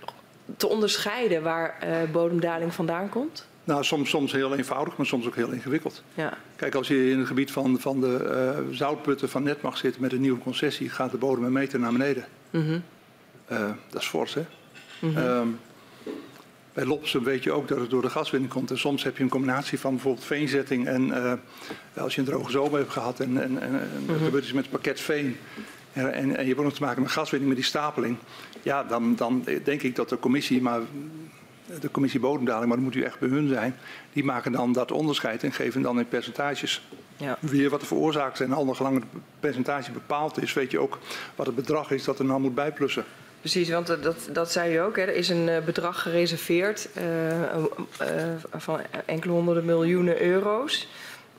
te 0.56 0.68
onderscheiden 0.68 1.42
waar 1.42 1.76
eh, 1.80 2.10
bodemdaling 2.12 2.74
vandaan 2.74 3.08
komt? 3.08 3.46
Nou, 3.64 3.84
soms, 3.84 4.10
soms 4.10 4.32
heel 4.32 4.54
eenvoudig, 4.54 4.96
maar 4.96 5.06
soms 5.06 5.26
ook 5.26 5.34
heel 5.34 5.50
ingewikkeld. 5.50 6.02
Ja, 6.14 6.38
Kijk, 6.56 6.74
als 6.74 6.88
je 6.88 7.10
in 7.10 7.18
het 7.18 7.26
gebied 7.26 7.50
van, 7.50 7.80
van 7.80 8.00
de 8.00 8.16
eh, 8.16 8.74
zoutputten 8.74 9.28
van 9.28 9.42
Netmag 9.42 9.76
zit 9.76 9.98
met 9.98 10.12
een 10.12 10.20
nieuwe 10.20 10.38
concessie, 10.38 10.88
gaat 10.88 11.10
de 11.10 11.16
bodem 11.16 11.44
een 11.44 11.52
meter 11.52 11.78
naar 11.78 11.92
beneden. 11.92 12.24
Mhm. 12.50 12.78
Eh, 13.46 13.70
dat 13.90 14.00
is 14.00 14.08
fors, 14.08 14.34
hè? 14.34 14.42
Ehm, 15.14 15.48
bij 16.72 16.84
Lopsum 16.84 17.24
weet 17.24 17.42
je 17.42 17.52
ook 17.52 17.68
dat 17.68 17.78
het 17.78 17.90
door 17.90 18.02
de 18.02 18.10
gaswinning 18.10 18.52
komt. 18.52 18.70
En 18.70 18.78
soms 18.78 19.04
heb 19.04 19.16
je 19.16 19.22
een 19.22 19.28
combinatie 19.28 19.80
van 19.80 19.92
bijvoorbeeld 19.92 20.24
veenzetting 20.24 20.86
en 20.86 21.12
als 21.96 22.14
je 22.14 22.20
een 22.20 22.26
droge 22.26 22.50
zomer 22.50 22.78
hebt 22.78 22.92
gehad 22.92 23.20
en, 23.20 23.42
en, 23.42 23.62
er 24.08 24.18
gebeurt 24.24 24.44
iets 24.44 24.52
met 24.52 24.62
het 24.62 24.72
pakket 24.72 25.00
veen. 25.00 25.36
En, 25.94 26.12
en, 26.12 26.36
en 26.36 26.42
je 26.42 26.48
hebt 26.48 26.58
ook 26.58 26.64
nog 26.64 26.74
te 26.74 26.82
maken 26.82 27.02
met 27.02 27.10
gaswinning, 27.10 27.52
met 27.52 27.60
die 27.60 27.70
stapeling. 27.70 28.16
Ja, 28.62 28.84
dan, 28.84 29.14
dan 29.16 29.44
denk 29.64 29.82
ik 29.82 29.96
dat 29.96 30.08
de 30.08 30.18
commissie, 30.18 30.62
maar 30.62 30.80
de 31.80 31.90
commissie 31.90 32.20
bodemdaling, 32.20 32.66
maar 32.66 32.76
dat 32.76 32.84
moet 32.86 32.94
u 32.94 33.02
echt 33.02 33.18
bij 33.18 33.28
hun 33.28 33.48
zijn. 33.48 33.76
Die 34.12 34.24
maken 34.24 34.52
dan 34.52 34.72
dat 34.72 34.92
onderscheid 34.92 35.42
en 35.42 35.52
geven 35.52 35.82
dan 35.82 35.98
in 35.98 36.08
percentages 36.08 36.82
ja. 37.16 37.38
weer 37.40 37.70
wat 37.70 37.80
de 37.80 37.86
veroorzaakt 37.86 38.40
is. 38.40 38.46
En 38.46 38.52
al 38.52 38.66
gelang 38.66 38.94
het 38.94 39.04
percentage 39.40 39.92
bepaald 39.92 40.42
is, 40.42 40.52
weet 40.52 40.70
je 40.70 40.78
ook 40.78 40.98
wat 41.34 41.46
het 41.46 41.54
bedrag 41.54 41.90
is 41.90 42.04
dat 42.04 42.18
er 42.18 42.24
nou 42.24 42.40
moet 42.40 42.54
bijplussen. 42.54 43.04
Precies, 43.40 43.70
want 43.70 43.90
eh, 43.90 44.02
dat, 44.02 44.28
dat 44.32 44.52
zei 44.52 44.74
u 44.74 44.76
ook. 44.76 44.96
Hè. 44.96 45.02
Er 45.02 45.14
is 45.14 45.28
een 45.28 45.48
eh, 45.48 45.64
bedrag 45.64 46.02
gereserveerd 46.02 46.88
eh, 46.94 47.04
van 48.52 48.80
enkele 49.06 49.32
honderden 49.32 49.64
miljoenen 49.64 50.22
euro's. 50.22 50.88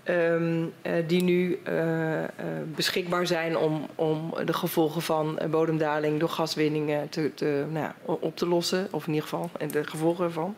Ehm, 0.06 0.66
eh, 0.82 1.08
die 1.08 1.24
nu 1.24 1.60
eh, 1.64 2.24
eh, 2.24 2.30
beschikbaar 2.76 3.28
zijn 3.28 3.58
om, 3.58 3.88
om 3.95 4.34
de 4.45 4.53
gevolgen 4.53 5.01
van 5.01 5.39
bodemdaling 5.49 6.20
door 6.20 6.30
gaswinning 6.30 6.89
eh, 6.89 6.97
te, 7.10 7.32
te, 7.34 7.66
nou 7.70 7.86
ja, 7.86 7.95
op 8.06 8.38
te 8.38 8.47
lossen. 8.47 8.88
Of 8.91 9.08
in 9.08 9.14
ieder 9.14 9.30
geval 9.30 9.49
en 9.60 9.68
de 9.68 9.84
gevolgen 9.84 10.26
ervan. 10.26 10.56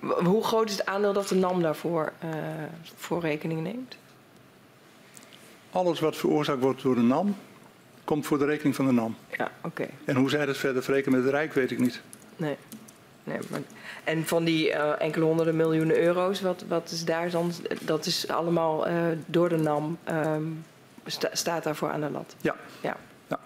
Hoe 0.00 0.44
groot 0.44 0.68
is 0.68 0.76
het 0.76 0.86
aandeel 0.86 1.12
dat 1.12 1.28
de 1.28 1.34
NAM 1.34 1.62
daarvoor 1.62 2.12
voor 2.96 3.20
rekening 3.20 3.62
neemt? 3.62 3.96
Alles 5.70 6.00
wat 6.00 6.16
veroorzaakt 6.16 6.60
wordt 6.60 6.82
door 6.82 6.94
de 6.94 7.00
NAM, 7.00 7.36
komt 8.04 8.26
voor 8.26 8.38
de 8.38 8.44
rekening 8.44 8.74
van 8.74 8.86
de 8.86 8.92
NAM. 8.92 9.16
Ja, 9.36 9.50
oké. 9.62 9.86
En 10.04 10.16
hoe 10.16 10.30
zij 10.30 10.46
dat 10.46 10.56
verder 10.56 10.82
verrekenen 10.82 11.18
met 11.18 11.26
het 11.26 11.34
Rijk, 11.34 11.52
weet 11.52 11.70
ik 11.70 11.78
niet. 11.78 12.00
Nee. 12.36 12.56
Nee 13.24 13.38
maar, 13.50 13.60
en 14.04 14.26
van 14.26 14.44
die 14.44 14.72
eh, 14.72 14.92
enkele 15.06 15.24
honderden 15.24 15.56
miljoenen 15.56 15.98
euro's, 16.00 16.40
wat, 16.40 16.64
wat 16.68 16.90
is 16.90 17.04
daar 17.04 17.30
dan? 17.30 17.52
Dat 17.80 18.06
is 18.06 18.28
allemaal 18.28 18.86
eh, 18.86 18.94
door 19.26 19.48
de 19.48 19.56
NAM, 19.56 19.98
ehm, 20.04 20.42
sta- 21.06 21.30
staat 21.32 21.62
daarvoor 21.64 21.90
aan 21.90 22.00
de 22.00 22.10
lat. 22.10 22.34
Ja. 22.40 22.56
ja. 22.80 22.96
Ja. 23.28 23.38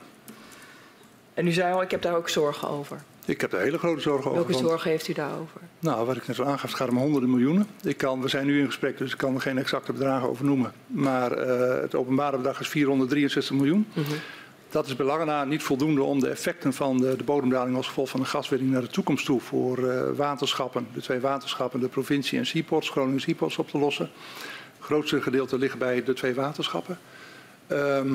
En 1.34 1.46
u 1.46 1.52
zei 1.52 1.72
al, 1.74 1.82
ik 1.82 1.90
heb 1.90 2.02
daar 2.02 2.16
ook 2.16 2.28
zorgen 2.28 2.68
over. 2.68 2.98
Ik 3.24 3.40
heb 3.40 3.52
er 3.52 3.60
hele 3.60 3.78
grote 3.78 4.00
zorgen 4.00 4.30
over. 4.30 4.46
Welke 4.46 4.62
zorgen 4.68 4.90
heeft 4.90 5.08
u 5.08 5.12
daarover? 5.12 5.60
Nou, 5.78 6.06
wat 6.06 6.16
ik 6.16 6.26
net 6.26 6.38
al 6.38 6.46
aangaf, 6.46 6.62
het 6.70 6.74
gaat 6.74 6.88
om 6.88 6.96
honderden 6.96 7.30
miljoenen. 7.30 7.66
Ik 7.82 7.96
kan, 7.96 8.20
we 8.20 8.28
zijn 8.28 8.46
nu 8.46 8.60
in 8.60 8.66
gesprek, 8.66 8.98
dus 8.98 9.12
ik 9.12 9.18
kan 9.18 9.34
er 9.34 9.40
geen 9.40 9.58
exacte 9.58 9.92
bedragen 9.92 10.28
over 10.28 10.44
noemen. 10.44 10.72
Maar 10.86 11.32
eh, 11.32 11.80
het 11.80 11.94
openbare 11.94 12.36
bedrag 12.36 12.60
is 12.60 12.68
463 12.68 13.56
miljoen. 13.56 13.86
Dat 14.70 14.86
is 14.86 14.96
belangen 14.96 15.26
na 15.26 15.44
niet 15.44 15.62
voldoende 15.62 16.02
om 16.02 16.20
de 16.20 16.28
effecten 16.28 16.72
van 16.72 16.96
de, 16.96 17.16
de 17.16 17.24
bodemdaling 17.24 17.76
als 17.76 17.86
gevolg 17.86 18.08
van 18.08 18.20
de 18.20 18.26
gaswinning 18.26 18.70
naar 18.70 18.80
de 18.80 18.86
toekomst 18.88 19.24
toe 19.24 19.40
voor 19.40 19.88
eh, 19.88 20.02
waterschappen, 20.16 20.86
de 20.94 21.00
twee 21.00 21.20
waterschappen, 21.20 21.80
de 21.80 21.88
provincie 21.88 22.38
en 22.38 22.46
Seaports, 22.46 22.90
Groningen 22.90 23.20
Seaports 23.20 23.58
op 23.58 23.68
te 23.68 23.78
lossen. 23.78 24.10
Het 24.76 24.86
grootste 24.86 25.22
gedeelte 25.22 25.58
ligt 25.58 25.78
bij 25.78 26.02
de 26.04 26.12
twee 26.12 26.34
waterschappen. 26.34 26.98
Ehm, 27.66 28.08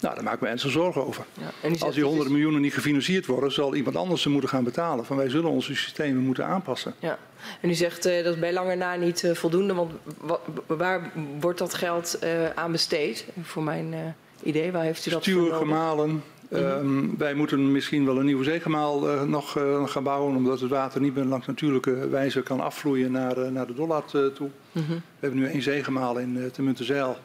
nou, 0.00 0.14
daar 0.14 0.22
maak 0.22 0.34
ik 0.34 0.40
me 0.40 0.48
ernstig 0.48 0.70
zorgen 0.70 1.06
over. 1.06 1.24
Ja. 1.34 1.50
En 1.62 1.80
Als 1.80 1.94
die 1.94 2.04
honderden 2.04 2.32
miljoenen 2.32 2.60
niet 2.60 2.74
gefinancierd 2.74 3.26
worden, 3.26 3.52
zal 3.52 3.74
iemand 3.74 3.96
anders 3.96 4.22
ze 4.22 4.30
moeten 4.30 4.48
gaan 4.50 4.64
betalen. 4.64 5.04
Van 5.04 5.16
wij 5.16 5.28
zullen 5.28 5.50
onze 5.50 5.74
systemen 5.74 6.22
moeten 6.22 6.46
aanpassen. 6.46 6.94
Ja. 6.98 7.18
En 7.60 7.70
u 7.70 7.74
zegt 7.74 8.06
eh, 8.06 8.24
dat 8.24 8.34
is 8.34 8.40
bij 8.40 8.52
lange 8.52 8.74
na 8.74 8.94
niet 8.96 9.24
eh, 9.24 9.34
voldoende, 9.34 9.74
want 9.74 9.92
wa- 10.20 10.40
waar 10.66 11.12
wordt 11.40 11.58
dat 11.58 11.74
geld 11.74 12.18
aan 12.54 12.72
besteed? 12.72 13.26
Voor 13.42 13.62
mijn 13.62 14.16
idee, 14.42 14.72
waar 14.72 14.82
heeft 14.82 15.06
u 15.06 15.10
dat 15.10 15.22
Stuur, 15.22 15.52
gemalen. 15.52 16.22
Ehm, 16.50 17.16
wij 17.18 17.34
moeten 17.34 17.72
misschien 17.72 18.04
wel 18.04 18.18
een 18.18 18.24
nieuwe 18.24 18.44
zeegemaal 18.44 19.08
eh, 19.08 19.22
nog 19.22 19.56
eh, 19.56 19.86
gaan 19.86 20.02
bouwen, 20.02 20.36
omdat 20.36 20.60
het 20.60 20.70
water 20.70 21.00
niet 21.00 21.14
meer 21.14 21.24
langs 21.24 21.46
natuurlijke 21.46 22.08
wijze 22.08 22.42
kan 22.42 22.60
afvloeien 22.60 23.12
naar, 23.12 23.36
eh, 23.36 23.50
naar 23.50 23.66
de 23.66 23.74
Dollard 23.74 24.10
toe. 24.10 24.48
Mhm. 24.72 24.90
We 24.92 25.00
hebben 25.20 25.38
nu 25.38 25.46
één 25.46 25.62
zeegemaal 25.62 26.18
in 26.18 26.36
uh, 26.36 26.46
Temuntezeil. 26.46 27.16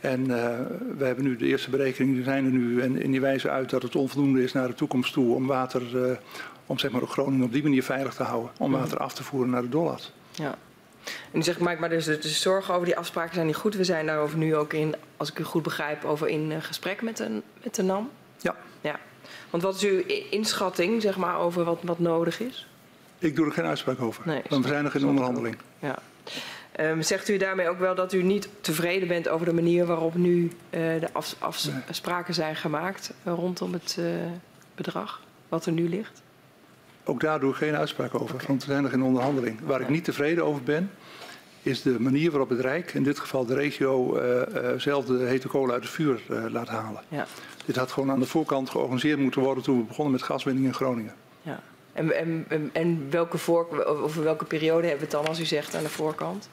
En 0.00 0.26
we 0.98 1.04
hebben 1.04 1.24
nu 1.24 1.36
de 1.36 1.46
eerste 1.46 1.70
berekeningen 1.70 2.14
die 2.14 2.24
zijn 2.24 2.44
er 2.44 2.50
nu. 2.50 2.80
En 2.80 3.02
in 3.02 3.10
die 3.10 3.20
wijzen 3.20 3.50
uit 3.50 3.70
dat 3.70 3.82
het 3.82 3.96
onvoldoende 3.96 4.42
is 4.42 4.52
naar 4.52 4.68
de 4.68 4.74
toekomst 4.74 5.12
toe 5.12 5.34
om 5.34 5.46
water, 5.46 5.82
om 6.66 6.78
zeg 6.78 6.90
maar 6.90 7.02
Groningen 7.02 7.44
op 7.46 7.52
die 7.52 7.62
manier 7.62 7.82
veilig 7.82 8.14
te 8.14 8.22
houden. 8.22 8.50
Om 8.58 8.70
Mhm. 8.70 8.80
water 8.80 8.98
af 8.98 9.14
te 9.14 9.22
voeren 9.22 9.50
naar 9.50 9.62
de 9.62 9.68
Dollard. 9.68 10.12
Ja. 10.32 10.58
En 11.32 11.38
u 11.38 11.42
zegt, 11.42 11.58
maak 11.58 11.78
maar 11.78 11.88
dus 11.88 12.04
de, 12.04 12.18
de 12.18 12.28
zorgen 12.28 12.74
over 12.74 12.86
die 12.86 12.96
afspraken 12.96 13.34
zijn 13.34 13.46
niet 13.46 13.56
goed. 13.56 13.74
We 13.76 13.84
zijn 13.84 14.06
daarover 14.06 14.38
nu 14.38 14.56
ook 14.56 14.72
in, 14.72 14.94
als 15.16 15.30
ik 15.30 15.38
u 15.38 15.42
goed 15.42 15.62
begrijp, 15.62 16.04
over 16.04 16.28
in 16.28 16.52
eh, 16.52 16.62
gesprek 16.62 17.02
met 17.02 17.16
de, 17.16 17.40
met 17.62 17.74
de 17.74 17.82
NAM. 17.82 18.10
Ja. 18.40 18.56
ja. 18.80 18.98
Want 19.50 19.62
wat 19.62 19.74
is 19.74 19.82
uw 19.82 20.02
inschatting, 20.30 21.02
zeg 21.02 21.16
maar, 21.16 21.38
over 21.38 21.64
wat, 21.64 21.78
wat 21.82 21.98
nodig 21.98 22.40
is? 22.40 22.66
Ik 23.18 23.36
doe 23.36 23.46
er 23.46 23.52
geen 23.52 23.64
uitspraak 23.64 24.00
over. 24.00 24.22
Nee, 24.26 24.42
want 24.48 24.64
we 24.64 24.70
zijn 24.70 24.84
nog 24.84 24.94
in 24.94 25.06
onderhandeling. 25.06 25.56
Ja. 25.78 25.98
Ehm, 26.72 27.02
zegt 27.02 27.28
u 27.28 27.36
daarmee 27.36 27.68
ook 27.68 27.78
wel 27.78 27.94
dat 27.94 28.12
u 28.12 28.22
niet 28.22 28.48
tevreden 28.60 29.08
bent 29.08 29.28
over 29.28 29.46
de 29.46 29.52
manier 29.52 29.86
waarop 29.86 30.14
nu 30.14 30.50
eh, 30.70 30.80
de 30.80 31.08
af- 31.12 31.36
Nee. 31.66 31.74
afspraken 31.88 32.34
zijn 32.34 32.56
gemaakt 32.56 33.12
eh, 33.22 33.32
rondom 33.32 33.72
het 33.72 33.96
eh, 33.98 34.04
bedrag 34.74 35.20
wat 35.48 35.66
er 35.66 35.72
nu 35.72 35.88
ligt? 35.88 36.22
Ook 37.04 37.20
daar 37.20 37.40
doe 37.40 37.50
ik 37.50 37.56
geen 37.56 37.76
uitspraak 37.76 38.14
over, 38.20 38.44
want 38.46 38.64
we 38.64 38.70
zijn 38.70 38.82
nog 38.82 38.92
in 38.92 39.02
onderhandeling. 39.02 39.58
Waar 39.64 39.80
ik 39.80 39.88
niet 39.88 40.04
tevreden 40.04 40.44
over 40.44 40.62
ben, 40.62 40.90
is 41.62 41.82
de 41.82 42.00
manier 42.00 42.30
waarop 42.30 42.48
het 42.48 42.60
Rijk, 42.60 42.94
in 42.94 43.02
dit 43.02 43.18
geval 43.18 43.46
de 43.46 43.54
regio, 43.54 44.16
eh, 44.16 44.70
eh, 44.72 44.80
zelf 44.80 45.04
de 45.04 45.18
hete 45.18 45.48
kolen 45.48 45.74
uit 45.74 45.82
het 45.82 45.92
vuur 45.92 46.20
eh, 46.28 46.44
laat 46.48 46.68
halen. 46.68 47.02
Ja. 47.08 47.26
Dit 47.64 47.76
had 47.76 47.92
gewoon 47.92 48.10
aan 48.10 48.18
de 48.18 48.26
voorkant 48.26 48.70
georganiseerd 48.70 49.18
moeten 49.18 49.42
worden 49.42 49.64
toen 49.64 49.78
we 49.78 49.84
begonnen 49.84 50.12
met 50.12 50.22
gaswinning 50.22 50.66
in 50.66 50.74
Groningen. 50.74 51.14
ja. 51.42 51.60
En, 51.92 52.16
en, 52.16 52.44
en, 52.48 52.70
en 52.72 53.06
welke 53.10 53.38
voor, 53.38 53.84
over 53.84 54.22
welke 54.22 54.44
periode 54.44 54.86
hebben 54.86 55.08
we 55.08 55.16
het 55.16 55.22
dan 55.22 55.26
als 55.26 55.40
u 55.40 55.44
zegt 55.44 55.74
aan 55.74 55.82
de 55.82 55.88
voorkant? 55.88 56.48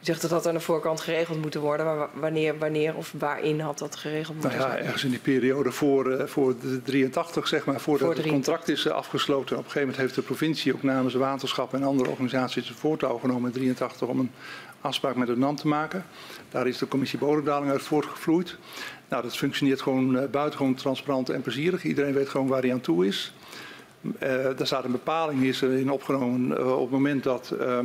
U 0.00 0.04
zegt 0.04 0.20
dat 0.20 0.30
dat 0.30 0.46
aan 0.46 0.54
de 0.54 0.60
voorkant 0.60 1.00
geregeld 1.00 1.40
moet 1.42 1.54
worden. 1.54 1.86
Maar 1.86 1.96
wa- 1.96 2.10
wanneer, 2.14 2.58
wanneer 2.58 2.94
of 2.96 3.12
waarin 3.18 3.60
had 3.60 3.78
dat 3.78 3.96
geregeld 3.96 4.36
Nou 4.36 4.40
moeten 4.48 4.60
ja, 4.60 4.70
zijn? 4.72 4.84
ergens 4.84 5.04
in 5.04 5.10
die 5.10 5.18
periode 5.18 5.72
voor, 5.72 6.10
eh, 6.12 6.26
voor 6.26 6.54
de 6.60 6.82
83, 6.82 7.48
zeg 7.48 7.64
maar, 7.64 7.80
voordat 7.80 8.06
Voor 8.06 8.14
het 8.14 8.22
83. 8.22 8.54
contract 8.54 8.78
is 8.78 8.86
eh, 8.86 8.92
afgesloten. 8.92 9.56
Op 9.56 9.64
een 9.64 9.70
gegeven 9.70 9.80
moment 9.80 9.96
heeft 9.98 10.14
de 10.14 10.22
provincie 10.22 10.74
ook 10.74 10.82
namens 10.82 11.14
waterschap 11.14 11.74
en 11.74 11.82
andere 11.82 12.10
organisaties 12.10 12.68
het 12.68 12.76
voortouw 12.78 13.18
genomen 13.18 13.52
in 13.52 13.56
83 13.60 14.08
om 14.08 14.18
een 14.18 14.30
afspraak 14.80 15.14
met 15.16 15.28
het 15.28 15.38
NAM 15.38 15.56
te 15.56 15.68
maken. 15.68 16.04
Daar 16.48 16.66
is 16.66 16.78
de 16.78 16.88
commissie 16.88 17.18
bodemdaling 17.18 17.70
uit 17.70 17.82
voortgevloeid. 17.82 18.56
Nou, 19.08 19.22
dat 19.22 19.36
functioneert 19.36 19.82
gewoon 19.82 20.16
uh, 20.16 20.24
buitengewoon 20.30 20.74
transparant 20.74 21.28
en 21.28 21.40
plezierig. 21.42 21.84
Iedereen 21.84 22.12
weet 22.14 22.28
gewoon 22.28 22.46
waar 22.46 22.62
hij 22.62 22.72
aan 22.72 22.80
toe 22.80 23.06
is. 23.06 23.32
Daar 24.56 24.66
staat 24.66 24.84
een 24.84 24.90
bepaling 24.90 25.42
is 25.42 25.62
in 25.62 25.90
opgenomen 25.90 26.76
op 26.76 26.80
het 26.82 26.90
moment 26.90 27.22
dat 27.22 27.54
uh, 27.60 27.78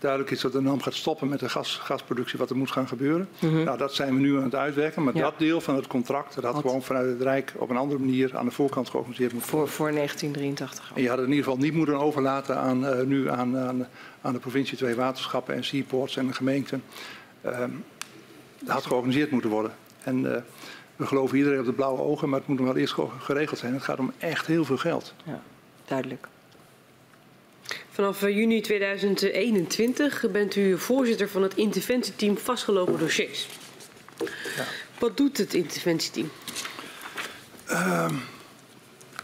duidelijk 0.00 0.30
is 0.30 0.40
dat 0.40 0.52
de 0.52 0.60
NAM 0.60 0.80
gaat 0.82 0.94
stoppen 0.94 1.28
met 1.28 1.40
de 1.40 1.48
gas, 1.48 1.76
gasproductie, 1.76 2.38
wat 2.38 2.50
er 2.50 2.56
moet 2.56 2.70
gaan 2.70 2.88
gebeuren. 2.88 3.28
Nou, 3.40 3.78
dat 3.78 3.94
zijn 3.94 4.14
we 4.14 4.20
nu 4.20 4.36
aan 4.36 4.42
het 4.42 4.54
uitwerken. 4.54 5.04
Maar 5.04 5.14
Ja. 5.14 5.20
dat 5.22 5.38
deel 5.38 5.60
van 5.60 5.76
het 5.76 5.86
contract, 5.86 6.34
dat 6.34 6.44
had 6.44 6.56
gewoon 6.60 6.82
vanuit 6.82 7.06
het 7.08 7.22
Rijk 7.22 7.52
op 7.56 7.70
een 7.70 7.76
andere 7.76 8.00
manier 8.00 8.36
aan 8.36 8.44
de 8.44 8.50
voorkant 8.50 8.88
georganiseerd 8.90 9.32
moeten 9.32 9.50
Voor, 9.50 9.68
voor 9.68 9.92
1983. 9.92 10.92
En 10.94 11.02
je 11.02 11.08
had 11.08 11.16
het 11.18 11.26
in 11.26 11.32
ieder 11.32 11.50
geval 11.50 11.60
niet 11.64 11.74
moeten 11.74 11.94
overlaten 12.00 12.56
aan, 12.56 12.86
eh, 12.86 13.04
nu 13.06 13.30
aan, 13.30 13.56
aan, 13.58 13.86
aan 14.20 14.32
de 14.32 14.38
provincie, 14.38 14.76
twee 14.76 14.94
waterschappen 14.94 15.54
en 15.54 15.64
seaports 15.64 16.16
en 16.16 16.26
de 16.26 16.32
gemeenten. 16.32 16.82
Ehm, 17.42 17.70
dat 18.60 18.68
had 18.74 18.86
georganiseerd 18.86 19.30
moeten 19.30 19.50
worden. 19.50 19.72
En 20.02 20.34
eh, 20.34 20.42
we 20.96 21.06
geloven 21.06 21.36
iedereen 21.38 21.58
op 21.60 21.64
de 21.64 21.72
blauwe 21.72 22.00
ogen, 22.00 22.28
maar 22.28 22.38
het 22.38 22.48
moet 22.48 22.58
nog 22.58 22.66
wel 22.66 22.76
eerst 22.76 22.94
ge- 22.94 23.06
geregeld 23.18 23.58
zijn. 23.58 23.72
Het 23.74 23.82
gaat 23.82 23.98
om 23.98 24.12
echt 24.18 24.46
heel 24.46 24.64
veel 24.64 24.76
geld. 24.76 25.14
Ja, 25.24 25.42
duidelijk. 25.84 26.28
Vanaf 28.00 28.22
eh, 28.22 28.36
juni 28.36 28.60
2021 28.60 30.30
bent 30.30 30.56
u 30.56 30.78
voorzitter 30.78 31.28
van 31.28 31.42
het 31.42 31.54
interventieteam 31.54 32.38
vastgelopen 32.38 32.98
dossiers. 32.98 33.48
Ja. 34.56 34.64
Wat 34.98 35.16
doet 35.16 35.36
het 35.36 35.54
interventieteam? 35.54 36.30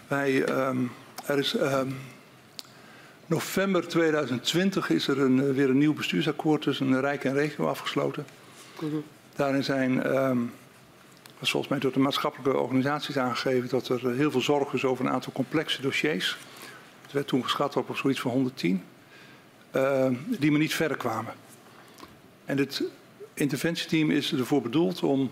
Wij, 0.08 0.44
ehm, 0.44 0.76
er 1.26 1.38
is, 1.38 1.54
ehm, 1.54 1.90
november 3.26 3.88
2020 3.88 4.90
is 4.90 5.08
er 5.08 5.20
een, 5.20 5.40
eh, 5.40 5.54
weer 5.54 5.70
een 5.70 5.78
nieuw 5.78 5.94
bestuursakkoord 5.94 6.62
tussen 6.62 7.00
Rijk 7.00 7.24
en 7.24 7.34
regio 7.34 7.66
afgesloten. 7.66 8.26
Daarin 9.34 9.64
zijn, 9.64 10.02
was 11.38 11.50
volgens 11.50 11.72
mij 11.72 11.80
door 11.80 11.92
de 11.92 11.98
maatschappelijke 11.98 12.58
organisaties 12.58 13.18
aangegeven 13.18 13.68
dat 13.68 13.88
er 13.88 14.08
eh, 14.08 14.16
heel 14.16 14.30
veel 14.30 14.40
zorg 14.40 14.72
is 14.72 14.84
over 14.84 15.04
een 15.04 15.12
aantal 15.12 15.32
complexe 15.32 15.82
dossiers. 15.82 16.36
Het 17.06 17.14
werd 17.14 17.26
toen 17.26 17.42
geschat 17.42 17.76
op, 17.76 17.88
op 17.88 17.96
zoiets 17.96 18.20
van 18.20 18.30
110, 18.30 18.82
ehm, 19.70 20.14
die 20.26 20.50
maar 20.50 20.60
niet 20.60 20.74
verder 20.74 20.96
kwamen. 20.96 21.34
En 22.44 22.56
dit 22.56 22.82
interventieteam 23.34 24.10
is 24.10 24.32
ervoor 24.32 24.62
bedoeld 24.62 25.02
om 25.02 25.30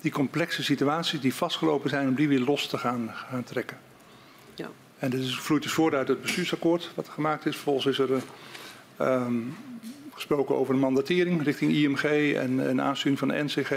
die 0.00 0.12
complexe 0.12 0.62
situaties 0.62 1.20
die 1.20 1.34
vastgelopen 1.34 1.90
zijn, 1.90 2.08
om 2.08 2.14
die 2.14 2.28
weer 2.28 2.40
los 2.40 2.66
te 2.66 2.78
gaan, 2.78 3.10
gaan 3.14 3.44
trekken. 3.44 3.78
Ja. 4.54 4.70
En 4.98 5.10
dit 5.10 5.20
is, 5.20 5.38
vloeit 5.38 5.62
dus 5.62 5.72
voort 5.72 5.94
uit 5.94 6.08
het 6.08 6.22
bestuursakkoord 6.22 6.90
wat 6.94 7.08
gemaakt 7.08 7.46
is. 7.46 7.54
Vervolgens 7.54 7.86
is 7.86 7.98
er 7.98 8.14
eh, 8.14 8.22
ehm, 8.96 9.34
gesproken 10.14 10.56
over 10.56 10.74
een 10.74 10.80
mandatering 10.80 11.42
richting 11.42 11.72
IMG 11.72 12.34
en 12.34 12.58
een 12.58 12.80
aansturing 12.80 13.18
van 13.18 13.28
de 13.28 13.42
NCG. 13.42 13.70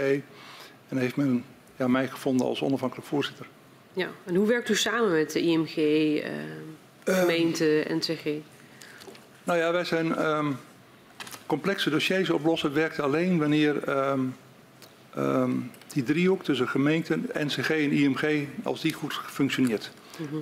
En 0.88 0.96
heeft 0.96 1.16
men 1.16 1.44
ja, 1.76 1.88
mij 1.88 2.08
gevonden 2.08 2.46
als 2.46 2.62
onafhankelijk 2.62 3.08
voorzitter. 3.08 3.46
Ja. 3.92 4.08
En 4.24 4.34
hoe 4.34 4.46
werkt 4.46 4.68
u 4.68 4.76
samen 4.76 5.12
met 5.12 5.32
de 5.32 5.40
IMG, 5.40 5.76
eh, 5.76 6.30
gemeente, 7.04 7.84
NCG? 7.88 8.24
Nou 9.44 9.58
ja, 9.58 9.72
wij 9.72 9.84
zijn 9.84 10.16
ehm, 10.16 10.52
complexe 11.46 11.90
dossiers 11.90 12.30
oplossen. 12.30 12.74
Werkt 12.74 13.00
alleen 13.00 13.38
wanneer 13.38 13.88
ehm, 13.88 14.20
ehm, 15.14 15.52
die 15.88 16.02
driehoek 16.02 16.44
tussen 16.44 16.68
gemeente, 16.68 17.18
NCG 17.32 17.70
en 17.70 17.92
IMG, 17.92 18.46
als 18.62 18.80
die 18.80 18.92
goed 18.92 19.20
functioneert. 19.26 19.90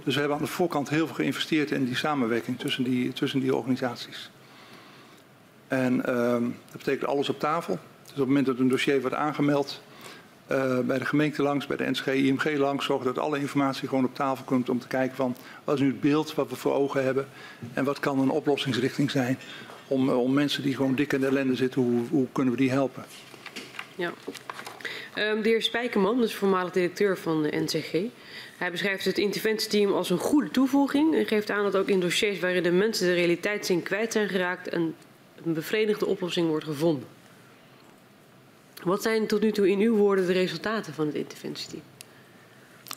Dus 0.05 0.15
we 0.15 0.21
hebben 0.21 0.39
aan 0.39 0.45
de 0.45 0.51
voorkant 0.51 0.89
heel 0.89 1.07
veel 1.07 1.15
geïnvesteerd 1.15 1.71
in 1.71 1.85
die 1.85 1.97
samenwerking 1.97 2.59
tussen 2.59 2.85
die, 2.85 3.13
tussen 3.13 3.41
die 3.41 3.55
organisaties. 3.55 4.31
En 5.69 6.07
ehm, 6.07 6.43
dat 6.43 6.77
betekent 6.77 7.11
alles 7.11 7.29
op 7.29 7.39
tafel. 7.39 7.79
Dus 8.03 8.11
op 8.13 8.17
het 8.17 8.27
moment 8.27 8.47
dat 8.47 8.59
een 8.59 8.69
dossier 8.69 9.01
wordt 9.01 9.17
aangemeld, 9.17 9.81
eh, 10.53 10.79
bij 10.79 10.99
de 10.99 11.05
gemeente 11.05 11.43
langs, 11.43 11.67
bij 11.67 11.77
de 11.77 11.91
NCG, 11.91 12.07
IMG 12.07 12.57
langs, 12.57 12.85
zorgen 12.85 13.07
dat 13.07 13.19
alle 13.19 13.39
informatie 13.39 13.89
gewoon 13.89 14.05
op 14.05 14.15
tafel 14.15 14.45
komt 14.45 14.69
om 14.69 14.79
te 14.79 14.87
kijken 14.87 15.17
van 15.17 15.37
wat 15.65 15.75
is 15.75 15.81
nu 15.81 15.87
het 15.87 16.01
beeld 16.01 16.35
wat 16.35 16.49
we 16.49 16.57
voor 16.57 16.73
ogen 16.73 17.05
hebben 17.05 17.29
en 17.73 17.85
wat 17.85 18.01
kan 18.01 18.19
een 18.19 18.31
oplossingsrichting 18.31 19.11
zijn 19.11 19.39
om, 19.87 20.09
eh, 20.09 20.21
om 20.21 20.33
mensen 20.33 20.63
die 20.63 20.77
gewoon 20.77 20.95
dik 20.95 21.13
in 21.13 21.21
de 21.21 21.27
ellende 21.27 21.55
zitten, 21.55 21.83
hoe, 21.83 22.01
hoe 22.11 22.27
kunnen 22.33 22.53
we 22.53 22.61
die 22.61 22.71
helpen? 22.71 23.05
Ja. 23.95 24.13
Ehm, 25.15 25.43
de 25.43 25.49
heer 25.49 25.63
Spijkerman, 25.63 26.21
dus 26.21 26.35
voormalig 26.35 26.73
directeur 26.73 27.19
van 27.19 27.43
de 27.43 27.57
NCG. 27.57 27.93
Hij 28.59 28.71
beschrijft 28.71 29.05
het 29.05 29.19
interventieteam 29.19 29.93
als 29.93 30.11
een 30.11 30.19
goede 30.19 30.51
toevoeging 30.51 31.15
en 31.15 31.27
geeft 31.27 31.51
aan 31.51 31.63
dat 31.63 31.77
ook 31.77 31.89
in 31.89 32.01
dossiers 32.01 32.41
waarin 32.41 32.63
de 32.63 32.73
mensen 32.73 33.07
de 33.07 33.15
realiteitszin 33.15 33.83
kwijt 33.83 34.13
zijn 34.13 34.29
geraakt 34.29 34.73
een, 34.73 34.95
een 35.45 35.53
bevredigende 35.53 36.07
oplossing 36.07 36.49
wordt 36.49 36.65
gevonden. 36.65 37.09
Wat 38.85 39.03
zijn 39.03 39.27
tot 39.27 39.41
nu 39.41 39.53
toe 39.53 39.71
in 39.71 39.79
uw 39.79 39.97
woorden 39.97 40.27
de 40.27 40.33
resultaten 40.33 40.95
van 40.95 41.07
het 41.07 41.15
interventieteam? 41.15 41.83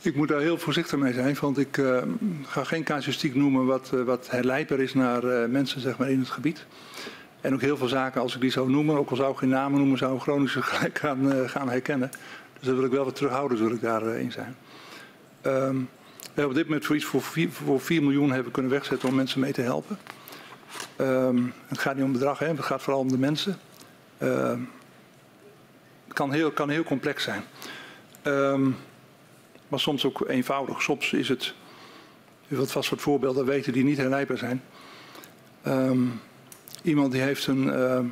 Ik 0.01 0.15
moet 0.15 0.27
daar 0.27 0.39
heel 0.39 0.57
voorzichtig 0.57 0.99
mee 0.99 1.13
zijn, 1.13 1.37
want 1.41 1.57
ik 1.57 1.77
eh, 1.77 2.01
ga 2.43 2.63
geen 2.63 2.83
casuïstiek 2.83 3.35
noemen 3.35 3.65
wat, 3.65 3.91
eh, 3.93 4.01
wat 4.01 4.29
is 4.77 4.93
naar 4.93 5.23
eh, 5.23 5.49
mensen 5.49 5.81
zeg 5.81 5.97
maar, 5.97 6.09
in 6.09 6.19
het 6.19 6.29
gebied. 6.29 6.65
En 7.41 7.53
ook 7.53 7.61
heel 7.61 7.77
veel 7.77 7.87
zaken, 7.87 8.21
als 8.21 8.35
ik 8.35 8.41
die 8.41 8.51
zou 8.51 8.69
noemen, 8.69 8.97
ook 8.97 9.09
al 9.09 9.15
zou 9.15 9.31
ik 9.31 9.37
geen 9.37 9.49
namen 9.49 9.79
noemen, 9.79 9.97
zou 9.97 10.19
Groningen 10.19 10.49
gelijk 10.63 10.97
gaan, 10.99 11.49
gaan 11.49 11.69
herkennen. 11.69 12.09
Dus 12.53 12.67
daar 12.67 12.75
wil 12.75 12.85
ik 12.85 12.91
wel 12.91 13.05
wat 13.05 13.15
terughouden, 13.15 13.57
wil 13.57 13.71
ik 13.71 13.81
daarin 13.81 14.31
zijn. 14.31 14.55
Ehm, 15.41 15.75
we 15.75 16.41
hebben 16.41 16.45
op 16.45 16.53
dit 16.53 16.65
moment 16.65 16.85
voor 16.85 16.95
iets 16.95 17.05
voor 17.05 17.21
4, 17.21 17.51
voor 17.51 17.81
4 17.81 18.03
miljoen 18.03 18.31
hebben 18.31 18.51
kunnen 18.51 18.71
wegzetten 18.71 19.09
om 19.09 19.15
mensen 19.15 19.39
mee 19.39 19.53
te 19.53 19.61
helpen. 19.61 19.97
Ehm, 20.95 21.41
het 21.67 21.77
gaat 21.77 21.95
niet 21.95 22.03
om 22.03 22.11
bedrag, 22.11 22.39
hè, 22.39 22.47
het 22.47 22.59
gaat 22.61 22.81
vooral 22.81 23.01
om 23.01 23.11
de 23.11 23.17
mensen. 23.17 23.57
Ehm, 24.17 24.59
kan 26.15 26.31
heel, 26.31 26.51
kan 26.51 26.69
heel 26.69 26.83
complex 26.83 27.23
zijn. 27.23 27.43
Ehm, 28.21 28.69
maar 29.67 29.79
soms 29.79 30.05
ook 30.05 30.27
eenvoudig. 30.27 30.81
Soms 30.81 31.13
is 31.13 31.29
het, 31.29 31.53
u 32.47 32.55
wilt 32.55 32.71
vast 32.71 32.89
wat 32.89 33.01
voorbeelden 33.01 33.45
weten 33.45 33.73
die 33.73 33.83
niet 33.83 33.97
herleidbaar 33.97 34.37
zijn. 34.37 34.63
Ehm, 35.61 36.03
iemand 36.81 37.11
die 37.11 37.21
heeft 37.21 37.47
een 37.47 37.73
ehm, 37.73 38.05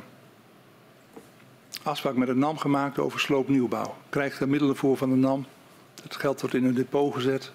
afspraak 1.82 2.16
met 2.16 2.28
een 2.28 2.38
NAM 2.38 2.58
gemaakt 2.58 2.98
over 2.98 3.20
sloopnieuwbouw. 3.20 3.96
Krijgt 4.08 4.40
er 4.40 4.48
middelen 4.48 4.76
voor 4.76 4.96
van 4.96 5.10
de 5.10 5.16
NAM. 5.16 5.46
Het 6.02 6.16
geld 6.16 6.40
wordt 6.40 6.56
in 6.56 6.64
een 6.64 6.74
depot 6.74 7.14
gezet. 7.14 7.52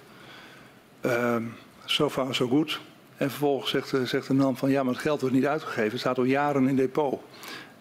Ehm 1.01 1.43
so 1.91 2.09
far 2.09 2.35
so 2.35 2.47
good. 2.47 2.79
En 3.17 3.29
vervolgens 3.29 3.71
zegt, 3.71 4.09
zegt 4.09 4.27
de 4.27 4.33
NAM 4.33 4.57
van 4.57 4.69
ja, 4.69 4.83
maar 4.83 4.93
het 4.93 5.01
geld 5.01 5.21
wordt 5.21 5.35
niet 5.35 5.45
uitgegeven. 5.45 5.91
Het 5.91 5.99
staat 5.99 6.17
al 6.17 6.23
jaren 6.23 6.67
in 6.67 6.75
depot. 6.75 7.21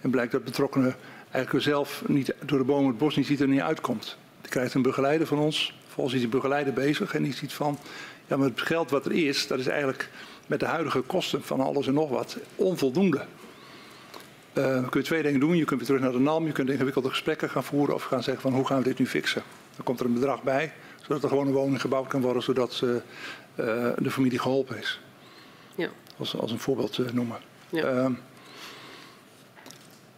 En 0.00 0.10
blijkt 0.10 0.32
dat 0.32 0.44
betrokkenen 0.44 0.96
eigenlijk 1.30 1.64
zelf 1.64 2.02
niet 2.06 2.34
door 2.44 2.58
de 2.58 2.64
bomen 2.64 2.86
het 2.86 2.98
bos 2.98 3.16
niet 3.16 3.26
ziet 3.26 3.40
en 3.40 3.46
er 3.46 3.52
niet 3.52 3.60
uitkomt. 3.60 4.16
Die 4.40 4.50
krijgt 4.50 4.74
een 4.74 4.82
begeleider 4.82 5.26
van 5.26 5.38
ons. 5.38 5.74
Vervolgens 5.84 6.14
is 6.14 6.20
die 6.20 6.30
begeleider 6.30 6.72
bezig 6.72 7.14
en 7.14 7.22
die 7.22 7.34
ziet 7.34 7.52
van 7.52 7.78
ja, 8.26 8.36
maar 8.36 8.48
het 8.48 8.60
geld 8.60 8.90
wat 8.90 9.06
er 9.06 9.12
is, 9.12 9.46
dat 9.46 9.58
is 9.58 9.66
eigenlijk 9.66 10.10
met 10.46 10.60
de 10.60 10.66
huidige 10.66 11.00
kosten 11.00 11.42
van 11.42 11.60
alles 11.60 11.86
en 11.86 11.94
nog 11.94 12.08
wat 12.10 12.36
onvoldoende. 12.54 13.24
Dan 14.52 14.88
kun 14.88 15.00
je 15.00 15.06
twee 15.06 15.22
dingen 15.22 15.40
doen. 15.40 15.56
Je 15.56 15.64
kunt 15.64 15.78
weer 15.78 15.88
terug 15.88 16.02
naar 16.02 16.12
de 16.12 16.18
NAM, 16.18 16.46
je 16.46 16.52
kunt 16.52 16.70
ingewikkelde 16.70 17.08
gesprekken 17.08 17.50
gaan 17.50 17.64
voeren 17.64 17.94
of 17.94 18.02
gaan 18.02 18.22
zeggen 18.22 18.42
van 18.42 18.52
hoe 18.52 18.66
gaan 18.66 18.78
we 18.78 18.84
dit 18.84 18.98
nu 18.98 19.06
fixen. 19.06 19.42
Dan 19.76 19.84
komt 19.84 20.00
er 20.00 20.06
een 20.06 20.12
bedrag 20.12 20.42
bij, 20.42 20.72
zodat 21.02 21.22
er 21.22 21.28
gewoon 21.28 21.46
een 21.46 21.52
woning 21.52 21.80
gebouwd 21.80 22.06
kan 22.06 22.20
worden, 22.20 22.42
zodat 22.42 22.82
eh, 22.84 22.94
eh, 22.94 23.96
de 23.98 24.10
familie 24.10 24.38
geholpen 24.38 24.78
is. 24.78 25.00
Ja. 25.74 25.88
Als, 26.16 26.36
als 26.36 26.50
een 26.50 26.58
voorbeeld 26.58 26.98
eh, 26.98 27.12
noemen. 27.12 27.38
Ja. 27.68 27.84
Ehm, 27.84 28.12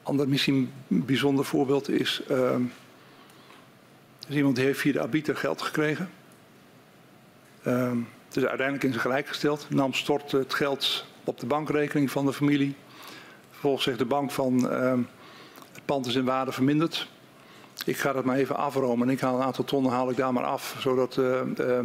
ander 0.03 0.29
misschien 0.29 0.73
bijzonder 0.87 1.45
voorbeeld 1.45 1.89
is, 1.89 2.23
ehm, 2.29 2.63
is 4.29 4.37
iemand 4.37 4.57
die 4.57 4.65
heeft 4.65 4.81
via 4.81 4.93
de 4.93 5.01
arbiter 5.01 5.37
geld 5.37 5.63
gekregen. 5.63 6.11
Ehm, 7.63 7.99
het 8.27 8.37
is 8.37 8.45
uiteindelijk 8.45 8.85
in 8.85 8.91
zijn 8.91 9.03
gelijk 9.03 9.29
gesteld. 9.29 9.67
NAM 9.71 9.95
stort 9.95 10.33
het 10.33 10.55
geld 10.55 11.07
op 11.25 11.41
de 11.41 11.47
bankrekening 11.47 12.11
van 12.11 12.27
de 12.27 12.33
familie. 12.33 12.75
Vervolgens 13.51 13.85
zegt 13.85 13.99
de 13.99 14.05
bank 14.05 14.31
van 14.31 14.71
ehm, 14.71 15.01
het 15.73 15.85
pand 15.85 16.07
is 16.07 16.15
in 16.15 16.25
waarde 16.25 16.53
verminderd. 16.53 17.09
Ik 17.85 17.97
ga 17.97 18.13
dat 18.13 18.25
maar 18.25 18.37
even 18.37 18.57
afromen 18.57 19.09
en 19.09 19.15
ik 19.15 19.21
haal 19.21 19.37
een 19.37 19.43
aantal 19.43 19.65
tonnen 19.65 19.93
haal 19.93 20.11
ik 20.11 20.17
daar 20.17 20.33
maar 20.33 20.45
af, 20.45 20.77
zodat 20.79 21.17
eh, 21.17 21.41
eh, 21.41 21.85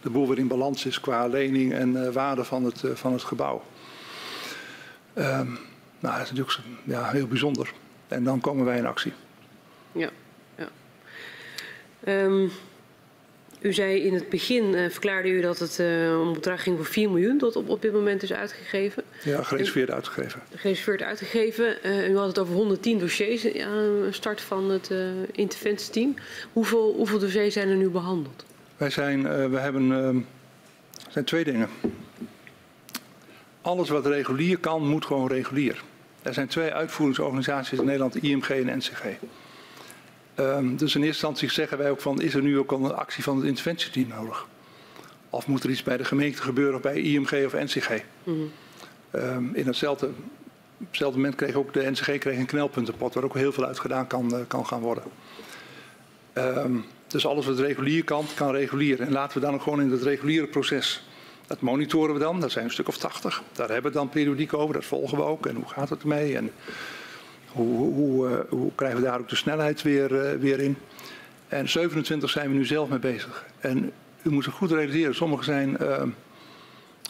de 0.00 0.10
boel 0.10 0.28
weer 0.28 0.38
in 0.38 0.48
balans 0.48 0.86
is 0.86 1.00
qua 1.00 1.26
lening 1.26 1.72
en 1.72 2.06
eh, 2.06 2.12
waarde 2.12 2.44
van 2.44 2.64
het, 2.64 2.82
van 2.94 3.12
het 3.12 3.22
gebouw. 3.22 3.62
Nou, 6.00 6.18
dat 6.18 6.24
is 6.24 6.32
natuurlijk 6.32 6.58
ja, 6.84 7.10
heel 7.10 7.26
bijzonder. 7.26 7.72
En 8.08 8.24
dan 8.24 8.40
komen 8.40 8.64
wij 8.64 8.78
in 8.78 8.86
actie. 8.86 9.12
Ja, 9.92 10.10
ja. 10.56 10.68
Ehm, 12.04 12.48
u 13.60 13.72
zei 13.72 14.00
in 14.00 14.14
het 14.14 14.28
begin, 14.28 14.74
eh, 14.74 14.90
verklaarde 14.90 15.28
u 15.28 15.40
dat 15.40 15.58
het 15.58 15.78
eh, 15.78 16.20
om 16.20 16.26
een 16.26 16.32
bedrag 16.32 16.62
ging 16.62 16.76
voor 16.76 16.86
4 16.86 17.10
miljoen 17.10 17.38
dat 17.38 17.56
op, 17.56 17.68
op 17.68 17.82
dit 17.82 17.92
moment 17.92 18.22
is 18.22 18.32
uitgegeven. 18.32 19.02
Ja, 19.24 19.42
gereserveerd 19.42 19.90
uitgegeven. 19.90 20.40
Gereserveerd 20.54 21.02
uitgegeven. 21.02 21.82
Eh, 21.82 22.08
u 22.08 22.16
had 22.16 22.26
het 22.26 22.38
over 22.38 22.54
110 22.54 22.98
dossiers 22.98 23.44
aan 23.44 24.02
de 24.02 24.08
start 24.10 24.40
van 24.40 24.70
het 24.70 24.90
interventieteam. 25.32 26.14
Hoeveel, 26.52 26.94
hoeveel 26.96 27.18
dossiers 27.18 27.54
zijn 27.54 27.68
er 27.68 27.76
nu 27.76 27.88
behandeld? 27.88 28.44
Wij 28.76 28.90
zijn, 28.90 29.50
we 29.50 29.58
hebben, 29.58 29.92
ehm, 29.92 30.18
zijn 31.08 31.24
twee 31.24 31.44
dingen. 31.44 31.68
Alles 33.66 33.88
wat 33.88 34.06
regulier 34.06 34.58
kan, 34.58 34.88
moet 34.88 35.04
gewoon 35.04 35.28
regulier. 35.28 35.82
Er 36.22 36.34
zijn 36.34 36.48
twee 36.48 36.72
uitvoeringsorganisaties 36.72 37.78
in 37.78 37.84
Nederland, 37.84 38.22
IMG 38.22 38.48
en 38.48 38.76
NCG. 38.76 39.04
Ehm, 40.34 40.76
dus 40.76 40.94
in 40.94 41.02
eerste 41.02 41.04
instantie 41.04 41.50
zeggen 41.50 41.78
wij 41.78 41.90
ook 41.90 42.00
van, 42.00 42.20
is 42.20 42.34
er 42.34 42.42
nu 42.42 42.58
ook 42.58 42.72
al 42.72 42.84
een 42.84 42.94
actie 42.94 43.22
van 43.22 43.36
het 43.36 43.46
interventieteam 43.46 44.08
nodig? 44.08 44.46
Of 45.30 45.46
moet 45.46 45.64
er 45.64 45.70
iets 45.70 45.82
bij 45.82 45.96
de 45.96 46.04
gemeente 46.04 46.42
gebeuren 46.42 46.74
of 46.74 46.80
bij 46.80 47.00
IMG 47.00 47.44
of 47.44 47.52
NCG? 47.52 47.90
Ehm, 49.10 49.54
in 49.54 49.66
hetzelfde 49.66 50.06
op 50.06 50.86
hetzelfde 50.88 51.18
moment 51.18 51.36
kreeg 51.36 51.54
ook 51.54 51.72
de 51.72 51.90
NCG 51.90 52.18
kreeg 52.18 52.38
een 52.38 52.46
knelpuntenpot 52.46 53.14
waar 53.14 53.24
ook 53.24 53.34
heel 53.34 53.52
veel 53.52 53.64
uit 53.64 53.78
gedaan 53.78 54.06
kan, 54.06 54.44
kan 54.48 54.66
gaan 54.66 54.80
worden. 54.80 55.04
Um, 56.34 56.84
dus 57.06 57.26
alles 57.26 57.46
wat 57.46 57.58
regulier 57.58 58.04
kan, 58.04 58.26
kan 58.34 58.50
regulier. 58.50 59.00
En 59.00 59.12
laten 59.12 59.40
we 59.40 59.46
dan 59.46 59.54
ook 59.54 59.62
gewoon 59.62 59.80
in 59.80 59.90
het 59.90 60.02
reguliere 60.02 60.46
proces. 60.46 61.02
Dat 61.46 61.60
monitoren 61.60 62.14
we 62.14 62.20
dan, 62.20 62.40
dat 62.40 62.50
zijn 62.50 62.64
een 62.64 62.70
stuk 62.70 62.88
of 62.88 62.98
80. 62.98 63.42
Daar 63.52 63.68
hebben 63.68 63.92
we 63.92 63.98
dan 63.98 64.08
periodiek 64.08 64.54
over, 64.54 64.74
dat 64.74 64.84
volgen 64.84 65.18
we 65.18 65.24
ook. 65.24 65.46
En 65.46 65.54
hoe 65.54 65.68
gaat 65.68 65.88
het 65.88 66.02
ermee? 66.02 66.36
En 66.36 66.50
hoe, 67.46 67.94
hoe, 67.94 68.46
hoe 68.48 68.70
krijgen 68.74 69.00
we 69.00 69.06
daar 69.06 69.20
ook 69.20 69.28
de 69.28 69.36
snelheid 69.36 69.82
weer, 69.82 70.12
uh, 70.12 70.40
weer 70.40 70.60
in? 70.60 70.76
En 71.48 71.68
27 71.68 72.30
zijn 72.30 72.50
we 72.50 72.54
nu 72.54 72.64
zelf 72.64 72.88
mee 72.88 72.98
bezig. 72.98 73.44
En 73.58 73.92
u 74.22 74.30
moet 74.30 74.44
zich 74.44 74.54
goed 74.54 74.70
realiseren, 74.70 75.14
sommige 75.14 75.44
zijn, 75.44 75.76
uh, 75.80 76.02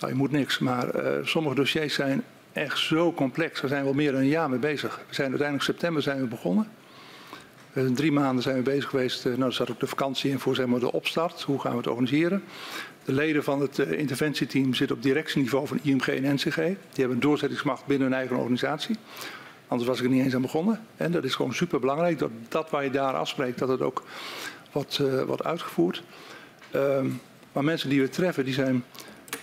je 0.09 0.15
moet 0.15 0.31
niks, 0.31 0.59
maar 0.59 0.89
sommige 1.23 1.55
dossiers 1.55 1.95
zijn 1.95 2.25
echt 2.53 2.79
zo 2.79 3.13
complex. 3.13 3.61
Daar 3.61 3.71
zijn 3.71 3.83
we 3.83 3.89
al 3.89 3.95
meer 3.95 4.13
dan 4.13 4.21
een 4.21 4.27
jaar 4.27 4.51
mee 4.51 4.59
bezig. 4.59 5.01
We 5.09 5.15
zijn 5.15 5.29
uiteindelijk 5.29 5.69
september 5.69 6.03
zijn 6.03 6.21
we 6.21 6.27
begonnen. 6.27 6.69
Drie 7.95 8.13
maanden 8.13 8.43
zijn 8.43 8.57
we 8.57 8.63
bezig 8.63 8.91
geweest. 8.91 9.25
nou, 9.25 9.43
er 9.43 9.53
zat 9.53 9.71
ook 9.71 9.81
de 9.81 9.87
vakantie 9.87 10.31
in 10.31 10.39
voor 10.39 10.55
zeg 10.55 10.67
maar, 10.67 10.81
de 10.81 10.93
opstart. 10.93 11.43
Hoe 11.43 11.61
gaan 11.61 11.71
we 11.71 11.77
het 11.77 11.87
organiseren? 11.87 12.43
De 13.05 13.13
leden 13.13 13.45
van 13.45 13.61
het 13.61 13.79
interventieteam 13.79 14.75
zitten 14.75 14.97
op 14.97 15.03
directieniveau 15.03 15.67
van 15.67 15.79
IMG 15.83 16.07
en 16.07 16.35
NCG. 16.35 16.57
Die 16.57 16.77
hebben 16.95 17.15
een 17.15 17.21
doorzettingsmacht 17.21 17.87
binnen 17.87 18.09
hun 18.09 18.17
eigen 18.17 18.37
organisatie. 18.37 18.97
Anders 19.69 19.89
was 19.89 19.99
ik 19.99 20.05
er 20.05 20.11
niet 20.11 20.25
eens 20.25 20.35
aan 20.35 20.43
begonnen. 20.43 20.81
En 20.97 21.13
dat 21.13 21.25
is 21.25 21.35
gewoon 21.35 21.55
super 21.55 21.81
belangrijk. 21.81 22.19
Dat, 22.19 22.31
dat 22.49 22.71
waar 22.71 22.85
je 22.85 22.91
daar 22.91 23.15
afspreekt, 23.15 23.59
dat 23.59 23.69
het 23.69 23.81
ook 23.81 24.03
uh, 25.01 25.23
wordt 25.23 25.45
uitgevoerd. 25.45 26.03
Um, 26.75 27.21
maar 27.53 27.65
mensen 27.65 27.89
die 27.89 28.01
we 28.01 28.09
treffen, 28.09 28.45
die 28.45 28.55
zijn, 28.55 28.85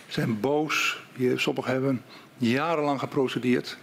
zijn 0.07 0.39
boos. 0.39 1.03
Die, 1.15 1.37
sommigen 1.37 1.71
hebben 1.71 2.01
jarenlang 2.37 2.99
geprocedeerd. 2.99 3.77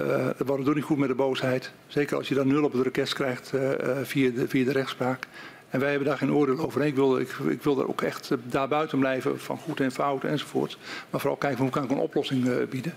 Uh, 0.00 0.26
dat 0.36 0.46
wordt 0.46 0.68
ook 0.68 0.74
niet 0.74 0.84
goed 0.84 0.98
met 0.98 1.08
de 1.08 1.14
boosheid. 1.14 1.70
Zeker 1.86 2.16
als 2.16 2.28
je 2.28 2.34
dan 2.34 2.46
nul 2.46 2.64
op 2.64 2.72
het 2.72 2.82
request 2.82 3.12
krijgt 3.12 3.52
uh, 3.54 3.70
via, 4.02 4.30
de, 4.30 4.48
via 4.48 4.64
de 4.64 4.72
rechtspraak. 4.72 5.26
En 5.70 5.80
wij 5.80 5.90
hebben 5.90 6.08
daar 6.08 6.18
geen 6.18 6.32
oordeel 6.32 6.58
over. 6.58 6.82
Ik 6.82 6.94
wil, 6.94 7.18
ik, 7.18 7.30
ik 7.48 7.62
wil 7.62 7.86
ook 7.88 8.02
echt 8.02 8.30
daar 8.44 8.68
buiten 8.68 8.98
blijven 8.98 9.40
van 9.40 9.58
goed 9.58 9.80
en 9.80 9.92
fout 9.92 10.24
enzovoort. 10.24 10.78
Maar 11.10 11.20
vooral 11.20 11.38
kijken 11.38 11.62
hoe 11.62 11.70
kan 11.70 11.84
ik 11.84 11.90
een 11.90 11.96
oplossing 11.96 12.68
bieden. 12.68 12.94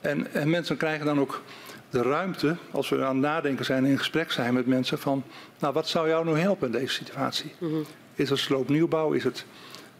En, 0.00 0.32
en 0.32 0.50
mensen 0.50 0.76
krijgen 0.76 1.06
dan 1.06 1.20
ook 1.20 1.42
de 1.90 2.02
ruimte, 2.02 2.56
als 2.70 2.88
we 2.88 3.04
aan 3.04 3.16
het 3.16 3.24
nadenken 3.24 3.64
zijn 3.64 3.84
en 3.84 3.90
in 3.90 3.98
gesprek 3.98 4.30
zijn 4.30 4.54
met 4.54 4.66
mensen, 4.66 4.98
van 4.98 5.24
nou, 5.58 5.72
wat 5.72 5.88
zou 5.88 6.08
jou 6.08 6.24
nou 6.24 6.38
helpen 6.38 6.66
in 6.66 6.78
deze 6.80 6.94
situatie? 6.94 7.52
Mm 7.58 7.70
-hmm. 7.70 7.84
Is 8.14 8.30
het 8.30 8.38
sloopnieuwbouw? 8.38 9.12
Is 9.12 9.24
het 9.24 9.44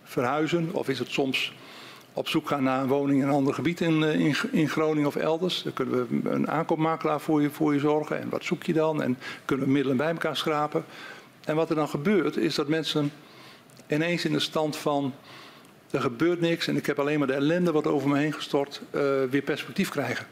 verhuizen? 0.05 0.69
Of 0.73 0.89
is 0.89 0.99
het 0.99 1.11
soms 1.11 1.53
op 2.13 2.29
zoek 2.29 2.49
gaan 2.49 2.63
naar 2.63 2.83
een 2.83 2.89
woning 2.89 3.23
in 3.23 3.29
een 3.29 3.35
ander 3.35 3.55
gebied 3.55 3.81
in, 3.81 4.03
eh, 4.03 4.21
in, 4.21 4.37
in 4.51 4.69
Groningen 4.69 5.09
of 5.09 5.17
elders? 5.17 5.63
Dan 5.63 5.73
kunnen 5.73 6.23
we 6.23 6.31
een 6.31 6.51
aankoopmakelaar 6.51 7.21
voor 7.21 7.43
je, 7.43 7.51
voor 7.51 7.75
je 7.75 7.81
zorgen. 7.81 8.21
En 8.21 8.29
wat 8.29 8.45
zoek 8.45 8.63
je 8.63 8.73
dan? 8.73 9.03
En 9.03 9.19
kunnen 9.45 9.67
we 9.67 9.73
middelen 9.73 9.97
bij 9.97 10.11
elkaar 10.11 10.37
schrapen? 10.37 10.85
En 11.45 11.57
wat 11.57 11.71
er 11.71 11.77
dan 11.77 11.89
gebeurt, 11.89 12.37
is 12.37 12.55
dat 12.55 12.69
mensen 12.69 13.13
ineens 13.87 14.25
in 14.25 14.33
de 14.33 14.41
stand 14.41 14.77
van 14.77 15.15
er 15.91 16.01
gebeurt 16.01 16.41
niks 16.41 16.67
en 16.67 16.77
ik 16.77 16.87
heb 16.87 16.99
alleen 16.99 17.19
maar 17.19 17.27
de 17.27 17.35
ellende 17.35 17.73
wat 17.73 17.87
over 17.87 18.09
me 18.09 18.19
heen 18.19 18.33
gestort, 18.33 18.81
uh, 18.91 19.01
weer 19.31 19.43
perspectief 19.43 19.89
krijgen. 19.89 20.27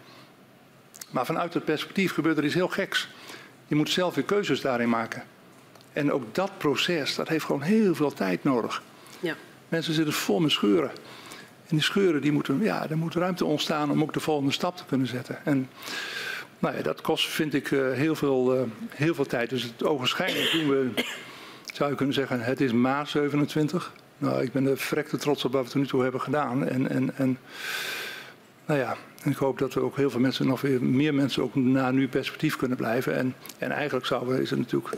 Maar 1.10 1.26
vanuit 1.26 1.54
het 1.54 1.64
perspectief 1.64 2.12
gebeurt 2.12 2.38
er 2.38 2.44
iets 2.44 2.54
heel 2.54 2.68
geks. 2.68 3.08
Je 3.66 3.74
moet 3.74 3.90
zelf 3.90 4.14
weer 4.14 4.24
keuzes 4.24 4.60
daarin 4.60 4.88
maken. 4.88 5.22
En 5.92 6.12
ook 6.12 6.34
dat 6.34 6.50
proces, 6.58 7.14
dat 7.14 7.28
heeft 7.28 7.44
gewoon 7.44 7.62
heel 7.62 7.94
veel 7.94 8.12
tijd 8.12 8.44
nodig. 8.44 8.82
Ja. 9.20 9.34
Mensen 9.68 9.94
zitten 9.94 10.14
vol 10.14 10.40
met 10.40 10.50
scheuren. 10.50 10.90
En 11.68 11.76
die 11.76 11.84
scheuren, 11.84 12.20
die 12.20 12.32
moeten, 12.32 12.62
ja, 12.62 12.90
er 12.90 12.98
moet 12.98 13.14
ruimte 13.14 13.44
ontstaan 13.44 13.90
om 13.90 14.02
ook 14.02 14.12
de 14.12 14.20
volgende 14.20 14.52
stap 14.52 14.76
te 14.76 14.84
kunnen 14.84 15.06
zetten. 15.06 15.44
En 15.44 15.68
nou 16.58 16.76
ja, 16.76 16.82
dat 16.82 17.00
kost, 17.00 17.28
vind 17.28 17.54
ik, 17.54 17.70
uh, 17.70 17.92
heel, 17.92 18.14
veel, 18.14 18.56
uh, 18.56 18.62
heel 18.88 19.14
veel 19.14 19.26
tijd. 19.26 19.50
Dus 19.50 19.62
het 19.62 19.84
ogenschijnlijk 19.84 20.50
doen 20.52 20.68
we, 20.68 20.90
zou 21.74 21.90
je 21.90 21.96
kunnen 21.96 22.14
zeggen, 22.14 22.40
het 22.40 22.60
is 22.60 22.72
maart 22.72 23.08
27. 23.08 23.92
Nou, 24.18 24.42
ik 24.42 24.52
ben 24.52 24.66
er 24.66 24.78
verrekte 24.78 25.16
trots 25.16 25.44
op 25.44 25.52
wat 25.52 25.64
we 25.64 25.70
tot 25.70 25.80
nu 25.80 25.86
toe 25.86 26.02
hebben 26.02 26.20
gedaan. 26.20 26.66
En, 26.66 26.90
en, 26.90 27.16
en 27.16 27.38
nou 28.66 28.80
ja, 28.80 28.96
ik 29.24 29.36
hoop 29.36 29.58
dat 29.58 29.74
er 29.74 29.82
ook 29.82 29.96
heel 29.96 30.10
veel 30.10 30.20
mensen, 30.20 30.46
nog 30.46 30.60
weer 30.60 30.82
meer 30.82 31.14
mensen 31.14 31.42
ook 31.42 31.54
naar 31.54 31.92
nu 31.92 32.08
perspectief 32.08 32.56
kunnen 32.56 32.76
blijven. 32.76 33.14
En, 33.16 33.34
en 33.58 33.70
eigenlijk 33.70 34.10
is 34.40 34.50
het 34.50 34.58
natuurlijk 34.58 34.96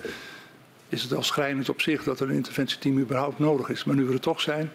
is 0.90 1.02
het 1.02 1.14
al 1.14 1.22
schrijnend 1.22 1.68
op 1.68 1.80
zich 1.80 2.02
dat 2.04 2.20
er 2.20 2.28
een 2.28 2.34
interventieteam 2.34 2.98
überhaupt 2.98 3.38
nodig 3.38 3.68
is. 3.68 3.84
Maar 3.84 3.96
nu 3.96 4.04
we 4.04 4.12
er 4.12 4.20
toch 4.20 4.40
zijn, 4.40 4.72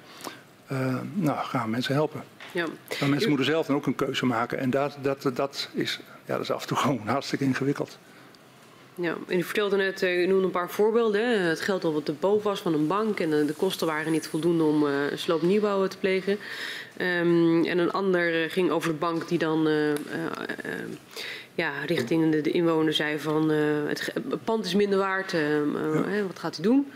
uh, 0.71 0.95
nou, 1.13 1.37
gaan 1.37 1.69
mensen 1.69 1.93
helpen. 1.93 2.23
Ja. 2.51 2.65
Maar 2.99 3.09
mensen 3.09 3.29
moeten 3.29 3.47
zelf 3.47 3.65
dan 3.65 3.75
ook 3.75 3.85
een 3.85 3.95
keuze 3.95 4.25
maken. 4.25 4.59
En 4.59 4.69
dat, 4.69 4.97
dat, 5.01 5.31
dat, 5.33 5.69
is, 5.73 5.99
ja, 6.25 6.33
dat 6.33 6.41
is 6.41 6.51
af 6.51 6.61
en 6.61 6.67
toe 6.67 6.77
gewoon 6.85 7.07
hartstikke 7.07 7.45
ingewikkeld. 7.45 7.97
Ja, 8.97 9.15
en 9.27 9.39
u 9.39 9.43
vertelde 9.43 9.75
net, 9.75 10.03
eh, 10.03 10.21
u 10.21 10.27
noemde 10.27 10.45
een 10.45 10.51
paar 10.51 10.69
voorbeelden. 10.69 11.41
Het 11.41 11.61
geld 11.61 11.83
al 11.83 11.93
wat 11.93 12.05
te 12.05 12.13
boven 12.13 12.43
was 12.43 12.59
van 12.59 12.73
een 12.73 12.87
bank 12.87 13.19
en 13.19 13.29
de 13.29 13.53
kosten 13.57 13.87
waren 13.87 14.11
niet 14.11 14.27
voldoende 14.27 14.63
om 14.63 14.83
uh, 14.83 14.91
sloopnieuwbouw 15.13 15.87
te 15.87 15.97
plegen. 15.97 16.37
Um, 17.01 17.65
en 17.65 17.77
een 17.77 17.91
ander 17.91 18.49
ging 18.49 18.69
over 18.69 18.89
de 18.89 18.95
bank 18.95 19.27
die 19.27 19.37
dan 19.37 19.67
uh, 19.67 19.89
uh, 19.89 19.95
ja, 21.53 21.71
richting 21.85 22.31
de, 22.31 22.41
de 22.41 22.51
inwoner 22.51 22.93
zei 22.93 23.19
van 23.19 23.49
het 23.49 24.43
pand 24.43 24.65
is 24.65 24.75
minder 24.75 24.97
waard, 24.97 25.31
ja. 25.31 26.23
wat 26.27 26.39
gaat 26.39 26.55
hij 26.55 26.63
doen? 26.63 26.91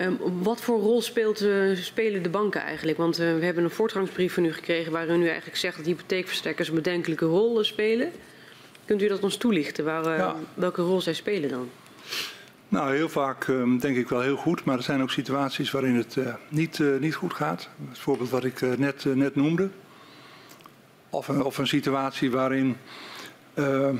Um, 0.00 0.18
wat 0.42 0.60
voor 0.60 0.80
rol 0.80 1.02
speelt, 1.02 1.44
spelen 1.74 2.22
de 2.22 2.28
banken 2.28 2.60
eigenlijk? 2.60 2.98
Want 2.98 3.16
we 3.16 3.24
hebben 3.24 3.64
een 3.64 3.70
voortgangsbrief 3.70 4.34
van 4.34 4.44
u 4.44 4.52
gekregen 4.52 4.92
waarin 4.92 5.22
u 5.22 5.26
eigenlijk 5.26 5.56
zegt 5.56 5.76
dat 5.76 5.86
hypotheekverstrekkers 5.86 6.68
een 6.68 6.74
bedenkelijke 6.74 7.24
rol 7.24 7.64
spelen. 7.64 8.12
Kunt 8.84 9.02
u 9.02 9.08
dat 9.08 9.22
ons 9.22 9.36
toelichten? 9.36 9.84
Waar, 9.84 10.06
uh, 10.06 10.16
ja. 10.16 10.36
Welke 10.54 10.82
rol 10.82 11.00
zij 11.00 11.14
spelen 11.14 11.50
dan? 11.50 11.68
Nou, 12.68 12.94
heel 12.94 13.08
vaak 13.08 13.46
um, 13.46 13.78
denk 13.78 13.96
ik 13.96 14.08
wel 14.08 14.20
heel 14.20 14.36
goed, 14.36 14.64
maar 14.64 14.76
er 14.76 14.82
zijn 14.82 15.02
ook 15.02 15.10
situaties 15.10 15.70
waarin 15.70 15.94
het 15.94 16.16
niet, 16.48 16.78
niet 17.00 17.14
goed 17.14 17.34
gaat. 17.34 17.68
Het 17.88 17.98
voorbeeld 17.98 18.30
wat 18.30 18.44
ik 18.44 18.60
net, 18.78 19.04
net 19.04 19.34
noemde. 19.34 19.68
Of 21.10 21.28
een, 21.28 21.42
of 21.42 21.58
een 21.58 21.66
situatie 21.66 22.30
waarin 22.30 22.76
ehm, 23.54 23.96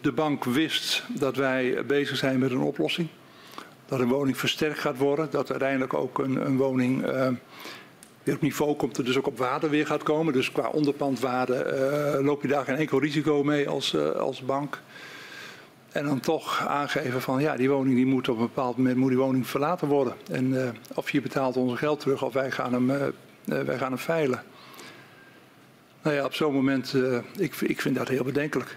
de 0.00 0.12
bank 0.12 0.44
wist 0.44 1.02
dat 1.08 1.36
wij 1.36 1.84
bezig 1.86 2.16
zijn 2.16 2.38
met 2.38 2.50
een 2.50 2.58
oplossing. 2.58 3.08
Dat 3.86 4.00
een 4.00 4.08
woning 4.08 4.38
versterkt 4.38 4.78
gaat 4.78 4.98
worden, 4.98 5.28
dat 5.30 5.50
uiteindelijk 5.50 5.94
ook 5.94 6.18
een, 6.18 6.46
een 6.46 6.56
woning 6.56 7.04
ehm, 7.04 7.34
weer 8.22 8.34
op 8.34 8.40
niveau 8.40 8.76
komt, 8.76 8.96
er 8.96 9.04
dus 9.04 9.16
ook 9.16 9.26
op 9.26 9.38
waarde 9.38 9.68
weer 9.68 9.86
gaat 9.86 10.02
komen. 10.02 10.32
Dus 10.32 10.52
qua 10.52 10.68
onderpandwaarde 10.68 12.16
uh, 12.18 12.24
loop 12.24 12.42
je 12.42 12.48
daar 12.48 12.64
geen 12.64 12.76
enkel 12.76 13.00
risico 13.00 13.44
mee 13.44 13.68
als, 13.68 13.92
uh, 13.94 14.10
als 14.10 14.42
bank. 14.42 14.80
En 15.92 16.04
dan 16.04 16.20
toch 16.20 16.66
aangeven 16.66 17.22
van 17.22 17.40
ja, 17.40 17.56
die 17.56 17.70
woning 17.70 17.94
die 17.94 18.06
moet 18.06 18.28
op 18.28 18.36
een 18.36 18.42
bepaald 18.42 18.76
moment 18.76 18.96
moet 18.96 19.08
die 19.08 19.18
woning 19.18 19.46
verlaten 19.46 19.88
worden. 19.88 20.14
En 20.30 20.74
of 20.94 21.10
je 21.10 21.20
betaalt 21.20 21.56
onze 21.56 21.76
geld 21.76 22.00
terug 22.00 22.22
of 22.22 22.32
wij 22.32 22.50
gaan 22.50 22.72
hem, 22.72 22.86
wij 23.44 23.78
gaan 23.78 23.88
hem 23.88 23.98
veilen. 23.98 24.42
Nou 26.02 26.16
ja, 26.16 26.24
op 26.24 26.34
zo'n 26.34 26.54
moment, 26.54 26.94
ik, 27.36 27.54
ik 27.54 27.80
vind 27.80 27.96
dat 27.96 28.08
heel 28.08 28.24
bedenkelijk. 28.24 28.76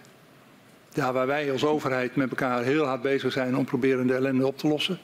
Daar 0.93 1.13
waar 1.13 1.27
wij 1.27 1.51
als 1.51 1.65
overheid 1.65 2.15
met 2.15 2.29
elkaar 2.29 2.63
heel 2.63 2.85
hard 2.85 3.01
bezig 3.01 3.31
zijn 3.31 3.57
om 3.57 3.65
proberen 3.65 4.07
de 4.07 4.13
ellende 4.13 4.47
op 4.47 4.57
te 4.57 4.67
lossen. 4.67 4.99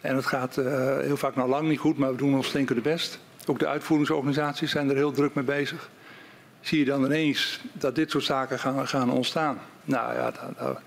En 0.00 0.16
het 0.16 0.26
gaat 0.26 0.54
heel 1.00 1.16
vaak 1.16 1.36
nog 1.36 1.46
lang 1.46 1.68
niet 1.68 1.78
goed, 1.78 1.98
maar 1.98 2.10
we 2.10 2.16
doen 2.16 2.34
ons 2.34 2.46
stinkende 2.46 2.80
best. 2.80 3.20
Ook 3.46 3.58
de 3.58 3.66
uitvoeringsorganisaties 3.66 4.70
zijn 4.70 4.90
er 4.90 4.96
heel 4.96 5.12
druk 5.12 5.34
mee 5.34 5.44
bezig. 5.44 5.90
Zie 6.60 6.78
je 6.78 6.84
dan 6.84 7.04
ineens 7.04 7.60
dat 7.72 7.94
dit 7.94 8.10
soort 8.10 8.24
zaken 8.24 8.58
gaan, 8.58 8.88
gaan 8.88 9.10
ontstaan. 9.10 9.58
Nou 9.84 10.14
ja, 10.14 10.32
dat, 10.58 10.78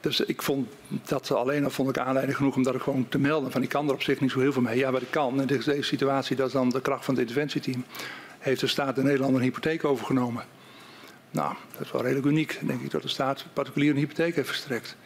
dus 0.00 0.20
ik 0.20 0.42
vond 0.42 0.68
dat 1.04 1.30
alleen 1.30 1.64
al 1.64 1.70
vond 1.70 1.88
ik 1.88 1.98
aanleiding 1.98 2.36
genoeg 2.36 2.56
om 2.56 2.62
dat 2.62 2.82
gewoon 2.82 3.08
te 3.08 3.18
melden. 3.18 3.50
Van 3.50 3.62
ik 3.62 3.68
kan 3.68 3.88
er 3.88 3.94
op 3.94 4.02
zich 4.02 4.20
niet 4.20 4.30
zo 4.30 4.40
heel 4.40 4.52
veel 4.52 4.62
mee. 4.62 4.78
Ja, 4.78 4.90
wat 4.90 5.02
ik 5.02 5.10
kan. 5.10 5.40
In 5.40 5.46
deze 5.46 5.76
situatie, 5.80 6.36
dat 6.36 6.46
is 6.46 6.52
dan 6.52 6.68
de 6.68 6.80
kracht 6.80 7.04
van 7.04 7.14
het 7.14 7.22
interventieteam. 7.22 7.84
Heeft 8.38 8.60
de 8.60 8.66
staat 8.66 8.98
in 8.98 9.04
Nederland 9.04 9.34
een 9.34 9.42
hypotheek 9.42 9.84
overgenomen. 9.84 10.44
Nou, 11.36 11.54
dat 11.72 11.80
is 11.80 11.92
wel 11.92 12.02
redelijk 12.02 12.26
uniek. 12.26 12.58
Denk 12.62 12.80
ik 12.80 12.90
dat 12.90 13.02
de 13.02 13.08
staat 13.08 13.44
particulier 13.52 13.90
een 13.90 13.96
hypotheek 13.96 14.34
heeft 14.34 14.48
verstrekt. 14.48 14.96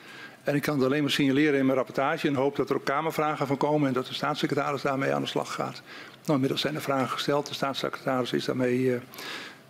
En 0.43 0.55
ik 0.55 0.63
kan 0.63 0.77
het 0.77 0.85
alleen 0.85 1.03
maar 1.03 1.11
signaleren 1.11 1.59
in 1.59 1.65
mijn 1.65 1.77
rapportage 1.77 2.29
en 2.29 2.35
hoop 2.35 2.57
dat 2.57 2.71
er 2.71 2.77
ook 2.77 2.85
kamervragen 2.85 3.47
van 3.47 3.57
komen 3.57 3.89
en 3.89 3.95
dat 3.95 4.07
de 4.07 4.15
staatssecretaris 4.15 4.83
daarmee 4.83 5.15
aan 5.15 5.23
de 5.23 5.29
slag 5.29 5.53
gaat. 5.53 5.83
Nou, 6.21 6.33
inmiddels 6.33 6.61
zijn 6.61 6.75
er 6.75 6.81
vragen 6.81 7.09
gesteld. 7.09 7.47
De 7.47 7.55
staatssecretaris 7.55 8.33
is 8.33 8.45
daarmee 8.45 8.79
uh, 8.79 8.97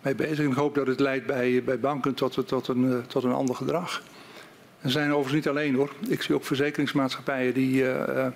mee 0.01 0.15
bezig. 0.15 0.39
En 0.39 0.51
ik 0.51 0.53
hoop 0.53 0.75
dat 0.75 0.87
het 0.87 0.99
leidt 0.99 1.25
bij, 1.25 1.63
bij 1.63 1.79
banken 1.79 2.13
tot, 2.13 2.47
tot, 2.47 2.67
een, 2.67 2.83
uh, 2.83 2.97
tot 3.07 3.23
een 3.23 3.33
ander 3.33 3.55
gedrag. 3.55 4.01
Er 4.81 4.91
zijn 4.91 5.09
overigens 5.09 5.33
niet 5.33 5.47
alleen 5.47 5.75
hoor. 5.75 5.91
Ik 6.07 6.21
zie 6.21 6.35
ook 6.35 6.45
verzekeringsmaatschappijen 6.45 7.53
die 7.53 7.83
uh, 7.83 8.27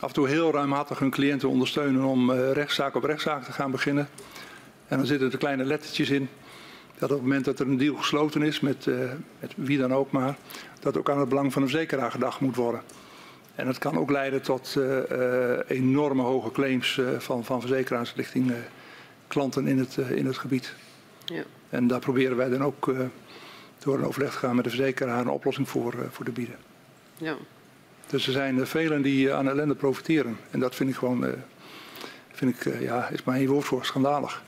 af 0.00 0.08
en 0.08 0.12
toe 0.12 0.28
heel 0.28 0.52
ruimhartig 0.52 0.98
hun 0.98 1.10
cliënten 1.10 1.48
ondersteunen 1.48 2.04
om 2.04 2.32
rechtszaak 2.32 2.94
op 2.94 3.04
rechtszaak 3.04 3.44
te 3.44 3.52
gaan 3.52 3.70
beginnen. 3.70 4.08
En 4.90 4.96
dan 4.96 5.06
zitten 5.06 5.32
er 5.32 5.38
kleine 5.38 5.64
lettertjes 5.64 6.10
in. 6.10 6.28
Dat 6.98 7.10
op 7.10 7.16
het 7.16 7.26
moment 7.26 7.44
dat 7.44 7.60
er 7.60 7.66
een 7.66 7.76
deal 7.76 7.96
gesloten 7.96 8.42
is 8.42 8.60
met, 8.60 8.86
met 9.40 9.52
wie 9.56 9.78
dan 9.78 9.94
ook 9.94 10.10
maar, 10.10 10.36
dat 10.80 10.96
ook 10.98 11.10
aan 11.10 11.20
het 11.20 11.28
belang 11.28 11.52
van 11.52 11.62
de 11.62 11.68
verzekeraar 11.68 12.10
gedacht 12.10 12.40
moet 12.40 12.56
worden. 12.56 12.82
En 13.54 13.66
dat 13.66 13.78
kan 13.78 13.98
ook 13.98 14.10
leiden 14.10 14.42
tot 14.42 14.74
uh, 14.78 14.98
uh, 15.12 15.58
enorme 15.66 16.22
hoge 16.22 16.50
claims 16.50 17.00
van, 17.18 17.44
van 17.44 17.60
verzekeraars 17.60 18.14
richting 18.14 18.52
klanten 19.28 19.66
in 19.66 19.78
het, 19.78 19.96
in 19.96 20.26
het 20.26 20.38
gebied. 20.38 20.74
Ja. 21.24 21.42
En 21.68 21.86
daar 21.86 22.00
proberen 22.00 22.36
wij 22.36 22.48
dan 22.48 22.64
ook 22.64 22.92
door 23.78 23.98
een 23.98 24.04
overleg 24.04 24.32
te 24.32 24.38
gaan 24.38 24.54
met 24.54 24.64
de 24.64 24.70
verzekeraar 24.70 25.20
een 25.20 25.28
oplossing 25.28 25.68
voor, 25.68 25.94
voor 26.10 26.24
te 26.24 26.30
bieden. 26.30 26.56
Ja. 27.16 27.36
Dus 28.06 28.26
er 28.26 28.32
zijn 28.32 28.66
velen 28.66 29.02
die 29.02 29.32
aan 29.32 29.48
ellende 29.48 29.74
profiteren. 29.74 30.36
En 30.50 30.60
dat 30.60 30.74
vind 30.74 30.90
ik 30.90 30.96
gewoon, 30.96 31.26
vind 32.32 32.66
ik, 32.66 32.80
ja, 32.80 33.08
is 33.08 33.24
maar 33.24 33.36
één 33.36 33.48
woord 33.48 33.64
voor, 33.64 33.84
schandalig. 33.84 34.42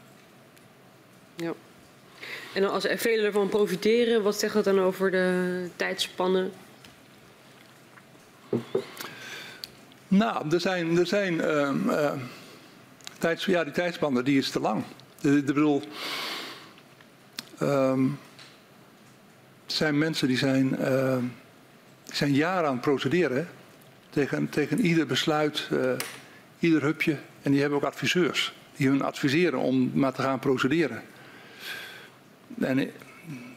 En 2.53 2.71
als 2.71 2.85
er 2.85 2.99
velen 2.99 3.25
ervan 3.25 3.49
profiteren, 3.49 4.23
wat 4.23 4.39
zegt 4.39 4.55
dat 4.55 4.65
dan 4.65 4.81
over 4.81 5.11
de 5.11 5.69
tijdspannen? 5.77 6.53
Nou, 10.09 10.51
er 10.51 10.61
zijn, 10.61 10.99
er 10.99 11.07
zijn 11.07 11.35
uh, 11.35 12.13
tijds, 13.19 13.45
ja, 13.45 13.65
die 13.65 13.73
tijdspannen 13.73 14.25
die 14.25 14.39
is 14.39 14.51
te 14.51 14.61
lang. 14.61 14.85
Ik 15.21 15.47
bedoel, 15.47 15.83
um, 17.63 18.19
er 19.67 19.73
zijn 19.73 19.99
mensen 19.99 20.29
die 20.29 20.37
zijn, 20.37 20.69
die 22.05 22.15
zijn 22.15 22.33
jaren 22.33 22.67
aan 22.67 22.73
het 22.73 22.81
procederen 22.81 23.49
tegen, 24.11 24.49
tegen 24.49 24.81
ieder 24.81 25.07
besluit, 25.07 25.69
uh, 25.73 25.93
ieder 26.59 26.83
hupje. 26.83 27.17
En 27.43 27.51
die 27.51 27.61
hebben 27.61 27.79
ook 27.79 27.85
adviseurs 27.85 28.55
die 28.77 28.89
hun 28.89 29.03
adviseren 29.03 29.59
om 29.59 29.91
maar 29.95 30.13
te 30.13 30.23
gaan 30.23 30.39
procederen. 30.39 31.03
En 32.59 32.91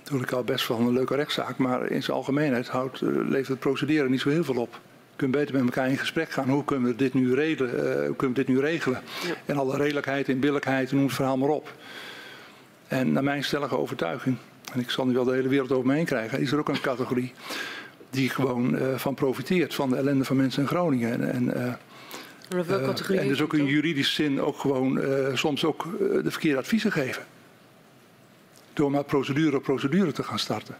doe 0.04 0.22
ik 0.22 0.32
al 0.32 0.44
best 0.44 0.68
wel 0.68 0.80
een 0.80 0.94
leuke 0.94 1.16
rechtszaak, 1.16 1.58
maar 1.58 1.92
in 1.92 2.04
zijn 2.04 2.18
algemeenheid 2.18 2.68
houdt, 2.68 3.02
levert 3.02 3.48
het 3.48 3.60
procederen 3.60 4.12
niet 4.12 4.22
zo 4.22 4.30
heel 4.30 4.44
veel 4.44 4.56
op 4.62 4.80
kunnen 5.16 5.40
beter 5.40 5.56
met 5.56 5.64
elkaar 5.64 5.90
in 5.90 5.98
gesprek 5.98 6.30
gaan. 6.30 6.50
Hoe 6.50 6.64
kunnen 6.64 6.90
we 6.90 6.96
dit 6.96 7.14
nu 7.14 7.34
regelen? 7.34 7.76
Uh, 7.76 8.06
hoe 8.06 8.16
kunnen 8.16 8.38
we 8.38 8.44
dit 8.44 8.48
nu 8.48 8.60
regelen? 8.60 9.02
Ja. 9.28 9.34
En 9.46 9.58
alle 9.58 9.78
redelijkheid 9.78 10.30
en 10.30 10.40
billijkheid, 10.40 10.92
noem 10.92 11.04
het 11.04 11.14
verhaal 11.14 11.38
maar 11.38 11.50
op. 11.50 11.74
En 12.88 13.12
naar 13.12 13.24
mijn 13.24 13.44
stellige 13.44 13.78
overtuiging, 13.78 14.38
en 14.74 14.80
ik 14.80 14.90
zal 14.90 15.06
nu 15.06 15.14
wel 15.14 15.24
de 15.24 15.34
hele 15.34 15.48
wereld 15.48 15.72
over 15.72 15.88
me 15.88 15.94
heen 15.94 16.06
krijgen, 16.06 16.40
is 16.40 16.52
er 16.52 16.60
ook 16.60 16.70
een 16.70 16.82
categorie 16.82 17.34
die 18.10 18.30
gewoon 18.30 18.76
uh, 18.76 18.96
van 18.96 19.14
profiteert, 19.14 19.74
van 19.74 19.90
de 19.90 19.96
ellende 19.96 20.26
van 20.26 20.36
mensen 20.36 20.62
in 20.62 20.68
Groningen. 20.68 21.12
En, 21.12 21.32
en, 21.32 21.44
uh, 21.58 23.20
en 23.20 23.28
dus 23.28 23.42
ook 23.42 23.54
in 23.54 23.66
juridische 23.66 24.24
zin 24.24 24.42
ook 24.42 24.60
gewoon 24.60 25.02
soms 25.34 25.66
ook 25.66 25.88
de 26.00 26.32
verkeerde 26.32 26.58
adviezen 26.58 26.92
geven. 26.92 27.24
Door 28.76 28.92
maar 28.92 29.04
procedure 29.04 29.58
op 29.58 29.64
procedure 29.64 30.12
te 30.12 30.24
gaan 30.24 30.40
starten. 30.40 30.76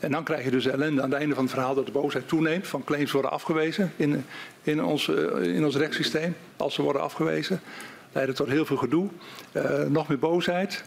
En 0.00 0.10
dan 0.10 0.24
krijg 0.24 0.44
je 0.44 0.50
dus 0.50 0.66
ellende 0.66 1.02
aan 1.02 1.10
het 1.10 1.18
einde 1.18 1.34
van 1.34 1.44
het 1.44 1.52
verhaal 1.52 1.74
dat 1.74 1.86
de 1.86 1.92
boosheid 1.92 2.28
toeneemt. 2.28 2.66
Van 2.66 2.84
claims 2.84 3.12
worden 3.12 3.30
afgewezen 3.30 3.92
in, 3.96 4.24
in, 4.62 4.84
ons, 4.84 5.08
eh, 5.08 5.42
in 5.42 5.64
ons 5.64 5.76
rechtssysteem. 5.76 6.36
Als 6.56 6.74
ze 6.74 6.82
worden 6.82 7.02
afgewezen. 7.02 7.60
Leidt 8.12 8.36
tot 8.36 8.48
heel 8.48 8.64
veel 8.64 8.76
gedoe. 8.76 9.08
Uh, 9.52 9.82
nog 9.82 10.08
meer 10.08 10.18
boosheid. 10.18 10.84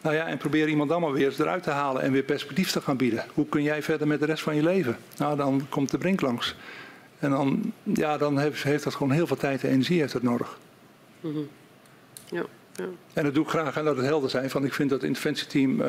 Nou 0.00 0.14
ja, 0.14 0.26
en 0.26 0.38
probeer 0.38 0.68
iemand 0.68 0.88
dan 0.88 1.00
maar 1.00 1.12
weer 1.12 1.34
eruit 1.38 1.62
te 1.62 1.70
halen 1.70 2.02
en 2.02 2.12
weer 2.12 2.22
perspectief 2.22 2.70
te 2.70 2.80
gaan 2.80 2.96
bieden. 2.96 3.24
Hoe 3.34 3.46
kun 3.46 3.62
jij 3.62 3.82
verder 3.82 4.06
met 4.06 4.20
de 4.20 4.26
rest 4.26 4.42
van 4.42 4.54
je 4.54 4.62
leven? 4.62 4.96
Nou, 5.16 5.36
dan 5.36 5.66
komt 5.68 5.90
de 5.90 5.98
brink 5.98 6.20
langs. 6.20 6.56
En 7.18 7.30
dan, 7.30 7.72
ja, 7.82 8.18
dan 8.18 8.38
heeft, 8.38 8.62
heeft 8.62 8.84
dat 8.84 8.94
gewoon 8.94 9.12
heel 9.12 9.26
veel 9.26 9.36
tijd 9.36 9.64
en 9.64 9.70
energie 9.70 10.00
heeft 10.00 10.12
dat 10.12 10.22
nodig. 10.22 10.58
Mm 11.20 11.32
-hmm. 11.32 11.48
ja, 12.30 12.44
En 13.12 13.24
dat 13.24 13.34
doe 13.34 13.44
ik 13.44 13.50
graag 13.50 13.76
en 13.76 13.84
dat 13.84 13.96
het 13.96 14.06
helder 14.06 14.30
zijn. 14.30 14.50
Van 14.50 14.64
ik 14.64 14.72
vind 14.72 14.90
dat 14.90 14.98
het 14.98 15.08
interventieteam... 15.08 15.80
Uh, 15.80 15.86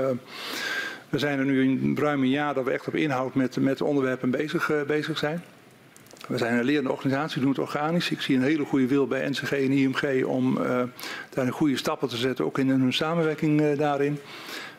we 1.09 1.19
zijn 1.19 1.39
er 1.39 1.45
nu 1.45 1.61
een 1.61 1.97
ruim 1.99 2.21
een 2.21 2.29
jaar 2.29 2.53
dat 2.53 2.63
we 2.63 2.71
echt 2.71 2.87
op 2.87 2.95
inhoud 2.95 3.35
met, 3.35 3.55
met 3.55 3.81
onderwerpen 3.81 4.31
bezig, 4.31 4.71
uh, 4.71 4.81
bezig 4.81 5.17
zijn. 5.17 5.43
We 6.27 6.37
zijn 6.37 6.57
een 6.57 6.63
lerende 6.63 6.91
organisatie, 6.91 7.41
doen 7.41 7.49
het 7.49 7.59
organisch. 7.59 8.11
Ik 8.11 8.21
zie 8.21 8.35
een 8.35 8.43
hele 8.43 8.65
goede 8.65 8.87
wil 8.87 9.07
bij 9.07 9.29
NCG 9.29 9.51
en 9.51 9.71
IMG 9.71 10.25
om 10.25 10.57
uh, 10.57 10.63
daar 11.29 11.45
een 11.45 11.51
goede 11.51 11.77
stappen 11.77 12.07
te 12.07 12.17
zetten, 12.17 12.45
ook 12.45 12.57
in 12.57 12.69
hun 12.69 12.93
samenwerking 12.93 13.75
daarin. 13.75 14.13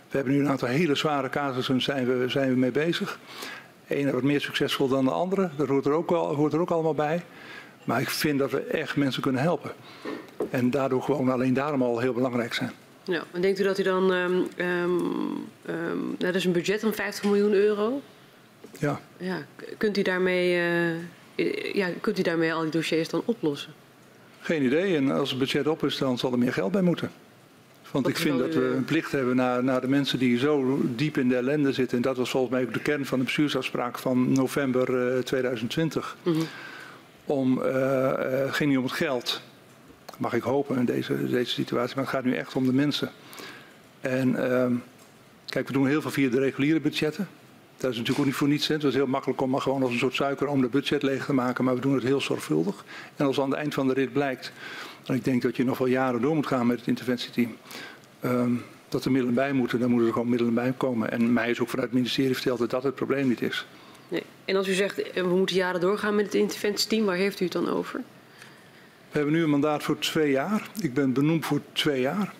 We 0.08 0.16
hebben 0.16 0.32
nu 0.32 0.40
een 0.40 0.48
aantal 0.48 0.68
hele 0.68 0.94
zware 0.94 1.28
casussen, 1.28 1.82
zijn 1.82 2.06
we, 2.06 2.28
zijn 2.28 2.48
we 2.48 2.56
mee 2.56 2.70
bezig. 2.70 3.18
De 3.88 3.94
ene 3.94 4.12
wat 4.12 4.22
meer 4.22 4.40
succesvol 4.40 4.88
dan 4.88 5.04
de 5.04 5.10
andere, 5.10 5.50
dat 5.56 5.68
hoort 5.68 5.86
er, 5.86 5.92
ook 5.92 6.10
wel, 6.10 6.34
hoort 6.34 6.52
er 6.52 6.60
ook 6.60 6.70
allemaal 6.70 6.94
bij. 6.94 7.22
Maar 7.84 8.00
ik 8.00 8.10
vind 8.10 8.38
dat 8.38 8.50
we 8.50 8.60
echt 8.60 8.96
mensen 8.96 9.22
kunnen 9.22 9.42
helpen. 9.42 9.72
En 10.50 10.70
daardoor 10.70 11.02
gewoon 11.02 11.30
alleen 11.30 11.54
daarom 11.54 11.82
al 11.82 11.98
heel 11.98 12.12
belangrijk 12.12 12.54
zijn. 12.54 12.72
Ja, 13.04 13.24
en 13.32 13.40
denkt 13.40 13.60
u 13.60 13.62
dat 13.62 13.78
u 13.78 13.82
dan, 13.82 14.10
um, 14.10 14.46
dat 16.18 16.34
is 16.34 16.44
een 16.44 16.52
budget 16.52 16.80
van 16.80 16.94
50 16.94 17.24
miljoen 17.24 17.52
euro? 17.52 18.02
Ja. 18.78 19.00
ja 19.16 19.46
kunt, 19.78 19.98
u 19.98 20.02
daarmee, 20.02 20.56
uh, 21.36 21.74
ja, 21.74 21.88
kunt 22.00 22.18
u 22.18 22.22
daarmee 22.22 22.52
al 22.52 22.62
die 22.62 22.70
dossiers 22.70 23.08
dan 23.08 23.22
oplossen? 23.24 23.72
Geen 24.40 24.62
idee. 24.62 24.96
En 24.96 25.10
als 25.10 25.30
het 25.30 25.38
budget 25.38 25.66
op 25.66 25.84
is, 25.84 25.98
dan 25.98 26.18
zal 26.18 26.32
er 26.32 26.38
meer 26.38 26.52
geld 26.52 26.72
bij 26.72 26.82
moeten. 26.82 27.10
Want 27.90 28.06
Wat 28.06 28.14
ik 28.14 28.20
vind 28.20 28.38
dat 28.38 28.54
we 28.54 28.72
een 28.76 28.84
plicht 28.84 29.12
hebben 29.12 29.36
naar, 29.36 29.64
naar 29.64 29.80
de 29.80 29.88
mensen 29.88 30.18
die 30.18 30.38
zo 30.38 30.80
diep 30.82 31.18
in 31.18 31.28
de 31.28 31.36
ellende 31.36 31.72
zitten. 31.72 31.96
En 31.96 32.02
dat 32.02 32.16
was 32.16 32.30
volgens 32.30 32.52
mij 32.52 32.62
ook 32.62 32.72
de 32.72 32.80
kern 32.80 33.06
van 33.06 33.18
de 33.18 33.24
bestuursafspraak 33.24 33.98
van 33.98 34.32
november 34.32 35.16
uh, 35.16 35.22
2020. 35.22 36.16
Mm 36.22 36.32
-hmm. 36.32 36.46
Om, 37.24 37.58
uh, 37.58 37.66
uh, 37.66 38.52
ging 38.52 38.68
niet 38.68 38.78
om 38.78 38.84
het 38.84 38.92
geld, 38.92 39.40
mag 40.18 40.34
ik 40.34 40.42
hopen 40.42 40.76
in 40.76 40.84
deze, 40.84 41.28
deze 41.28 41.50
situatie. 41.50 41.94
Maar 41.94 42.04
het 42.04 42.14
gaat 42.14 42.24
nu 42.24 42.34
echt 42.34 42.54
om 42.54 42.66
de 42.66 42.72
mensen. 42.72 43.10
En 44.00 44.28
uh, 44.28 44.66
kijk, 45.46 45.66
we 45.66 45.72
doen 45.72 45.86
heel 45.86 46.02
veel 46.02 46.10
via 46.10 46.30
de 46.30 46.38
reguliere 46.38 46.80
budgetten. 46.80 47.28
Dat 47.76 47.90
is 47.90 47.96
natuurlijk 47.96 48.18
ook 48.18 48.26
niet 48.26 48.34
voor 48.34 48.48
niets. 48.48 48.68
Het 48.68 48.84
is 48.84 48.94
heel 48.94 49.06
makkelijk 49.06 49.40
om 49.40 49.50
maar 49.50 49.60
gewoon 49.60 49.82
als 49.82 49.92
een 49.92 49.98
soort 49.98 50.14
suiker 50.14 50.46
om 50.46 50.60
de 50.60 50.68
budget 50.68 51.02
leeg 51.02 51.24
te 51.24 51.32
maken. 51.32 51.64
Maar 51.64 51.74
we 51.74 51.80
doen 51.80 51.94
het 51.94 52.02
heel 52.02 52.20
zorgvuldig. 52.20 52.84
En 53.16 53.26
als 53.26 53.40
aan 53.40 53.50
het 53.50 53.58
eind 53.58 53.74
van 53.74 53.86
de 53.86 53.94
rit 53.94 54.12
blijkt, 54.12 54.52
en 55.06 55.14
ik 55.14 55.24
denk 55.24 55.42
dat 55.42 55.56
je 55.56 55.64
nog 55.64 55.78
wel 55.78 55.86
jaren 55.86 56.20
door 56.20 56.34
moet 56.34 56.46
gaan 56.46 56.66
met 56.66 56.78
het 56.78 56.86
interventieteam. 56.88 57.56
Um, 58.24 58.64
dat 58.88 59.04
er 59.04 59.10
middelen 59.10 59.34
bij 59.34 59.52
moeten, 59.52 59.78
dan 59.78 59.88
moeten 59.88 60.06
er 60.06 60.12
gewoon 60.12 60.28
middelen 60.28 60.54
bij 60.54 60.74
komen. 60.76 61.10
En 61.10 61.32
mij 61.32 61.50
is 61.50 61.60
ook 61.60 61.68
vanuit 61.68 61.88
het 61.88 61.96
ministerie 61.96 62.34
verteld 62.34 62.58
dat 62.58 62.70
dat 62.70 62.82
het 62.82 62.94
probleem 62.94 63.28
niet 63.28 63.42
is. 63.42 63.66
En 64.44 64.56
als 64.56 64.68
u 64.68 64.72
zegt, 64.72 65.12
we 65.14 65.22
moeten 65.22 65.56
jaren 65.56 65.80
doorgaan 65.80 66.14
met 66.14 66.24
het 66.24 66.34
interventieteam, 66.34 67.04
waar 67.04 67.16
heeft 67.16 67.40
u 67.40 67.44
het 67.44 67.52
dan 67.52 67.68
over? 67.68 68.00
We 69.10 69.20
hebben 69.20 69.32
nu 69.32 69.42
een 69.42 69.50
mandaat 69.50 69.82
voor 69.82 69.98
twee 69.98 70.30
jaar. 70.30 70.68
Ik 70.80 70.94
ben 70.94 71.12
benoemd 71.12 71.46
voor 71.46 71.60
twee 71.72 72.00
jaar. 72.00 72.34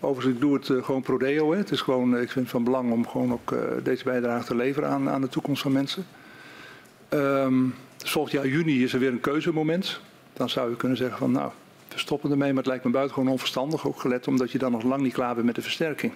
Overigens, 0.00 0.34
ik 0.34 0.40
doe 0.40 0.54
het 0.54 0.68
uh, 0.68 0.84
gewoon 0.84 1.02
pro 1.02 1.18
deo. 1.18 1.52
Hè. 1.52 1.58
Het 1.58 1.70
is 1.70 1.80
gewoon, 1.80 2.12
ik 2.12 2.30
vind 2.30 2.34
het 2.44 2.48
van 2.48 2.64
belang 2.64 2.92
om 2.92 3.08
gewoon 3.08 3.32
ook 3.32 3.54
deze 3.82 4.04
bijdrage 4.04 4.46
te 4.46 4.56
leveren 4.56 4.88
aan, 4.88 5.08
aan 5.08 5.20
de 5.20 5.28
toekomst 5.28 5.62
van 5.62 5.72
mensen. 5.72 6.06
Um, 7.10 7.74
volgend 7.98 8.34
jaar 8.34 8.46
juni 8.46 8.82
is 8.82 8.92
er 8.92 8.98
weer 8.98 9.12
een 9.12 9.20
keuzemoment. 9.20 10.00
Dan 10.32 10.48
zou 10.48 10.70
je 10.70 10.76
kunnen 10.76 10.98
zeggen 10.98 11.18
van 11.18 11.30
nou, 11.30 11.50
we 11.88 11.98
stoppen 11.98 12.30
ermee. 12.30 12.48
Maar 12.48 12.62
het 12.62 12.66
lijkt 12.66 12.84
me 12.84 12.90
buitengewoon 12.90 13.30
onverstandig. 13.30 13.86
Ook 13.86 14.00
gelet 14.00 14.28
omdat 14.28 14.52
je 14.52 14.58
dan 14.58 14.72
nog 14.72 14.82
lang 14.82 15.02
niet 15.02 15.12
klaar 15.12 15.34
bent 15.34 15.46
met 15.46 15.54
de 15.54 15.62
versterking. 15.62 16.12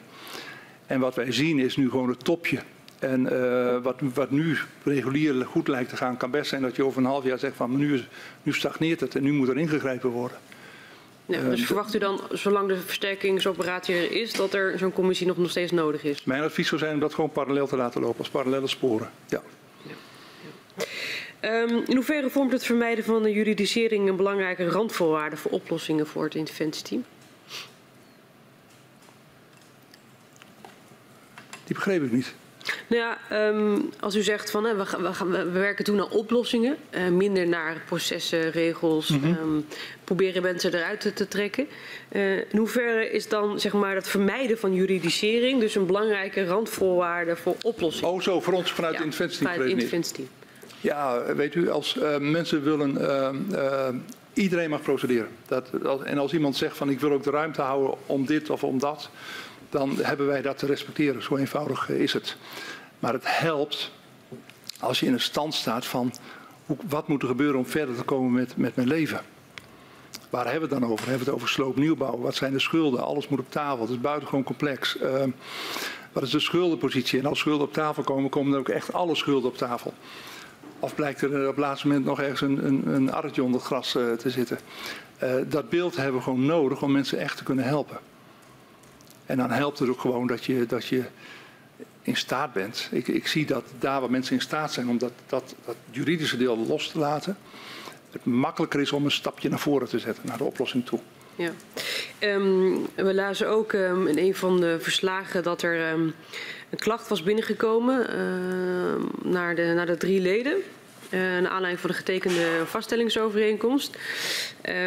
En 0.87 1.01
wat 1.01 1.15
wij 1.15 1.33
zien 1.33 1.59
is 1.59 1.77
nu 1.77 1.91
gewoon 1.91 2.09
het 2.09 2.25
topje 2.25 2.63
en 2.99 3.33
uh, 3.33 3.83
wat, 3.83 4.01
wat, 4.15 4.31
nu 4.31 4.59
regulier 4.83 5.47
goed 5.47 5.69
lijkt 5.69 5.91
te 5.91 5.97
gaan, 5.97 6.17
kan 6.17 6.31
best 6.31 6.49
zijn 6.49 6.63
dat 6.63 6.77
je 6.77 6.85
over 6.85 6.99
een 6.99 7.07
half 7.07 7.25
jaar 7.25 7.39
zegt 7.39 7.57
van 7.57 7.77
nu, 7.77 8.01
nu 8.43 8.53
stagneert 8.53 9.01
het 9.01 9.15
en 9.15 9.23
nu 9.23 9.33
moet 9.33 9.49
er 9.49 9.59
ingegrepen 9.59 10.11
worden. 10.11 10.39
Ja, 11.27 11.43
dus 11.43 11.61
uh, 11.61 11.67
verwacht 11.67 11.95
u 11.95 11.99
dan, 11.99 12.21
zolang 12.33 12.69
de 12.69 12.77
versterkingsoperatie 12.77 13.95
er 13.95 14.13
is, 14.13 14.33
dat 14.33 14.55
er 14.55 14.79
zo'n 14.79 14.93
commissie 14.93 15.27
nog, 15.27 15.37
nog 15.37 15.51
steeds 15.51 15.73
nodig 15.73 16.05
is? 16.05 16.25
Mijn 16.25 16.43
advies 16.43 16.69
zou 16.69 16.81
zijn 16.81 16.95
om 16.95 17.01
dat 17.01 17.15
gewoon 17.15 17.33
parallel 17.33 17.67
te 17.67 17.77
laten 17.77 18.01
lopen, 18.01 18.19
als 18.19 18.29
parallele 18.29 18.67
sporen. 18.67 19.11
Ja. 19.27 19.43
ja, 19.83 19.95
ja. 21.41 21.63
Um, 21.63 21.83
in 21.87 21.95
hoeverre 21.95 22.31
vormt 22.31 22.53
het 22.53 22.65
vermijden 22.65 23.05
van 23.05 23.23
de 23.23 23.33
juridisering 23.33 24.09
een 24.09 24.17
belangrijke 24.17 24.69
randvoorwaarde 24.69 25.37
voor 25.37 25.51
oplossingen 25.51 26.07
voor 26.07 26.25
het 26.25 26.35
interventieteam? 26.35 27.05
Die 31.65 31.77
begreep 31.77 32.03
ik 32.03 32.13
niet. 32.13 32.35
Nou 32.87 33.03
ja, 33.03 33.19
um, 33.49 33.91
als 34.01 34.17
u 34.17 34.23
zegt 34.23 34.51
van 34.51 34.65
hè, 34.65 34.77
we, 34.77 34.85
we, 34.99 35.15
gaan, 35.15 35.31
we, 35.31 35.51
werken 35.51 35.85
toe 35.85 35.97
naar 35.97 36.09
oplossingen, 36.09 36.77
uh, 36.91 37.09
minder 37.09 37.49
naar 37.49 37.83
processen, 37.87 38.51
regels, 38.51 39.09
mm 39.09 39.21
-hmm. 39.23 39.37
um, 39.43 39.67
proberen 40.05 40.43
mensen 40.43 40.75
eruit 40.75 41.01
te, 41.01 41.13
te 41.13 41.29
trekken. 41.29 41.67
Uh, 42.13 42.37
in 42.37 42.59
hoeverre 42.59 43.11
is 43.11 43.29
dan 43.29 43.61
zeg 43.61 43.73
maar, 43.73 43.95
het 43.95 44.09
vermijden 44.09 44.59
van 44.59 44.75
juridisering 44.75 45.61
dus 45.61 45.75
een 45.75 45.87
belangrijke 45.87 46.45
randvoorwaarde 46.45 47.37
voor 47.37 47.57
oplossingen? 47.63 48.11
Oh 48.11 48.21
zo, 48.21 48.41
voor 48.41 48.53
ons 48.53 48.73
vanuit 48.73 48.93
ja, 48.93 48.99
het 48.99 49.07
interventieteam. 49.07 49.53
Vanuit 49.53 49.71
het 49.71 49.81
interventieteam. 49.81 50.29
Ja, 50.81 51.35
weet 51.35 51.55
u, 51.55 51.71
als 51.71 51.97
uh, 51.97 52.19
mensen 52.19 52.63
willen 52.63 52.97
iedereen 54.39 54.71
mag 54.71 54.83
procederen. 54.83 55.29
Dat, 55.47 55.71
en 56.05 56.19
als 56.19 56.33
iemand 56.33 56.57
zegt 56.57 56.77
van 56.77 56.91
ik 56.91 57.01
wil 57.01 57.13
ook 57.13 57.23
de 57.23 57.31
ruimte 57.31 57.63
houden 57.63 57.95
om 58.07 58.27
dit 58.27 58.51
of 58.51 58.65
om 58.65 58.79
dat, 58.79 59.11
dan 59.71 59.97
hebben 60.03 60.27
wij 60.27 60.43
dat 60.43 60.59
te 60.59 60.67
respecteren. 60.67 61.23
Zo 61.23 61.37
eenvoudig 61.37 61.89
is 61.89 62.13
het. 62.13 62.37
Maar 62.99 63.13
het 63.13 63.25
helpt 63.27 63.91
als 64.81 65.01
je 65.01 65.07
in 65.07 65.13
een 65.13 65.21
stand 65.21 65.55
staat 65.55 65.87
van 65.87 66.13
wat 66.89 67.09
moet 67.09 67.23
er 67.23 67.29
gebeuren 67.29 67.59
om 67.59 67.67
verder 67.67 67.97
te 67.97 68.03
komen 68.03 68.33
met, 68.33 68.57
met 68.57 68.77
mijn 68.77 68.89
leven. 68.89 69.21
Waar 70.31 70.51
hebben 70.51 70.69
we 70.69 70.75
het 70.75 70.83
dan 70.83 70.93
over? 70.93 71.09
Hebben 71.09 71.25
we 71.25 71.31
het 71.31 71.41
over 71.41 71.49
sloopnieuwbouw? 71.49 72.19
Wat 72.19 72.35
zijn 72.35 72.53
de 72.53 72.59
schulden? 72.59 73.05
Alles 73.05 73.29
moet 73.29 73.39
op 73.39 73.51
tafel. 73.51 73.81
Het 73.81 73.91
is 73.91 74.01
buitengewoon 74.01 74.45
complex. 74.45 74.97
Uh, 75.03 75.25
wat 76.13 76.23
is 76.23 76.31
de 76.31 76.41
schuldenpositie? 76.41 77.19
En 77.19 77.27
als 77.27 77.39
schulden 77.39 77.67
op 77.67 77.73
tafel 77.73 78.03
komen, 78.03 78.31
komen 78.31 78.53
er 78.53 78.59
ook 78.59 78.69
echt 78.69 78.93
alle 78.93 79.15
schulden 79.15 79.51
op 79.51 79.57
tafel. 79.57 79.95
Of 80.79 80.95
blijkt 80.95 81.23
er 81.23 81.41
op 81.41 81.57
het 81.57 81.65
laatste 81.65 81.87
moment 81.87 82.07
nog 82.07 82.21
ergens 82.21 82.41
een, 82.41 82.67
een, 82.67 82.87
een 82.87 83.43
onder 83.43 83.61
het 83.61 83.63
gras 83.63 83.97
uh, 83.97 84.13
te 84.13 84.31
zitten. 84.31 84.59
Dat 85.49 85.69
beeld 85.69 85.97
hebben 85.97 86.17
we 86.17 86.23
gewoon 86.23 86.47
nodig 86.47 86.83
om 86.83 86.93
mensen 86.93 87.19
echt 87.19 87.37
te 87.37 87.45
kunnen 87.45 87.65
helpen. 87.65 87.99
En 89.29 89.37
dan 89.37 89.51
helpt 89.51 89.79
het 89.79 89.89
ook 89.89 90.01
gewoon 90.01 90.27
dat 90.27 90.45
je, 90.45 90.67
dat 90.67 90.87
je 90.87 91.03
in 92.03 92.17
staat 92.17 92.53
bent. 92.53 92.89
Ik, 92.91 93.09
ik 93.09 93.27
zie 93.27 93.47
dat 93.47 93.65
daar 93.79 94.01
waar 94.01 94.11
mensen 94.11 94.35
in 94.35 94.41
staat 94.41 94.73
zijn 94.73 94.89
om 94.89 94.99
dat, 94.99 95.13
dat, 95.27 95.55
dat 95.65 95.77
juridische 95.91 96.37
deel 96.37 96.57
los 96.57 96.89
te 96.89 96.99
laten, 96.99 97.37
het 98.11 98.25
makkelijker 98.25 98.81
is 98.81 98.93
om 98.93 99.05
een 99.05 99.11
stapje 99.11 99.49
naar 99.49 99.59
voren 99.59 99.89
te 99.89 99.99
zetten, 99.99 100.27
naar 100.27 100.39
de 100.39 100.45
oplossing 100.45 100.87
toe. 100.87 100.99
Ja. 101.35 101.51
Um, 102.21 102.87
we 102.95 103.15
lazen 103.15 103.49
ook 103.49 103.73
um, 103.73 104.07
in 104.07 104.19
een 104.19 104.35
van 104.35 104.61
de 104.61 104.77
verslagen 104.81 105.43
dat 105.43 105.63
er 105.63 105.93
um, 105.93 106.15
een 106.71 106.79
klacht 106.79 107.09
was 107.09 107.23
binnengekomen 107.23 108.07
naar, 109.23 109.55
de, 109.55 109.73
naar 109.75 109.87
de 109.87 109.97
drie 109.97 110.21
leden. 110.21 110.57
Uh, 111.11 111.21
naar 111.21 111.49
aanleiding 111.49 111.81
van 111.81 111.91
de 111.91 111.97
getekende 111.97 112.63
vaststellingsovereenkomst. 112.67 113.99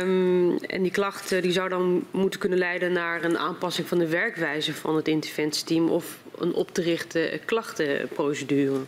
Um, 0.01 0.57
en 0.57 0.81
die 0.81 0.91
klacht 0.91 1.31
uh, 1.31 1.41
die 1.41 1.51
zou 1.51 1.69
dan 1.69 2.05
moeten 2.11 2.39
kunnen 2.39 2.57
leiden 2.57 2.91
naar 2.91 3.23
een 3.23 3.37
aanpassing 3.37 3.87
van 3.87 3.97
de 3.97 4.07
werkwijze 4.07 4.73
van 4.73 4.95
het 4.95 5.07
interventieteam 5.07 5.89
of 5.89 6.17
een 6.37 6.53
op 6.53 6.73
te 6.73 6.81
richten 6.81 7.45
klachtenprocedure. 7.45 8.79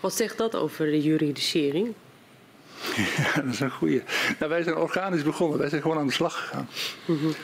Wat 0.00 0.14
zegt 0.14 0.38
dat 0.38 0.54
over 0.54 0.86
de 0.86 1.02
juridisering? 1.02 1.94
Ja, 3.16 3.42
dat 3.42 3.52
is 3.52 3.60
een 3.60 3.70
goeie. 3.70 4.02
Nou, 4.38 4.50
wij 4.50 4.62
zijn 4.62 4.76
organisch 4.76 5.22
begonnen. 5.22 5.58
Wij 5.58 5.68
zijn 5.68 5.82
gewoon 5.82 5.98
aan 5.98 6.06
de 6.06 6.12
slag 6.12 6.38
gegaan. 6.38 6.68
Mm 7.04 7.18
-hmm. 7.18 7.34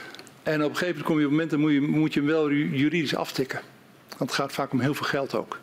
En 0.42 0.64
op 0.64 0.70
een 0.70 0.76
gegeven 0.76 0.86
moment 0.86 1.04
kom 1.04 1.18
je 1.18 1.24
op 1.24 1.30
momenten 1.30 1.60
moet 1.60 1.72
je, 1.72 1.80
moet 1.80 2.14
je 2.14 2.20
hem 2.20 2.28
wel 2.28 2.50
juridisch 2.50 3.14
aftikken. 3.14 3.60
Want 4.18 4.30
het 4.30 4.40
gaat 4.40 4.52
vaak 4.52 4.72
om 4.72 4.80
heel 4.80 4.94
veel 4.94 5.06
geld 5.06 5.34
ook. 5.34 5.58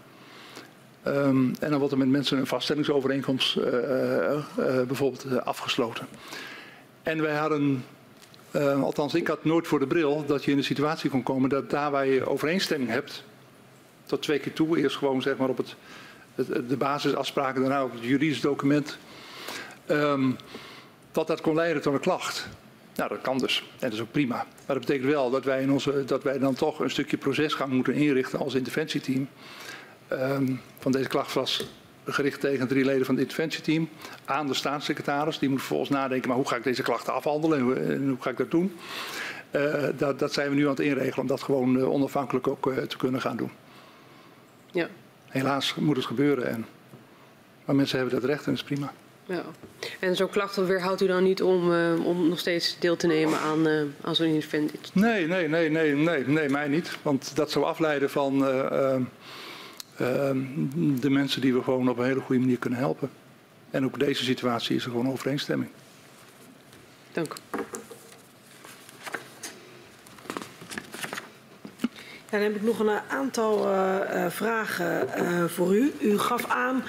Um, 1.09 1.53
en 1.59 1.69
dan 1.69 1.79
wordt 1.79 1.93
er 1.93 1.99
met 1.99 2.09
mensen 2.09 2.37
een 2.37 2.47
vaststellingsovereenkomst 2.47 3.57
uh, 3.57 3.63
uh, 3.65 4.31
uh, 4.31 4.81
bijvoorbeeld 4.81 5.45
afgesloten. 5.45 6.07
En 7.03 7.21
wij 7.21 7.35
hadden, 7.35 7.85
althans 8.81 9.13
ik 9.13 9.27
had 9.27 9.43
nooit 9.43 9.67
voor 9.67 9.79
de 9.79 9.87
bril, 9.87 10.25
dat 10.25 10.43
je 10.43 10.51
in 10.51 10.57
de 10.57 10.63
situatie 10.63 11.09
kon 11.09 11.23
komen 11.23 11.49
dat 11.49 11.69
daar 11.69 11.91
waar 11.91 12.07
je 12.07 12.29
overeenstemming 12.29 12.89
hebt, 12.89 13.23
tot 14.05 14.21
twee 14.21 14.39
keer 14.39 14.53
toe, 14.53 14.77
eerst 14.77 14.97
gewoon 14.97 15.21
zeg 15.21 15.37
maar 15.37 15.49
op 15.49 15.57
het, 15.57 15.75
het 16.35 16.69
de 16.69 16.77
basisafspraken, 16.77 17.61
daarna 17.61 17.83
op 17.83 17.91
het 17.91 18.03
juridisch 18.03 18.41
document, 18.41 18.97
um, 19.87 20.35
dat 21.11 21.27
dat 21.27 21.41
kon 21.41 21.55
leiden 21.55 21.81
tot 21.81 21.93
een 21.93 21.99
klacht. 21.99 22.47
Nou, 22.95 23.09
dat 23.09 23.21
kan 23.21 23.37
dus. 23.37 23.63
En 23.71 23.77
dat 23.79 23.93
is 23.93 24.01
ook 24.01 24.11
prima. 24.11 24.35
Maar 24.35 24.75
dat 24.75 24.79
betekent 24.79 25.11
wel 25.11 25.29
dat 25.29 25.43
wij, 25.43 25.61
in 25.61 25.71
onze, 25.71 26.03
dat 26.05 26.23
wij 26.23 26.39
dan 26.39 26.53
toch 26.53 26.79
een 26.79 26.89
stukje 26.89 27.17
procesgang 27.17 27.71
moeten 27.71 27.93
inrichten 27.93 28.39
als 28.39 28.53
interventieteam. 28.53 29.27
Um, 30.11 30.61
van 30.79 30.91
deze 30.91 31.07
klacht 31.07 31.33
was 31.33 31.67
gericht 32.05 32.39
tegen 32.39 32.67
drie 32.67 32.85
leden 32.85 33.05
van 33.05 33.15
het 33.15 33.23
interventieteam 33.23 33.89
aan 34.25 34.47
de 34.47 34.53
staatssecretaris. 34.53 35.39
Die 35.39 35.49
moet 35.49 35.59
vervolgens 35.59 35.89
nadenken, 35.89 36.27
maar 36.27 36.37
hoe 36.37 36.47
ga 36.47 36.55
ik 36.55 36.63
deze 36.63 36.81
klachten 36.81 37.13
afhandelen 37.13 37.57
en 37.57 37.63
hoe, 37.63 37.75
en 37.75 38.07
hoe 38.07 38.21
ga 38.21 38.29
ik 38.29 38.37
dat 38.37 38.51
doen? 38.51 38.75
Uh, 39.51 39.85
dat, 39.97 40.19
dat, 40.19 40.33
zijn 40.33 40.49
we 40.49 40.55
nu 40.55 40.63
aan 40.63 40.69
het 40.69 40.79
inregelen 40.79 41.19
om 41.19 41.27
dat 41.27 41.41
gewoon 41.41 41.77
uh, 41.77 41.91
onafhankelijk 41.91 42.47
ook 42.47 42.67
uh, 42.67 42.77
te 42.77 42.97
kunnen 42.97 43.21
gaan 43.21 43.37
doen. 43.37 43.51
Ja. 44.71 44.87
Helaas 45.25 45.75
moet 45.75 45.95
het 45.95 46.05
gebeuren. 46.05 46.47
En, 46.47 46.65
maar 47.65 47.75
mensen 47.75 47.99
hebben 47.99 48.19
dat 48.19 48.29
recht 48.29 48.45
en 48.45 48.51
dat 48.51 48.61
is 48.61 48.63
prima. 48.63 48.93
Ja. 49.25 49.43
En 49.99 50.15
zo'n 50.15 50.29
klacht 50.29 50.55
weerhoudt 50.55 51.01
u 51.01 51.07
dan 51.07 51.23
niet 51.23 51.41
om, 51.41 51.73
om 52.03 52.29
nog 52.29 52.39
steeds 52.39 52.79
deel 52.79 52.95
te 52.95 53.07
nemen 53.07 53.39
aan, 53.39 53.67
aan 54.01 54.15
zo'n 54.15 54.27
interventie? 54.27 54.79
Nee, 54.93 55.27
nee, 55.27 55.47
nee, 55.47 55.69
nee, 55.69 55.95
nee, 55.95 56.27
nee, 56.27 56.49
mij 56.49 56.67
niet. 56.67 56.97
Want 57.01 57.35
dat 57.35 57.51
zou 57.51 57.65
afleiden 57.65 58.09
van 58.09 58.45
de 60.99 61.09
mensen 61.09 61.41
die 61.41 61.53
we 61.53 61.63
gewoon 61.63 61.89
op 61.89 61.97
een 61.97 62.05
hele 62.05 62.19
goede 62.19 62.41
manier 62.41 62.57
kunnen 62.57 62.79
helpen. 62.79 63.09
En 63.71 63.85
ook 63.85 63.99
deze 63.99 64.23
situatie 64.23 64.75
is 64.75 64.85
er 64.85 64.91
gewoon 64.91 65.11
overeenstemming. 65.11 65.71
Dank. 67.11 67.35
Ja, 72.31 72.37
dan 72.37 72.41
heb 72.41 72.55
ik 72.55 72.63
nog 72.63 72.79
een 72.79 72.99
aantal 73.09 73.67
vragen 74.29 75.49
voor 75.49 75.75
u. 75.75 75.93
U 75.99 76.17
gaf 76.17 76.45
aan 76.49 76.83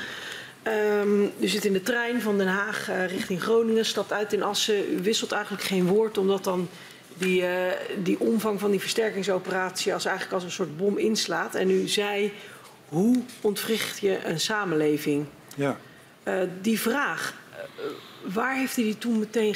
Um, 0.67 1.33
u 1.41 1.49
zit 1.49 1.65
in 1.65 1.73
de 1.73 1.83
trein 1.83 2.21
van 2.21 2.39
Den 2.39 2.47
Haag 2.47 2.91
uh, 2.91 3.07
richting 3.07 3.43
Groningen, 3.43 3.87
stapt 3.87 4.13
uit 4.13 4.33
in 4.33 4.43
Assen. 4.43 4.93
U 4.93 5.03
wisselt 5.03 5.33
eigenlijk 5.33 5.63
geen 5.63 5.87
woord, 5.87 6.19
omdat 6.19 6.45
dan 6.45 6.69
die, 7.19 7.43
uh, 7.43 7.49
die 8.03 8.21
omvang 8.21 8.61
van 8.61 8.71
die 8.71 8.81
versterkingsoperatie 8.81 9.95
als 9.95 10.05
eigenlijk 10.05 10.35
als 10.35 10.45
een 10.45 10.51
soort 10.51 10.77
bom 10.77 10.99
inslaat. 10.99 11.55
En 11.55 11.71
u 11.71 11.89
zei, 11.89 12.33
hoe 12.91 13.23
ontwricht 13.41 13.99
je 13.99 14.25
een 14.25 14.41
samenleving? 14.41 15.27
Ja. 15.57 15.77
Uh, 16.25 16.43
die 16.61 16.81
vraag, 16.81 17.35
waar 18.25 18.57
heeft 18.57 18.77
u 18.77 18.83
die 18.83 18.99
toen 18.99 19.19
meteen 19.19 19.55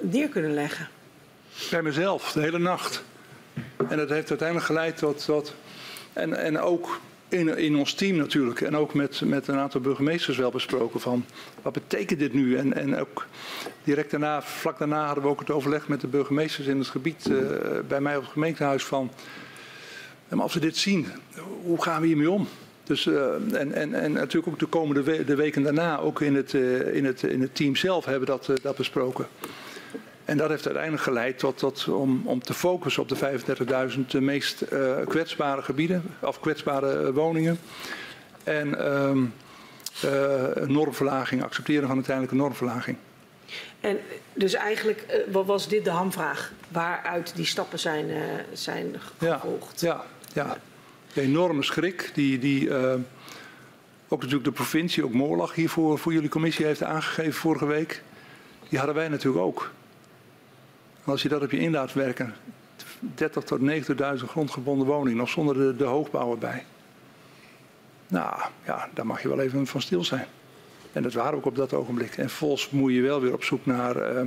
neer 0.00 0.28
kunnen 0.28 0.54
leggen? 0.54 0.88
Bij 1.70 1.82
mezelf, 1.82 2.32
de 2.32 2.40
hele 2.40 2.58
nacht. 2.58 3.02
En 3.88 3.96
dat 3.96 4.08
heeft 4.08 4.28
uiteindelijk 4.28 4.66
geleid 4.66 4.96
tot... 4.96 5.24
tot 5.24 5.54
en, 6.12 6.34
en 6.34 6.58
ook 6.58 7.00
in, 7.28 7.56
in 7.56 7.76
ons 7.76 7.94
team 7.94 8.16
natuurlijk 8.16 8.60
en 8.60 8.76
ook 8.76 8.94
met, 8.94 9.20
met 9.20 9.48
een 9.48 9.58
aantal 9.58 9.80
burgemeesters 9.80 10.36
wel 10.36 10.50
besproken 10.50 11.00
van 11.00 11.24
wat 11.62 11.72
betekent 11.72 12.18
dit 12.18 12.32
nu? 12.32 12.56
En, 12.56 12.74
en 12.74 12.96
ook 12.96 13.26
direct 13.84 14.10
daarna, 14.10 14.42
vlak 14.42 14.78
daarna 14.78 15.04
hadden 15.04 15.24
we 15.24 15.30
ook 15.30 15.40
het 15.40 15.50
overleg 15.50 15.88
met 15.88 16.00
de 16.00 16.06
burgemeesters 16.06 16.66
in 16.66 16.78
het 16.78 16.88
gebied 16.88 17.28
uh, 17.28 17.38
bij 17.88 18.00
mij 18.00 18.16
op 18.16 18.22
het 18.22 18.32
gemeentehuis 18.32 18.84
van 18.84 19.10
maar 20.28 20.42
als 20.42 20.54
we 20.54 20.60
dit 20.60 20.76
zien, 20.76 21.06
hoe 21.62 21.82
gaan 21.82 22.00
we 22.00 22.06
hiermee 22.06 22.30
om? 22.30 22.48
Dus, 22.88 23.06
uh, 23.06 23.34
en, 23.34 23.72
en, 23.72 23.94
en 23.94 24.12
natuurlijk 24.12 24.46
ook 24.46 24.58
de 24.58 24.66
komende 24.66 25.02
we 25.02 25.24
de 25.24 25.34
weken 25.34 25.62
daarna, 25.62 25.98
ook 25.98 26.20
in 26.20 26.34
het, 26.34 26.52
uh, 26.52 26.94
in 26.94 27.04
het, 27.04 27.22
in 27.22 27.40
het 27.40 27.54
team 27.54 27.76
zelf, 27.76 28.04
hebben 28.04 28.28
we 28.28 28.38
dat, 28.46 28.62
dat 28.62 28.76
besproken. 28.76 29.26
En 30.24 30.36
dat 30.36 30.48
heeft 30.48 30.64
uiteindelijk 30.64 31.04
geleid 31.04 31.38
tot, 31.38 31.58
tot 31.58 31.88
om, 31.88 32.22
om 32.24 32.42
te 32.42 32.54
focussen 32.54 33.02
op 33.02 33.08
de 33.08 33.40
35.000 34.12 34.18
meest 34.20 34.64
uh, 34.72 34.96
kwetsbare 35.08 35.62
gebieden, 35.62 36.02
of 36.20 36.40
kwetsbare 36.40 37.12
woningen. 37.12 37.58
En 38.44 38.68
uh, 38.68 40.66
normverlaging, 40.66 41.42
accepteren 41.42 41.86
van 41.86 41.96
uiteindelijk 41.96 42.34
een 42.34 42.40
normverlaging. 42.40 42.96
En 43.80 43.98
dus 44.32 44.54
eigenlijk 44.54 45.24
was 45.30 45.68
dit 45.68 45.84
de 45.84 45.90
hamvraag 45.90 46.52
waaruit 46.68 47.32
die 47.36 47.46
stappen 47.46 47.78
zijn, 47.78 48.06
zijn 48.52 48.96
gevolgd? 49.18 49.80
Ja, 49.80 50.04
ja, 50.32 50.44
ja. 50.44 50.56
Enorme 51.18 51.62
schrik 51.62 52.10
die, 52.14 52.38
die 52.38 52.70
ook 54.08 54.20
natuurlijk 54.20 54.44
de 54.44 54.52
provincie, 54.52 55.04
ook 55.04 55.12
Moorlag 55.12 55.54
hiervoor 55.54 55.98
voor 55.98 56.12
jullie 56.12 56.28
commissie 56.28 56.66
heeft 56.66 56.82
aangegeven 56.82 57.32
vorige 57.32 57.66
week. 57.66 58.02
Die 58.68 58.78
hadden 58.78 58.96
wij 58.96 59.08
natuurlijk 59.08 59.44
ook. 59.44 59.70
Als 61.04 61.22
je 61.22 61.28
dat 61.28 61.42
op 61.42 61.50
je 61.50 61.58
in 61.58 61.70
laat 61.70 61.92
werken, 61.92 62.34
30 63.14 63.44
tot 63.44 63.60
90.000 63.60 64.24
grondgebonden 64.26 64.86
woningen, 64.86 65.18
nog 65.18 65.28
zonder 65.28 65.54
de, 65.54 65.76
de 65.76 65.84
hoogbouw 65.84 66.30
erbij. 66.32 66.64
Nou, 68.08 68.40
ja, 68.64 68.88
daar 68.94 69.06
mag 69.06 69.22
je 69.22 69.28
wel 69.28 69.40
even 69.40 69.66
van 69.66 69.80
stil 69.80 70.04
zijn. 70.04 70.26
En 70.92 71.02
dat 71.02 71.12
waren 71.12 71.30
we 71.30 71.36
ook 71.36 71.46
op 71.46 71.56
dat 71.56 71.74
ogenblik. 71.74 72.16
En 72.16 72.30
volgens 72.30 72.70
moet 72.70 72.92
je 72.92 73.02
wel 73.02 73.20
weer 73.20 73.32
op 73.32 73.44
zoek 73.44 73.66
naar 73.66 74.16
uh, 74.16 74.22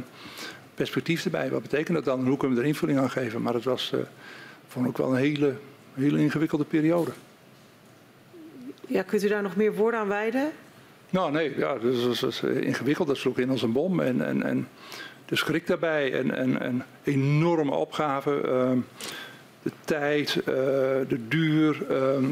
perspectief 0.73 1.26
erbij. 1.26 1.49
Wat 1.49 1.61
betekent 1.61 1.95
dat 1.95 2.05
dan 2.05 2.27
hoe 2.27 2.38
kunnen 2.38 2.57
we 2.57 2.63
er 2.63 2.69
invulling 2.69 2.99
aan 2.99 3.09
geven? 3.09 3.41
Maar 3.41 3.53
het 3.53 3.63
was 3.63 3.91
uh, 3.95 3.99
vond 4.68 4.88
ook 4.88 4.97
wel 4.97 5.09
een 5.09 5.15
hele, 5.15 5.55
hele 5.93 6.19
ingewikkelde 6.19 6.63
periode. 6.63 7.11
Ja, 8.88 9.03
kunt 9.03 9.23
u 9.23 9.27
daar 9.27 9.41
nog 9.41 9.55
meer 9.55 9.73
woorden 9.73 9.99
aan 9.99 10.07
wijden? 10.07 10.51
Nou, 11.09 11.31
nee, 11.31 11.57
ja, 11.57 11.73
dat 11.73 11.93
is, 11.93 12.19
dat 12.19 12.30
is 12.30 12.41
ingewikkeld. 12.41 13.07
Dat 13.07 13.18
sloeg 13.18 13.38
in 13.38 13.49
als 13.49 13.61
een 13.61 13.72
bom. 13.72 13.99
En, 13.99 14.26
en, 14.26 14.43
en 14.43 14.68
de 15.26 15.35
schrik 15.35 15.68
daarbij 15.68 16.13
en, 16.13 16.35
en, 16.35 16.61
en 16.61 16.85
enorme 17.03 17.76
opgave. 17.76 18.41
Uh, 18.45 18.72
de 19.63 19.72
tijd, 19.85 20.35
uh, 20.35 20.45
de 21.07 21.27
duur, 21.27 21.81
uh, 21.81 21.88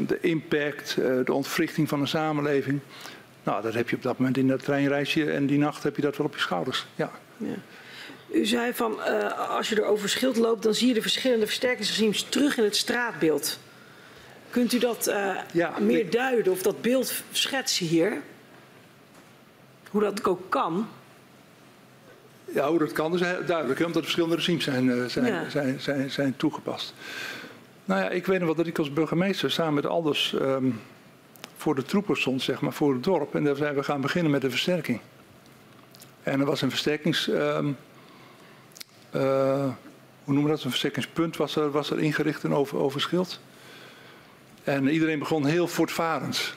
de 0.06 0.18
impact, 0.20 0.94
de 1.24 1.32
ontwrichting 1.32 1.88
van 1.88 2.00
een 2.00 2.08
samenleving. 2.08 2.80
Nou, 3.42 3.62
dat 3.62 3.74
heb 3.74 3.88
je 3.88 3.96
op 3.96 4.02
dat 4.02 4.18
moment 4.18 4.36
in 4.36 4.48
dat 4.48 4.64
treinreisje 4.64 5.30
en 5.30 5.46
die 5.46 5.58
nacht 5.58 5.82
heb 5.82 5.96
je 5.96 6.02
dat 6.02 6.16
wel 6.16 6.26
op 6.26 6.34
je 6.34 6.40
schouders. 6.40 6.86
Ja. 6.94 7.10
ja. 7.36 7.54
U 8.32 8.46
zei 8.46 8.74
van 8.74 8.98
als 9.48 9.68
je 9.68 9.76
er 9.76 9.84
over 9.84 10.08
schild 10.08 10.36
loopt, 10.36 10.62
dan 10.62 10.74
zie 10.74 10.88
je 10.88 10.94
de 10.94 11.02
verschillende 11.02 11.46
versterkingsregimes 11.46 12.22
terug 12.22 12.56
in 12.56 12.64
het 12.64 12.76
straatbeeld. 12.76 13.58
Kunt 14.50 14.72
u 14.72 14.78
dat 14.78 15.12
ja, 15.52 15.74
meer 15.80 15.98
ik... 15.98 16.12
duiden 16.12 16.52
of 16.52 16.62
dat 16.62 16.82
beeld 16.82 17.22
schetsen 17.32 17.86
hier? 17.86 18.22
Hoe 19.90 20.00
dat 20.00 20.24
ook 20.24 20.50
kan? 20.50 20.88
Ja, 22.44 22.68
hoe 22.68 22.78
dat 22.78 22.92
kan 22.92 23.14
is 23.14 23.20
duidelijk, 23.46 23.78
hè, 23.78 23.84
omdat 23.84 23.96
er 23.96 24.02
verschillende 24.02 24.36
regimes 24.36 24.64
zijn, 24.64 25.10
zijn, 25.10 25.26
ja. 25.26 25.50
zijn, 25.50 25.80
zijn, 25.80 26.10
zijn, 26.10 26.36
toegepast. 26.36 26.94
Nou 27.84 28.00
ja, 28.00 28.10
ik 28.10 28.26
weet 28.26 28.38
nog 28.38 28.46
wel 28.46 28.56
dat 28.56 28.66
ik 28.66 28.78
als 28.78 28.92
burgemeester 28.92 29.50
samen 29.50 29.74
met 29.74 29.86
Alders 29.86 30.32
um, 30.40 30.80
voor 31.56 31.74
de 31.74 31.82
troepen 31.82 32.16
stond, 32.16 32.42
zeg 32.42 32.60
maar, 32.60 32.72
voor 32.72 32.92
het 32.92 33.04
dorp. 33.04 33.34
En 33.34 33.44
daar 33.44 33.56
zijn 33.56 33.74
we 33.74 33.82
gaan 33.82 34.00
beginnen 34.00 34.30
met 34.30 34.40
de 34.40 34.50
versterking. 34.50 35.00
En 36.22 36.40
er 36.40 36.46
was 36.46 36.62
een 36.62 36.70
versterkings... 36.70 37.28
Um, 37.28 37.36
uh, 37.66 37.74
hoe 39.10 40.34
noemen 40.34 40.44
we 40.44 40.56
dat? 40.56 40.64
Een 40.64 40.70
versterkingspunt 40.70 41.36
was 41.36 41.56
er, 41.56 41.70
was 41.70 41.90
er 41.90 41.98
ingericht 41.98 42.44
en 42.44 42.54
over, 42.54 43.00
schild. 43.00 43.40
En 44.64 44.88
iedereen 44.88 45.18
begon 45.18 45.46
heel 45.46 45.66
voortvarend. 45.66 46.54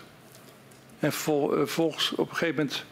En 0.99 1.11
uh, 1.27 1.65
volgens 1.65 2.11
op 2.11 2.30
een 2.30 2.35
gegeven 2.35 2.55
moment 2.55 2.85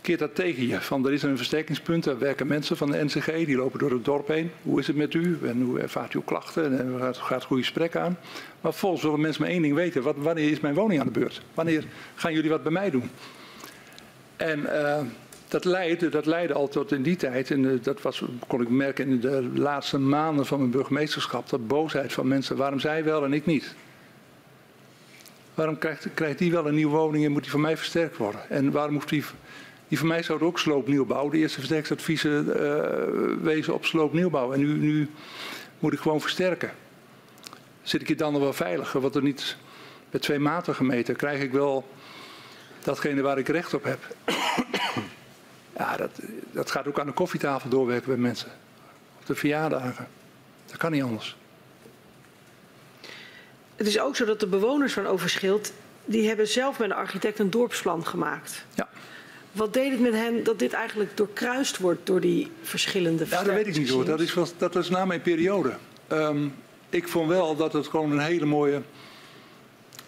keert 0.00 0.18
dat 0.18 0.34
tegen 0.34 0.66
je. 0.66 0.80
Van 0.80 1.06
er 1.06 1.12
is 1.12 1.22
een 1.22 1.36
versterkingspunt, 1.36 2.04
daar 2.04 2.18
werken 2.18 2.46
mensen 2.46 2.76
van 2.76 2.90
de 2.90 3.04
NCG, 3.04 3.26
die 3.26 3.56
lopen 3.56 3.78
door 3.78 3.90
het 3.90 4.04
dorp 4.04 4.28
heen. 4.28 4.50
Hoe 4.62 4.80
is 4.80 4.86
het 4.86 4.96
met 4.96 5.14
u 5.14 5.38
en 5.42 5.62
hoe 5.62 5.80
ervaart 5.80 6.14
u 6.14 6.20
klachten 6.20 6.78
en 6.78 6.98
gaat, 6.98 7.16
gaat 7.16 7.44
goede 7.44 7.62
gesprek 7.62 7.96
aan. 7.96 8.18
Maar 8.60 8.72
volgens 8.72 9.02
willen 9.02 9.20
mensen 9.20 9.42
maar 9.42 9.50
één 9.50 9.62
ding 9.62 9.74
weten, 9.74 10.22
wanneer 10.22 10.50
is 10.50 10.60
mijn 10.60 10.74
woning 10.74 11.00
aan 11.00 11.06
de 11.06 11.18
beurt? 11.18 11.42
Wanneer 11.54 11.84
gaan 12.14 12.32
jullie 12.32 12.50
wat 12.50 12.62
bij 12.62 12.72
mij 12.72 12.90
doen? 12.90 13.10
En 14.36 14.66
dat 15.48 15.64
leidde, 15.64 16.08
dat 16.08 16.26
leidde 16.26 16.54
al 16.54 16.68
tot 16.68 16.92
in 16.92 17.02
die 17.02 17.16
tijd, 17.16 17.50
en 17.50 17.64
uh, 17.64 17.82
dat 17.82 18.02
was, 18.02 18.22
kon 18.46 18.62
ik 18.62 18.68
merken 18.68 19.08
in 19.08 19.20
de 19.20 19.50
laatste 19.54 19.98
maanden 19.98 20.46
van 20.46 20.58
mijn 20.58 20.70
burgemeesterschap, 20.70 21.48
dat 21.48 21.66
boosheid 21.66 22.12
van 22.12 22.28
mensen, 22.28 22.56
waarom 22.56 22.80
zij 22.80 23.04
wel 23.04 23.24
en 23.24 23.32
ik 23.32 23.46
niet? 23.46 23.74
Waarom 25.54 25.78
krijgt, 25.78 26.08
krijgt 26.14 26.38
die 26.38 26.50
wel 26.50 26.66
een 26.66 26.74
nieuwe 26.74 26.96
woning 26.96 27.24
en 27.24 27.32
moet 27.32 27.42
die 27.42 27.50
van 27.50 27.60
mij 27.60 27.76
versterkt 27.76 28.16
worden? 28.16 28.40
En 28.48 28.70
waarom 28.70 28.94
hoeft 28.94 29.08
die 29.08 29.24
die 29.88 29.98
van 29.98 30.06
mij 30.06 30.22
zouden 30.22 30.48
ook 30.48 30.58
sloopnieuwbouw. 30.58 31.28
De 31.28 31.38
eerste 31.38 31.58
versterkingsadviezen 31.58 32.46
uh, 32.46 33.42
wezen 33.42 33.74
op 33.74 33.84
sloopnieuwbouw. 33.84 34.52
En 34.52 34.60
nu, 34.60 34.66
nu 34.66 35.10
moet 35.78 35.92
ik 35.92 35.98
gewoon 35.98 36.20
versterken. 36.20 36.70
Zit 37.82 38.00
ik 38.00 38.06
hier 38.06 38.16
dan 38.16 38.32
nog 38.32 38.42
wel 38.42 38.52
veiliger? 38.52 39.00
Wat 39.00 39.16
er 39.16 39.22
niet 39.22 39.56
met 40.10 40.22
twee 40.22 40.38
maten 40.38 40.74
gemeten, 40.74 41.16
krijg 41.16 41.42
ik 41.42 41.52
wel 41.52 41.88
datgene 42.82 43.22
waar 43.22 43.38
ik 43.38 43.48
recht 43.48 43.74
op 43.74 43.84
heb. 43.84 43.98
Ja, 45.78 45.96
dat, 45.96 46.10
dat 46.52 46.70
gaat 46.70 46.86
ook 46.86 47.00
aan 47.00 47.06
de 47.06 47.12
koffietafel 47.12 47.70
doorwerken 47.70 48.08
bij 48.08 48.16
mensen. 48.16 48.48
Op 49.20 49.26
de 49.26 49.34
verjaardagen. 49.34 50.08
Dat 50.66 50.76
kan 50.76 50.90
niet 50.92 51.02
anders. 51.02 51.36
Het 53.76 53.86
is 53.86 54.00
ook 54.00 54.16
zo 54.16 54.24
dat 54.24 54.40
de 54.40 54.46
bewoners 54.46 54.92
van 54.92 55.06
Overschild... 55.06 55.72
die 56.04 56.28
hebben 56.28 56.48
zelf 56.48 56.78
met 56.78 56.90
een 56.90 56.96
architect 56.96 57.38
een 57.38 57.50
dorpsplan 57.50 58.06
gemaakt. 58.06 58.64
Ja. 58.74 58.88
Wat 59.52 59.72
deed 59.72 59.90
het 59.90 60.00
met 60.00 60.12
hen 60.12 60.44
dat 60.44 60.58
dit 60.58 60.72
eigenlijk 60.72 61.16
doorkruist 61.16 61.78
wordt 61.78 62.06
door 62.06 62.20
die 62.20 62.50
verschillende 62.62 63.26
Ja, 63.28 63.42
dat 63.42 63.54
weet 63.54 63.66
ik 63.66 63.76
niet 63.76 63.88
hoor. 63.88 64.04
Dat 64.04 64.20
is, 64.20 64.34
was, 64.34 64.52
dat 64.56 64.74
was 64.74 64.88
na 64.88 65.04
mijn 65.04 65.22
periode. 65.22 65.72
Um, 66.12 66.54
ik 66.90 67.08
vond 67.08 67.28
wel 67.28 67.56
dat 67.56 67.72
het 67.72 67.86
gewoon 67.86 68.10
een 68.10 68.18
hele 68.18 68.44
mooie... 68.44 68.82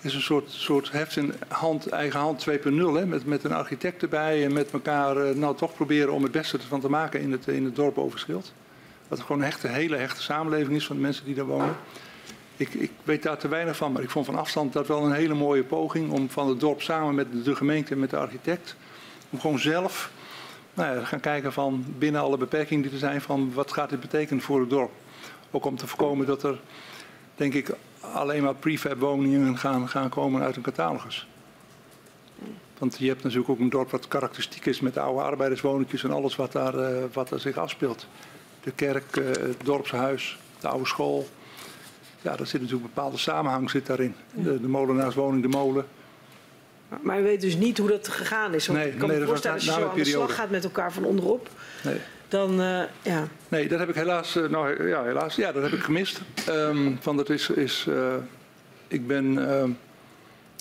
is 0.04 0.14
een 0.14 0.20
soort, 0.20 0.50
soort 0.50 0.90
heft 0.90 1.16
in 1.16 1.34
hand, 1.48 1.88
eigen 1.88 2.20
hand 2.20 2.46
2.0. 2.50 2.70
Met, 3.06 3.26
met 3.26 3.44
een 3.44 3.52
architect 3.52 4.02
erbij 4.02 4.44
en 4.44 4.52
met 4.52 4.70
elkaar 4.70 5.16
uh, 5.16 5.34
nou 5.34 5.56
toch 5.56 5.74
proberen 5.74 6.12
om 6.12 6.22
het 6.22 6.32
beste 6.32 6.56
ervan 6.56 6.80
te 6.80 6.88
maken 6.88 7.20
in 7.20 7.32
het, 7.32 7.46
in 7.46 7.64
het 7.64 7.76
dorp 7.76 7.98
Overschild. 7.98 8.52
Dat 9.08 9.18
het 9.18 9.26
gewoon 9.26 9.42
een 9.42 9.48
hechte, 9.48 9.68
hele 9.68 9.96
hechte 9.96 10.22
samenleving 10.22 10.76
is 10.76 10.86
van 10.86 10.96
de 10.96 11.02
mensen 11.02 11.24
die 11.24 11.34
daar 11.34 11.46
wonen. 11.46 11.76
Ik, 12.56 12.74
ik, 12.74 12.90
weet 13.02 13.22
daar 13.22 13.38
te 13.38 13.48
weinig 13.48 13.76
van, 13.76 13.92
maar 13.92 14.02
ik 14.02 14.10
vond 14.10 14.26
van 14.26 14.36
afstand 14.36 14.72
dat 14.72 14.86
wel 14.86 15.04
een 15.04 15.12
hele 15.12 15.34
mooie 15.34 15.64
poging 15.64 16.10
om 16.10 16.30
van 16.30 16.48
het 16.48 16.60
dorp 16.60 16.82
samen 16.82 17.14
met 17.14 17.44
de 17.44 17.56
gemeente 17.56 17.92
en 17.92 18.00
met 18.00 18.10
de 18.10 18.16
architect 18.16 18.76
om 19.30 19.40
gewoon 19.40 19.58
zelf 19.58 20.10
nou 20.74 20.96
ja, 20.96 21.04
gaan 21.04 21.20
kijken 21.20 21.52
van 21.52 21.84
binnen 21.98 22.20
alle 22.20 22.36
beperkingen 22.36 22.82
die 22.82 22.92
er 22.92 22.98
zijn 22.98 23.20
van 23.20 23.52
wat 23.54 23.72
gaat 23.72 23.90
dit 23.90 24.00
betekenen 24.00 24.42
voor 24.42 24.60
het 24.60 24.70
dorp. 24.70 24.90
Ook 25.50 25.64
om 25.64 25.76
te 25.76 25.86
voorkomen 25.86 26.26
dat 26.26 26.42
er 26.42 26.60
denk 27.34 27.54
ik 27.54 27.70
alleen 28.00 28.42
maar 28.42 28.54
prefab 28.54 28.98
woningen 28.98 29.58
gaan, 29.58 29.88
gaan 29.88 30.08
komen 30.08 30.42
uit 30.42 30.56
een 30.56 30.62
catalogus. 30.62 31.26
Want 32.78 32.98
je 32.98 33.08
hebt 33.08 33.22
natuurlijk 33.22 33.50
ook 33.50 33.58
een 33.58 33.70
dorp 33.70 33.90
wat 33.90 34.08
karakteristiek 34.08 34.66
is 34.66 34.80
met 34.80 34.94
de 34.94 35.00
oude 35.00 35.22
arbeiderswoningjes 35.22 36.04
en 36.04 36.10
alles 36.10 36.36
wat 36.36 36.52
daar, 36.52 36.74
uh, 36.74 37.04
wat 37.12 37.28
daar 37.28 37.40
zich 37.40 37.56
afspeelt. 37.56 38.06
De 38.62 38.70
kerk, 38.70 39.16
uh, 39.16 39.26
het 39.26 39.64
dorpshuis, 39.64 40.38
de 40.60 40.68
oude 40.68 40.86
school. 40.86 41.28
Ja, 42.22 42.36
daar 42.36 42.46
zit 42.46 42.60
natuurlijk 42.60 42.88
een 42.88 42.94
bepaalde 42.94 43.16
samenhang 43.16 43.70
zit 43.70 43.86
daarin. 43.86 44.14
De, 44.32 44.60
de 44.60 44.68
molenaarswoning, 44.68 45.42
de 45.42 45.48
molen. 45.48 45.86
Maar 47.00 47.16
je 47.16 47.22
weet 47.22 47.40
dus 47.40 47.56
niet 47.56 47.78
hoe 47.78 47.88
dat 47.88 48.08
gegaan 48.08 48.54
is. 48.54 48.66
Want 48.66 48.78
nee, 48.78 48.88
ik 48.88 48.98
kan 48.98 49.08
nee, 49.08 49.18
me 49.18 49.26
voorstellen 49.26 49.56
als 49.56 49.66
je 49.66 49.72
zo 49.72 49.88
aan 49.88 49.96
de 49.96 50.04
slag 50.04 50.34
gaat 50.34 50.50
met 50.50 50.64
elkaar 50.64 50.92
van 50.92 51.04
onderop. 51.04 51.48
Nee. 51.84 51.98
Dan, 52.30 52.60
uh, 52.60 52.82
ja. 53.02 53.28
Nee, 53.48 53.68
dat 53.68 53.78
heb 53.78 53.88
ik 53.88 53.94
helaas, 53.94 54.36
uh, 54.36 54.48
nou 54.48 54.88
ja, 54.88 55.04
helaas, 55.04 55.36
ja, 55.36 55.52
dat 55.52 55.62
heb 55.62 55.72
ik 55.72 55.80
gemist. 55.80 56.20
Um, 56.48 56.98
van 57.00 57.16
dat 57.16 57.30
is, 57.30 57.50
is 57.50 57.86
uh, 57.88 58.14
ik 58.88 59.06
ben, 59.06 59.38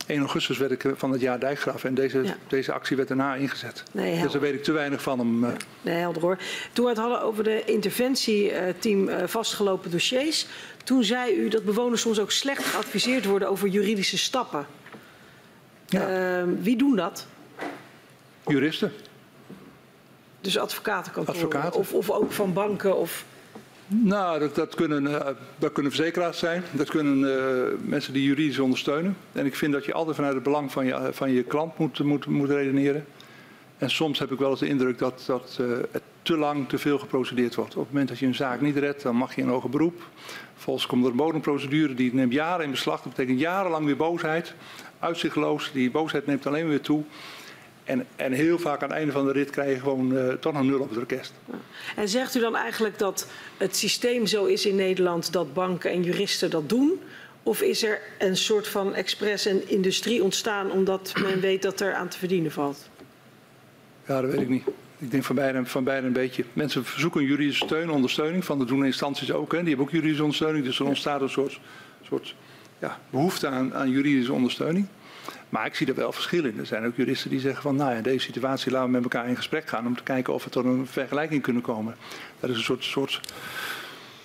1 0.07 0.19
augustus 0.19 0.57
werd 0.57 0.71
ik 0.71 0.85
van 0.95 1.11
het 1.11 1.21
jaar 1.21 1.39
dijkgraaf 1.39 1.83
en 1.83 1.93
deze, 1.93 2.23
ja. 2.23 2.35
deze 2.47 2.71
actie 2.71 2.95
werd 2.95 3.07
daarna 3.07 3.35
ingezet. 3.35 3.83
Nee, 3.91 4.21
dus 4.21 4.31
daar 4.31 4.41
weet 4.41 4.53
ik 4.53 4.63
te 4.63 4.71
weinig 4.71 5.01
van. 5.01 5.37
Ja. 5.41 5.53
Nee, 5.81 5.95
helder 5.95 6.21
hoor. 6.21 6.37
Toen 6.73 6.83
we 6.83 6.91
het 6.91 6.99
hadden 6.99 7.21
over 7.21 7.43
de 7.43 7.63
interventieteam 7.65 9.09
vastgelopen 9.25 9.91
dossiers, 9.91 10.47
toen 10.83 11.03
zei 11.03 11.35
u 11.35 11.47
dat 11.47 11.63
bewoners 11.63 12.01
soms 12.01 12.19
ook 12.19 12.31
slecht 12.31 12.65
geadviseerd 12.65 13.25
worden 13.25 13.49
over 13.49 13.67
juridische 13.67 14.17
stappen. 14.17 14.65
Ja. 15.85 16.39
Uh, 16.39 16.47
wie 16.61 16.77
doen 16.77 16.95
dat? 16.95 17.27
Juristen. 18.47 18.91
Dus 20.41 20.57
advocatenkantoren? 20.57 21.41
Advocaten. 21.41 21.79
Of, 21.79 21.93
of 21.93 22.09
ook 22.09 22.31
van 22.31 22.53
banken? 22.53 22.97
Of... 22.97 23.25
Nou, 23.87 24.39
dat, 24.39 24.55
dat, 24.55 24.75
kunnen, 24.75 25.03
uh, 25.03 25.27
dat 25.57 25.71
kunnen 25.71 25.91
verzekeraars 25.91 26.39
zijn. 26.39 26.63
Dat 26.71 26.89
kunnen 26.89 27.19
uh, 27.19 27.89
mensen 27.89 28.13
die 28.13 28.23
juridisch 28.23 28.59
ondersteunen. 28.59 29.17
En 29.31 29.45
ik 29.45 29.55
vind 29.55 29.73
dat 29.73 29.85
je 29.85 29.93
altijd 29.93 30.15
vanuit 30.15 30.33
het 30.33 30.43
belang 30.43 30.71
van 30.71 30.85
je, 30.85 31.09
van 31.11 31.31
je 31.31 31.43
klant 31.43 31.77
moet, 31.77 31.99
moet, 31.99 32.25
moet 32.25 32.49
redeneren. 32.49 33.05
En 33.77 33.89
soms 33.89 34.19
heb 34.19 34.31
ik 34.31 34.39
wel 34.39 34.49
eens 34.49 34.59
de 34.59 34.67
indruk 34.67 34.97
dat, 34.97 35.23
dat 35.25 35.57
uh, 35.61 35.77
het 35.91 36.01
te 36.21 36.37
lang 36.37 36.69
te 36.69 36.77
veel 36.77 36.99
geprocedeerd 36.99 37.55
wordt. 37.55 37.75
Op 37.75 37.81
het 37.81 37.91
moment 37.91 38.09
dat 38.09 38.19
je 38.19 38.25
een 38.25 38.35
zaak 38.35 38.61
niet 38.61 38.77
redt, 38.77 39.01
dan 39.01 39.15
mag 39.15 39.35
je 39.35 39.41
een 39.41 39.49
hoger 39.49 39.69
beroep. 39.69 40.01
Volgens 40.55 40.85
komt 40.85 41.03
er 41.03 41.11
een 41.11 41.15
bodemprocedure, 41.15 41.93
die 41.93 42.13
neemt 42.13 42.33
jaren 42.33 42.65
in 42.65 42.71
beslag. 42.71 43.01
Dat 43.01 43.15
betekent 43.15 43.39
jarenlang 43.39 43.85
weer 43.85 43.97
boosheid 43.97 44.53
uitzichtloos. 44.99 45.71
Die 45.73 45.91
boosheid 45.91 46.25
neemt 46.25 46.47
alleen 46.47 46.67
weer 46.67 46.81
toe. 46.81 47.03
En, 47.89 48.05
en 48.15 48.31
heel 48.31 48.59
vaak 48.59 48.83
aan 48.83 48.89
het 48.89 48.97
einde 48.97 49.11
van 49.11 49.25
de 49.25 49.31
rit 49.31 49.49
krijg 49.49 49.73
je 49.73 49.79
gewoon 49.79 50.13
uh, 50.13 50.33
toch 50.33 50.53
een 50.53 50.65
nul 50.65 50.79
op 50.79 50.89
het 50.89 50.97
orkest. 50.97 51.33
En 51.95 52.09
zegt 52.09 52.35
u 52.35 52.39
dan 52.39 52.55
eigenlijk 52.55 52.99
dat 52.99 53.27
het 53.57 53.75
systeem 53.75 54.25
zo 54.25 54.45
is 54.45 54.65
in 54.65 54.75
Nederland 54.75 55.31
dat 55.31 55.53
banken 55.53 55.91
en 55.91 56.03
juristen 56.03 56.49
dat 56.49 56.69
doen? 56.69 56.99
Of 57.43 57.61
is 57.61 57.83
er 57.83 57.99
een 58.19 58.37
soort 58.37 58.67
van 58.67 58.95
expres 58.95 59.45
en 59.45 59.69
industrie 59.69 60.23
ontstaan 60.23 60.71
omdat 60.71 61.13
men 61.21 61.39
weet 61.49 61.61
dat 61.61 61.79
er 61.79 61.93
aan 61.93 62.07
te 62.07 62.17
verdienen 62.17 62.51
valt? 62.51 62.89
Ja, 64.05 64.21
dat 64.21 64.31
weet 64.31 64.41
ik 64.41 64.49
niet. 64.49 64.63
Ik 64.97 65.11
denk 65.11 65.23
van 65.23 65.35
beide, 65.35 65.65
van 65.65 65.83
beide 65.83 66.07
een 66.07 66.13
beetje. 66.13 66.43
Mensen 66.53 66.85
verzoeken 66.85 67.23
juridische 67.23 67.65
steun, 67.65 67.89
ondersteuning. 67.89 68.45
Van 68.45 68.59
de 68.59 68.65
doen 68.65 68.85
instanties 68.85 69.31
ook. 69.31 69.51
Hè. 69.51 69.59
Die 69.59 69.67
hebben 69.67 69.85
ook 69.85 69.91
juridische 69.91 70.23
ondersteuning. 70.23 70.65
Dus 70.65 70.79
er 70.79 70.85
ontstaat 70.85 71.21
een 71.21 71.29
soort, 71.29 71.59
soort 72.01 72.35
ja, 72.79 72.99
behoefte 73.09 73.47
aan, 73.47 73.73
aan, 73.73 73.89
juridische 73.89 74.33
ondersteuning. 74.33 74.87
Maar 75.49 75.65
ik 75.65 75.75
zie 75.75 75.87
er 75.87 75.95
wel 75.95 76.11
verschil 76.11 76.45
in. 76.45 76.59
Er 76.59 76.65
zijn 76.65 76.85
ook 76.85 76.95
juristen 76.95 77.29
die 77.29 77.39
zeggen 77.39 77.61
van, 77.61 77.75
nou 77.75 77.91
ja, 77.91 77.97
in 77.97 78.03
deze 78.03 78.25
situatie 78.25 78.71
laten 78.71 78.87
we 78.87 78.93
met 78.93 79.03
elkaar 79.03 79.27
in 79.27 79.35
gesprek 79.35 79.67
gaan 79.67 79.87
om 79.87 79.95
te 79.95 80.03
kijken 80.03 80.33
of 80.33 80.43
we 80.43 80.49
tot 80.49 80.65
een 80.65 80.87
vergelijking 80.87 81.41
kunnen 81.41 81.61
komen. 81.61 81.95
Dat 82.39 82.49
is 82.49 82.55
een 82.55 82.63
soort, 82.63 82.83
soort 82.83 83.21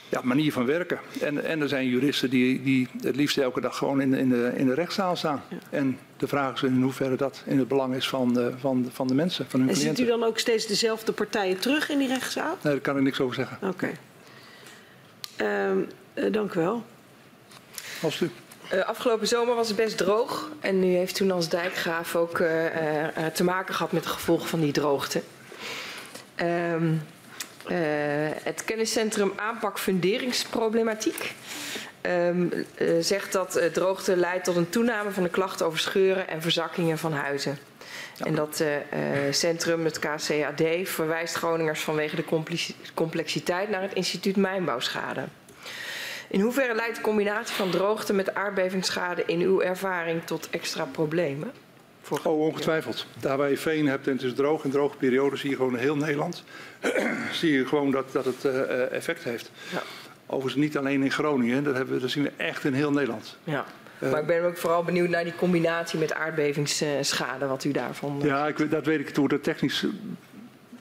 ja, 0.08 0.20
manier 0.22 0.52
van 0.52 0.66
werken. 0.66 0.98
En, 1.20 1.44
en 1.44 1.60
er 1.60 1.68
zijn 1.68 1.88
juristen 1.88 2.30
die, 2.30 2.62
die 2.62 2.88
het 3.00 3.16
liefst 3.16 3.38
elke 3.38 3.60
dag 3.60 3.76
gewoon 3.76 4.00
in, 4.00 4.14
in, 4.14 4.28
de, 4.28 4.52
in 4.56 4.66
de 4.66 4.74
rechtszaal 4.74 5.16
staan. 5.16 5.42
Ja. 5.48 5.56
En 5.70 5.98
de 6.16 6.28
vraag 6.28 6.54
is 6.54 6.62
in 6.62 6.82
hoeverre 6.82 7.16
dat 7.16 7.42
in 7.46 7.58
het 7.58 7.68
belang 7.68 7.94
is 7.94 8.08
van 8.08 8.34
de, 8.34 8.52
van, 8.58 8.88
van 8.92 9.06
de 9.06 9.14
mensen, 9.14 9.46
van 9.48 9.60
hun 9.60 9.68
en 9.68 9.74
cliënten. 9.74 10.04
ziet 10.04 10.14
u 10.14 10.18
dan 10.18 10.28
ook 10.28 10.38
steeds 10.38 10.66
dezelfde 10.66 11.12
partijen 11.12 11.58
terug 11.58 11.90
in 11.90 11.98
die 11.98 12.08
rechtszaal? 12.08 12.58
Nee, 12.62 12.72
daar 12.72 12.82
kan 12.82 12.96
ik 12.96 13.02
niks 13.02 13.20
over 13.20 13.34
zeggen. 13.34 13.56
Oké. 13.62 13.90
Okay. 15.36 15.68
Um, 15.70 15.86
uh, 16.14 16.32
dank 16.32 16.54
u 16.54 16.60
wel. 16.60 16.84
Alsjeblieft. 18.02 18.43
Uh, 18.72 18.80
afgelopen 18.80 19.26
zomer 19.26 19.54
was 19.54 19.68
het 19.68 19.76
best 19.76 19.96
droog. 19.96 20.50
En 20.60 20.84
u 20.84 20.94
heeft 20.94 21.14
toen 21.14 21.30
als 21.30 21.48
dijkgraaf 21.48 22.16
ook 22.16 22.38
uh, 22.38 22.64
uh, 22.64 23.26
te 23.32 23.44
maken 23.44 23.74
gehad 23.74 23.92
met 23.92 24.02
de 24.02 24.08
gevolgen 24.08 24.48
van 24.48 24.60
die 24.60 24.72
droogte. 24.72 25.22
Um, 26.40 27.02
het 28.42 28.64
kenniscentrum 28.64 29.32
aanpak 29.36 29.78
funderingsproblematiek 29.78 31.34
um, 32.02 32.66
zegt 33.00 33.32
dat 33.32 33.60
droogte 33.72 34.16
leidt 34.16 34.44
tot 34.44 34.56
een 34.56 34.68
toename 34.68 35.10
van 35.10 35.22
de 35.22 35.28
klachten 35.28 35.66
over 35.66 35.78
scheuren 35.78 36.28
en 36.28 36.42
verzakkingen 36.42 36.98
van 36.98 37.12
huizen. 37.12 37.58
Ja. 38.16 38.26
En 38.26 38.34
dat 38.34 38.64
centrum, 39.30 39.84
het 39.84 39.98
KCAD, 39.98 40.88
verwijst 40.88 41.34
Groningers 41.34 41.80
vanwege 41.80 42.16
de 42.16 42.24
complexiteit 42.94 43.70
naar 43.70 43.82
het 43.82 43.94
instituut 43.94 44.36
Mijnbouwschade. 44.36 45.24
In 46.34 46.40
hoeverre 46.40 46.74
leidt 46.74 46.96
de 46.96 47.02
combinatie 47.02 47.54
van 47.54 47.70
droogte 47.70 48.12
met 48.12 48.34
aardbevingsschade 48.34 49.22
in 49.26 49.40
uw 49.40 49.60
ervaring 49.60 50.24
tot 50.24 50.48
extra 50.50 50.84
problemen? 50.84 51.50
Voor 52.02 52.20
oh, 52.22 52.40
ongetwijfeld. 52.40 53.06
Daar 53.20 53.36
waar 53.36 53.50
je 53.50 53.56
veen 53.56 53.86
hebt 53.86 54.06
en 54.06 54.12
het 54.12 54.22
is 54.22 54.34
droog, 54.34 54.64
in 54.64 54.70
droge 54.70 54.96
perioden 54.96 55.38
zie 55.38 55.50
je 55.50 55.56
gewoon 55.56 55.72
in 55.72 55.78
heel 55.78 55.96
Nederland 55.96 56.44
zie 57.40 57.52
je 57.52 57.66
gewoon 57.66 57.90
dat, 57.90 58.12
dat 58.12 58.24
het 58.24 58.44
uh, 58.44 58.92
effect 58.92 59.24
heeft. 59.24 59.50
Ja. 59.72 59.82
Overigens 60.26 60.64
niet 60.64 60.76
alleen 60.76 61.02
in 61.02 61.10
Groningen, 61.10 61.64
dat, 61.64 61.74
hebben 61.74 61.94
we, 61.94 62.00
dat 62.00 62.10
zien 62.10 62.22
we 62.22 62.32
echt 62.36 62.64
in 62.64 62.72
heel 62.72 62.92
Nederland. 62.92 63.36
Ja. 63.44 63.64
Maar 63.98 64.20
ik 64.20 64.26
ben 64.26 64.44
ook 64.44 64.56
vooral 64.56 64.84
benieuwd 64.84 65.08
naar 65.08 65.24
die 65.24 65.34
combinatie 65.34 65.98
met 65.98 66.14
aardbevingsschade, 66.14 67.46
wat 67.46 67.64
u 67.64 67.70
daarvan... 67.70 68.20
Ja, 68.22 68.46
ik, 68.46 68.70
dat 68.70 68.86
weet 68.86 69.08
ik 69.08 69.16
hoe 69.16 69.28
dat 69.28 69.42
technisch 69.42 69.86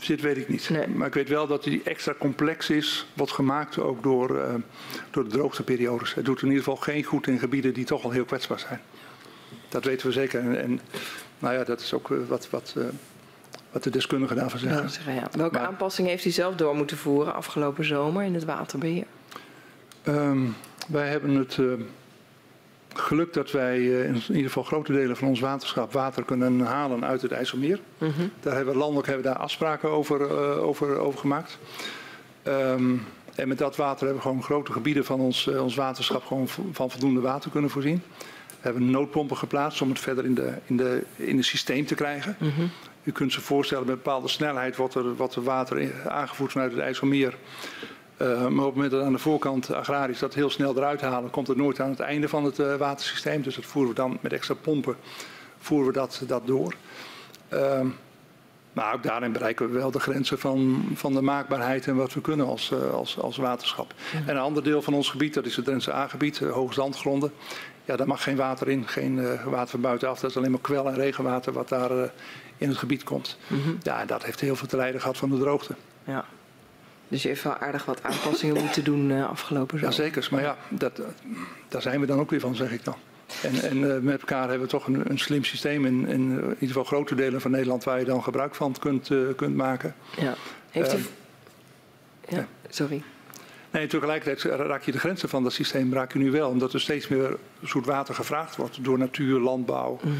zit, 0.03 0.21
weet 0.21 0.37
ik 0.37 0.49
niet. 0.49 0.69
Nee. 0.69 0.87
Maar 0.87 1.07
ik 1.07 1.13
weet 1.13 1.29
wel 1.29 1.47
dat 1.47 1.63
die 1.63 1.81
extra 1.83 2.13
complex 2.19 2.69
is, 2.69 3.07
wordt 3.13 3.31
gemaakt 3.31 3.79
ook 3.79 4.03
door, 4.03 4.35
uh, 4.35 4.53
door 5.11 5.23
de 5.23 5.29
droogteperiodes. 5.29 6.13
Het 6.13 6.25
doet 6.25 6.41
in 6.41 6.47
ieder 6.47 6.63
geval 6.63 6.75
geen 6.79 7.03
goed 7.03 7.27
in 7.27 7.39
gebieden 7.39 7.73
die 7.73 7.85
toch 7.85 8.03
al 8.03 8.11
heel 8.11 8.25
kwetsbaar 8.25 8.59
zijn. 8.59 8.81
Dat 9.69 9.83
weten 9.83 10.07
we 10.07 10.13
zeker. 10.13 10.39
En, 10.39 10.61
en 10.61 10.79
nou 11.39 11.53
ja, 11.53 11.63
dat 11.63 11.81
is 11.81 11.93
ook 11.93 12.07
wat, 12.27 12.49
wat, 12.49 12.73
uh, 12.77 12.83
wat 13.71 13.83
de 13.83 13.89
deskundigen 13.89 14.35
daarvan 14.35 14.59
zeggen. 14.59 14.81
Ja, 14.81 14.87
zeggen, 14.87 15.13
ja. 15.13 15.27
Welke 15.31 15.57
Maar- 15.57 15.67
aanpassingen 15.67 16.11
heeft 16.11 16.25
u 16.25 16.29
zelf 16.29 16.55
door 16.55 16.75
moeten 16.75 16.97
voeren 16.97 17.33
afgelopen 17.33 17.85
zomer 17.85 18.23
in 18.23 18.33
het 18.33 18.45
waterbeheer? 18.45 19.05
Ehm, 20.03 20.41
wij 20.87 21.07
hebben 21.07 21.35
het 21.35 21.57
eh, 21.59 21.65
geluk 22.93 23.33
dat 23.33 23.51
wij 23.51 23.77
eh, 23.77 24.05
in 24.05 24.21
ieder 24.27 24.43
geval 24.43 24.63
grote 24.63 24.93
delen 24.93 25.17
van 25.17 25.27
ons 25.27 25.39
waterschap 25.39 25.93
water 25.93 26.23
kunnen 26.23 26.59
halen 26.59 27.05
uit 27.05 27.21
het 27.21 27.31
IJsselmeer. 27.31 27.79
Mhm. 27.97 28.11
Daar 28.39 28.55
hebben 28.55 28.73
we 28.73 28.79
landelijk 28.79 29.07
hebben 29.07 29.25
we 29.25 29.31
daar 29.31 29.41
afspraken 29.41 29.89
over, 29.89 30.21
eh, 30.21 30.63
over, 30.63 30.97
over 30.97 31.19
gemaakt. 31.19 31.57
Ehm, 32.43 32.95
en 33.35 33.47
met 33.47 33.57
dat 33.57 33.75
water 33.75 33.99
hebben 33.99 34.15
we 34.15 34.27
gewoon 34.27 34.43
grote 34.43 34.71
gebieden 34.71 35.05
van 35.05 35.19
ons, 35.19 35.47
eh, 35.47 35.63
ons 35.63 35.75
waterschap 35.75 36.25
gewoon 36.25 36.47
van 36.71 36.91
voldoende 36.91 37.21
water 37.21 37.51
kunnen 37.51 37.69
voorzien. 37.69 38.01
We 38.47 38.69
hebben 38.69 38.91
noodpompen 38.91 39.37
geplaatst 39.37 39.81
om 39.81 39.89
het 39.89 39.99
verder 39.99 40.25
in, 40.25 40.33
de, 40.33 40.53
in, 40.65 40.77
de, 40.77 41.03
in 41.15 41.37
het 41.37 41.45
systeem 41.45 41.85
te 41.85 41.95
krijgen. 41.95 42.35
Mhm. 42.39 42.61
U 43.03 43.11
kunt 43.11 43.33
zich 43.33 43.43
voorstellen, 43.43 43.85
met 43.85 43.95
bepaalde 43.95 44.27
snelheid 44.27 44.75
wordt 44.75 44.95
er, 44.95 45.15
wordt 45.15 45.35
er 45.35 45.43
water 45.43 45.91
aangevoerd 46.07 46.51
vanuit 46.51 46.71
het 46.71 46.81
IJsselmeer. 46.81 47.35
Eh, 48.23 48.29
maar 48.29 48.47
op 48.47 48.51
het 48.65 48.75
moment 48.75 48.91
dat 48.91 49.03
aan 49.03 49.11
de 49.11 49.17
voorkant 49.19 49.73
agrarisch 49.73 50.19
dat 50.19 50.33
heel 50.33 50.49
snel 50.49 50.77
eruit 50.77 51.01
halen, 51.01 51.29
komt 51.29 51.47
het 51.47 51.57
nooit 51.57 51.79
aan 51.79 51.89
het 51.89 51.99
einde 51.99 52.29
van 52.29 52.43
het 52.43 52.59
eh, 52.59 52.75
watersysteem. 52.75 53.41
Dus 53.41 53.55
dat 53.55 53.65
voeren 53.65 53.89
we 53.89 53.95
dan 53.95 54.17
met 54.21 54.33
extra 54.33 54.53
pompen 54.53 54.95
voeren 55.57 55.87
we 55.87 55.93
dat, 55.93 56.23
dat 56.27 56.47
door. 56.47 56.75
Ehm, 57.49 57.87
maar 58.73 58.93
ook 58.93 59.03
daarin 59.03 59.31
bereiken 59.31 59.71
we 59.71 59.77
wel 59.77 59.91
de 59.91 59.99
grenzen 59.99 60.39
van, 60.39 60.85
van 60.93 61.13
de 61.13 61.21
maakbaarheid 61.21 61.87
en 61.87 61.95
wat 61.95 62.13
we 62.13 62.21
kunnen 62.21 62.45
als, 62.45 62.71
eh, 62.71 62.93
als, 62.93 63.19
als 63.19 63.37
waterschap. 63.37 63.93
En 64.25 64.35
een 64.35 64.41
ander 64.41 64.63
deel 64.63 64.81
van 64.81 64.93
ons 64.93 65.09
gebied, 65.09 65.33
dat 65.33 65.45
is 65.45 65.55
het 65.55 65.65
Drentse 65.65 65.93
A-gebied, 65.93 66.39
hoge 66.39 66.73
zandgronden. 66.73 67.31
Ja, 67.85 67.95
daar 67.95 68.07
mag 68.07 68.23
geen 68.23 68.35
water 68.35 68.69
in, 68.69 68.87
geen 68.87 69.39
water 69.45 69.69
van 69.69 69.81
buitenaf. 69.81 70.19
Dat 70.19 70.29
is 70.29 70.37
alleen 70.37 70.51
maar 70.51 70.59
kwel- 70.59 70.87
en 70.87 70.95
regenwater 70.95 71.53
wat 71.53 71.69
daar 71.69 71.91
in 72.57 72.69
het 72.69 72.77
gebied 72.77 73.03
komt. 73.03 73.37
Ja, 73.81 74.01
en 74.01 74.07
dat 74.07 74.23
heeft 74.23 74.39
heel 74.39 74.55
veel 74.55 74.67
te 74.67 74.77
lijden 74.77 75.01
gehad 75.01 75.17
van 75.17 75.29
de 75.29 75.37
droogte. 75.37 75.75
Ja. 76.03 76.25
Dus 77.13 77.21
je 77.21 77.27
heeft 77.27 77.43
wel 77.43 77.57
aardig 77.57 77.85
wat 77.85 78.03
aanpassingen 78.03 78.61
moeten 78.63 78.83
doen 78.83 79.11
eh, 79.11 79.29
afgelopen 79.29 79.79
zomer. 79.79 79.95
Jazeker, 79.95 80.27
maar 80.31 80.41
ja, 80.41 80.57
dat, 80.69 80.99
eh, 80.99 81.05
daar 81.67 81.81
zijn 81.81 81.99
we 81.99 82.05
dan 82.05 82.19
ook 82.19 82.29
weer 82.29 82.39
van, 82.39 82.55
zeg 82.55 82.71
ik 82.71 82.83
dan. 82.83 82.95
En, 83.41 83.61
en 83.61 83.95
eh, 83.95 84.01
met 84.01 84.19
elkaar 84.19 84.49
hebben 84.49 84.61
we 84.61 84.67
toch 84.67 84.87
een, 84.87 85.09
een 85.09 85.19
slim 85.19 85.43
systeem 85.43 85.85
in, 85.85 86.07
in 86.07 86.31
ieder 86.31 86.67
geval 86.67 86.83
grote 86.83 87.15
delen 87.15 87.41
van 87.41 87.51
Nederland 87.51 87.83
waar 87.83 87.99
je 87.99 88.05
dan 88.05 88.23
gebruik 88.23 88.55
van 88.55 88.75
kunt, 88.79 89.09
kunt 89.35 89.55
maken. 89.55 89.95
Ja. 90.17 90.35
Heeft 90.69 90.93
u... 90.93 90.97
Ehm, 90.97 92.35
ja, 92.35 92.47
sorry. 92.69 93.03
Nee, 93.71 93.87
tegelijkertijd 93.87 94.41
raak 94.43 94.83
je 94.83 94.91
de 94.91 94.99
grenzen 94.99 95.29
van 95.29 95.43
dat 95.43 95.53
systeem 95.53 95.93
raak 95.93 96.13
je 96.13 96.19
nu 96.19 96.31
wel, 96.31 96.49
omdat 96.49 96.73
er 96.73 96.81
steeds 96.81 97.07
meer 97.07 97.37
zoet 97.63 97.85
water 97.85 98.15
gevraagd 98.15 98.55
wordt 98.55 98.83
door 98.83 98.97
natuur, 98.97 99.39
landbouw. 99.39 99.99
Mhm. 100.01 100.13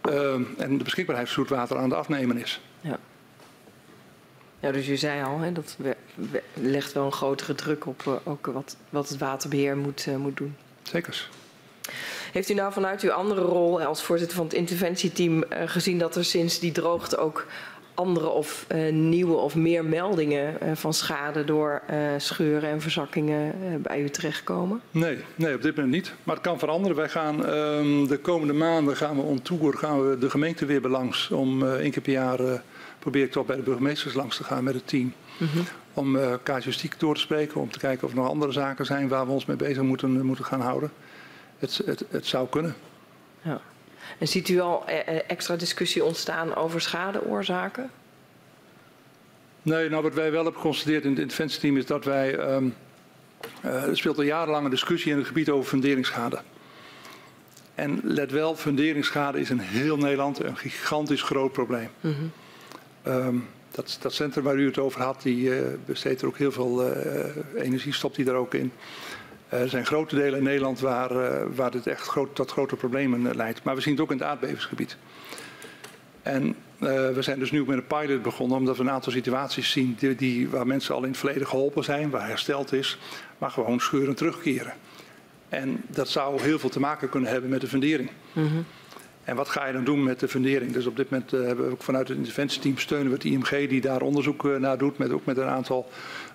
Ehm, 0.00 0.42
en 0.58 0.78
de 0.78 0.84
beschikbaarheid 0.84 1.28
van 1.28 1.36
zoet 1.36 1.56
water 1.56 1.76
aan 1.76 1.88
de 1.88 1.94
afnemen 1.94 2.36
is. 2.36 2.60
Ja. 4.64 4.72
Dus 4.72 4.88
u 4.88 4.96
zei 4.96 5.22
al, 5.22 5.38
hè, 5.38 5.52
dat 5.52 5.74
we- 5.78 5.96
we- 6.30 6.42
legt 6.54 6.92
wel 6.92 7.04
een 7.04 7.12
grotere 7.12 7.54
druk 7.54 7.86
op 7.86 8.02
eh, 8.06 8.12
ook 8.24 8.46
wat, 8.46 8.76
wat 8.90 9.08
het 9.08 9.18
waterbeheer 9.18 9.76
moet, 9.76 10.04
eh, 10.08 10.16
moet 10.16 10.36
doen. 10.36 10.56
Zeker. 10.82 11.28
Heeft 12.32 12.50
u 12.50 12.54
nou 12.54 12.72
vanuit 12.72 13.00
uw 13.02 13.10
andere 13.12 13.40
rol 13.40 13.82
als 13.82 14.02
voorzitter 14.02 14.36
van 14.36 14.44
het 14.46 14.54
interventieteam 14.54 15.42
eh, 15.42 15.68
gezien 15.68 15.98
dat 15.98 16.16
er 16.16 16.24
sinds 16.24 16.58
die 16.58 16.72
droogte 16.72 17.16
ook 17.16 17.46
andere 17.94 18.28
of 18.28 18.66
nieuwe 18.90 19.34
of 19.36 19.54
meer 19.54 19.84
meldingen 19.84 20.76
van 20.76 20.94
schade 20.94 21.44
door 21.44 21.82
scheuren 22.18 22.68
en 22.70 22.80
verzakkingen 22.80 23.54
bij 23.82 24.00
u 24.02 24.08
terechtkomen? 24.10 24.80
Nee, 24.90 25.18
nee, 25.34 25.54
op 25.54 25.62
dit 25.62 25.76
moment 25.76 25.94
niet. 25.94 26.12
Maar 26.22 26.34
het 26.34 26.44
kan 26.44 26.58
veranderen. 26.58 26.96
Wij 26.96 27.08
gaan 27.08 27.46
ehm, 27.46 28.06
de 28.06 28.18
komende 28.22 28.52
maanden 28.52 28.96
gaan 28.96 29.16
we 29.16 29.22
on 29.22 29.42
tour, 29.42 29.74
gaan 29.74 30.10
we 30.10 30.18
de 30.18 30.30
gemeente 30.30 30.66
weer 30.66 30.80
belangs. 30.80 31.30
Om 31.30 31.68
één 31.68 31.90
keer 31.90 32.02
per 32.02 32.12
jaar 32.12 32.62
probeer 33.04 33.24
ik 33.24 33.32
toch 33.32 33.46
bij 33.46 33.56
de 33.56 33.62
burgemeesters 33.62 34.14
langs 34.14 34.36
te 34.36 34.44
gaan 34.44 34.64
met 34.64 34.74
het 34.74 34.88
team. 34.88 35.12
Om 35.94 36.16
eh 36.16 36.34
casuïstiek 36.42 37.00
door 37.00 37.14
te 37.14 37.20
spreken, 37.20 37.60
om 37.60 37.70
te 37.70 37.78
kijken 37.78 38.04
of 38.04 38.10
er 38.10 38.16
nog 38.16 38.28
andere 38.28 38.52
zaken 38.52 38.86
zijn 38.86 39.08
waar 39.08 39.26
we 39.26 39.32
ons 39.32 39.44
mee 39.44 39.56
bezig 39.56 39.82
moeten, 39.82 40.26
moeten 40.26 40.44
gaan 40.44 40.60
houden. 40.60 40.92
Het, 41.58 41.80
het, 41.84 42.04
het 42.10 42.26
zou 42.26 42.48
kunnen. 42.48 42.74
Ja. 43.42 43.60
En 44.18 44.28
ziet 44.28 44.48
u 44.48 44.60
al 44.60 44.86
eh, 44.86 45.16
eh, 45.16 45.22
extra 45.26 45.56
discussie 45.56 46.04
ontstaan 46.04 46.54
over 46.54 46.80
schadeoorzaken? 46.80 47.90
Nee, 49.62 49.88
nou 49.88 50.02
wat 50.02 50.14
wij 50.14 50.30
wel 50.30 50.42
hebben 50.44 50.60
geconstateerd 50.60 51.04
in 51.04 51.10
het 51.10 51.18
interventieteam 51.18 51.76
is 51.76 51.86
dat 51.86 52.04
wij. 52.04 52.38
eh, 52.38 52.62
er 53.62 53.96
speelt 53.96 54.16
al 54.16 54.22
jarenlang 54.22 54.64
een 54.64 54.70
discussie 54.70 55.12
in 55.12 55.18
het 55.18 55.26
gebied 55.26 55.50
over 55.50 55.68
funderingsschade. 55.68 56.38
En 57.74 58.00
let 58.02 58.30
wel, 58.30 58.56
funderingsschade 58.56 59.40
is 59.40 59.50
in 59.50 59.58
heel 59.58 59.96
Nederland 59.96 60.44
een 60.44 60.56
gigantisch 60.56 61.22
groot 61.22 61.52
probleem. 61.52 61.88
Ehm, 63.04 63.36
dat, 63.70 63.98
dat 64.00 64.12
centrum 64.12 64.44
waar 64.44 64.56
u 64.56 64.66
het 64.66 64.78
over 64.78 65.02
had, 65.02 65.22
die 65.22 65.56
eh, 65.56 65.62
besteedt 65.86 66.20
er 66.20 66.26
ook 66.26 66.38
heel 66.38 66.52
veel 66.52 66.92
eh, 66.92 67.64
energie, 67.64 67.92
stopt 67.92 68.16
die 68.16 68.26
er 68.26 68.34
ook 68.34 68.54
in. 68.54 68.72
Eh, 69.48 69.60
er 69.60 69.68
zijn 69.68 69.86
grote 69.86 70.14
delen 70.14 70.38
in 70.38 70.44
Nederland 70.44 70.80
waar, 70.80 71.54
waar 71.54 71.70
dit 71.70 71.86
echt 71.86 72.06
groot, 72.06 72.34
tot 72.34 72.50
grote 72.50 72.76
problemen 72.76 73.36
leidt. 73.36 73.62
Maar 73.62 73.74
we 73.74 73.80
zien 73.80 73.92
het 73.92 74.02
ook 74.02 74.10
in 74.10 74.18
het 74.18 74.26
aardbevingsgebied. 74.26 74.96
En 76.22 76.56
we 76.78 77.16
zijn 77.22 77.38
dus 77.38 77.50
nu 77.50 77.60
ook 77.60 77.66
met 77.66 77.76
een 77.76 77.86
pilot 77.86 78.22
begonnen, 78.22 78.58
omdat 78.58 78.76
we 78.76 78.82
een 78.82 78.90
aantal 78.90 79.12
situaties 79.12 79.70
zien 79.70 79.96
die, 79.98 80.14
die, 80.14 80.48
waar 80.48 80.66
mensen 80.66 80.94
al 80.94 81.02
in 81.02 81.08
het 81.08 81.18
verleden 81.18 81.46
geholpen 81.46 81.84
zijn, 81.84 82.10
waar 82.10 82.28
hersteld 82.28 82.72
is, 82.72 82.98
maar 83.38 83.50
gewoon 83.50 83.80
scheuren 83.80 84.14
terugkeren. 84.14 84.72
En 85.48 85.82
dat 85.86 86.08
zou 86.08 86.42
heel 86.42 86.58
veel 86.58 86.68
te 86.68 86.80
maken 86.80 87.08
kunnen 87.08 87.30
hebben 87.30 87.50
met 87.50 87.60
de 87.60 87.66
fundering. 87.66 88.10
En 89.24 89.36
wat 89.36 89.48
ga 89.48 89.66
je 89.66 89.72
dan 89.72 89.84
doen 89.84 90.02
met 90.02 90.20
de 90.20 90.28
fundering? 90.28 90.72
Dus 90.72 90.86
op 90.86 90.96
dit 90.96 91.10
moment 91.10 91.32
eh, 91.32 91.40
hebben 91.40 91.66
we 91.66 91.72
ook 91.72 91.82
vanuit 91.82 92.08
het 92.08 92.16
interventieteam 92.16 92.78
steunen 92.78 93.08
we 93.08 93.14
het 93.14 93.24
IMG 93.24 93.68
die 93.68 93.80
daar 93.80 94.02
onderzoek 94.02 94.44
eh, 94.44 94.56
naar 94.56 94.78
doet, 94.78 94.98
met, 94.98 95.12
ook 95.12 95.24
met 95.24 95.36
een 95.36 95.48
aantal 95.48 95.88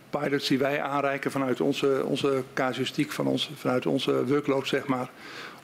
pilots 0.09 0.47
die 0.47 0.57
wij 0.57 0.81
aanreiken 0.81 1.31
vanuit 1.31 1.61
onze, 1.61 2.03
onze 2.05 2.43
casuïstiek, 2.53 3.11
van 3.11 3.27
ons, 3.27 3.51
vanuit 3.55 3.85
onze 3.85 4.25
workload 4.25 4.67
zeg 4.67 4.87
maar. 4.87 5.09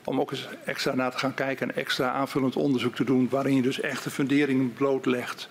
Om 0.04 0.20
ook 0.20 0.30
eens 0.30 0.48
extra 0.64 0.94
naar 0.94 1.10
te 1.10 1.18
gaan 1.18 1.34
kijken 1.34 1.68
en 1.68 1.76
extra 1.76 2.10
aanvullend 2.10 2.56
onderzoek 2.56 2.94
te 2.94 3.04
doen 3.04 3.28
waarin 3.30 3.54
je 3.54 3.62
dus 3.62 3.80
echt 3.80 4.04
de 4.04 4.10
fundering 4.10 4.74
blootlegt. 4.74 5.48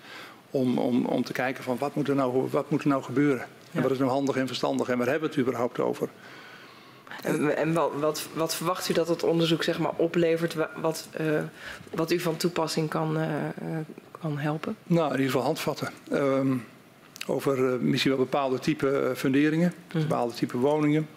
Om, 0.49 0.77
om, 0.77 1.06
om 1.06 1.23
te 1.23 1.34
kijken 1.34 1.64
van 1.64 1.77
wat 1.80 1.95
moet 1.95 2.07
er 2.07 2.15
nou, 2.15 2.47
wat 2.52 2.69
moet 2.69 2.81
er 2.81 2.88
nou 2.88 3.03
gebeuren? 3.03 3.47
En 3.72 3.81
wat 3.81 3.91
is 3.91 3.97
nou 3.97 4.11
handig 4.11 4.35
en 4.35 4.47
verstandig 4.47 4.89
en 4.89 4.97
waar 4.97 5.07
hebben 5.07 5.30
we 5.30 5.35
het 5.35 5.45
überhaupt 5.45 5.80
over? 5.80 6.10
En, 7.24 7.58
en 7.58 7.74
wat, 7.74 7.92
wat, 8.00 8.28
wat 8.34 8.56
verwacht 8.56 8.90
u 8.90 8.94
dat 8.94 9.08
het 9.08 9.24
onderzoek 9.24 9.64
zeg 9.64 9.80
maar, 9.80 9.92
oplevert, 9.96 10.54
wa- 10.54 10.70
wat, 10.82 11.08
eh, 11.12 11.26
wat 11.94 12.12
u 12.12 12.20
van 12.20 12.38
toepassing 12.38 12.90
kan, 12.90 13.18
eh, 13.18 13.46
eh, 13.48 13.52
kan 14.22 14.38
helpen? 14.38 14.76
Nou, 14.84 15.06
in 15.06 15.12
ieder 15.12 15.26
geval 15.26 15.42
handvatten. 15.46 15.90
Ehm, 16.12 16.54
over 17.28 17.58
misschien 17.82 18.12
wel 18.12 18.20
bepaalde 18.20 18.60
type 18.60 19.12
funderingen, 19.16 19.74
bepaalde 19.94 20.34
type 20.34 20.58
woningen. 20.58 21.08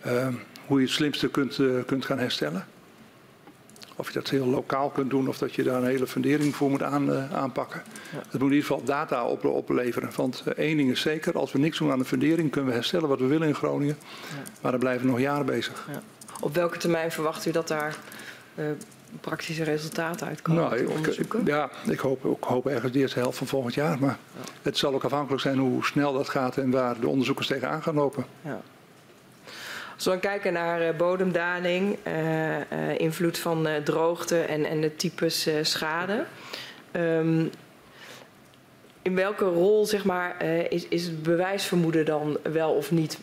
Ehm, 0.00 0.32
hoe 0.66 0.78
je 0.80 0.84
het 0.86 0.94
slimste 0.94 1.28
kunt, 1.28 1.60
kunt 1.86 2.04
gaan 2.04 2.18
herstellen. 2.18 2.66
Of 3.96 4.06
je 4.08 4.12
dat 4.14 4.28
heel 4.30 4.46
lokaal 4.46 4.88
kunt 4.90 5.10
doen 5.10 5.28
of 5.28 5.38
dat 5.38 5.54
je 5.54 5.62
daar 5.62 5.74
een 5.82 5.86
hele 5.88 6.06
fundering 6.06 6.54
voor 6.56 6.70
moet 6.70 6.82
aan, 6.82 7.12
eh, 7.12 7.32
aanpakken. 7.34 7.82
Het 8.10 8.32
moet 8.32 8.40
in 8.50 8.56
ieder 8.56 8.60
geval 8.66 8.84
data 8.84 9.24
op, 9.24 9.44
opleveren. 9.44 10.10
Want 10.16 10.42
eh, 10.46 10.64
één 10.64 10.76
ding 10.76 10.90
is 10.90 11.00
zeker, 11.00 11.38
als 11.38 11.52
we 11.52 11.58
niks 11.58 11.78
doen 11.78 11.90
aan 11.90 11.98
de 11.98 12.04
fundering 12.04 12.50
kunnen 12.50 12.70
we 12.70 12.76
herstellen 12.76 13.08
wat 13.08 13.18
we 13.18 13.26
willen 13.26 13.48
in 13.48 13.54
Groningen. 13.54 13.98
Maar 14.60 14.70
dan 14.70 14.80
blijven 14.80 15.04
we 15.06 15.10
nog 15.10 15.20
jaren 15.20 15.46
bezig. 15.46 15.86
Ja. 15.92 16.00
Op 16.40 16.54
welke 16.54 16.78
termijn 16.78 17.12
verwacht 17.12 17.46
u 17.46 17.50
dat 17.50 17.68
daar 17.68 17.96
eh, 18.54 18.64
praktische 19.20 19.64
resultaten 19.64 20.26
uitkomen 20.26 20.68
uit 20.70 20.80
uw 20.80 20.88
ik- 20.88 20.96
onderzoeken? 20.96 21.42
ja, 21.44 21.70
ik 21.88 21.98
hoop, 21.98 22.24
ik 22.24 22.44
hoop 22.44 22.66
ergens 22.66 22.92
de 22.92 22.98
eerste 22.98 23.18
helft 23.18 23.38
van 23.38 23.46
volgend 23.46 23.74
jaar. 23.74 23.98
Maar 23.98 24.18
het 24.62 24.76
zal 24.78 24.94
ook 24.94 25.04
afhankelijk 25.04 25.42
zijn 25.42 25.58
hoe 25.58 25.84
snel 25.84 26.12
dat 26.12 26.28
gaat 26.28 26.56
en 26.56 26.70
waar 26.70 27.00
de 27.00 27.08
onderzoekers 27.08 27.46
tegenaan 27.46 27.82
gaan 27.82 27.94
lopen. 27.94 28.24
Ja. 28.42 28.60
Als 29.96 30.04
we 30.04 30.10
dan 30.10 30.20
kijken 30.20 30.52
naar 30.52 30.80
eh, 30.80 30.96
bodemdaling, 30.96 31.96
eh, 32.02 32.60
eh, 32.60 32.98
invloed 32.98 33.38
van 33.38 33.68
droogte 33.84 34.40
en, 34.40 34.64
en 34.64 34.80
de 34.80 34.96
types 34.96 35.48
schade. 35.62 36.24
ehm, 36.92 37.46
in 39.02 39.14
welke 39.14 39.44
rol 39.44 39.86
zeg 39.86 40.04
maar, 40.04 40.42
is, 40.68 40.88
is 40.88 41.04
het 41.04 41.22
bewijsvermoeden 41.22 42.04
dan 42.04 42.38
wel 42.42 42.72
of 42.72 42.90
niet 42.90 43.18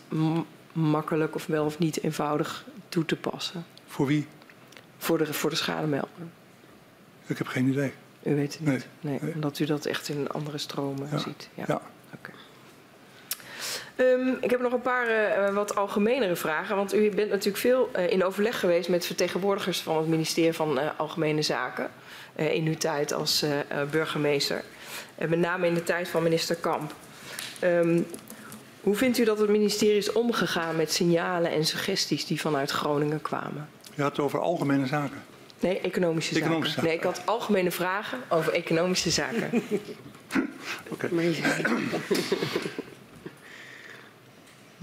makkelijk 0.72 1.34
of 1.34 1.46
wel 1.46 1.64
of 1.64 1.78
niet 1.78 2.02
eenvoudig 2.02 2.64
toe 2.88 3.04
te 3.04 3.16
passen 3.16 3.64
Voor 3.86 4.06
wie? 4.06 4.26
voor 4.98 5.18
de, 5.18 5.32
voor 5.32 5.50
de 5.50 5.56
schademelder? 5.56 6.08
Ik 7.26 7.38
heb 7.38 7.46
geen 7.46 7.66
idee. 7.68 7.92
U 8.22 8.34
weet 8.34 8.52
het 8.52 8.60
niet. 8.60 8.68
Nee, 8.68 8.80
Nee, 9.00 9.18
nee. 9.22 9.34
omdat 9.34 9.58
u 9.58 9.64
dat 9.64 9.86
echt 9.86 10.08
in 10.08 10.28
andere 10.28 10.58
stromen 10.58 11.08
Ja, 11.10 11.18
ziet. 11.18 11.48
Ja. 11.54 11.64
Ja. 11.66 11.80
Ehm, 13.96 14.28
ik 14.40 14.50
heb 14.50 14.60
nog 14.60 14.72
een 14.72 14.80
paar 14.80 15.06
eh, 15.08 15.54
wat 15.54 15.76
algemenere 15.76 16.36
vragen. 16.36 16.76
Want 16.76 16.94
u 16.94 17.10
bent 17.10 17.30
natuurlijk 17.30 17.56
veel 17.56 17.88
eh, 17.92 18.10
in 18.10 18.24
overleg 18.24 18.60
geweest 18.60 18.88
met 18.88 19.06
vertegenwoordigers 19.06 19.80
van 19.80 19.96
het 19.96 20.06
ministerie 20.06 20.52
van 20.52 20.78
eh, 20.78 20.86
Algemene 20.96 21.42
Zaken. 21.42 21.90
eh, 22.34 22.54
in 22.54 22.66
uw 22.66 22.74
tijd 22.76 23.12
als 23.12 23.44
burgemeester. 23.90 24.64
En 25.14 25.28
met 25.30 25.38
name 25.38 25.66
in 25.66 25.74
de 25.74 25.82
tijd 25.82 26.08
van 26.08 26.22
minister 26.22 26.56
Kamp. 26.56 26.92
Ehm, 27.58 28.00
hoe 28.80 28.94
vindt 28.96 29.18
u 29.18 29.24
dat 29.24 29.38
het 29.38 29.48
ministerie 29.48 29.96
is 29.96 30.12
omgegaan 30.12 30.76
met 30.76 30.92
signalen 30.92 31.50
en 31.50 31.64
suggesties 31.64 32.26
die 32.26 32.40
vanuit 32.40 32.70
Groningen 32.70 33.22
kwamen? 33.22 33.68
Je 33.94 34.02
had 34.02 34.10
het 34.16 34.20
over 34.20 34.40
algemene 34.40 34.86
zaken. 34.86 35.22
Nee, 35.60 35.80
economische 35.80 36.32
zaken. 36.34 36.46
Economische 36.46 36.74
zaken. 36.74 36.88
Nee, 36.88 36.98
ik 36.98 37.04
had 37.04 37.22
algemene 37.24 37.70
vragen 37.70 38.18
over 38.28 38.52
economische 38.52 39.10
zaken. 39.10 39.50
Oké. 40.92 41.08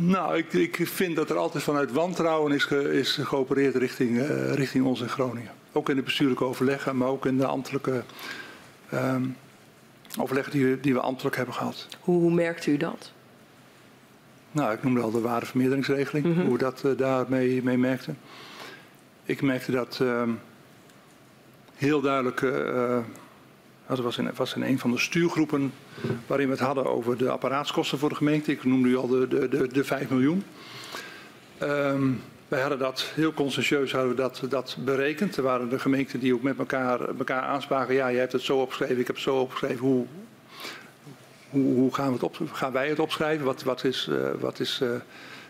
Nou, 0.03 0.37
ik, 0.37 0.53
ik 0.53 0.87
vind 0.87 1.15
dat 1.15 1.29
er 1.29 1.37
altijd 1.37 1.63
vanuit 1.63 1.91
wantrouwen 1.91 2.51
is, 2.51 2.63
ge- 2.63 2.93
is 2.93 3.19
geopereerd 3.21 3.75
richting, 3.75 4.19
eh, 4.19 4.53
richting 4.53 4.85
ons 4.85 5.01
in 5.01 5.09
Groningen. 5.09 5.51
Ook 5.71 5.89
in 5.89 5.95
de 5.95 6.01
bestuurlijke 6.01 6.43
overleggen, 6.43 6.97
maar 6.97 7.07
ook 7.07 7.25
in 7.25 7.37
de 7.37 7.45
ambtelijke 7.45 8.03
ehm, 8.89 9.23
overleggen 10.19 10.51
die, 10.53 10.65
we- 10.65 10.79
die 10.79 10.93
we 10.93 10.99
ambtelijk 10.99 11.35
hebben 11.35 11.55
gehad. 11.55 11.87
Hoe, 11.99 12.19
hoe 12.21 12.33
merkt 12.33 12.65
u 12.65 12.77
dat? 12.77 13.11
Nou, 14.51 14.73
ik 14.73 14.83
noemde 14.83 15.01
al 15.01 15.11
de 15.11 15.21
waardevermeerderingsregeling, 15.21 16.35
hoe 16.43 16.51
we 16.51 16.57
dat 16.57 16.83
eh, 16.85 16.91
daarmee 16.97 17.63
mee 17.63 17.77
merkten. 17.77 18.17
Ik 19.23 19.41
merkte 19.41 19.71
dat 19.71 19.97
ehm, 20.01 20.29
heel 21.75 22.01
duidelijk. 22.01 22.41
Eh, 23.91 23.97
dat 23.97 24.05
was 24.05 24.17
in, 24.17 24.31
was 24.35 24.55
in 24.55 24.61
een 24.61 24.79
van 24.79 24.91
de 24.91 24.99
stuurgroepen 24.99 25.73
waarin 26.27 26.45
we 26.47 26.53
het 26.53 26.61
hadden 26.61 26.85
over 26.85 27.17
de 27.17 27.29
apparaatskosten 27.29 27.97
voor 27.97 28.09
de 28.09 28.15
gemeente. 28.15 28.51
Ik 28.51 28.63
noemde 28.63 28.89
u 28.89 28.97
al 28.97 29.07
de, 29.07 29.27
de, 29.27 29.47
de, 29.47 29.67
de 29.67 29.83
5 29.83 30.09
miljoen. 30.09 30.43
Ehm, 31.57 32.09
wij 32.47 32.59
hadden 32.59 32.79
dat 32.79 33.11
heel 33.15 33.33
consensueus 33.33 33.91
hadden 33.91 34.09
we 34.09 34.15
dat, 34.15 34.43
dat 34.49 34.77
berekend. 34.79 35.37
Er 35.37 35.43
waren 35.43 35.69
de 35.69 35.79
gemeenten 35.79 36.19
die 36.19 36.33
ook 36.33 36.41
met 36.41 36.57
elkaar, 36.57 36.99
elkaar 37.17 37.41
aanspraken. 37.41 37.93
Ja, 37.93 38.11
jij 38.11 38.19
hebt 38.19 38.31
het 38.31 38.41
zo 38.41 38.57
opgeschreven, 38.57 38.99
ik 38.99 39.07
heb 39.07 39.15
het 39.15 39.25
zo 39.25 39.37
opgeschreven. 39.37 39.85
Hoe, 39.85 40.05
hoe, 41.49 41.73
hoe 41.73 41.93
gaan, 41.93 42.07
we 42.07 42.13
het 42.13 42.23
op, 42.23 42.37
gaan 42.51 42.71
wij 42.71 42.89
het 42.89 42.99
opschrijven? 42.99 43.45
Wat, 43.45 43.63
wat 43.63 43.83
is, 43.83 44.07
eh, 44.11 44.29
wat 44.39 44.59
is 44.59 44.81
eh, 44.81 44.89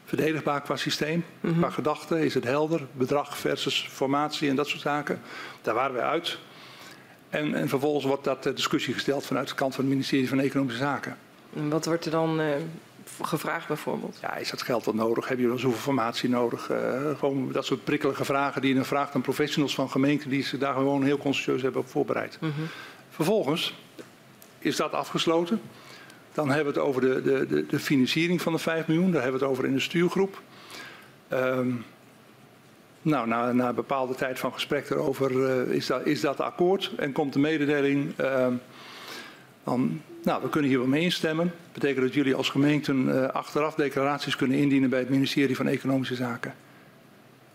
verdedigbaar 0.06 0.62
qua 0.62 0.76
systeem, 0.76 1.26
qua 1.58 1.70
gedachten? 1.70 2.18
Is 2.18 2.34
het 2.34 2.44
helder? 2.44 2.88
Bedrag 2.92 3.38
versus 3.38 3.88
formatie 3.92 4.50
en 4.50 4.56
dat 4.56 4.68
soort 4.68 4.82
zaken. 4.82 5.22
Daar 5.62 5.76
waren 5.76 5.96
wij 5.96 6.04
uit. 6.04 6.38
En, 7.32 7.56
en 7.56 7.70
vervolgens 7.70 8.06
wordt 8.06 8.24
dat 8.24 8.42
ter 8.42 8.56
discussie 8.56 8.94
gesteld 8.94 9.26
vanuit 9.26 9.48
de 9.48 9.56
kant 9.56 9.76
van 9.76 9.84
het 9.84 9.94
ministerie 9.94 10.30
van 10.30 10.40
Economische 10.40 10.80
Zaken. 10.80 11.18
En 11.56 11.70
Wat 11.70 11.86
wordt 11.86 12.06
er 12.06 12.12
dan 12.12 12.40
eh, 12.40 12.48
gevraagd 13.22 13.68
bijvoorbeeld? 13.68 14.18
Ja, 14.22 14.36
is 14.36 14.50
dat 14.50 14.62
geld 14.62 14.86
wel 14.86 14.94
nodig? 14.94 15.28
Heb 15.28 15.40
je 15.40 15.48
wel 15.48 15.58
zoveel 15.58 15.80
formatie 15.80 16.30
nodig? 16.30 16.70
Eh, 16.70 17.18
gewoon 17.20 17.52
dat 17.52 17.66
soort 17.66 17.84
prikkelige 17.84 18.26
vragen 18.26 18.62
die 18.62 18.70
je 18.70 18.76
dan 18.76 18.86
vraagt 18.86 19.16
aan 19.16 19.22
professionals 19.22 19.76
van 19.76 19.90
gemeenten 19.90 20.30
die 20.30 20.44
zich 20.44 20.60
daar 20.60 20.74
gewoon 20.74 21.04
heel 21.04 21.18
consciëntieus 21.18 21.62
hebben 21.62 21.82
op 21.82 21.90
voorbereid. 21.90 22.40
Vervolgens 23.10 23.74
is 24.60 24.76
dat 24.76 24.92
afgesloten. 24.92 25.62
Dan 26.34 26.50
hebben 26.50 26.74
we 26.74 26.80
het 26.80 26.88
over 26.88 27.02
de, 27.02 27.22
de, 27.22 27.46
de, 27.48 27.66
de 27.66 27.80
financiering 27.80 28.42
van 28.42 28.54
de 28.54 28.60
5 28.60 28.88
miljoen. 28.88 29.12
Daar 29.12 29.22
hebben 29.22 29.40
we 29.40 29.46
het 29.46 29.56
over 29.56 29.68
in 29.68 29.74
de 29.74 29.80
stuurgroep. 29.80 30.42
Ehm, 31.28 31.72
nou, 33.02 33.28
na, 33.28 33.52
na 33.52 33.70
een 33.70 33.76
bepaalde 33.76 34.16
tijd 34.16 34.40
van 34.40 34.54
gesprek 34.54 34.90
erover 34.90 35.46
eh, 35.68 35.76
is, 35.76 35.86
dat, 35.86 36.06
is 36.06 36.22
dat 36.22 36.40
akkoord. 36.40 36.92
En 36.98 37.12
komt 37.12 37.34
de 37.34 37.40
mededeling. 37.40 38.14
ehm, 38.18 38.54
dan, 39.64 40.02
nou, 40.24 40.42
we 40.42 40.50
kunnen 40.50 40.70
hier 40.70 40.80
wel 40.80 40.88
mee 40.88 41.02
instemmen. 41.02 41.46
Dat 41.46 41.74
betekent 41.74 42.06
dat 42.06 42.14
jullie 42.14 42.36
als 42.36 42.50
gemeenten 42.50 43.24
eh, 43.24 43.30
achteraf 43.30 43.76
declaraties 43.76 44.36
kunnen 44.36 44.58
indienen 44.58 44.90
bij 44.90 45.00
het 45.00 45.10
ministerie 45.10 45.56
van 45.56 45.68
Economische 45.68 46.16
Zaken. 46.16 46.54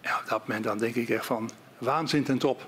Ja, 0.01 0.19
op 0.23 0.29
dat 0.29 0.47
moment 0.47 0.65
dan 0.65 0.79
denk 0.79 0.95
ik 0.95 1.09
echt 1.09 1.27
van 1.27 1.51
waanzin 1.79 2.23
ten 2.25 2.39
top. 2.39 2.67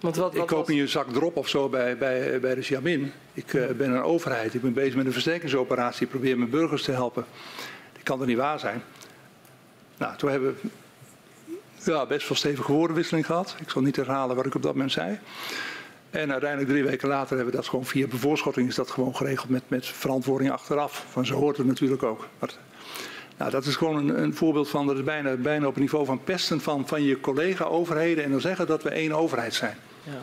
Want 0.00 0.16
wat, 0.16 0.32
Ik 0.32 0.38
wat 0.38 0.46
koop 0.48 0.58
was- 0.58 0.68
niet 0.68 0.80
een 0.80 0.88
zak 0.88 1.12
drop 1.12 1.36
of 1.36 1.48
zo 1.48 1.68
bij, 1.68 1.96
bij, 1.98 2.40
bij 2.40 2.54
de 2.54 2.60
Jamin. 2.60 3.12
Ik 3.32 3.54
eh, 3.54 3.66
ben 3.66 3.90
een 3.90 4.02
overheid. 4.02 4.54
Ik 4.54 4.62
ben 4.62 4.72
bezig 4.72 4.94
met 4.94 5.06
een 5.06 5.12
versterkingsoperatie. 5.12 6.02
Ik 6.04 6.10
probeer 6.10 6.38
mijn 6.38 6.50
burgers 6.50 6.82
te 6.82 6.92
helpen. 6.92 7.24
Die 7.92 8.02
kan 8.02 8.20
er 8.20 8.26
niet 8.26 8.36
waar 8.36 8.58
zijn. 8.58 8.82
Nou, 9.98 10.16
toen 10.16 10.30
hebben 10.30 10.56
we 10.62 10.68
ja, 11.84 12.06
best 12.06 12.28
wel 12.28 12.36
stevige 12.36 12.72
woordenwisseling 12.72 13.26
gehad. 13.26 13.56
Ik 13.60 13.70
zal 13.70 13.82
niet 13.82 13.96
herhalen 13.96 14.36
wat 14.36 14.46
ik 14.46 14.54
op 14.54 14.62
dat 14.62 14.72
moment 14.72 14.92
zei. 14.92 15.18
En 16.10 16.30
uiteindelijk 16.30 16.70
drie 16.70 16.84
weken 16.84 17.08
later 17.08 17.36
hebben 17.36 17.54
we 17.54 17.60
dat 17.60 17.68
gewoon 17.68 17.84
via 17.84 18.06
bevoorschotting 18.06 18.68
is 18.68 18.74
dat 18.74 18.90
gewoon 18.90 19.16
geregeld 19.16 19.48
met, 19.48 19.62
met 19.68 19.86
verantwoording 19.86 20.50
achteraf. 20.50 21.06
Van 21.10 21.26
zo 21.26 21.34
hoort 21.34 21.56
het 21.56 21.66
natuurlijk 21.66 22.02
ook. 22.02 22.28
Maar, 22.38 22.50
nou, 23.36 23.50
dat 23.50 23.64
is 23.64 23.76
gewoon 23.76 23.96
een, 23.96 24.22
een 24.22 24.34
voorbeeld 24.34 24.68
van, 24.68 24.86
dat 24.86 24.96
is 24.96 25.02
bijna, 25.02 25.36
bijna 25.36 25.66
op 25.66 25.72
het 25.72 25.82
niveau 25.82 26.04
van 26.04 26.24
pesten 26.24 26.60
van, 26.60 26.88
van 26.88 27.02
je 27.02 27.20
collega-overheden 27.20 28.24
en 28.24 28.30
dan 28.30 28.40
zeggen 28.40 28.66
dat 28.66 28.82
we 28.82 28.90
één 28.90 29.12
overheid 29.12 29.54
zijn. 29.54 29.76
Ja. 30.04 30.22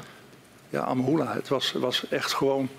Ja, 0.69 0.81
Amahula. 0.81 1.33
Het 1.33 1.47
was, 1.47 1.71
was 1.71 2.07
echt 2.09 2.33
gewoon 2.33 2.69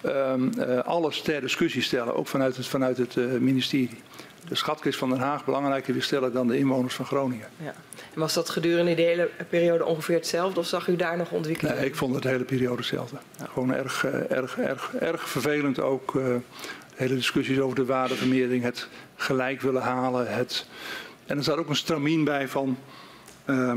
ehm, 0.00 0.48
eh, 0.58 0.78
alles 0.78 1.22
ter 1.22 1.40
discussie 1.40 1.82
stellen, 1.82 2.14
ook 2.14 2.26
vanuit 2.26 2.56
het, 2.56 2.66
vanuit 2.66 2.96
het 2.96 3.16
eh, 3.16 3.24
ministerie. 3.24 4.00
De 4.48 4.54
schatkist 4.54 4.98
van 4.98 5.08
Den 5.08 5.18
Haag 5.18 5.44
belangrijker 5.44 5.92
weer 5.92 6.02
stellen 6.02 6.32
dan 6.32 6.46
de 6.46 6.58
inwoners 6.58 6.94
van 6.94 7.04
Groningen. 7.04 7.48
Ja. 7.56 7.74
En 8.14 8.20
was 8.20 8.34
dat 8.34 8.50
gedurende 8.50 8.94
de 8.94 9.02
hele 9.02 9.30
periode 9.48 9.84
ongeveer 9.84 10.14
hetzelfde 10.16 10.60
of 10.60 10.66
zag 10.66 10.88
u 10.88 10.96
daar 10.96 11.16
nog 11.16 11.30
ontwikkelingen? 11.30 11.80
Nee, 11.80 11.86
ik 11.88 11.96
vond 11.96 12.14
het 12.14 12.22
de 12.22 12.28
hele 12.28 12.44
periode 12.44 12.76
hetzelfde. 12.76 13.16
Gewoon 13.52 13.74
erg, 13.74 14.04
eh, 14.04 14.30
erg, 14.30 14.58
erg, 14.58 14.94
erg 14.94 15.28
vervelend 15.28 15.80
ook. 15.80 16.14
eh, 16.16 16.24
de 16.24 16.40
hele 17.04 17.14
discussies 17.14 17.58
over 17.58 17.76
de 17.76 17.84
waardevermeerdering, 17.84 18.62
het 18.62 18.88
gelijk 19.16 19.60
willen 19.60 19.82
halen. 19.82 20.34
Het... 20.34 20.66
En 21.26 21.36
er 21.36 21.44
zat 21.44 21.58
ook 21.58 21.68
een 21.68 21.76
stramien 21.76 22.24
bij 22.24 22.48
van... 22.48 22.78
eh, 23.44 23.74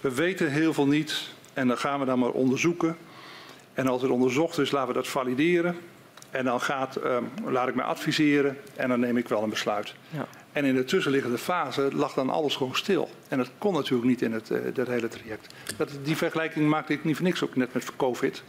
we 0.00 0.14
weten 0.14 0.50
heel 0.50 0.72
veel 0.72 0.86
niet 0.86 1.28
en 1.52 1.68
dan 1.68 1.78
gaan 1.78 2.00
we 2.00 2.06
dan 2.06 2.18
maar 2.18 2.30
onderzoeken. 2.30 2.96
En 3.74 3.86
als 3.86 4.02
het 4.02 4.10
onderzocht 4.10 4.58
is, 4.58 4.70
laten 4.70 4.88
we 4.88 4.94
dat 4.94 5.08
valideren. 5.08 5.76
En 6.30 6.44
dan 6.44 6.60
gaat, 6.60 6.96
eh, 6.96 7.16
laat 7.44 7.68
ik 7.68 7.74
mij 7.74 7.84
adviseren 7.84 8.58
en 8.76 8.88
dan 8.88 9.00
neem 9.00 9.16
ik 9.16 9.28
wel 9.28 9.42
een 9.42 9.50
besluit. 9.50 9.94
Ja. 10.08 10.26
En 10.52 10.64
in 10.64 10.74
de 10.74 10.84
tussenliggende 10.84 11.38
fase 11.38 11.88
lag 11.92 12.14
dan 12.14 12.30
alles 12.30 12.56
gewoon 12.56 12.76
stil. 12.76 13.10
En 13.28 13.38
dat 13.38 13.50
kon 13.58 13.74
natuurlijk 13.74 14.08
niet 14.08 14.22
in 14.22 14.32
het, 14.32 14.50
eh, 14.50 14.60
dat 14.74 14.86
hele 14.86 15.08
traject. 15.08 15.54
Dat, 15.76 15.90
die 16.02 16.16
vergelijking 16.16 16.68
maakte 16.68 16.92
ik 16.92 17.04
niet 17.04 17.16
voor 17.16 17.24
niks 17.24 17.42
ook 17.42 17.56
net 17.56 17.74
met 17.74 17.96
COVID. 17.96 18.42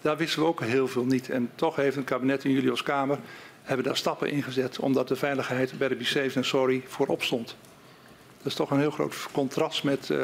Daar 0.00 0.16
wisten 0.16 0.42
we 0.42 0.48
ook 0.48 0.60
heel 0.60 0.88
veel 0.88 1.04
niet. 1.04 1.30
En 1.30 1.50
toch 1.54 1.76
heeft 1.76 1.96
het 1.96 2.04
kabinet 2.04 2.44
en 2.44 2.50
jullie 2.50 2.70
als 2.70 2.82
Kamer 2.82 3.18
hebben 3.62 3.84
daar 3.84 3.96
stappen 3.96 4.30
in 4.30 4.42
gezet. 4.42 4.78
Omdat 4.78 5.08
de 5.08 5.16
veiligheid 5.16 5.78
bij 5.78 5.88
de 5.88 6.04
Safe 6.04 6.30
en 6.34 6.44
Sorry 6.44 6.82
voorop 6.86 7.22
stond. 7.22 7.56
Dat 8.38 8.46
is 8.46 8.54
toch 8.54 8.70
een 8.70 8.78
heel 8.78 8.90
groot 8.90 9.14
contrast 9.32 9.84
met, 9.84 10.10
eh, 10.10 10.22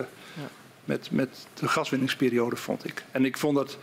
met, 0.84 1.10
met 1.10 1.46
de 1.54 1.68
gaswinningsperiode, 1.68 2.56
vond 2.56 2.84
ik. 2.84 3.04
En 3.10 3.24
ik 3.24 3.38
vond 3.38 3.56
dat, 3.56 3.78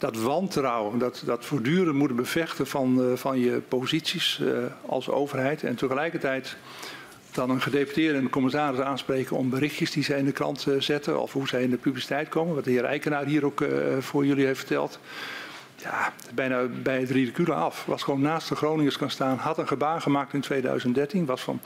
dat 0.00 0.16
wantrouwen, 0.16 0.98
dat, 0.98 1.22
dat 1.24 1.44
voortdurend 1.44 1.96
moeten 1.96 2.16
bevechten 2.16 2.66
van, 2.66 3.02
eh, 3.02 3.16
van 3.16 3.38
je 3.38 3.60
posities 3.68 4.40
eh, 4.40 4.48
als 4.86 5.08
overheid. 5.08 5.62
En 5.62 5.74
tegelijkertijd 5.74 6.56
dan 7.32 7.50
een 7.50 7.60
gedeputeerde 7.60 8.18
en 8.18 8.24
een 8.24 8.30
commissaris 8.30 8.80
aanspreken 8.80 9.36
om 9.36 9.50
berichtjes 9.50 9.90
die 9.90 10.04
zij 10.04 10.18
in 10.18 10.24
de 10.24 10.32
krant 10.32 10.66
eh, 10.66 10.74
zetten. 10.80 11.20
Of 11.20 11.32
hoe 11.32 11.48
zij 11.48 11.62
in 11.62 11.70
de 11.70 11.76
publiciteit 11.76 12.28
komen. 12.28 12.54
Wat 12.54 12.64
de 12.64 12.70
heer 12.70 12.84
Eikenaar 12.84 13.24
hier 13.24 13.44
ook 13.44 13.64
voor 13.98 14.26
jullie 14.26 14.46
heeft 14.46 14.58
verteld. 14.58 14.98
Ja, 15.76 16.12
bijna 16.34 16.66
bij 16.82 17.00
het 17.00 17.10
ridicule 17.10 17.54
af. 17.54 17.84
Was 17.86 18.02
gewoon 18.02 18.20
naast 18.20 18.48
de 18.48 18.56
Groningers 18.56 18.98
kan 18.98 19.10
staan. 19.10 19.36
Had 19.36 19.58
een 19.58 19.68
gebaar 19.68 20.00
gemaakt 20.00 20.34
in 20.34 20.40
2013. 20.40 21.26
Was 21.26 21.42
van, 21.42 21.60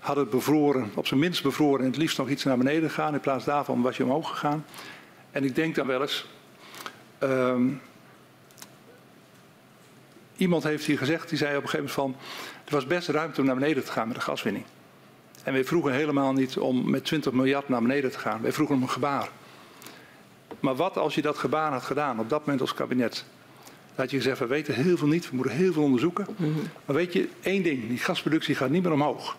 had 0.00 0.16
het 0.16 0.30
bevroren, 0.30 0.90
op 0.94 1.06
zijn 1.06 1.20
minst 1.20 1.42
bevroren 1.42 1.80
en 1.80 1.86
het 1.86 1.96
liefst 1.96 2.18
nog 2.18 2.28
iets 2.28 2.44
naar 2.44 2.58
beneden 2.58 2.88
gegaan. 2.88 3.14
In 3.14 3.20
plaats 3.20 3.44
daarvan 3.44 3.82
was 3.82 3.96
je 3.96 4.04
omhoog 4.04 4.28
gegaan. 4.28 4.64
En 5.30 5.44
ik 5.44 5.54
denk 5.54 5.74
dan 5.74 5.86
wel 5.86 6.00
eens. 6.00 6.26
Ehm, 7.20 7.68
iemand 10.36 10.62
heeft 10.62 10.84
hier 10.84 10.98
gezegd, 10.98 11.28
die 11.28 11.38
zei 11.38 11.56
op 11.56 11.62
een 11.62 11.68
gegeven 11.68 11.92
moment 11.96 12.16
van. 12.16 12.34
Er 12.64 12.72
was 12.72 12.86
best 12.86 13.08
ruimte 13.08 13.40
om 13.40 13.46
naar 13.46 13.54
beneden 13.54 13.84
te 13.84 13.92
gaan 13.92 14.06
met 14.06 14.16
de 14.16 14.22
gaswinning. 14.22 14.64
En 15.42 15.52
wij 15.52 15.64
vroegen 15.64 15.92
helemaal 15.92 16.32
niet 16.32 16.56
om 16.58 16.90
met 16.90 17.04
20 17.04 17.32
miljard 17.32 17.68
naar 17.68 17.82
beneden 17.82 18.10
te 18.10 18.18
gaan. 18.18 18.42
Wij 18.42 18.52
vroegen 18.52 18.76
om 18.76 18.82
een 18.82 18.90
gebaar. 18.90 19.28
Maar 20.60 20.74
wat 20.76 20.96
als 20.98 21.14
je 21.14 21.22
dat 21.22 21.38
gebaar 21.38 21.72
had 21.72 21.82
gedaan 21.82 22.18
op 22.20 22.28
dat 22.28 22.40
moment 22.40 22.60
als 22.60 22.74
kabinet? 22.74 23.24
Had 23.94 24.10
je 24.10 24.16
gezegd, 24.16 24.38
we 24.38 24.46
weten 24.46 24.74
heel 24.74 24.96
veel 24.96 25.08
niet, 25.08 25.30
we 25.30 25.36
moeten 25.36 25.54
heel 25.54 25.72
veel 25.72 25.82
onderzoeken. 25.82 26.26
Maar 26.84 26.96
weet 26.96 27.12
je, 27.12 27.28
één 27.40 27.62
ding, 27.62 27.88
die 27.88 27.98
gasproductie 27.98 28.54
gaat 28.54 28.70
niet 28.70 28.82
meer 28.82 28.92
omhoog. 28.92 29.36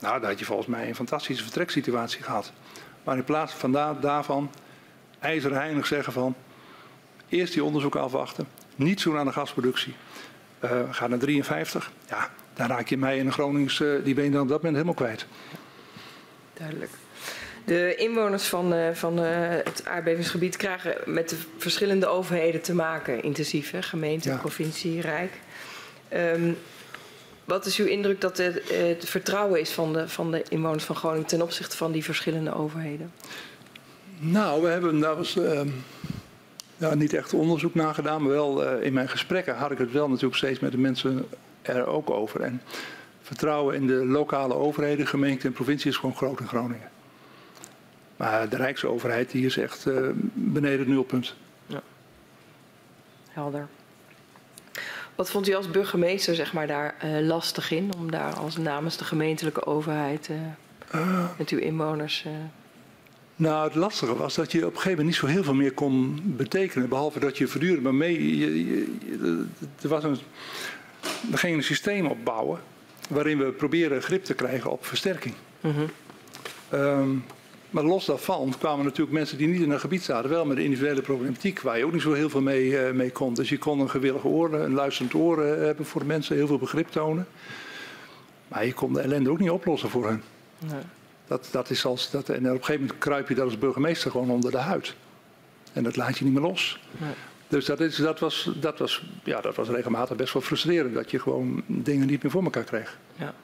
Nou, 0.00 0.20
dan 0.20 0.28
had 0.30 0.38
je 0.38 0.44
volgens 0.44 0.68
mij 0.68 0.88
een 0.88 0.94
fantastische 0.94 1.42
vertreksituatie 1.42 2.22
gehad. 2.22 2.52
Maar 3.04 3.16
in 3.16 3.24
plaats 3.24 3.52
van 3.52 3.72
da- 3.72 3.94
daarvan 4.00 4.50
ijzerheinig 5.18 5.86
zeggen 5.86 6.12
van... 6.12 6.34
eerst 7.34 7.52
die 7.52 7.64
onderzoeken 7.64 8.00
afwachten, 8.00 8.46
niet 8.76 9.00
zo 9.00 9.16
aan 9.16 9.26
de 9.26 9.32
gasproductie. 9.32 9.94
Eh 10.58 10.80
ga 10.90 11.06
naar 11.06 11.18
53, 11.18 11.92
ja, 12.08 12.30
dan 12.54 12.66
raak 12.66 12.88
je 12.88 12.96
mij 12.96 13.18
in 13.18 13.24
de 13.26 13.32
Gronings, 13.32 13.80
eh, 13.80 13.88
die 14.04 14.14
ben 14.14 14.24
je 14.24 14.30
dan 14.30 14.42
op 14.42 14.48
dat 14.48 14.56
moment 14.62 14.74
helemaal 14.74 14.94
kwijt. 15.06 15.26
Duidelijk. 16.54 16.90
De 17.64 17.94
inwoners 17.96 18.46
van, 18.46 18.74
eh, 18.74 18.90
van 18.92 19.18
het 19.18 19.82
aardbevingsgebied 19.86 20.56
krijgen 20.56 20.94
met 21.06 21.28
de 21.28 21.36
verschillende 21.58 22.06
overheden 22.06 22.60
te 22.62 22.74
maken, 22.74 23.22
intensief, 23.22 23.70
hè? 23.70 23.82
gemeente, 23.82 24.28
Ja. 24.28 24.36
provincie, 24.36 25.00
rijk. 25.00 25.32
Ehm, 26.08 26.52
wat 27.44 27.66
is 27.66 27.78
uw 27.78 27.86
indruk 27.86 28.20
dat 28.20 28.36
het, 28.36 28.62
het 28.72 29.08
vertrouwen 29.08 29.60
is 29.60 29.70
van 29.70 29.92
de, 29.92 30.08
van 30.08 30.30
de 30.30 30.44
inwoners 30.48 30.84
van 30.84 30.96
Groningen 30.96 31.26
ten 31.26 31.42
opzichte 31.42 31.76
van 31.76 31.92
die 31.92 32.04
verschillende 32.04 32.54
overheden? 32.54 33.12
Nou, 34.18 34.62
we 34.62 34.68
hebben 34.68 35.00
daar 35.00 35.16
was 35.16 35.36
ehm, 35.36 35.68
ja, 36.76 36.94
niet 36.94 37.12
echt 37.12 37.34
onderzoek 37.34 37.74
naar 37.74 37.94
gedaan, 37.94 38.22
maar 38.22 38.32
wel 38.32 38.64
eh, 38.64 38.86
in 38.86 38.92
mijn 38.92 39.08
gesprekken 39.08 39.56
had 39.56 39.70
ik 39.70 39.78
het 39.78 39.92
wel 39.92 40.08
natuurlijk 40.08 40.36
steeds 40.36 40.60
met 40.60 40.72
de 40.72 40.78
mensen 40.78 41.26
er 41.62 41.86
ook 41.86 42.10
over. 42.10 42.40
En 42.40 42.62
vertrouwen 43.22 43.74
in 43.74 43.86
de 43.86 44.06
lokale 44.06 44.54
overheden, 44.54 45.06
gemeente 45.06 45.46
en 45.46 45.52
provincie 45.52 45.90
is 45.90 45.96
gewoon 45.96 46.16
groot 46.16 46.40
in 46.40 46.48
Groningen. 46.48 46.90
Maar 48.16 48.48
de 48.48 48.56
Rijksoverheid 48.56 49.30
die 49.30 49.46
is 49.46 49.56
echt 49.56 49.86
uh, 49.86 50.08
beneden 50.32 50.78
het 50.78 50.88
nulpunt. 50.88 51.34
Ja. 51.66 51.82
Helder. 53.30 53.68
Wat 55.14 55.30
vond 55.30 55.48
u 55.48 55.54
als 55.54 55.70
burgemeester 55.70 56.34
zeg 56.34 56.52
maar, 56.52 56.66
daar 56.66 56.94
uh, 57.04 57.26
lastig 57.26 57.70
in 57.70 57.90
om 57.96 58.10
daar 58.10 58.34
als 58.34 58.56
namens 58.56 58.96
de 58.96 59.04
gemeentelijke 59.04 59.66
overheid 59.66 60.28
uh, 60.94 61.26
met 61.38 61.48
uw 61.48 61.58
inwoners. 61.58 62.26
Nou, 63.36 63.64
het 63.64 63.74
lastige 63.74 64.16
was 64.16 64.34
dat 64.34 64.52
je 64.52 64.58
op 64.58 64.64
een 64.64 64.80
gegeven 64.80 64.90
moment 64.90 65.06
niet 65.06 65.16
zo 65.16 65.26
heel 65.26 65.44
veel 65.44 65.54
meer 65.54 65.72
kon 65.72 66.20
betekenen. 66.24 66.88
Behalve 66.88 67.20
dat 67.20 67.38
je 67.38 67.46
voortdurend 67.46 67.82
maar 67.82 67.94
mee. 67.94 68.38
Je, 68.38 68.66
je, 68.66 68.86
er, 69.82 69.88
was 69.88 70.04
een, 70.04 70.18
we 71.30 71.36
gingen 71.36 71.56
een 71.56 71.64
systeem 71.64 72.06
opbouwen 72.06 72.60
waarin 73.08 73.38
we 73.38 73.52
proberen 73.52 74.02
grip 74.02 74.24
te 74.24 74.34
krijgen 74.34 74.70
op 74.70 74.86
versterking. 74.86 75.34
-hmm. 75.60 75.88
um, 76.72 77.24
maar 77.70 77.84
los 77.84 78.04
daarvan 78.04 78.54
kwamen 78.58 78.84
natuurlijk 78.84 79.12
mensen 79.12 79.38
die 79.38 79.48
niet 79.48 79.60
in 79.60 79.70
een 79.70 79.80
gebied 79.80 80.02
zaten, 80.02 80.30
wel 80.30 80.44
met 80.44 80.56
de 80.56 80.64
individuele 80.64 81.02
problematiek, 81.02 81.60
waar 81.60 81.78
je 81.78 81.84
ook 81.84 81.92
niet 81.92 82.02
zo 82.02 82.12
heel 82.12 82.30
veel 82.30 82.40
mee, 82.40 82.66
uh, 82.66 82.90
mee 82.90 83.10
kon. 83.10 83.34
Dus 83.34 83.48
je 83.48 83.58
kon 83.58 83.80
een 83.80 83.90
gewillige 83.90 84.26
oor, 84.26 84.54
een 84.54 84.74
luisterend 84.74 85.14
oor 85.14 85.44
uh, 85.44 85.54
hebben 85.54 85.86
voor 85.86 86.00
de 86.00 86.06
mensen, 86.06 86.36
heel 86.36 86.46
veel 86.46 86.58
begrip 86.58 86.88
tonen. 86.88 87.26
Maar 88.48 88.66
je 88.66 88.72
kon 88.72 88.92
de 88.92 89.00
ellende 89.00 89.30
ook 89.30 89.38
niet 89.38 89.50
oplossen 89.50 89.90
voor 89.90 90.06
hen. 90.06 90.22
Nee. 90.58 90.82
Dat, 91.26 91.48
dat 91.50 91.70
is 91.70 91.84
als, 91.84 92.10
dat, 92.10 92.28
en 92.28 92.36
op 92.36 92.44
een 92.44 92.50
gegeven 92.50 92.80
moment 92.80 92.98
kruip 92.98 93.28
je 93.28 93.34
dat 93.34 93.44
als 93.44 93.58
burgemeester 93.58 94.10
gewoon 94.10 94.30
onder 94.30 94.50
de 94.50 94.58
huid. 94.58 94.94
En 95.72 95.82
dat 95.82 95.96
laat 95.96 96.18
je 96.18 96.24
niet 96.24 96.32
meer 96.32 96.42
los. 96.42 96.80
Nee. 96.98 97.12
Dus 97.48 97.64
dat, 97.64 97.80
is, 97.80 97.96
dat, 97.96 98.18
was, 98.18 98.50
dat, 98.60 98.78
was, 98.78 99.04
ja, 99.24 99.40
dat 99.40 99.54
was 99.54 99.68
regelmatig 99.68 100.16
best 100.16 100.32
wel 100.32 100.42
frustrerend, 100.42 100.94
dat 100.94 101.10
je 101.10 101.18
gewoon 101.18 101.62
dingen 101.66 102.06
niet 102.06 102.22
meer 102.22 102.32
voor 102.32 102.42
elkaar 102.42 102.64
kreeg. 102.64 102.98
Ja. 103.16 103.34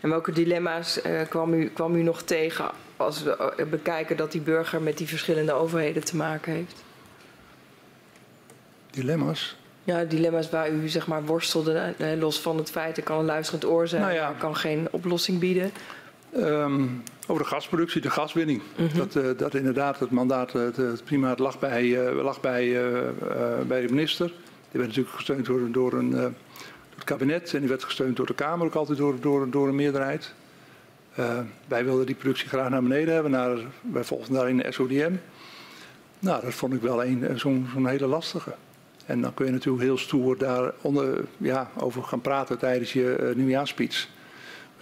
En 0.00 0.08
welke 0.08 0.32
dilemma's 0.32 1.00
uh, 1.06 1.20
kwam, 1.28 1.54
u, 1.54 1.68
kwam 1.68 1.94
u 1.94 2.02
nog 2.02 2.22
tegen 2.22 2.70
als 2.96 3.22
we 3.22 3.36
eh, 3.36 3.66
bekijken 3.66 4.16
dat 4.16 4.32
die 4.32 4.40
burger 4.40 4.82
met 4.82 4.98
die 4.98 5.08
verschillende 5.08 5.52
overheden 5.52 6.04
te 6.04 6.16
maken 6.16 6.52
heeft? 6.52 6.84
Dilemma's? 8.90 9.56
Ja, 9.84 10.04
dilemma's 10.04 10.50
waar 10.50 10.70
u 10.70 10.88
zeg 10.88 11.06
maar 11.06 11.24
worstelde, 11.24 11.94
eh, 11.98 12.18
los 12.18 12.40
van 12.40 12.56
het 12.56 12.70
feit, 12.70 12.98
ik 12.98 13.04
kan 13.04 13.18
een 13.18 13.24
luisterend 13.24 13.64
oor 13.64 13.88
zijn, 13.88 14.02
nou 14.02 14.14
ja. 14.14 14.34
kan 14.38 14.56
geen 14.56 14.88
oplossing 14.90 15.38
bieden. 15.38 15.72
Um, 16.36 17.02
over 17.26 17.42
de 17.42 17.48
gasproductie, 17.48 18.00
de 18.00 18.10
gaswinning. 18.10 18.62
Mm 18.76 18.86
-hmm. 18.86 18.98
dat, 18.98 19.14
uh, 19.14 19.30
dat 19.36 19.54
inderdaad 19.54 19.98
het 19.98 20.10
mandaat, 20.10 20.52
het, 20.52 20.76
het 20.76 21.04
primaat 21.04 21.38
lag 21.38 21.58
bij, 21.58 21.84
uh, 21.84 22.22
lag 22.22 22.40
bij, 22.40 22.66
uh, 22.66 23.08
bij 23.66 23.80
de 23.80 23.92
minister. 23.92 24.26
Die 24.26 24.80
werd 24.80 24.86
natuurlijk 24.86 25.14
gesteund 25.16 25.46
door, 25.46 25.70
door, 25.70 25.92
een, 25.92 26.10
door 26.10 26.32
het 26.94 27.04
kabinet 27.04 27.54
en 27.54 27.60
die 27.60 27.68
werd 27.68 27.84
gesteund 27.84 28.16
door 28.16 28.26
de 28.26 28.34
Kamer, 28.34 28.66
ook 28.66 28.74
altijd 28.74 28.98
door, 28.98 29.20
door, 29.20 29.50
door 29.50 29.68
een 29.68 29.74
meerderheid. 29.74 30.34
wij 31.68 31.84
wilden 31.84 32.06
die 32.06 32.14
productie 32.14 32.48
graag 32.48 32.70
naar 32.70 32.82
beneden 32.82 33.14
hebben, 33.14 33.32
naar, 33.32 33.58
wij 33.92 34.04
volgden 34.04 34.34
daarin 34.34 34.56
de 34.56 34.72
SODM. 34.72 35.12
Nou, 36.18 36.44
dat 36.44 36.54
vond 36.54 36.74
ik 36.74 36.80
wel 36.80 37.02
zo'n 37.34 37.68
zo 37.74 37.84
hele 37.84 38.06
lastige. 38.06 38.54
En 39.06 39.20
dan 39.20 39.34
kun 39.34 39.46
je 39.46 39.52
natuurlijk 39.52 39.84
heel 39.84 39.98
stoer 39.98 40.38
daar 40.38 40.72
onder, 40.80 41.24
ja, 41.36 41.70
over 41.78 42.02
gaan 42.02 42.20
praten 42.20 42.58
tijdens 42.58 42.92
je 42.92 43.32
nieuwjaarspeech. 43.36 44.08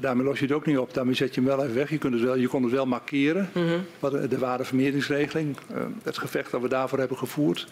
Daarmee 0.01 0.25
los 0.27 0.39
je 0.39 0.45
het 0.45 0.55
ook 0.55 0.66
niet 0.66 0.79
op. 0.79 0.95
Daarmee 0.95 1.15
zet 1.15 1.35
je 1.35 1.41
hem 1.41 1.51
wel 1.51 1.62
even 1.62 1.75
weg. 1.75 1.91
Je, 1.91 1.99
kunt 1.99 2.15
het 2.15 2.23
wel, 2.23 2.37
je 2.37 2.49
kon 2.49 2.62
het 2.62 2.73
wel 2.73 2.87
markeren. 2.87 3.51
Mm 3.55 3.66
-hmm. 3.66 4.29
De 4.29 4.39
waardevermeringsregeling, 4.39 5.57
uh, 5.73 5.83
het 6.03 6.19
gevecht 6.19 6.51
dat 6.51 6.61
we 6.61 6.69
daarvoor 6.69 6.99
hebben 6.99 7.19
gevoerd. 7.19 7.66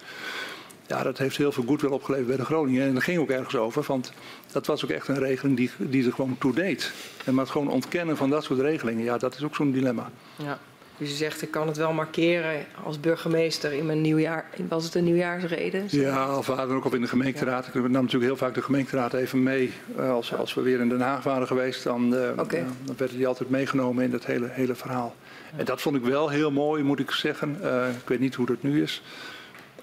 Ja, 0.86 1.02
dat 1.02 1.18
heeft 1.18 1.36
heel 1.36 1.52
veel 1.52 1.64
goed 1.66 1.82
wel 1.82 1.90
opgeleverd 1.90 2.28
bij 2.28 2.36
de 2.36 2.44
Groningen. 2.44 2.86
En 2.86 2.94
dat 2.94 3.02
ging 3.02 3.18
ook 3.18 3.30
ergens 3.30 3.56
over, 3.56 3.84
want 3.86 4.12
dat 4.52 4.66
was 4.66 4.84
ook 4.84 4.90
echt 4.90 5.08
een 5.08 5.18
regeling 5.18 5.56
die, 5.56 5.70
die 5.78 6.06
er 6.06 6.12
gewoon 6.12 6.38
toe 6.38 6.54
deed. 6.54 6.92
En 7.24 7.34
maar 7.34 7.44
het 7.44 7.52
gewoon 7.52 7.68
ontkennen 7.68 8.16
van 8.16 8.30
dat 8.30 8.44
soort 8.44 8.60
regelingen, 8.60 9.04
ja, 9.04 9.18
dat 9.18 9.34
is 9.34 9.42
ook 9.42 9.54
zo'n 9.54 9.72
dilemma. 9.72 10.10
Ja. 10.36 10.58
Dus 10.98 11.08
je 11.08 11.14
zegt, 11.14 11.42
ik 11.42 11.50
kan 11.50 11.66
het 11.66 11.76
wel 11.76 11.92
markeren 11.92 12.64
als 12.84 13.00
burgemeester 13.00 13.72
in 13.72 13.86
mijn 13.86 14.00
nieuwjaar. 14.00 14.50
Was 14.68 14.84
het 14.84 14.94
een 14.94 15.04
nieuwjaarsreden? 15.04 15.86
Ja, 15.90 16.36
of 16.36 16.46
waren 16.46 16.76
ook 16.76 16.84
op 16.84 16.94
in 16.94 17.00
de 17.00 17.06
gemeenteraad. 17.06 17.66
Ik 17.66 17.74
nam 17.74 17.90
natuurlijk 17.90 18.24
heel 18.24 18.36
vaak 18.36 18.54
de 18.54 18.62
gemeenteraad 18.62 19.12
even 19.12 19.42
mee. 19.42 19.72
Eh, 19.96 20.10
als, 20.10 20.34
als 20.34 20.54
we 20.54 20.60
weer 20.60 20.80
in 20.80 20.88
Den 20.88 21.00
Haag 21.00 21.22
waren 21.22 21.46
geweest, 21.46 21.82
dan, 21.84 22.14
uh, 22.14 22.20
okay. 22.36 22.60
uh, 22.60 22.66
dan 22.84 22.94
werden 22.96 23.16
die 23.16 23.26
altijd 23.26 23.50
meegenomen 23.50 24.04
in 24.04 24.10
dat 24.10 24.26
hele, 24.26 24.48
hele 24.50 24.74
verhaal. 24.74 25.14
En 25.56 25.64
dat 25.64 25.80
vond 25.80 25.96
ik 25.96 26.02
wel 26.02 26.28
heel 26.28 26.50
mooi, 26.50 26.82
moet 26.82 27.00
ik 27.00 27.10
zeggen. 27.10 27.58
Uh, 27.62 27.88
ik 27.88 28.08
weet 28.08 28.20
niet 28.20 28.34
hoe 28.34 28.46
dat 28.46 28.62
nu 28.62 28.82
is. 28.82 29.02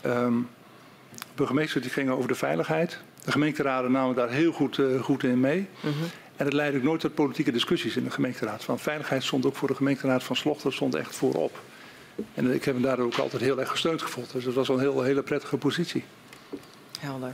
Um, 0.05 0.47
burgemeesters 1.35 1.83
die 1.83 1.91
gingen 1.91 2.13
over 2.13 2.27
de 2.27 2.35
veiligheid. 2.35 2.99
De 3.25 3.31
gemeenteraden 3.31 3.91
namen 3.91 4.15
daar 4.15 4.29
heel 4.29 4.51
goed, 4.51 4.79
goed 5.01 5.23
in 5.23 5.39
mee. 5.39 5.67
Mm 5.79 5.91
-hmm. 5.91 6.09
En 6.35 6.45
dat 6.45 6.53
leidde 6.53 6.77
ook 6.77 6.83
nooit 6.83 6.99
tot 6.99 7.13
politieke 7.13 7.51
discussies 7.51 7.95
in 7.95 8.03
de 8.03 8.11
gemeenteraad. 8.11 8.63
Van 8.63 8.79
veiligheid 8.79 9.23
stond 9.23 9.45
ook 9.45 9.55
voor 9.55 9.67
de 9.67 9.75
gemeenteraad 9.75 10.23
van 10.23 10.35
Slochter 10.35 10.73
stond 10.73 10.95
echt 10.95 11.15
voorop. 11.15 11.59
En 12.33 12.53
ik 12.53 12.65
heb 12.65 12.73
hem 12.73 12.83
daardoor 12.83 13.05
ook 13.05 13.17
altijd 13.17 13.41
heel 13.41 13.59
erg 13.59 13.69
gesteund 13.69 14.01
gevoeld. 14.01 14.31
Dus 14.31 14.43
dat 14.43 14.53
was 14.53 14.69
een 14.69 14.79
heel, 14.79 15.01
hele 15.01 15.23
prettige 15.23 15.57
positie. 15.57 16.03
Helder. 16.99 17.33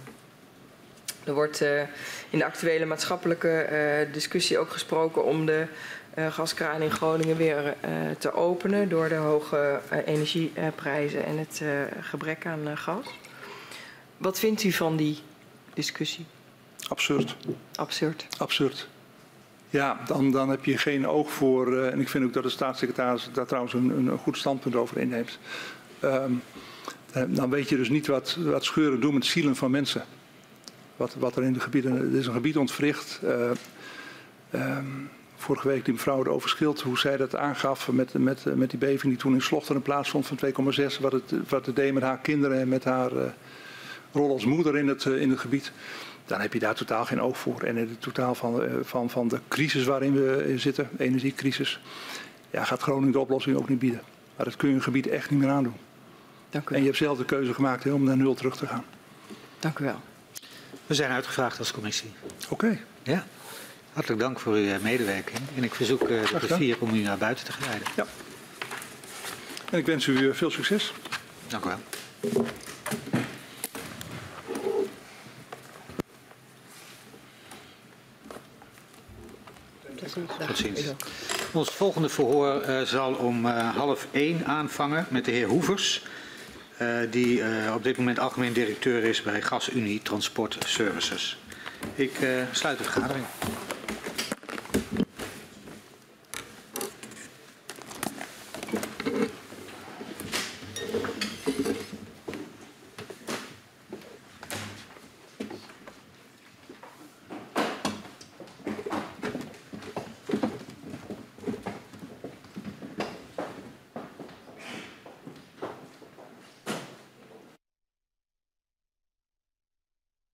Er 1.24 1.34
wordt 1.34 1.62
uh, 1.62 1.82
in 2.30 2.38
de 2.38 2.46
actuele 2.46 2.86
maatschappelijke 2.86 3.68
uh, 4.08 4.14
discussie 4.14 4.58
ook 4.58 4.70
gesproken 4.70 5.26
om 5.26 5.46
de 5.46 5.66
uh, 6.18 6.34
gaskraan 6.34 6.82
in 6.82 6.92
Groningen 6.92 7.38
weer 7.38 7.76
te 8.18 8.32
openen 8.34 8.90
door 8.90 9.10
de 9.10 9.16
hoge 9.16 9.80
energieprijzen 10.06 11.26
en 11.26 11.38
het 11.38 11.62
gebrek 12.02 12.46
aan 12.46 12.78
gas. 12.78 13.06
Wat 14.18 14.40
vindt 14.40 14.64
u 14.64 14.72
van 14.72 14.96
die 14.96 15.20
discussie? 15.74 16.26
Absurd. 16.90 17.36
Absurd. 17.76 18.28
Absurd. 18.38 18.88
Ja, 19.70 20.00
dan, 20.08 20.32
dan 20.32 20.50
heb 20.50 20.66
je 20.66 20.78
geen 20.78 21.08
oog 21.08 21.32
voor, 21.32 21.74
uh, 21.74 21.92
en 21.92 22.00
ik 22.00 22.10
vind 22.10 22.26
ook 22.26 22.34
dat 22.34 22.44
de 22.44 22.50
staatssecretaris 22.50 23.30
daar 23.34 23.46
trouwens 23.46 23.74
een, 23.74 23.90
een 23.90 24.18
goed 24.18 24.38
standpunt 24.38 24.76
over 24.76 24.98
inneemt. 24.98 25.40
Um, 26.04 26.42
dan 27.28 27.50
weet 27.50 27.70
je 27.70 27.76
dus 27.76 27.90
niet 27.90 28.08
wat, 28.08 28.38
wat 28.40 28.64
scheuren 28.64 29.00
doen 29.00 29.14
met 29.14 29.26
zielen 29.26 29.56
van 29.56 29.72
mensen. 29.72 30.04
Wat, 30.96 31.16
wat 31.20 31.36
er 31.36 31.44
in 31.44 31.54
de 31.54 31.60
gebieden, 31.60 31.96
er 31.96 32.16
is 32.16 32.28
een 32.28 32.34
gebied 32.34 32.58
ontwricht. 32.58 33.20
Uh, 33.24 33.52
um, 34.54 35.10
vorige 35.36 35.68
week 35.68 35.86
die 35.86 35.94
mevrouw 35.94 36.20
erover 36.20 36.50
schild, 36.50 36.82
hoe 36.82 37.00
zij 37.00 37.18
dat 37.18 37.36
aangaf 37.36 37.92
met, 37.92 38.14
met, 38.14 38.56
met 38.56 38.70
die 38.70 38.80
beving 38.80 39.14
die 39.14 39.22
toen 39.22 39.34
in 39.34 39.42
Slochteren 39.42 39.82
plaatsvond 39.82 40.28
van 40.28 40.40
2,6. 40.46 41.02
Wat 41.02 41.12
het, 41.12 41.34
wat 41.50 41.66
het 41.66 41.76
deed 41.76 41.94
met 41.94 42.04
haar 42.04 42.20
kinderen 42.20 42.60
en 42.60 42.68
met 42.68 42.84
haar 42.84 43.14
uh, 43.14 43.24
rol 44.12 44.32
als 44.32 44.46
moeder 44.46 44.78
in 44.78 44.88
het, 44.88 45.06
in 45.06 45.30
het 45.30 45.40
gebied 45.40 45.72
dan 46.30 46.42
heb 46.42 46.54
je 46.54 46.60
daar 46.60 46.76
totaal 46.76 47.06
geen 47.06 47.22
oog 47.22 47.38
voor. 47.38 47.62
En 47.62 47.78
in 47.78 47.90
het 47.90 48.02
totaal 48.02 48.36
van, 48.36 48.64
uh, 48.64 48.72
van, 48.82 49.10
van 49.10 49.28
de 49.28 49.40
crisis 49.48 49.84
waarin 49.84 50.14
we 50.14 50.54
zitten, 50.58 50.90
energiecrisis, 50.98 51.80
ja, 52.52 52.64
gaat 52.64 52.82
Groningen 52.82 53.12
de 53.12 53.20
oplossing 53.20 53.58
ook 53.58 53.70
niet 53.70 53.80
bieden. 53.80 54.02
Maar 54.36 54.46
dat 54.46 54.56
kun 54.56 54.70
je 54.70 54.76
een 54.76 54.82
gebied 54.82 55.08
echt 55.08 55.30
niet 55.30 55.40
meer 55.40 55.50
aandoen. 55.50 55.76
Dank 56.50 56.70
u 56.70 56.74
en 56.74 56.80
je 56.80 56.86
hebt 56.86 56.98
zelf 56.98 57.18
de 57.18 57.26
keuze 57.26 57.54
gemaakt 57.54 57.92
om 57.92 58.04
naar 58.04 58.18
nul 58.18 58.34
terug 58.34 58.58
te 58.58 58.68
gaan. 58.68 58.86
Dank 59.60 59.80
u 59.80 59.84
wel. 59.84 60.00
We 60.88 60.94
zijn 60.94 61.12
uitgevraagd 61.12 61.60
als 61.60 61.72
commissie. 61.72 62.12
Oké. 62.44 62.54
Okay. 62.54 62.82
Ja. 63.04 63.26
Hartelijk 63.94 64.22
dank 64.22 64.40
voor 64.40 64.54
uw 64.54 64.80
medewerking. 64.82 65.40
En 65.56 65.64
ik 65.64 65.74
verzoek 65.74 66.02
uh, 66.02 66.08
de 66.08 66.38
plezier 66.38 66.78
om 66.80 66.96
u 66.96 67.02
naar 67.02 67.18
buiten 67.18 67.46
te 67.46 67.52
geleiden. 67.52 67.88
Ja. 67.96 68.06
En 69.72 69.78
ik 69.78 69.86
wens 69.86 70.08
u 70.08 70.34
veel 70.34 70.52
succes. 70.52 70.94
Dank 71.48 71.66
u 71.66 71.68
wel. 71.68 71.80
Tot 80.48 80.58
ziens. 80.58 80.82
Ons 81.52 81.70
volgende 81.70 82.10
verhoor 82.10 82.64
uh, 82.70 82.82
zal 82.82 83.14
om 83.14 83.46
uh, 83.46 83.76
half 83.76 84.08
één 84.12 84.46
aanvangen 84.46 85.06
met 85.10 85.26
de 85.26 85.32
heer 85.32 85.48
Hoevers. 85.48 86.04
Uh, 86.82 86.98
die 87.10 87.42
op 87.74 87.84
dit 87.84 87.98
moment 87.98 88.20
algemeen 88.20 88.54
directeur 88.54 89.04
is 89.04 89.22
bij 89.22 89.42
GasUnie 89.42 90.02
Transport 90.02 90.58
Services. 90.66 91.38
Ik 91.96 92.12
sluit 92.52 92.78
de 92.78 92.84
vergadering. 92.84 93.26